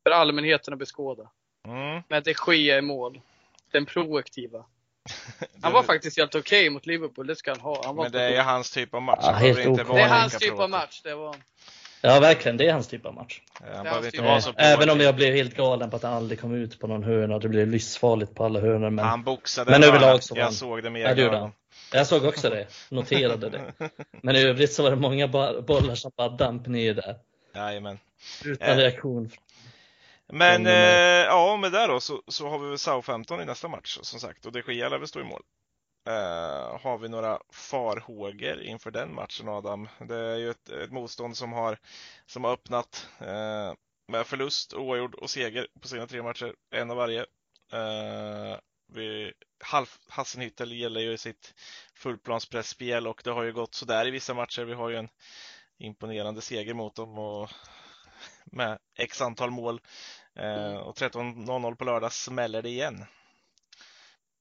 För 0.02 0.11
allmänheten 0.11 0.72
att 0.74 0.78
beskåda. 0.78 1.30
Mm. 1.68 2.02
Med 2.08 2.22
de 2.24 2.34
Gea 2.56 2.78
i 2.78 2.82
mål. 2.82 3.20
Den 3.70 3.86
proaktiva. 3.86 4.64
Han 5.62 5.72
var 5.72 5.82
faktiskt 5.82 6.16
helt 6.18 6.34
okej 6.34 6.70
mot 6.70 6.86
Liverpool, 6.86 7.26
det 7.26 7.36
ska 7.36 7.50
han 7.50 7.61
ha. 7.61 7.82
Han 7.86 7.96
var 7.96 8.04
Men 8.04 8.12
det 8.12 8.22
är 8.22 8.30
ju 8.30 8.38
hans 8.40 8.70
typ 8.70 8.94
av 8.94 9.02
match. 9.02 9.18
Ja, 9.22 9.38
det 9.40 9.48
är 10.00 10.08
hans 10.08 10.38
typ 10.38 10.58
av 10.58 10.70
match. 10.70 11.00
Det 11.02 11.14
var... 11.14 11.36
Ja, 12.03 12.20
verkligen. 12.20 12.57
Det 12.57 12.66
är 12.68 12.72
hans 12.72 12.88
typ 12.88 13.07
av 13.07 13.14
match. 13.14 13.40
Eh, 13.74 14.01
Det 14.03 14.11
typ. 14.11 14.55
Även 14.57 14.90
om 14.90 15.01
jag 15.01 15.16
blev 15.16 15.34
helt 15.34 15.57
galen 15.57 15.90
på 15.90 15.96
att 15.96 16.03
han 16.03 16.12
aldrig 16.12 16.40
kom 16.40 16.55
ut 16.55 16.78
på 16.80 16.86
någon 16.86 17.03
hörna 17.05 17.34
och 17.34 17.40
det 17.40 17.48
blev 17.48 17.68
livsfarligt 17.68 18.34
på 18.34 18.44
alla 18.44 18.61
hörnor. 18.61 18.90
Men 18.90 19.05
Han 19.05 19.22
boxade 19.22 19.70
Men 19.70 19.84
överlag 19.84 20.22
så 20.22 20.34
var 20.34 20.38
Jag 20.38 20.44
han- 20.44 20.53
såg 20.55 20.82
det 20.82 20.90
med 20.90 21.16
det 21.16 21.22
egna 21.22 21.36
ögon. 21.36 21.53
jag 21.92 22.07
såg 22.07 22.24
också 22.24 22.51
det. 22.51 22.66
Noterade 22.90 23.51
det. 23.51 23.72
Men 24.22 24.36
i 24.36 24.42
övrigt 24.42 24.72
så 24.72 24.82
var 24.82 24.90
det 24.90 24.96
många 24.96 25.28
bollar 25.62 25.94
som 25.94 26.11
bara 26.16 26.28
damp 26.28 26.66
ner 26.66 26.94
där. 26.94 27.16
Jajamän. 27.55 27.98
Utan 28.44 28.68
Eh. 28.68 28.76
reaktion. 28.76 29.30
Men 30.32 30.66
eh, 30.66 30.72
här- 30.72 31.24
ja, 31.24 31.57
med 31.57 31.72
det 31.72 31.86
då 31.86 32.01
så, 32.01 32.22
så 32.28 32.48
har 32.48 32.59
vi 32.59 32.68
väl 32.68 32.78
Southampton 32.78 33.40
i 33.40 33.44
nästa 33.44 33.68
match 33.68 33.98
som 34.03 34.20
sagt 34.20 34.46
och 34.46 34.53
de 34.53 34.62
Gea 34.72 34.88
lär 34.88 34.98
väl 34.98 35.09
stå 35.09 35.20
i 35.20 35.24
mål. 35.24 35.42
Eh, 36.07 36.80
har 36.80 36.98
vi 36.98 37.09
några 37.09 37.40
farhågor 37.53 38.62
inför 38.62 38.90
den 38.90 39.14
matchen 39.14 39.48
Adam? 39.48 39.88
Det 39.98 40.16
är 40.16 40.36
ju 40.36 40.51
ett, 40.51 40.68
ett 40.68 40.92
motstånd 40.92 41.36
som 41.36 41.53
har, 41.53 41.78
som 42.26 42.44
har 42.44 42.53
öppnat 42.53 43.09
eh, 43.18 43.74
med 44.09 44.26
förlust, 44.26 44.74
oavgjord 44.74 45.14
och 45.14 45.30
seger 45.30 45.66
på 45.80 45.88
sina 45.88 46.07
tre 46.07 46.22
matcher, 46.22 46.55
en 46.70 46.90
av 46.90 46.96
varje. 46.96 47.20
Eh, 47.72 48.59
vi, 48.92 49.32
Half, 49.64 49.98
Hassenhüttel 50.09 50.74
gäller 50.74 51.01
ju 51.01 51.16
sitt 51.16 51.55
fullplanspressspel 51.94 53.07
och 53.07 53.20
det 53.24 53.30
har 53.30 53.42
ju 53.42 53.53
gått 53.53 53.74
sådär 53.74 54.07
i 54.07 54.11
vissa 54.11 54.34
matcher. 54.34 54.64
Vi 54.64 54.74
har 54.74 54.90
ju 54.90 54.96
en 54.96 55.09
imponerande 55.78 56.40
seger 56.40 56.74
mot 56.74 56.94
dem 56.94 57.18
och 57.18 57.51
med 58.44 58.78
x 58.98 59.20
antal 59.20 59.51
mål. 59.51 59.80
Eh, 60.34 60.76
och 60.76 60.96
13.00 60.96 61.74
på 61.74 61.84
lördag 61.84 62.12
smäller 62.12 62.62
det 62.62 62.68
igen. 62.68 63.05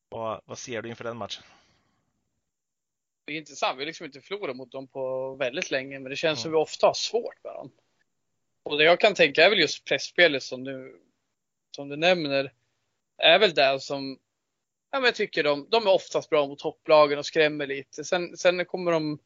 Vad, 0.09 0.41
vad 0.45 0.57
ser 0.57 0.81
du 0.81 0.89
inför 0.89 1.03
den 1.03 1.17
matchen? 1.17 1.43
Det 3.25 3.33
är 3.33 3.37
intressant. 3.37 3.77
Vi 3.77 3.81
har 3.81 3.85
liksom 3.85 4.05
inte 4.05 4.21
förlorat 4.21 4.55
mot 4.55 4.71
dem 4.71 4.87
på 4.87 5.35
väldigt 5.35 5.71
länge, 5.71 5.99
men 5.99 6.09
det 6.09 6.15
känns 6.15 6.41
som 6.41 6.49
Mm. 6.49 6.57
vi 6.59 6.63
ofta 6.63 6.87
har 6.87 6.93
svårt 6.93 7.43
med 7.43 7.53
dem. 7.53 7.71
Och 8.63 8.77
det 8.77 8.83
jag 8.83 8.99
kan 8.99 9.13
tänka 9.13 9.45
är 9.45 9.49
väl 9.49 9.59
just 9.59 9.85
pressspelet 9.85 10.43
som 10.43 10.63
du, 10.63 11.01
som 11.75 11.89
du 11.89 11.95
nämner, 11.95 12.53
är 13.17 13.39
väl 13.39 13.53
det 13.53 13.79
som 13.79 14.19
ja, 14.91 14.99
men 14.99 15.05
jag 15.05 15.15
tycker 15.15 15.43
de, 15.43 15.67
de 15.69 15.87
är 15.87 15.93
oftast 15.93 16.29
bra 16.29 16.47
mot 16.47 16.59
topplagen 16.59 17.19
och 17.19 17.25
skrämmer 17.25 17.67
lite. 17.67 18.03
Sen, 18.03 18.37
sen 18.37 18.65
kommer 18.65 18.91
de, 18.91 19.19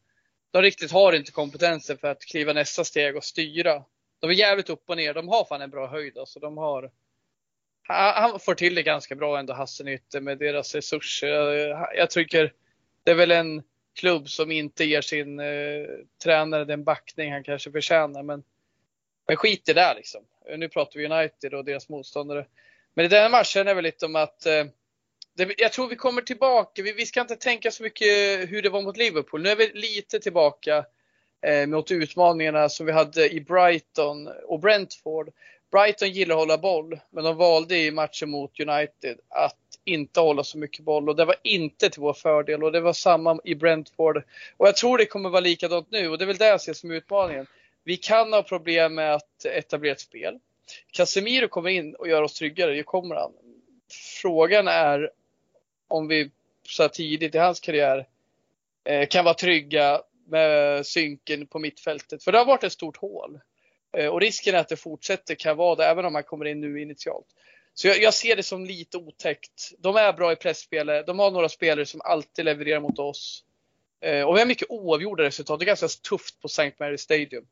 de 0.52 0.62
riktigt 0.62 0.92
har 0.92 1.14
inte 1.14 1.32
kompetensen 1.32 1.98
för 1.98 2.08
att 2.08 2.22
kliva 2.22 2.54
nästa 2.54 2.84
steg 2.84 3.16
och 3.16 3.24
styra. 3.24 3.86
De 4.20 4.30
är 4.30 4.34
jävligt 4.34 4.70
upp 4.70 4.90
och 4.90 4.98
ner. 4.98 5.14
De 5.14 5.28
har 5.28 5.46
fan 5.46 5.62
en 5.62 5.70
bra 5.70 5.88
höjd 5.88 6.18
alltså. 6.18 6.40
De 6.40 6.58
har, 6.58 6.92
han 7.88 8.40
får 8.40 8.56
till 8.56 8.76
det 8.76 8.84
ganska 8.84 9.16
bra 9.16 9.40
ändå, 9.40 9.54
Hasselnytte, 9.54 10.22
med 10.22 10.38
deras 10.38 10.76
resurser. 10.76 11.28
Jag, 11.28 11.88
jag 11.96 12.10
tycker 12.10 12.54
det 13.04 13.12
är 13.12 13.16
väl 13.16 13.32
en 13.32 13.64
klubb 13.94 14.30
som 14.30 14.52
inte 14.52 14.86
ger 14.86 15.02
sin 15.02 15.40
eh, 15.40 15.86
tränare 16.24 16.66
den 16.66 16.84
backning 16.84 17.32
han 17.32 17.44
kanske 17.44 17.72
förtjänar. 17.72 18.24
Men, 18.24 18.44
men 19.28 19.38
skit 19.38 19.70
i 19.70 19.74
det 19.74 19.82
där 19.82 19.96
liksom. 19.96 20.22
Nu 20.58 20.70
pratar 20.70 21.00
vi 21.00 21.06
United 21.06 21.54
och 21.54 21.66
deras 21.66 21.90
motståndare. 21.90 22.46
Men 22.94 23.06
i 23.06 23.08
den 23.08 23.22
här 23.22 23.30
matchen 23.30 23.68
är 23.68 23.76
väl 23.76 23.84
lite 23.84 24.06
om 24.06 24.16
att 24.16 24.46
eh, 24.46 24.66
det, 25.36 25.54
jag 25.58 25.72
tror 25.72 25.88
vi 25.88 25.96
kommer 25.96 26.22
tillbaka. 26.22 26.84
Vi, 26.84 26.94
vi 26.94 27.06
ska 27.06 27.22
inte 27.22 27.36
tänka 27.36 27.72
så 27.72 27.84
mycket 27.84 28.08
hur 28.52 28.62
det 28.62 28.70
var 28.70 28.82
mot 28.82 28.98
Liverpool. 28.98 29.42
Nu 29.42 29.50
är 29.50 29.56
vi 29.56 29.72
lite 29.74 30.20
tillbaka 30.20 30.86
eh, 31.42 31.68
mot 31.68 31.92
utmaningarna 31.92 32.70
som 32.70 32.86
vi 32.86 32.92
hade 32.92 33.34
i 33.34 33.42
Brighton 33.42 34.28
och 34.28 34.60
Brentford. 34.60 35.30
Brighton 35.74 36.12
gillar 36.12 36.36
att 36.36 36.40
hålla 36.40 36.58
boll, 36.58 37.00
men 37.10 37.24
de 37.24 37.38
valde 37.38 37.78
i 37.78 37.92
matchen 37.92 38.30
mot 38.30 38.60
United 38.60 39.20
att 39.30 39.58
inte 39.86 40.20
hålla 40.20 40.44
så 40.44 40.58
mycket 40.58 40.86
boll 40.86 41.10
och 41.10 41.16
det 41.16 41.26
var 41.26 41.36
inte 41.44 41.90
till 41.90 42.02
vår 42.02 42.14
fördel 42.14 42.64
och 42.64 42.72
det 42.72 42.82
var 42.82 42.94
samma 42.94 43.40
i 43.44 43.56
Brentford. 43.56 44.24
Och 44.58 44.68
jag 44.68 44.76
tror 44.76 44.98
det 44.98 45.06
kommer 45.06 45.30
vara 45.30 45.42
likadant 45.42 45.88
nu 45.92 46.10
och 46.10 46.18
det 46.18 46.24
är 46.24 46.28
väl 46.28 46.38
det 46.38 46.48
jag 46.48 46.62
ser 46.62 46.74
som 46.74 46.92
utmaningen. 46.92 47.48
Vi 47.84 47.98
kan 47.98 48.34
ha 48.34 48.44
problem 48.44 48.96
med 48.96 49.16
att 49.16 49.46
etablera 49.46 49.92
ett 49.92 50.00
spel. 50.00 50.40
Casemiro 50.92 51.48
kommer 51.48 51.70
in 51.70 51.96
och 51.96 52.08
gör 52.08 52.22
oss 52.22 52.34
tryggare, 52.34 52.76
det 52.76 52.84
kommer 52.84 53.16
han. 53.16 53.32
Frågan 54.22 54.68
är 54.68 55.12
om 55.88 56.08
vi 56.08 56.30
så 56.68 56.84
här 56.84 56.90
tidigt 56.90 57.36
i 57.36 57.38
hans 57.38 57.60
karriär 57.60 58.08
eh, 58.84 59.08
kan 59.08 59.26
vara 59.26 59.36
trygga 59.36 60.02
med 60.28 60.86
synken 60.86 61.48
på 61.48 61.60
mittfältet. 61.60 62.24
För 62.24 62.32
det 62.32 62.38
har 62.38 62.46
varit 62.46 62.64
ett 62.64 62.74
stort 62.74 62.98
hål. 62.98 63.40
Eh, 63.98 64.08
och 64.08 64.22
risken 64.22 64.56
är 64.56 64.60
att 64.60 64.70
det 64.70 64.76
fortsätter 64.76 65.36
kan 65.36 65.58
vara 65.58 65.76
det 65.76 65.86
även 65.86 66.06
om 66.06 66.16
han 66.16 66.24
kommer 66.24 66.46
in 66.46 66.62
nu 66.62 66.82
initialt. 66.82 67.28
Så 67.74 67.88
jag, 67.88 68.02
jag 68.02 68.14
ser 68.14 68.36
det 68.36 68.44
som 68.44 68.66
lite 68.66 68.98
otäckt. 68.98 69.72
De 69.80 69.96
är 69.96 70.14
bra 70.14 70.32
i 70.32 70.36
pressspelet. 70.36 71.08
De 71.08 71.20
har 71.20 71.32
några 71.32 71.50
spelare 71.50 71.86
som 71.86 72.02
alltid 72.02 72.46
levererar 72.46 72.80
mot 72.80 73.00
oss. 73.00 73.44
Eh, 74.02 74.24
och 74.24 74.36
vi 74.36 74.40
har 74.40 74.48
mycket 74.48 74.70
oavgjorda 74.70 75.24
resultat. 75.24 75.60
Det 75.60 75.64
är 75.64 75.68
ganska 75.68 75.88
tufft 75.88 76.42
på 76.42 76.46
St. 76.46 76.74
Mary 76.80 76.98
Stadium. 76.98 77.46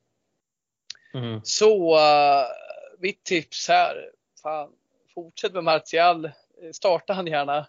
Mm. 1.13 1.41
Så 1.43 1.95
uh, 1.95 2.45
mitt 2.99 3.23
tips 3.23 3.67
här. 3.67 4.09
Fan, 4.41 4.69
fortsätt 5.13 5.53
med 5.53 5.63
Martial. 5.63 6.25
Eh, 6.25 6.31
Starta 6.73 7.13
han 7.13 7.27
gärna. 7.27 7.67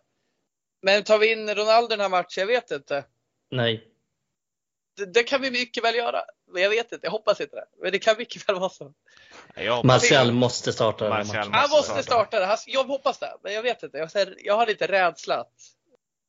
Men 0.82 1.02
tar 1.02 1.18
vi 1.18 1.32
in 1.32 1.54
Ronaldo 1.54 1.88
den 1.88 2.00
här 2.00 2.08
matchen? 2.08 2.40
Jag 2.40 2.46
vet 2.46 2.70
inte. 2.70 3.04
Nej. 3.50 3.91
Det, 4.96 5.06
det 5.06 5.22
kan 5.22 5.40
vi 5.40 5.50
mycket 5.50 5.84
väl 5.84 5.94
göra. 5.94 6.22
Men 6.52 6.62
jag 6.62 6.70
vet 6.70 6.92
inte. 6.92 7.06
Jag 7.06 7.10
hoppas 7.10 7.40
inte 7.40 7.56
det. 7.56 7.64
Men 7.82 7.92
det 7.92 7.98
kan 7.98 8.14
mycket 8.18 8.48
väl 8.48 8.58
vara 8.58 8.70
så. 8.70 8.92
Martial 9.84 10.32
måste 10.32 10.72
starta 10.72 11.04
den 11.04 11.12
här 11.12 11.24
Martial 11.24 11.36
matchen. 11.48 11.52
Han 11.54 11.70
måste 11.70 11.92
måste 11.92 12.02
starta. 12.02 12.40
det. 12.40 12.56
Jag 12.66 12.84
hoppas 12.84 13.18
det. 13.18 13.36
Men 13.42 13.52
jag 13.52 13.62
vet 13.62 13.82
inte. 13.82 13.98
Jag, 13.98 14.10
säger- 14.10 14.36
jag 14.38 14.54
har 14.56 14.66
lite 14.66 14.86
rädsla 14.86 15.34
att 15.40 15.52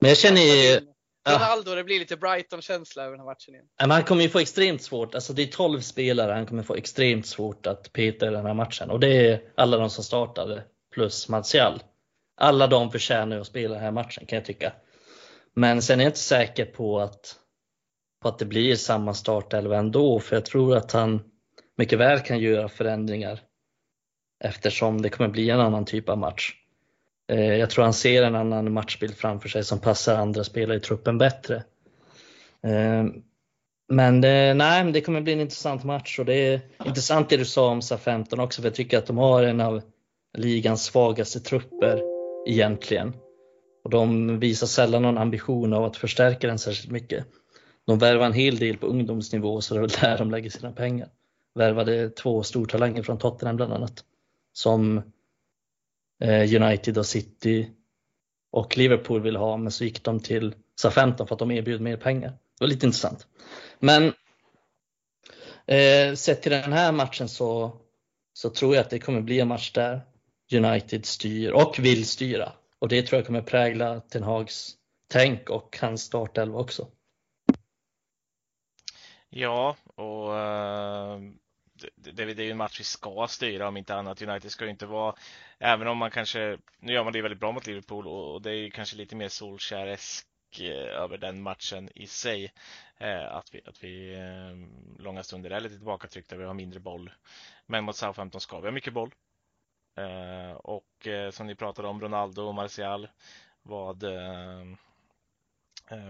Men 0.02 0.10
jag 0.10 0.18
känner 0.18 0.42
ju, 0.42 0.80
ja, 1.26 1.36
Ronaldo, 1.36 1.76
det 1.76 1.84
blir 1.84 2.00
lite 2.00 2.18
Brighton-känsla 2.18 3.04
över 3.04 3.12
den 3.12 3.20
här 3.20 3.26
matchen 3.26 3.54
igen. 3.54 3.66
men 3.80 3.92
han 3.92 4.04
kommer 4.04 4.24
ju 4.24 4.30
få 4.30 4.40
extremt 4.40 4.84
svårt. 4.84 5.16
Alltså 5.16 5.34
det 5.34 5.42
är 5.44 5.48
12 5.48 5.82
spelare, 5.82 6.32
han 6.32 6.46
kommer 6.46 6.64
få 6.64 6.76
extremt 6.76 7.28
svårt 7.28 7.68
att 7.68 7.94
peta 7.94 8.28
i 8.28 8.30
den 8.30 8.46
här 8.46 8.54
matchen. 8.54 8.90
Och 8.90 9.00
det 9.00 9.28
är 9.28 9.42
alla 9.56 9.78
de 9.78 9.90
som 9.90 10.04
startade 10.04 10.64
plus 10.94 11.30
Martial. 11.30 11.84
Alla 12.38 12.68
de 12.68 12.92
förtjänar 12.92 13.36
ju 13.36 13.42
att 13.42 13.48
spela 13.48 13.74
den 13.74 13.84
här 13.84 13.92
matchen 13.92 14.26
kan 14.26 14.38
jag 14.38 14.46
tycka. 14.46 14.74
Men 15.56 15.82
sen 15.82 16.00
är 16.00 16.04
jag 16.04 16.10
inte 16.10 16.20
säker 16.20 16.66
på 16.66 17.00
att, 17.00 17.36
på 18.24 18.30
att 18.30 18.40
det 18.40 18.46
blir 18.46 18.76
samma 18.76 19.14
startelva 19.14 19.78
ändå. 19.78 20.20
För 20.20 20.36
jag 20.36 20.46
tror 20.46 20.78
att 20.78 20.92
han 20.92 21.22
mycket 21.78 22.00
väl 22.00 22.20
kan 22.20 22.40
göra 22.40 22.70
förändringar. 22.70 23.40
Eftersom 24.44 25.02
det 25.02 25.10
kommer 25.10 25.30
bli 25.30 25.50
en 25.50 25.60
annan 25.60 25.86
typ 25.86 26.10
av 26.10 26.18
match. 26.18 26.54
Eh, 27.32 27.56
jag 27.56 27.70
tror 27.70 27.84
han 27.84 27.94
ser 27.94 28.24
en 28.24 28.36
annan 28.36 28.74
matchbild 28.74 29.18
framför 29.18 29.50
sig 29.50 29.64
som 29.64 29.80
passar 29.80 30.16
andra 30.16 30.44
spelare 30.44 30.78
i 30.78 30.80
truppen 30.80 31.18
bättre. 31.18 31.64
Eh, 32.64 33.06
men 33.90 34.22
det, 34.22 34.54
nej, 34.54 34.92
det 34.92 35.02
kommer 35.02 35.22
bli 35.22 35.34
en 35.34 35.42
intressant 35.42 35.84
match 35.84 36.20
och 36.20 36.26
det 36.26 36.34
är 36.34 36.62
intressant 36.86 37.30
det 37.30 37.38
du 37.38 37.46
sa 37.46 37.70
om 37.70 37.82
SA-15 37.82 38.44
också 38.44 38.62
för 38.62 38.70
jag 38.70 38.76
tycker 38.76 38.98
att 38.98 39.06
de 39.06 39.18
har 39.18 39.44
en 39.44 39.62
av 39.62 39.82
ligans 40.38 40.84
svagaste 40.84 41.40
trupper 41.40 42.04
egentligen. 42.46 43.14
Och 43.84 43.90
de 43.90 44.40
visar 44.40 44.68
sällan 44.68 45.02
någon 45.02 45.18
ambition 45.18 45.74
av 45.74 45.84
att 45.84 45.98
förstärka 45.98 46.48
den 46.48 46.60
särskilt 46.60 46.92
mycket. 46.92 47.26
De 47.86 48.00
värvar 48.00 48.26
en 48.26 48.34
hel 48.34 48.58
del 48.58 48.78
på 48.78 48.88
ungdomsnivå 48.88 49.62
så 49.62 49.74
det 49.74 49.80
är 49.80 49.82
väl 49.82 49.90
där 49.90 50.18
de 50.18 50.32
lägger 50.32 50.50
sina 50.50 50.72
pengar. 50.72 51.10
Värvade 51.56 52.10
två 52.10 52.44
stortalanger 52.44 53.04
från 53.04 53.18
Tottenham 53.18 53.56
bland 53.56 53.74
annat. 53.74 54.04
Som 54.54 54.98
eh, 56.24 56.62
United 56.64 56.98
och 56.98 57.06
City 57.06 57.70
och 58.52 58.78
Liverpool 58.78 59.22
vill 59.22 59.36
ha 59.36 59.58
men 59.58 59.72
så 59.72 59.84
gick 59.84 60.04
de 60.04 60.20
till 60.20 60.56
SA-15 60.76 61.26
för 61.26 61.36
att 61.36 61.40
de 61.40 61.52
erbjöd 61.52 61.82
mer 61.82 61.98
pengar. 61.98 62.30
Det 62.30 62.64
var 62.64 62.68
lite 62.68 62.86
intressant. 62.86 63.28
Men 63.80 64.14
eh, 65.66 66.16
sett 66.16 66.42
till 66.42 66.52
den 66.52 66.74
här 66.74 66.92
matchen 66.92 67.30
så, 67.30 67.78
så 68.34 68.50
tror 68.50 68.76
jag 68.76 68.82
att 68.82 68.90
det 68.90 69.00
kommer 69.00 69.22
bli 69.22 69.40
en 69.40 69.48
match 69.48 69.72
där 69.72 70.02
United 70.54 71.06
styr 71.06 71.52
och 71.52 71.80
vill 71.80 72.06
styra. 72.06 72.52
Och 72.80 72.88
det 72.88 73.02
tror 73.02 73.18
jag 73.18 73.26
kommer 73.26 73.42
prägla 73.42 74.00
Ten 74.00 74.24
Hags 74.24 74.76
tänk 75.08 75.50
och 75.50 75.78
hans 75.82 76.02
startelva 76.02 76.60
också. 76.60 76.88
Ja, 79.36 79.76
och 79.96 80.38
eh, 80.38 81.20
det, 81.96 82.12
det, 82.12 82.34
det 82.34 82.44
är 82.44 82.46
ju 82.46 82.52
en 82.52 82.58
match 82.58 82.80
vi 82.80 82.84
ska 82.84 83.28
styra 83.30 83.68
om 83.68 83.78
inte 83.78 83.96
annat. 83.96 84.22
United 84.22 84.52
ska 84.52 84.66
ju 84.66 84.72
inte 84.72 84.86
vara, 84.86 85.16
även 85.60 85.88
om 85.88 85.98
man 85.98 86.12
kanske, 86.12 86.58
nu 86.80 86.94
gör 86.94 87.04
man 87.04 87.14
det 87.14 87.22
väldigt 87.22 87.40
bra 87.40 87.52
mot 87.52 87.68
Liverpool 87.68 88.08
och, 88.08 88.34
och 88.34 88.42
det 88.42 88.50
är 88.50 88.56
ju 88.56 88.72
kanske 88.72 88.98
lite 88.98 89.16
mer 89.16 89.28
Solskjaeresk 89.30 90.28
eh, 90.60 91.02
över 91.02 91.18
den 91.18 91.42
matchen 91.42 91.90
i 91.96 92.08
sig. 92.08 92.54
Eh, 92.98 93.36
att 93.36 93.56
vi, 93.56 93.62
att 93.66 93.84
vi 93.84 94.14
eh, 94.14 95.04
långa 95.04 95.24
stunder 95.24 95.52
är 95.52 95.60
lite 95.60 95.76
tillbakatryckta, 95.76 96.38
vi 96.38 96.44
har 96.44 96.54
mindre 96.54 96.80
boll. 96.80 97.12
Men 97.66 97.84
mot 97.84 97.96
Southampton 97.96 98.42
ska 98.42 98.60
vi 98.60 98.68
ha 98.68 98.72
mycket 98.72 98.94
boll. 98.94 99.14
och 100.58 101.08
som 101.32 101.48
ni 101.48 101.56
pratade 101.56 101.88
om, 101.88 102.02
Ronaldo 102.02 102.42
och 102.42 102.56
Martial. 102.56 103.08
Vad, 103.62 104.04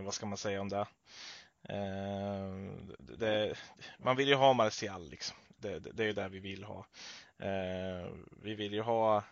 vad 0.03 0.13
ska 0.13 0.25
man 0.25 0.37
säga 0.37 0.61
om 0.61 0.69
det? 0.69 0.85
Det 2.99 3.55
man 3.97 4.15
vill 4.15 4.27
ju 4.27 4.35
ha 4.35 4.53
Martial 4.53 5.09
liksom. 5.09 5.37
Det, 5.57 5.79
det, 5.79 5.91
det 5.91 6.03
är 6.03 6.07
ju 6.07 6.13
det 6.13 6.29
vi 6.29 6.39
vill 6.39 6.63
ha. 6.63 6.85
vi 8.41 8.55
vill 8.55 8.73
ju 8.73 8.81
ha, 8.81 9.23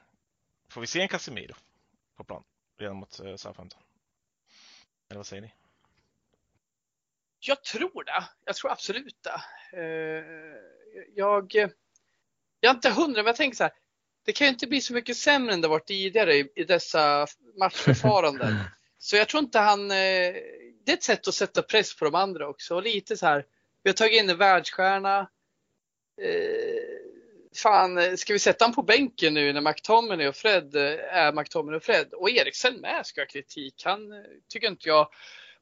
får 0.70 0.82
vi 0.82 0.88
se 0.88 1.02
en 1.02 1.08
Casemiro 1.08 1.56
på 2.16 2.24
plan 2.24 2.44
redan 2.78 2.96
mot 2.96 3.14
Southampton? 3.14 3.82
Eller 5.10 5.20
vad 5.20 5.26
säger 5.26 5.42
ni? 5.42 5.54
Jag 7.40 7.64
tror 7.64 8.04
det. 8.04 8.24
Jag 8.46 8.56
tror 8.56 8.72
absolut 8.72 9.24
det. 9.24 9.42
Eh, 9.78 10.24
jag, 11.16 11.56
jag 12.60 12.70
är 12.70 12.76
inte 12.76 12.90
hundra, 12.90 13.22
men 13.22 13.26
jag 13.26 13.36
tänker 13.36 13.56
så 13.56 13.64
här. 13.64 13.74
Det 14.26 14.32
kan 14.32 14.48
ju 14.48 14.54
inte 14.54 14.68
bli 14.68 14.82
så 14.82 14.94
mycket 14.94 15.18
sämre 15.18 15.54
än 15.54 15.62
det 15.62 15.68
varit 15.68 15.88
tidigare 15.88 16.36
i, 16.36 16.52
i 16.56 16.64
dessa 16.64 17.28
matchförfaranden. 17.60 18.58
så 18.98 19.16
jag 19.16 19.30
tror 19.30 19.44
inte 19.44 19.60
han... 19.60 19.92
Det 20.86 20.92
är 20.92 20.98
ett 20.98 21.04
sätt 21.04 21.28
att 21.28 21.34
sätta 21.34 21.62
press 21.62 21.96
på 21.96 22.06
de 22.06 22.16
andra 22.16 22.48
också. 22.48 22.76
Och 22.76 22.84
lite 22.84 23.18
så 23.18 23.26
här. 23.26 23.46
Vi 23.84 23.90
har 23.90 23.96
tagit 23.96 24.22
in 24.22 24.30
en 24.30 24.38
världsstjärna. 24.38 25.20
Eh, 26.22 27.02
fan, 27.56 28.18
ska 28.18 28.34
vi 28.34 28.40
sätta 28.40 28.66
honom 28.66 28.76
på 28.76 28.84
bänken 28.84 29.34
nu 29.34 29.54
när 29.54 29.62
McTominay 29.62 30.28
och 30.28 30.36
Fred 30.36 30.76
eh, 30.76 31.16
är 31.16 31.34
McTominay 31.34 31.78
och 31.78 31.84
Fred? 31.84 32.14
Och 32.14 32.30
Eriksen 32.30 32.82
med 32.82 33.06
ska 33.06 33.22
ha 33.22 33.26
kritik. 33.26 33.82
Han 33.86 34.12
eh, 34.12 34.20
tycker 34.50 34.68
inte 34.68 34.90
jag 34.90 35.10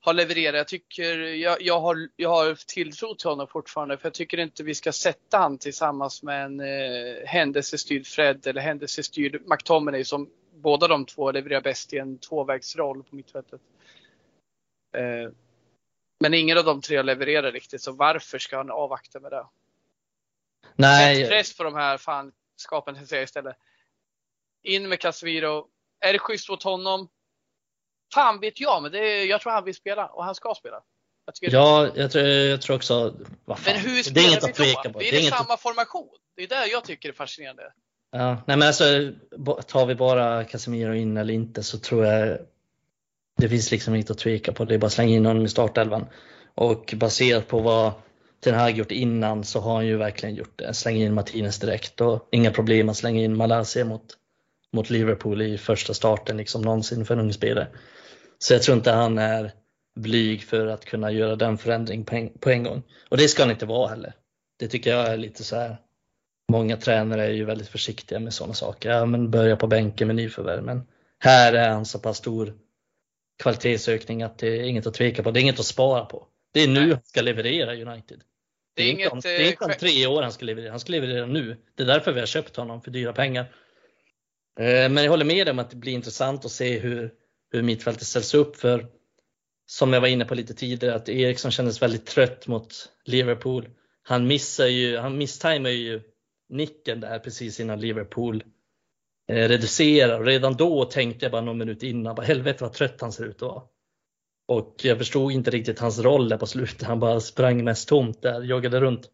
har 0.01 0.13
levererat. 0.13 0.55
Jag 0.55 0.67
tycker, 0.67 1.17
jag, 1.19 1.61
jag, 1.61 1.79
har, 1.79 2.09
jag 2.15 2.29
har 2.29 2.57
tilltro 2.67 3.15
till 3.15 3.29
honom 3.29 3.47
fortfarande 3.47 3.97
för 3.97 4.05
jag 4.05 4.13
tycker 4.13 4.37
inte 4.37 4.63
vi 4.63 4.75
ska 4.75 4.91
sätta 4.91 5.37
han 5.37 5.57
tillsammans 5.57 6.23
med 6.23 6.45
en 6.45 6.59
eh, 6.59 7.25
händelsestyrd 7.25 8.07
Fred 8.07 8.47
eller 8.47 8.61
händelsestyrd 8.61 9.41
McTominay 9.45 10.03
som 10.03 10.29
båda 10.55 10.87
de 10.87 11.05
två 11.05 11.31
levererar 11.31 11.61
bäst 11.61 11.93
i 11.93 11.97
en 11.97 12.17
tvåvägsroll 12.17 13.03
på 13.03 13.15
mittfältet. 13.15 13.61
Eh, 14.97 15.31
men 16.19 16.33
ingen 16.33 16.57
av 16.57 16.65
de 16.65 16.81
tre 16.81 17.01
levererar 17.01 17.51
riktigt 17.51 17.81
så 17.81 17.91
varför 17.91 18.39
ska 18.39 18.57
han 18.57 18.71
avvakta 18.71 19.19
med 19.19 19.31
det? 19.31 19.45
Nej. 20.75 21.15
Sätt 21.15 21.29
press 21.29 21.57
på 21.57 21.63
de 21.63 21.75
här 21.75 21.97
fan 21.97 22.31
skapen 22.55 22.97
istället. 23.11 23.55
In 24.63 24.89
med 24.89 24.99
Casemiro. 24.99 25.67
Är 25.99 26.13
det 26.13 26.19
schysst 26.19 26.49
mot 26.49 26.63
honom? 26.63 27.09
Fan 28.13 28.39
vet 28.39 28.59
jag, 28.59 28.83
men 28.83 28.91
det 28.91 28.99
är, 28.99 29.25
jag 29.25 29.41
tror 29.41 29.51
han 29.51 29.65
vill 29.65 29.75
spela 29.75 30.07
och 30.07 30.23
han 30.23 30.35
ska 30.35 30.53
spela. 30.55 30.81
Jag 31.39 31.53
ja, 31.53 31.89
jag 31.95 32.11
tror, 32.11 32.25
jag 32.25 32.61
tror 32.61 32.75
också, 32.75 33.15
vad 33.45 33.59
fan, 33.59 33.73
Men 33.73 33.83
hur 33.83 34.03
spelar 34.03 34.21
det 34.21 34.27
är 34.27 34.31
inget 34.31 34.43
vi 34.43 34.49
att 34.49 34.55
tveka 34.55 34.89
på. 34.93 34.99
Det 34.99 35.07
är, 35.07 35.11
det 35.11 35.27
är 35.27 35.31
samma 35.31 35.53
att... 35.53 35.61
formation. 35.61 36.09
Det 36.35 36.43
är 36.43 36.47
det 36.47 36.67
jag 36.67 36.83
tycker 36.83 37.09
är 37.09 37.13
fascinerande. 37.13 37.73
Ja, 38.11 38.43
nej 38.47 38.57
men 38.57 38.67
alltså 38.67 39.11
tar 39.67 39.85
vi 39.85 39.95
bara 39.95 40.43
Casemiro 40.43 40.93
in 40.93 41.17
eller 41.17 41.33
inte 41.33 41.63
så 41.63 41.79
tror 41.79 42.05
jag 42.05 42.39
det 43.39 43.49
finns 43.49 43.71
liksom 43.71 43.95
inget 43.95 44.11
att 44.11 44.17
tveka 44.17 44.51
på. 44.51 44.65
Det 44.65 44.73
är 44.73 44.77
bara 44.77 44.87
att 44.87 44.93
slänga 44.93 45.15
in 45.15 45.25
honom 45.25 45.45
i 45.45 45.49
startelvan. 45.49 46.05
Och 46.55 46.93
baserat 46.97 47.47
på 47.47 47.59
vad 47.59 47.91
Ten 48.43 48.55
Hag 48.55 48.77
gjort 48.77 48.91
innan 48.91 49.43
så 49.43 49.59
har 49.59 49.75
han 49.75 49.87
ju 49.87 49.97
verkligen 49.97 50.35
gjort 50.35 50.53
det. 50.55 50.73
Slänga 50.73 51.05
in 51.05 51.13
Martinez 51.13 51.59
direkt 51.59 52.01
och 52.01 52.27
inga 52.31 52.51
problem 52.51 52.89
att 52.89 52.97
slänga 52.97 53.21
in 53.21 53.37
Malaysia 53.37 53.85
mot, 53.85 54.05
mot 54.73 54.89
Liverpool 54.89 55.41
i 55.41 55.57
första 55.57 55.93
starten 55.93 56.37
liksom 56.37 56.61
någonsin 56.61 57.05
för 57.05 57.13
en 57.13 57.19
ung 57.19 57.33
spelare. 57.33 57.67
Så 58.39 58.53
jag 58.53 58.61
tror 58.61 58.77
inte 58.77 58.91
han 58.91 59.17
är 59.17 59.51
blyg 59.95 60.43
för 60.43 60.67
att 60.67 60.85
kunna 60.85 61.11
göra 61.11 61.35
den 61.35 61.57
förändringen 61.57 62.05
på 62.05 62.15
en, 62.15 62.29
på 62.39 62.49
en 62.49 62.63
gång. 62.63 62.83
Och 63.09 63.17
det 63.17 63.27
ska 63.27 63.43
han 63.43 63.51
inte 63.51 63.65
vara 63.65 63.89
heller. 63.89 64.13
Det 64.59 64.67
tycker 64.67 64.89
jag 64.89 65.07
är 65.07 65.17
lite 65.17 65.43
så 65.43 65.55
här. 65.55 65.77
Många 66.51 66.77
tränare 66.77 67.25
är 67.25 67.31
ju 67.31 67.45
väldigt 67.45 67.67
försiktiga 67.67 68.19
med 68.19 68.33
sådana 68.33 68.53
saker. 68.53 68.89
Ja, 68.89 69.05
men 69.05 69.31
börja 69.31 69.55
på 69.55 69.67
bänken 69.67 70.07
med 70.07 70.15
nyförvärv. 70.15 70.63
Men 70.63 70.83
här 71.19 71.53
är 71.53 71.69
han 71.69 71.85
så 71.85 71.99
pass 71.99 72.17
stor 72.17 72.53
kvalitetsökning 73.39 74.23
att 74.23 74.37
det 74.37 74.47
är 74.47 74.63
inget 74.63 74.87
att 74.87 74.93
tveka 74.93 75.23
på. 75.23 75.31
Det 75.31 75.39
är 75.39 75.41
inget 75.41 75.59
att 75.59 75.65
spara 75.65 76.05
på. 76.05 76.27
Det 76.53 76.63
är 76.63 76.67
nu 76.67 76.93
han 76.93 77.03
ska 77.03 77.21
leverera 77.21 77.91
United. 77.91 78.21
Det 78.75 78.81
är, 78.81 78.85
det 78.85 78.89
är 78.89 78.93
inget, 78.93 79.11
om, 79.11 79.19
det 79.19 79.29
är 79.29 79.49
inte 79.49 79.65
om 79.65 79.71
eh, 79.71 79.77
tre 79.77 80.07
år 80.07 80.21
han 80.21 80.31
ska 80.31 80.45
leverera. 80.45 80.71
Han 80.71 80.79
ska 80.79 80.91
leverera 80.91 81.25
nu. 81.25 81.57
Det 81.75 81.83
är 81.83 81.87
därför 81.87 82.11
vi 82.11 82.19
har 82.19 82.27
köpt 82.27 82.55
honom 82.55 82.81
för 82.81 82.91
dyra 82.91 83.13
pengar. 83.13 83.45
Eh, 84.59 84.65
men 84.65 84.97
jag 84.97 85.09
håller 85.09 85.25
med 85.25 85.49
om 85.49 85.59
att 85.59 85.69
det 85.69 85.75
blir 85.75 85.93
intressant 85.93 86.45
att 86.45 86.51
se 86.51 86.79
hur 86.79 87.11
hur 87.51 87.61
mittfältet 87.61 88.07
ställs 88.07 88.33
upp 88.33 88.55
för 88.55 88.87
som 89.65 89.93
jag 89.93 90.01
var 90.01 90.07
inne 90.07 90.25
på 90.25 90.35
lite 90.35 90.53
tidigare 90.53 90.95
att 90.95 91.09
Eriksson 91.09 91.51
kändes 91.51 91.81
väldigt 91.81 92.05
trött 92.05 92.47
mot 92.47 92.89
Liverpool. 93.05 93.69
Han 94.03 94.27
missar 94.27 94.65
ju, 94.65 94.97
han 94.97 95.17
misstajmar 95.17 95.69
ju 95.69 96.01
nicken 96.49 96.99
där 96.99 97.19
precis 97.19 97.59
innan 97.59 97.79
Liverpool 97.79 98.43
Eh, 99.29 99.47
reducera. 99.47 100.19
Redan 100.19 100.53
då 100.53 100.85
tänkte 100.85 101.25
jag 101.25 101.31
bara 101.31 101.41
någon 101.41 101.57
minut 101.57 101.83
innan, 101.83 102.15
bara 102.15 102.25
helvete 102.25 102.63
vad 102.63 102.73
trött 102.73 103.01
han 103.01 103.11
ser 103.11 103.25
ut 103.25 103.35
att 103.35 103.41
vara. 103.41 103.63
Och 104.47 104.75
jag 104.83 104.97
förstod 104.97 105.31
inte 105.31 105.51
riktigt 105.51 105.79
hans 105.79 105.99
roll 105.99 106.29
där 106.29 106.37
på 106.37 106.45
slutet. 106.45 106.87
Han 106.87 106.99
bara 106.99 107.19
sprang 107.19 107.63
mest 107.63 107.89
tomt 107.89 108.21
där, 108.21 108.41
joggade 108.41 108.79
runt. 108.79 109.09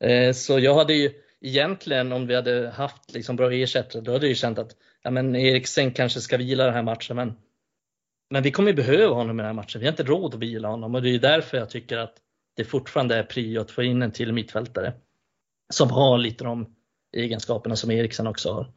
Eh, 0.00 0.32
så 0.32 0.58
jag 0.58 0.74
hade 0.74 0.94
ju 0.94 1.10
egentligen 1.40 2.12
om 2.12 2.26
vi 2.26 2.34
hade 2.34 2.70
haft 2.70 3.12
liksom 3.14 3.36
bra 3.36 3.52
ersättare, 3.52 4.02
då 4.02 4.12
hade 4.12 4.24
jag 4.26 4.28
ju 4.28 4.34
känt 4.34 4.58
att 4.58 4.76
ja, 5.02 5.10
men 5.10 5.36
Eriksen 5.36 5.92
kanske 5.92 6.20
ska 6.20 6.36
vila 6.36 6.64
den 6.64 6.74
här 6.74 6.82
matchen. 6.82 7.16
Men 7.16 7.34
men 8.30 8.42
vi 8.42 8.50
kommer 8.50 8.72
behöva 8.72 9.14
honom 9.14 9.40
i 9.40 9.42
den 9.42 9.46
här 9.46 9.52
matchen. 9.52 9.80
Vi 9.80 9.86
har 9.86 9.92
inte 9.92 10.02
råd 10.02 10.34
att 10.34 10.40
vila 10.40 10.68
honom 10.68 10.94
och 10.94 11.02
det 11.02 11.14
är 11.14 11.18
därför 11.18 11.56
jag 11.56 11.70
tycker 11.70 11.98
att 11.98 12.14
det 12.56 12.64
fortfarande 12.64 13.16
är 13.16 13.22
prio 13.22 13.60
att 13.60 13.70
få 13.70 13.82
in 13.82 14.02
en 14.02 14.12
till 14.12 14.32
mittfältare. 14.32 14.92
Som 15.72 15.90
har 15.90 16.18
lite 16.18 16.44
de 16.44 16.74
egenskaperna 17.16 17.76
som 17.76 17.90
Eriksen 17.90 18.26
också 18.26 18.52
har. 18.52 18.72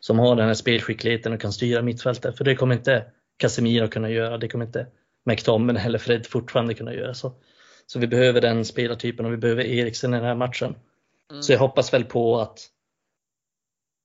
Som 0.00 0.18
har 0.18 0.36
den 0.36 0.46
här 0.46 0.54
spelskickligheten 0.54 1.32
och 1.32 1.40
kan 1.40 1.52
styra 1.52 1.82
mittfältet. 1.82 2.36
För 2.36 2.44
det 2.44 2.54
kommer 2.54 2.74
inte 2.74 3.12
Casemiro 3.36 3.88
kunna 3.88 4.10
göra. 4.10 4.38
Det 4.38 4.48
kommer 4.48 4.64
inte 4.64 4.86
McTominay 5.24 5.86
eller 5.86 5.98
Fred 5.98 6.26
fortfarande 6.26 6.74
kunna 6.74 6.94
göra. 6.94 7.14
Så, 7.14 7.32
så 7.86 7.98
vi 7.98 8.06
behöver 8.06 8.40
den 8.40 8.64
spelartypen 8.64 9.26
och 9.26 9.32
vi 9.32 9.36
behöver 9.36 9.64
Eriksen 9.64 10.14
i 10.14 10.16
den 10.16 10.26
här 10.26 10.34
matchen. 10.34 10.76
Mm. 11.30 11.42
Så 11.42 11.52
jag 11.52 11.58
hoppas 11.58 11.92
väl 11.92 12.04
på 12.04 12.40
att 12.40 12.60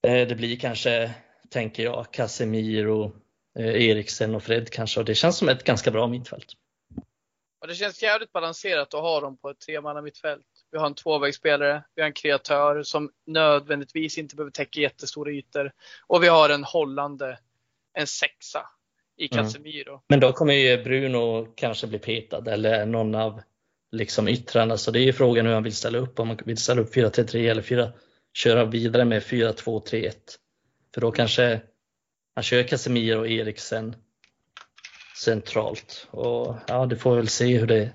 eh, 0.08 0.28
det 0.28 0.36
blir 0.36 0.56
kanske, 0.56 1.12
tänker 1.50 1.84
jag, 1.84 2.12
Casemiro, 2.12 3.14
Eh, 3.60 3.90
Eriksen 3.90 4.36
och 4.36 4.44
Fred 4.44 4.70
kanske 4.70 5.00
och 5.00 5.06
det 5.06 5.16
känns 5.16 5.38
som 5.38 5.50
ett 5.50 5.64
ganska 5.64 5.92
bra 5.92 6.08
mittfält. 6.08 6.54
Och 7.62 7.68
det 7.68 7.76
känns 7.76 8.04
jävligt 8.04 8.32
balanserat 8.32 8.94
att 8.94 9.02
ha 9.02 9.22
dem 9.22 9.38
på 9.38 9.50
ett 9.50 9.60
tremanna 9.60 10.02
mittfält. 10.02 10.46
Vi 10.74 10.80
har 10.80 10.86
en 10.86 10.96
tvåvägsspelare, 10.96 11.84
vi 11.96 12.02
har 12.02 12.08
en 12.08 12.14
kreatör 12.14 12.84
som 12.84 13.12
nödvändigtvis 13.26 14.18
inte 14.18 14.36
behöver 14.36 14.52
täcka 14.52 14.80
jättestora 14.80 15.32
ytor 15.32 15.72
och 16.08 16.24
vi 16.24 16.28
har 16.28 16.50
en 16.50 16.64
hållande, 16.64 17.40
en 17.94 18.08
sexa 18.08 18.70
i 19.18 19.34
mm. 19.34 19.46
Casemiro. 19.46 19.92
Mm. 19.92 20.02
Men 20.08 20.20
då 20.20 20.32
kommer 20.32 20.54
ju 20.54 20.84
Bruno 20.84 21.46
kanske 21.56 21.88
bli 21.88 22.00
petad 22.00 22.48
eller 22.48 22.86
någon 22.86 23.16
av 23.16 23.42
liksom 23.92 24.28
yttrarna 24.28 24.78
så 24.78 24.92
det 24.92 25.00
är 25.00 25.04
ju 25.04 25.14
frågan 25.14 25.46
hur 25.46 25.54
han 25.54 25.64
vill 25.64 25.76
ställa 25.76 25.98
upp, 25.98 26.20
om 26.20 26.28
han 26.28 26.40
vill 26.46 26.58
ställa 26.58 26.82
upp 26.82 26.96
4-3-3 26.96 27.52
eller 27.52 27.62
4, 27.62 27.92
köra 28.34 28.66
vidare 28.66 29.06
med 29.06 29.22
4-2-3-1. 29.22 30.14
För 30.94 31.02
då 31.02 31.12
kanske 31.12 31.62
han 32.36 32.44
kör 32.44 32.64
Casemiro 32.64 33.20
och 33.20 33.28
Eriksen 33.28 33.96
centralt. 35.18 36.08
Och 36.12 36.56
ja, 36.68 36.86
du 36.86 36.98
får 36.98 37.16
väl 37.16 37.28
se 37.28 37.58
hur 37.58 37.68
det, 37.68 37.90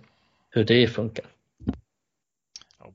hur 0.50 0.64
det 0.64 0.88
funkar. 0.88 1.24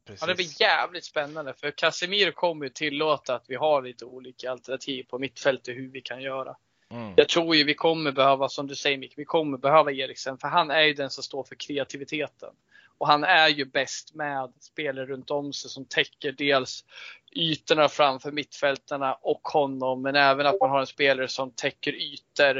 Ja, 0.06 0.16
ja, 0.20 0.28
det 0.28 0.36
blir 0.36 0.62
jävligt 0.62 1.06
spännande 1.06 1.54
för 1.54 1.72
Casemiro 1.72 2.32
kommer 2.32 2.66
ju 2.66 2.70
tillåta 2.70 3.36
att 3.36 3.46
vi 3.48 3.56
har 3.56 3.82
lite 3.82 4.06
olika 4.06 4.52
alternativ 4.52 5.04
på 5.04 5.20
mittfältet 5.20 5.76
hur 5.76 5.92
vi 5.92 6.02
kan 6.02 6.22
göra. 6.22 6.56
Mm. 6.92 7.14
Jag 7.18 7.30
tror 7.30 7.56
ju 7.56 7.64
vi 7.64 7.74
kommer 7.74 8.12
behöva, 8.12 8.50
som 8.50 8.68
du 8.68 8.76
säger 8.76 8.98
Micke, 8.98 9.14
vi 9.18 9.26
kommer 9.26 9.58
behöva 9.58 9.92
Eriksen 9.92 10.38
för 10.38 10.48
han 10.48 10.72
är 10.72 10.82
ju 10.82 10.94
den 10.94 11.10
som 11.10 11.24
står 11.24 11.44
för 11.44 11.56
kreativiteten. 11.56 12.50
Och 12.98 13.08
han 13.08 13.24
är 13.24 13.48
ju 13.48 13.66
bäst 13.66 14.16
med 14.16 14.54
spelare 14.60 15.06
runt 15.06 15.32
om 15.32 15.54
sig 15.54 15.70
som 15.70 15.86
täcker 15.86 16.32
dels 16.32 16.86
ytorna 17.32 17.90
framför 17.90 18.32
mittfältarna 18.32 19.14
och 19.14 19.48
honom, 19.48 20.02
men 20.02 20.16
även 20.16 20.46
att 20.46 20.60
man 20.60 20.70
har 20.70 20.80
en 20.80 20.88
spelare 20.88 21.28
som 21.28 21.52
täcker 21.52 21.94
ytor 21.94 22.58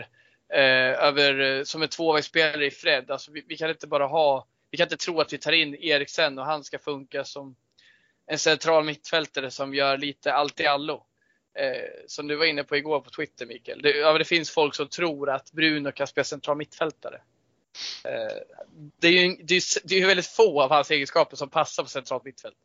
eh, 0.54 1.04
över, 1.04 1.64
som 1.64 1.82
en 1.82 1.90
tvåvägsspelare 1.90 2.66
i 2.66 2.72
Fred. 2.72 3.12
Alltså 3.12 3.32
vi, 3.32 3.44
vi, 3.48 3.58
kan 3.58 3.70
inte 3.70 3.88
bara 3.88 4.08
ha, 4.08 4.48
vi 4.74 4.78
kan 4.78 4.86
inte 4.86 4.98
tro 4.98 5.22
att 5.22 5.34
vi 5.34 5.38
tar 5.38 5.52
in 5.52 5.76
Eriksen 5.76 6.40
och 6.40 6.46
han 6.46 6.64
ska 6.64 6.80
funka 6.80 7.24
som 7.24 7.56
en 8.28 8.40
central 8.40 8.84
mittfältare 8.84 9.52
som 9.52 9.74
gör 9.74 9.98
lite 9.98 10.34
allt 10.34 10.60
i 10.60 10.66
allo. 10.66 11.06
Eh, 11.60 11.90
som 12.08 12.28
du 12.28 12.36
var 12.36 12.46
inne 12.46 12.64
på 12.64 12.78
igår 12.78 13.02
på 13.02 13.10
Twitter 13.10 13.46
Mikael. 13.46 13.82
Det, 13.82 13.98
ja, 13.98 14.18
det 14.18 14.26
finns 14.26 14.52
folk 14.52 14.76
som 14.76 14.88
tror 14.88 15.30
att 15.30 15.52
Bruno 15.52 15.92
kan 15.92 16.08
spela 16.08 16.24
central 16.24 16.58
mittfältare. 16.58 17.22
Eh, 18.04 18.38
det 19.00 19.08
är 19.08 19.12
ju 19.12 19.36
det 19.44 19.56
är, 19.56 19.88
det 19.88 20.02
är 20.02 20.08
väldigt 20.08 20.28
få 20.28 20.62
av 20.62 20.70
hans 20.70 20.92
egenskaper 20.92 21.36
som 21.36 21.50
passar 21.50 21.84
på 21.84 21.90
centralt 21.90 22.24
mittfält. 22.24 22.58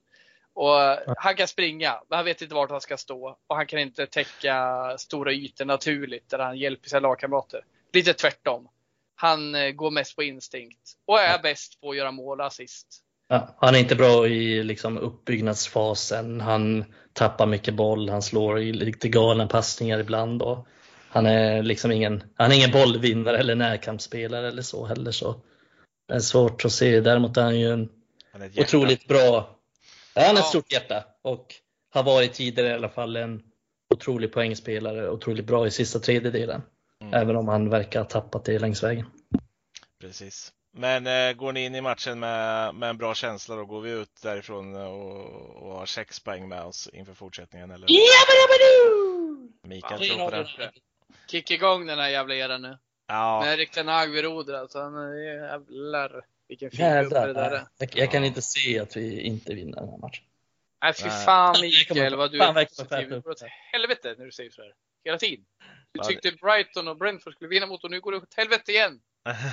Och 0.52 0.82
eh, 0.82 0.98
han 1.16 1.36
kan 1.36 1.48
springa, 1.48 2.02
men 2.08 2.16
han 2.16 2.24
vet 2.24 2.42
inte 2.42 2.54
vart 2.54 2.70
han 2.70 2.80
ska 2.80 2.96
stå. 2.96 3.36
Och 3.46 3.56
han 3.56 3.66
kan 3.66 3.78
inte 3.78 4.06
täcka 4.06 4.94
stora 4.98 5.32
ytor 5.32 5.64
naturligt 5.64 6.28
där 6.28 6.38
han 6.38 6.58
hjälper 6.58 6.88
sina 6.88 7.00
lagkamrater. 7.00 7.64
Lite 7.92 8.12
tvärtom. 8.12 8.68
Han 9.20 9.54
eh, 9.54 9.70
går 9.70 9.90
mest 9.90 10.16
på 10.16 10.22
instinkt 10.22 10.92
och 11.06 11.20
är 11.20 11.42
bäst 11.42 11.80
på 11.80 11.90
att 11.90 11.96
göra 11.96 12.10
mål 12.10 12.40
och 12.40 12.46
assist. 12.46 12.86
Ja, 13.28 13.56
han 13.58 13.74
är 13.74 13.78
inte 13.78 13.96
bra 13.96 14.26
i 14.26 14.64
liksom 14.64 14.98
uppbyggnadsfasen. 14.98 16.40
Han 16.40 16.84
tappar 17.12 17.46
mycket 17.46 17.74
boll, 17.74 18.08
han 18.08 18.22
slår 18.22 18.60
i 18.60 18.72
lite 18.72 19.08
galna 19.08 19.46
passningar 19.46 19.98
ibland. 19.98 20.42
Och 20.42 20.66
han 21.08 21.26
är 21.26 21.62
liksom 21.62 21.92
ingen, 21.92 22.22
han 22.36 22.52
är 22.52 22.56
ingen 22.56 22.70
bollvinnare 22.70 23.38
eller 23.38 23.54
närkampsspelare 23.54 24.48
eller 24.48 24.62
så 24.62 24.86
heller. 24.86 25.10
Så 25.10 25.40
det 26.08 26.14
är 26.14 26.20
svårt 26.20 26.64
att 26.64 26.72
se. 26.72 27.00
Däremot 27.00 27.36
är 27.36 27.42
han 27.42 27.60
ju 27.60 27.72
en 27.72 27.88
Han 28.32 28.50
otroligt 28.58 29.08
bra, 29.08 29.58
ja, 30.14 30.22
han 30.22 30.26
har 30.26 30.34
Ja. 30.34 30.40
ett 30.40 30.46
stort 30.46 30.72
hjärta 30.72 31.04
och 31.22 31.54
har 31.90 32.02
varit 32.02 32.32
tidigare 32.32 32.68
i 32.68 32.72
alla 32.72 32.88
fall 32.88 33.16
en 33.16 33.42
otrolig 33.94 34.32
poängspelare, 34.32 35.10
otroligt 35.10 35.46
bra 35.46 35.66
i 35.66 35.70
sista 35.70 35.98
tredjedelen. 35.98 36.62
Mm. 37.08 37.22
Även 37.22 37.36
om 37.36 37.48
han 37.48 37.70
verkar 37.70 38.00
ha 38.00 38.06
tappat 38.06 38.44
det 38.44 38.58
längs 38.58 38.82
vägen. 38.82 39.06
Precis. 40.00 40.52
Men 40.72 41.06
eh, 41.06 41.32
går 41.32 41.52
ni 41.52 41.64
in 41.64 41.74
i 41.74 41.80
matchen 41.80 42.20
med, 42.20 42.74
med 42.74 42.90
en 42.90 42.98
bra 42.98 43.14
känsla 43.14 43.56
då? 43.56 43.64
Går 43.64 43.80
vi 43.80 43.90
ut 43.90 44.22
därifrån 44.22 44.76
och, 44.76 45.62
och 45.62 45.72
har 45.72 45.86
sex 45.86 46.20
poäng 46.20 46.48
med 46.48 46.62
oss 46.62 46.88
inför 46.92 47.14
fortsättningen? 47.14 47.70
Eller? 47.70 47.86
Mikael 49.62 50.00
tror 50.00 50.30
på 50.30 50.30
det? 50.30 50.72
Kick 51.30 51.50
igång 51.50 51.86
den 51.86 51.98
här 51.98 52.08
jävla 52.08 52.34
eran 52.34 52.62
nu. 52.62 52.78
Ja, 53.06 53.40
Med 53.44 53.54
Erik 53.54 53.70
Ten 53.70 53.88
Hag 53.88 54.06
vid 54.06 54.24
rodret. 54.24 54.60
Alltså, 54.60 54.80
han 54.80 54.96
är 54.96 55.14
jävlar 55.14 56.24
vilken 56.48 56.70
fin 56.70 57.02
gubbe 57.02 57.26
det 57.26 57.32
där 57.32 57.50
är. 57.50 57.66
jag, 57.78 57.90
jag 57.94 58.10
kan 58.10 58.24
inte 58.24 58.42
se 58.42 58.78
att 58.80 58.96
vi 58.96 59.20
inte 59.20 59.54
vinner 59.54 59.80
den 59.80 59.88
här 59.88 59.98
matchen. 59.98 60.24
Nej 60.82 60.92
fy 60.94 61.10
fan 61.10 61.56
Mikael 61.60 62.16
vad 62.16 62.32
du 62.32 62.38
är 62.38 62.64
positiv. 62.64 63.22
åt 63.26 63.42
helvete 63.72 64.14
när 64.18 64.24
du 64.24 64.32
säger 64.32 64.50
sådär. 64.50 64.72
Hela 65.04 65.18
tiden. 65.18 65.44
Du 65.92 66.00
tyckte 66.04 66.30
Brighton 66.32 66.88
och 66.88 66.96
Brentford 66.98 67.32
skulle 67.34 67.48
vinna 67.48 67.66
mot 67.66 67.84
och 67.84 67.90
nu 67.90 68.00
går 68.00 68.12
det 68.12 68.18
åt 68.18 68.34
helvete 68.36 68.72
igen. 68.72 68.92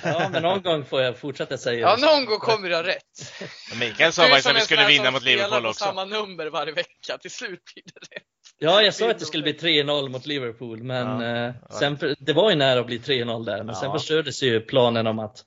Ja, 0.04 0.30
men 0.32 0.42
någon 0.42 0.62
gång 0.62 0.86
får 0.86 1.02
jag 1.02 1.18
fortsätta 1.18 1.58
säga 1.58 1.80
Ja, 1.80 1.96
någon 1.96 2.26
gång 2.26 2.40
kommer 2.40 2.70
ha 2.70 2.84
rätt. 2.84 3.34
Mikael 3.80 4.14
sa 4.14 4.22
faktiskt 4.24 4.48
att 4.50 4.56
vi 4.56 4.60
skulle 4.62 4.88
vinna 4.88 5.12
mot 5.12 5.24
Liverpool 5.24 5.66
också. 5.66 5.84
samma 5.86 6.06
nummer 6.06 6.46
varje 6.50 6.74
vecka. 6.74 7.18
Till 7.22 7.32
slut 7.32 7.60
blir 7.74 7.84
det 7.86 8.16
rätt. 8.16 8.24
Ja, 8.58 8.82
jag 8.82 8.94
sa 8.94 9.10
att 9.12 9.20
det 9.20 9.26
skulle 9.26 9.44
bli 9.44 9.54
3-0 9.54 10.10
mot 10.10 10.26
Liverpool, 10.26 10.84
men 10.84 11.20
Ja. 11.22 11.48
eh, 11.48 11.54
sen, 11.80 11.98
det 12.20 12.34
var 12.34 12.50
ju 12.50 12.56
nära 12.56 12.80
att 12.80 12.86
bli 12.86 13.00
3-0 13.00 13.46
där, 13.46 13.64
men 13.64 13.76
sen 13.76 13.86
Ja. 13.90 13.94
förstördes 14.00 14.44
ju 14.44 14.62
planen 14.62 15.08
om 15.08 15.20
att 15.20 15.44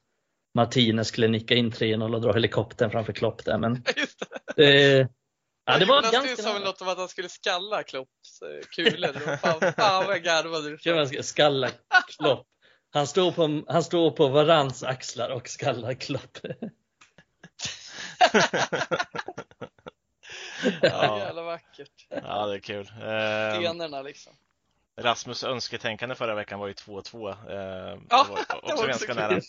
Martinez 0.55 1.09
skulle 1.09 1.28
nicka 1.28 1.55
in 1.55 1.70
3-0 1.73 2.15
och 2.15 2.20
dra 2.20 2.32
helikoptern 2.32 2.90
framför 2.90 3.12
Klopp 3.12 3.44
där, 3.44 3.59
men 3.59 3.85
Just 3.97 4.23
det. 4.56 4.98
eh, 5.01 5.06
ja, 5.73 5.78
det 5.78 5.85
var 5.85 5.97
Jonas, 5.97 6.11
du 6.11 6.16
ganska 6.16 6.43
sa 6.43 6.53
väl 6.53 6.62
något 6.62 6.82
om 6.82 6.89
att 6.89 6.99
han 6.99 7.09
skulle 7.09 7.28
skalla 7.28 7.82
Klopps 7.82 8.43
eh, 8.43 8.66
kulor. 8.70 9.12
Det 9.12 9.27
var 9.27 9.36
Fan, 9.36 9.73
fan 9.77 10.07
vad 10.07 10.15
jag 10.15 10.23
garvade. 10.23 11.23
Skalla 11.23 11.70
Klopp. 12.16 12.47
Han 12.90 13.07
står 13.07 13.32
på, 13.32 13.62
han 13.73 13.85
står 13.85 14.11
på 14.11 14.28
varans 14.28 14.82
axlar 14.82 15.31
och 15.31 15.49
skallar 15.49 15.95
Klopp. 15.95 16.39
Ja, 20.82 21.19
Jävla 21.19 21.43
vackert. 21.43 22.07
ja, 22.09 22.47
det 22.47 22.55
är 22.55 22.59
kul. 22.59 22.90
Eh, 23.01 23.62
Generna 23.62 24.03
liksom. 24.03 24.32
Rasmus 25.00 25.44
önsketänkande 25.44 26.14
förra 26.14 26.34
veckan 26.34 26.58
var 26.60 26.66
ju 26.66 26.72
2-2. 26.72 27.28
Eh, 27.30 27.98
Ja, 28.10 28.24
det 28.24 28.30
var 28.30 28.36
det 28.48 28.72
också 28.72 28.76
var 28.76 28.86
ganska 28.88 29.12
också 29.12 29.20
nära. 29.20 29.28
kul. 29.40 29.42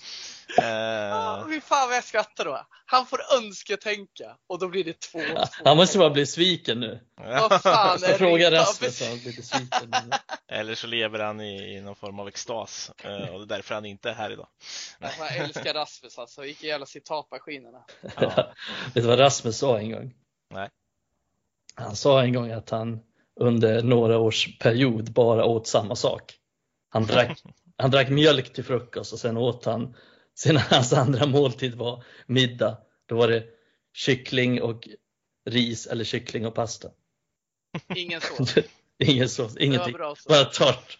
Eh, 0.57 1.17
Åh, 1.17 1.47
fy 1.49 1.61
fan 1.61 1.87
vad 1.87 1.97
jag 1.97 2.03
skrattar 2.03 2.45
då. 2.45 2.65
Han 2.85 3.05
får 3.05 3.19
önsketänka 3.37 4.37
och 4.47 4.59
då 4.59 4.67
blir 4.67 4.83
det 4.83 4.99
två. 4.99 5.19
två. 5.19 5.45
Han 5.65 5.77
måste 5.77 5.97
bara 5.97 6.09
bli 6.09 6.25
sviken 6.25 6.79
nu. 6.79 6.99
Vad 7.15 7.61
fan 7.61 7.99
Jag 8.01 8.17
frågar 8.17 8.51
det? 8.51 8.59
Rasmus 8.59 9.01
om 9.01 9.07
han 9.07 9.19
blir 9.19 9.35
besviken. 9.35 9.93
Eller 10.47 10.75
så 10.75 10.87
lever 10.87 11.19
han 11.19 11.41
i, 11.41 11.75
i 11.75 11.81
någon 11.81 11.95
form 11.95 12.19
av 12.19 12.27
extas 12.27 12.91
eh, 13.03 13.11
och 13.29 13.39
det 13.47 13.53
är 13.53 13.57
därför 13.57 13.75
han 13.75 13.85
inte 13.85 14.09
är 14.09 14.13
här 14.13 14.31
idag. 14.31 14.47
Jag 14.99 15.35
älskar 15.37 15.73
Rasmus 15.73 16.17
alltså. 16.17 16.41
Vilka 16.41 16.67
jävla 16.67 16.85
citatmaskinerna. 16.85 17.83
Ja. 18.15 18.53
Vet 18.85 18.93
du 18.93 19.01
vad 19.01 19.19
Rasmus 19.19 19.57
sa 19.57 19.79
en 19.79 19.91
gång? 19.91 20.13
Nej. 20.49 20.69
Han 21.75 21.95
sa 21.95 22.21
en 22.23 22.33
gång 22.33 22.51
att 22.51 22.69
han 22.69 22.99
under 23.39 23.83
några 23.83 24.17
års 24.19 24.57
period 24.59 25.11
bara 25.13 25.45
åt 25.45 25.67
samma 25.67 25.95
sak. 25.95 26.35
Han 26.89 27.03
drack, 27.05 27.43
han 27.77 27.91
drack 27.91 28.09
mjölk 28.09 28.53
till 28.53 28.63
frukost 28.63 29.13
och 29.13 29.19
sen 29.19 29.37
åt 29.37 29.65
han, 29.65 29.95
sen 30.39 30.57
hans 30.69 30.93
andra 30.93 31.25
måltid 31.25 31.75
var 31.75 32.03
middag. 32.27 32.77
Då 33.05 33.15
var 33.15 33.27
det 33.27 33.43
kyckling 33.93 34.61
och 34.61 34.87
ris 35.49 35.87
eller 35.87 36.03
kyckling 36.03 36.47
och 36.47 36.55
pasta. 36.55 36.89
Ingen 37.95 38.21
sås. 38.21 38.55
Ingen 39.03 39.29
sås, 39.29 39.53
Det 39.53 39.59
var 39.59 39.65
ingenting. 39.65 39.93
bra 39.93 40.15
så. 40.15 40.29
Bara 40.29 40.45
torrt 40.45 40.99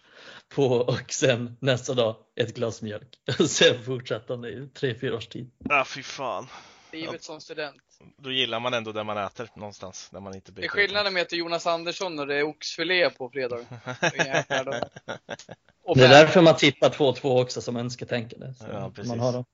på 0.54 0.66
och 0.66 1.12
sen 1.12 1.56
nästa 1.60 1.94
dag 1.94 2.16
ett 2.36 2.54
glas 2.54 2.82
mjölk. 2.82 3.08
Sen 3.48 3.82
fortsatte 3.84 4.32
han 4.32 4.44
i 4.44 4.68
tre, 4.74 4.94
fyra 5.00 5.16
års 5.16 5.26
tid. 5.26 5.50
Ah, 5.70 5.84
fy 5.84 6.02
fan. 6.02 6.46
Livet 6.92 7.22
som 7.22 7.40
student. 7.40 7.82
Då 8.16 8.32
gillar 8.32 8.60
man 8.60 8.74
ändå 8.74 8.92
där 8.92 9.04
man 9.04 9.18
äter 9.18 9.48
någonstans. 9.54 10.08
Där 10.12 10.20
man 10.20 10.34
inte 10.34 10.52
Det 10.52 10.64
är 10.64 10.68
skillnaden 10.68 11.14
med 11.14 11.22
att 11.22 11.28
det 11.28 11.36
är 11.36 11.38
Jonas 11.38 11.66
Andersson 11.66 12.18
och 12.18 12.26
det 12.26 12.34
är 12.34 12.42
oxfilé 12.42 13.10
på 13.10 13.30
fredag. 13.30 13.56
Och 15.84 15.96
Det 15.96 16.04
är 16.04 16.08
därför 16.08 16.42
man 16.42 16.56
tippar 16.56 16.90
2-2 16.90 17.42
också 17.42 17.60
som 17.60 17.76
önsketänkande. 17.76 18.54
Så 18.54 18.66
Ja, 18.72 18.90
precis. 18.94 19.08
man 19.08 19.20
har 19.20 19.32
dem. 19.32 19.44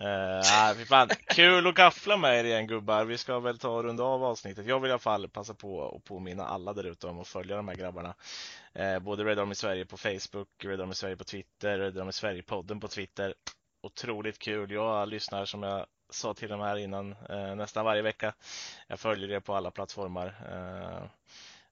Uh, 0.00 0.84
fan. 0.84 1.08
Kul 1.26 1.66
att 1.66 1.74
gaffla 1.74 2.16
med 2.16 2.40
er 2.40 2.44
igen 2.44 2.66
gubbar. 2.66 3.04
Vi 3.04 3.18
ska 3.18 3.40
väl 3.40 3.58
ta 3.58 3.68
och 3.68 3.84
runda 3.84 4.02
av 4.02 4.24
avsnittet. 4.24 4.66
Jag 4.66 4.80
vill 4.80 4.88
i 4.88 4.92
alla 4.92 4.98
fall 4.98 5.28
passa 5.28 5.54
på 5.54 5.96
att 5.96 6.04
påminna 6.04 6.44
alla 6.44 6.72
där 6.72 6.84
ute 6.84 7.06
om 7.06 7.20
att 7.20 7.28
följa 7.28 7.56
de 7.56 7.68
här 7.68 7.74
grabbarna. 7.74 8.14
Eh, 8.74 8.98
både 8.98 9.24
Red 9.24 9.38
Army 9.38 9.54
Sverige 9.54 9.84
på 9.84 9.96
Facebook, 9.96 10.48
Red 10.64 10.80
Army 10.80 10.94
Sverige 10.94 11.16
på 11.16 11.24
Twitter, 11.24 11.78
Red 11.78 11.98
Army 11.98 12.12
Sverige-podden 12.12 12.80
på 12.80 12.88
Twitter. 12.88 13.34
Otroligt 13.82 14.38
kul. 14.38 14.70
Jag 14.70 15.08
lyssnar 15.08 15.44
som 15.44 15.62
jag 15.62 15.86
sa 16.12 16.34
till 16.34 16.48
dem 16.48 16.60
här 16.60 16.76
innan 16.76 17.12
eh, 17.28 17.54
nästan 17.54 17.84
varje 17.84 18.02
vecka. 18.02 18.34
Jag 18.86 19.00
följer 19.00 19.28
det 19.28 19.40
på 19.40 19.54
alla 19.54 19.70
plattformar. 19.70 20.26
Eh, 20.26 21.04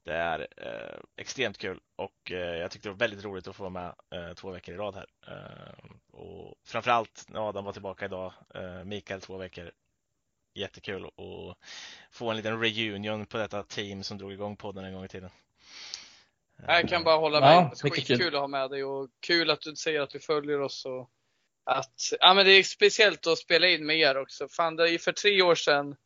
det 0.04 0.12
är 0.14 0.40
eh, 0.56 0.98
extremt 1.16 1.58
kul 1.58 1.80
och 1.96 2.30
eh, 2.32 2.38
jag 2.56 2.70
tyckte 2.70 2.88
det 2.88 2.92
var 2.92 2.98
väldigt 2.98 3.24
roligt 3.24 3.48
att 3.48 3.56
få 3.56 3.68
vara 3.68 3.70
med 3.70 3.94
eh, 4.28 4.34
två 4.34 4.50
veckor 4.50 4.74
i 4.74 4.78
rad 4.78 4.94
här. 4.94 5.06
Eh, 5.26 6.18
och 6.20 6.54
framförallt 6.64 7.24
när 7.28 7.48
Adam 7.48 7.64
var 7.64 7.72
tillbaka 7.72 8.04
idag, 8.04 8.32
eh, 8.54 8.84
Mikael 8.84 9.20
två 9.20 9.36
veckor. 9.36 9.70
Jättekul 10.54 11.04
att 11.06 11.56
få 12.10 12.30
en 12.30 12.36
liten 12.36 12.60
reunion 12.62 13.26
på 13.26 13.38
detta 13.38 13.62
team 13.62 14.02
som 14.02 14.18
drog 14.18 14.32
igång 14.32 14.56
podden 14.56 14.84
en 14.84 14.94
gång 14.94 15.04
i 15.04 15.08
tiden. 15.08 15.30
Jag 16.66 16.88
kan 16.88 17.04
bara 17.04 17.16
hålla 17.16 17.40
Ja, 17.40 17.60
med. 17.60 17.70
mycket 17.84 17.98
Skitkul 17.98 18.18
kul. 18.18 18.34
att 18.34 18.40
ha 18.40 18.48
med 18.48 18.70
dig 18.70 18.84
och 18.84 19.08
kul 19.20 19.50
att 19.50 19.60
du 19.60 19.76
säger 19.76 20.00
att 20.00 20.10
du 20.10 20.20
följer 20.20 20.60
oss 20.60 20.84
och 20.84 21.10
att, 21.64 22.12
ja 22.20 22.34
men 22.34 22.46
det 22.46 22.52
är 22.52 22.62
speciellt 22.62 23.26
att 23.26 23.38
spela 23.38 23.68
in 23.68 23.86
med 23.86 23.96
er 23.98 24.16
också. 24.16 24.48
Fan, 24.48 24.76
det 24.76 24.82
är 24.82 24.86
ju 24.88 24.98
för 24.98 25.12
tre 25.12 25.42
år 25.42 25.54
sedan 25.54 25.96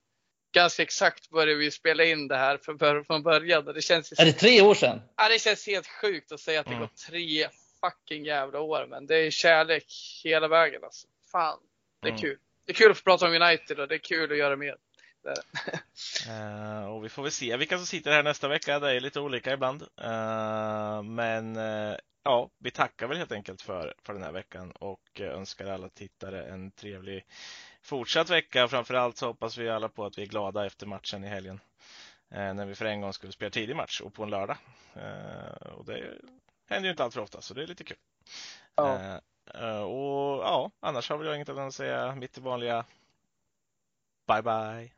ganska 0.55 0.82
exakt 0.82 1.31
började 1.31 1.55
vi 1.55 1.70
spela 1.70 2.05
in 2.05 2.28
det 2.28 2.36
här 2.36 2.56
för, 2.59 3.02
från 3.05 3.22
början. 3.22 3.64
Det 3.64 3.82
känns, 3.82 4.12
ju- 4.12 4.16
Är 4.18 4.24
det 4.26 4.32
tre 4.32 4.60
år 4.62 4.74
sedan? 4.74 5.02
ja, 5.16 5.28
det 5.28 5.39
känns 5.39 5.66
helt 5.66 5.86
sjukt 5.86 6.32
att 6.32 6.40
säga 6.40 6.60
att 6.60 6.66
det 6.66 6.72
Mm. 6.72 6.82
gått 6.82 6.97
tre 6.97 7.48
fucking 7.81 8.24
jävla 8.24 8.60
år. 8.60 8.86
Men 8.90 9.06
det 9.06 9.16
är 9.16 9.31
kärlek 9.31 9.85
hela 10.24 10.48
vägen 10.48 10.85
alltså. 10.85 11.06
Fan, 11.32 11.59
det 12.02 12.09
är 12.09 12.10
Mm. 12.10 12.20
kul. 12.20 12.39
Det 12.66 12.72
är 12.72 12.74
kul 12.76 12.90
att 12.90 12.98
få 12.98 13.05
prata 13.05 13.26
om 13.26 13.32
United 13.43 13.81
och 13.81 13.89
det 13.89 13.94
är 13.94 13.98
kul 13.98 14.32
att 14.32 14.39
göra 14.39 14.56
mer. 14.56 14.76
Eh, 16.28 16.85
och 16.93 17.05
vi 17.05 17.09
får 17.09 17.22
väl 17.22 17.32
se 17.32 17.56
vilka 17.56 17.76
som 17.76 17.86
sitter 17.86 18.10
här 18.10 18.22
nästa 18.22 18.48
vecka. 18.48 18.78
Det 18.78 18.90
är 18.97 19.01
lite 19.01 19.20
olika 19.20 19.52
ibland. 19.52 19.82
Eh, 19.82 21.02
men 21.02 21.56
eh, 21.56 21.97
ja, 22.25 22.51
vi 22.59 22.71
tackar 22.71 23.07
väl 23.07 23.19
helt 23.19 23.33
enkelt 23.33 23.63
för, 23.63 23.95
för 24.03 24.13
den 24.13 24.23
här 24.23 24.33
veckan 24.33 24.71
och 24.71 25.21
eh, 25.21 25.27
önskar 25.27 25.67
alla 25.67 25.89
tittare 25.89 26.45
en 26.45 26.71
trevlig 26.71 27.25
fortsatt 27.83 28.31
vecka. 28.31 28.69
Framförallt 28.69 29.17
så 29.17 29.27
hoppas 29.27 29.59
vi 29.59 29.71
alla 29.71 29.89
på 29.89 30.05
att 30.05 30.19
vi 30.19 30.23
är 30.23 30.27
glada 30.27 30.67
efter 30.67 30.87
matchen 30.87 31.25
i 31.25 31.29
helgen. 31.29 31.61
Eh, 32.31 32.55
när 32.55 32.67
vi 32.67 32.75
för 32.75 32.85
en 32.85 33.01
gång 33.01 33.13
skulle 33.13 33.33
spela 33.33 33.51
tidig 33.51 33.77
match 33.77 34.01
och 34.01 34.15
på 34.15 34.23
en 34.23 34.31
lördag. 34.31 34.57
Eh, 34.95 35.73
och 35.73 35.85
det 35.85 36.19
händer 36.69 36.87
ju 36.87 36.91
inte 36.91 37.05
allt 37.05 37.15
för 37.15 37.21
ofta 37.21 37.41
så 37.41 37.55
det 37.55 37.63
är 37.63 37.67
lite 37.67 37.85
kul. 37.85 37.97
Ja. 38.75 39.21
Och 39.85 40.43
ja, 40.43 40.71
annars 40.81 41.11
har 41.11 41.19
väl 41.19 41.27
jag 41.27 41.37
inget 41.37 41.49
annat 41.49 41.69
att 41.69 41.75
säga. 41.75 42.15
Mitt 42.15 42.39
vanliga 42.39 42.85
Bye 44.27 44.43
bye. 44.43 44.91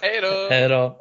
Hej 0.00 0.20
då! 0.20 0.48
Hej 0.50 0.68
då! 0.68 0.98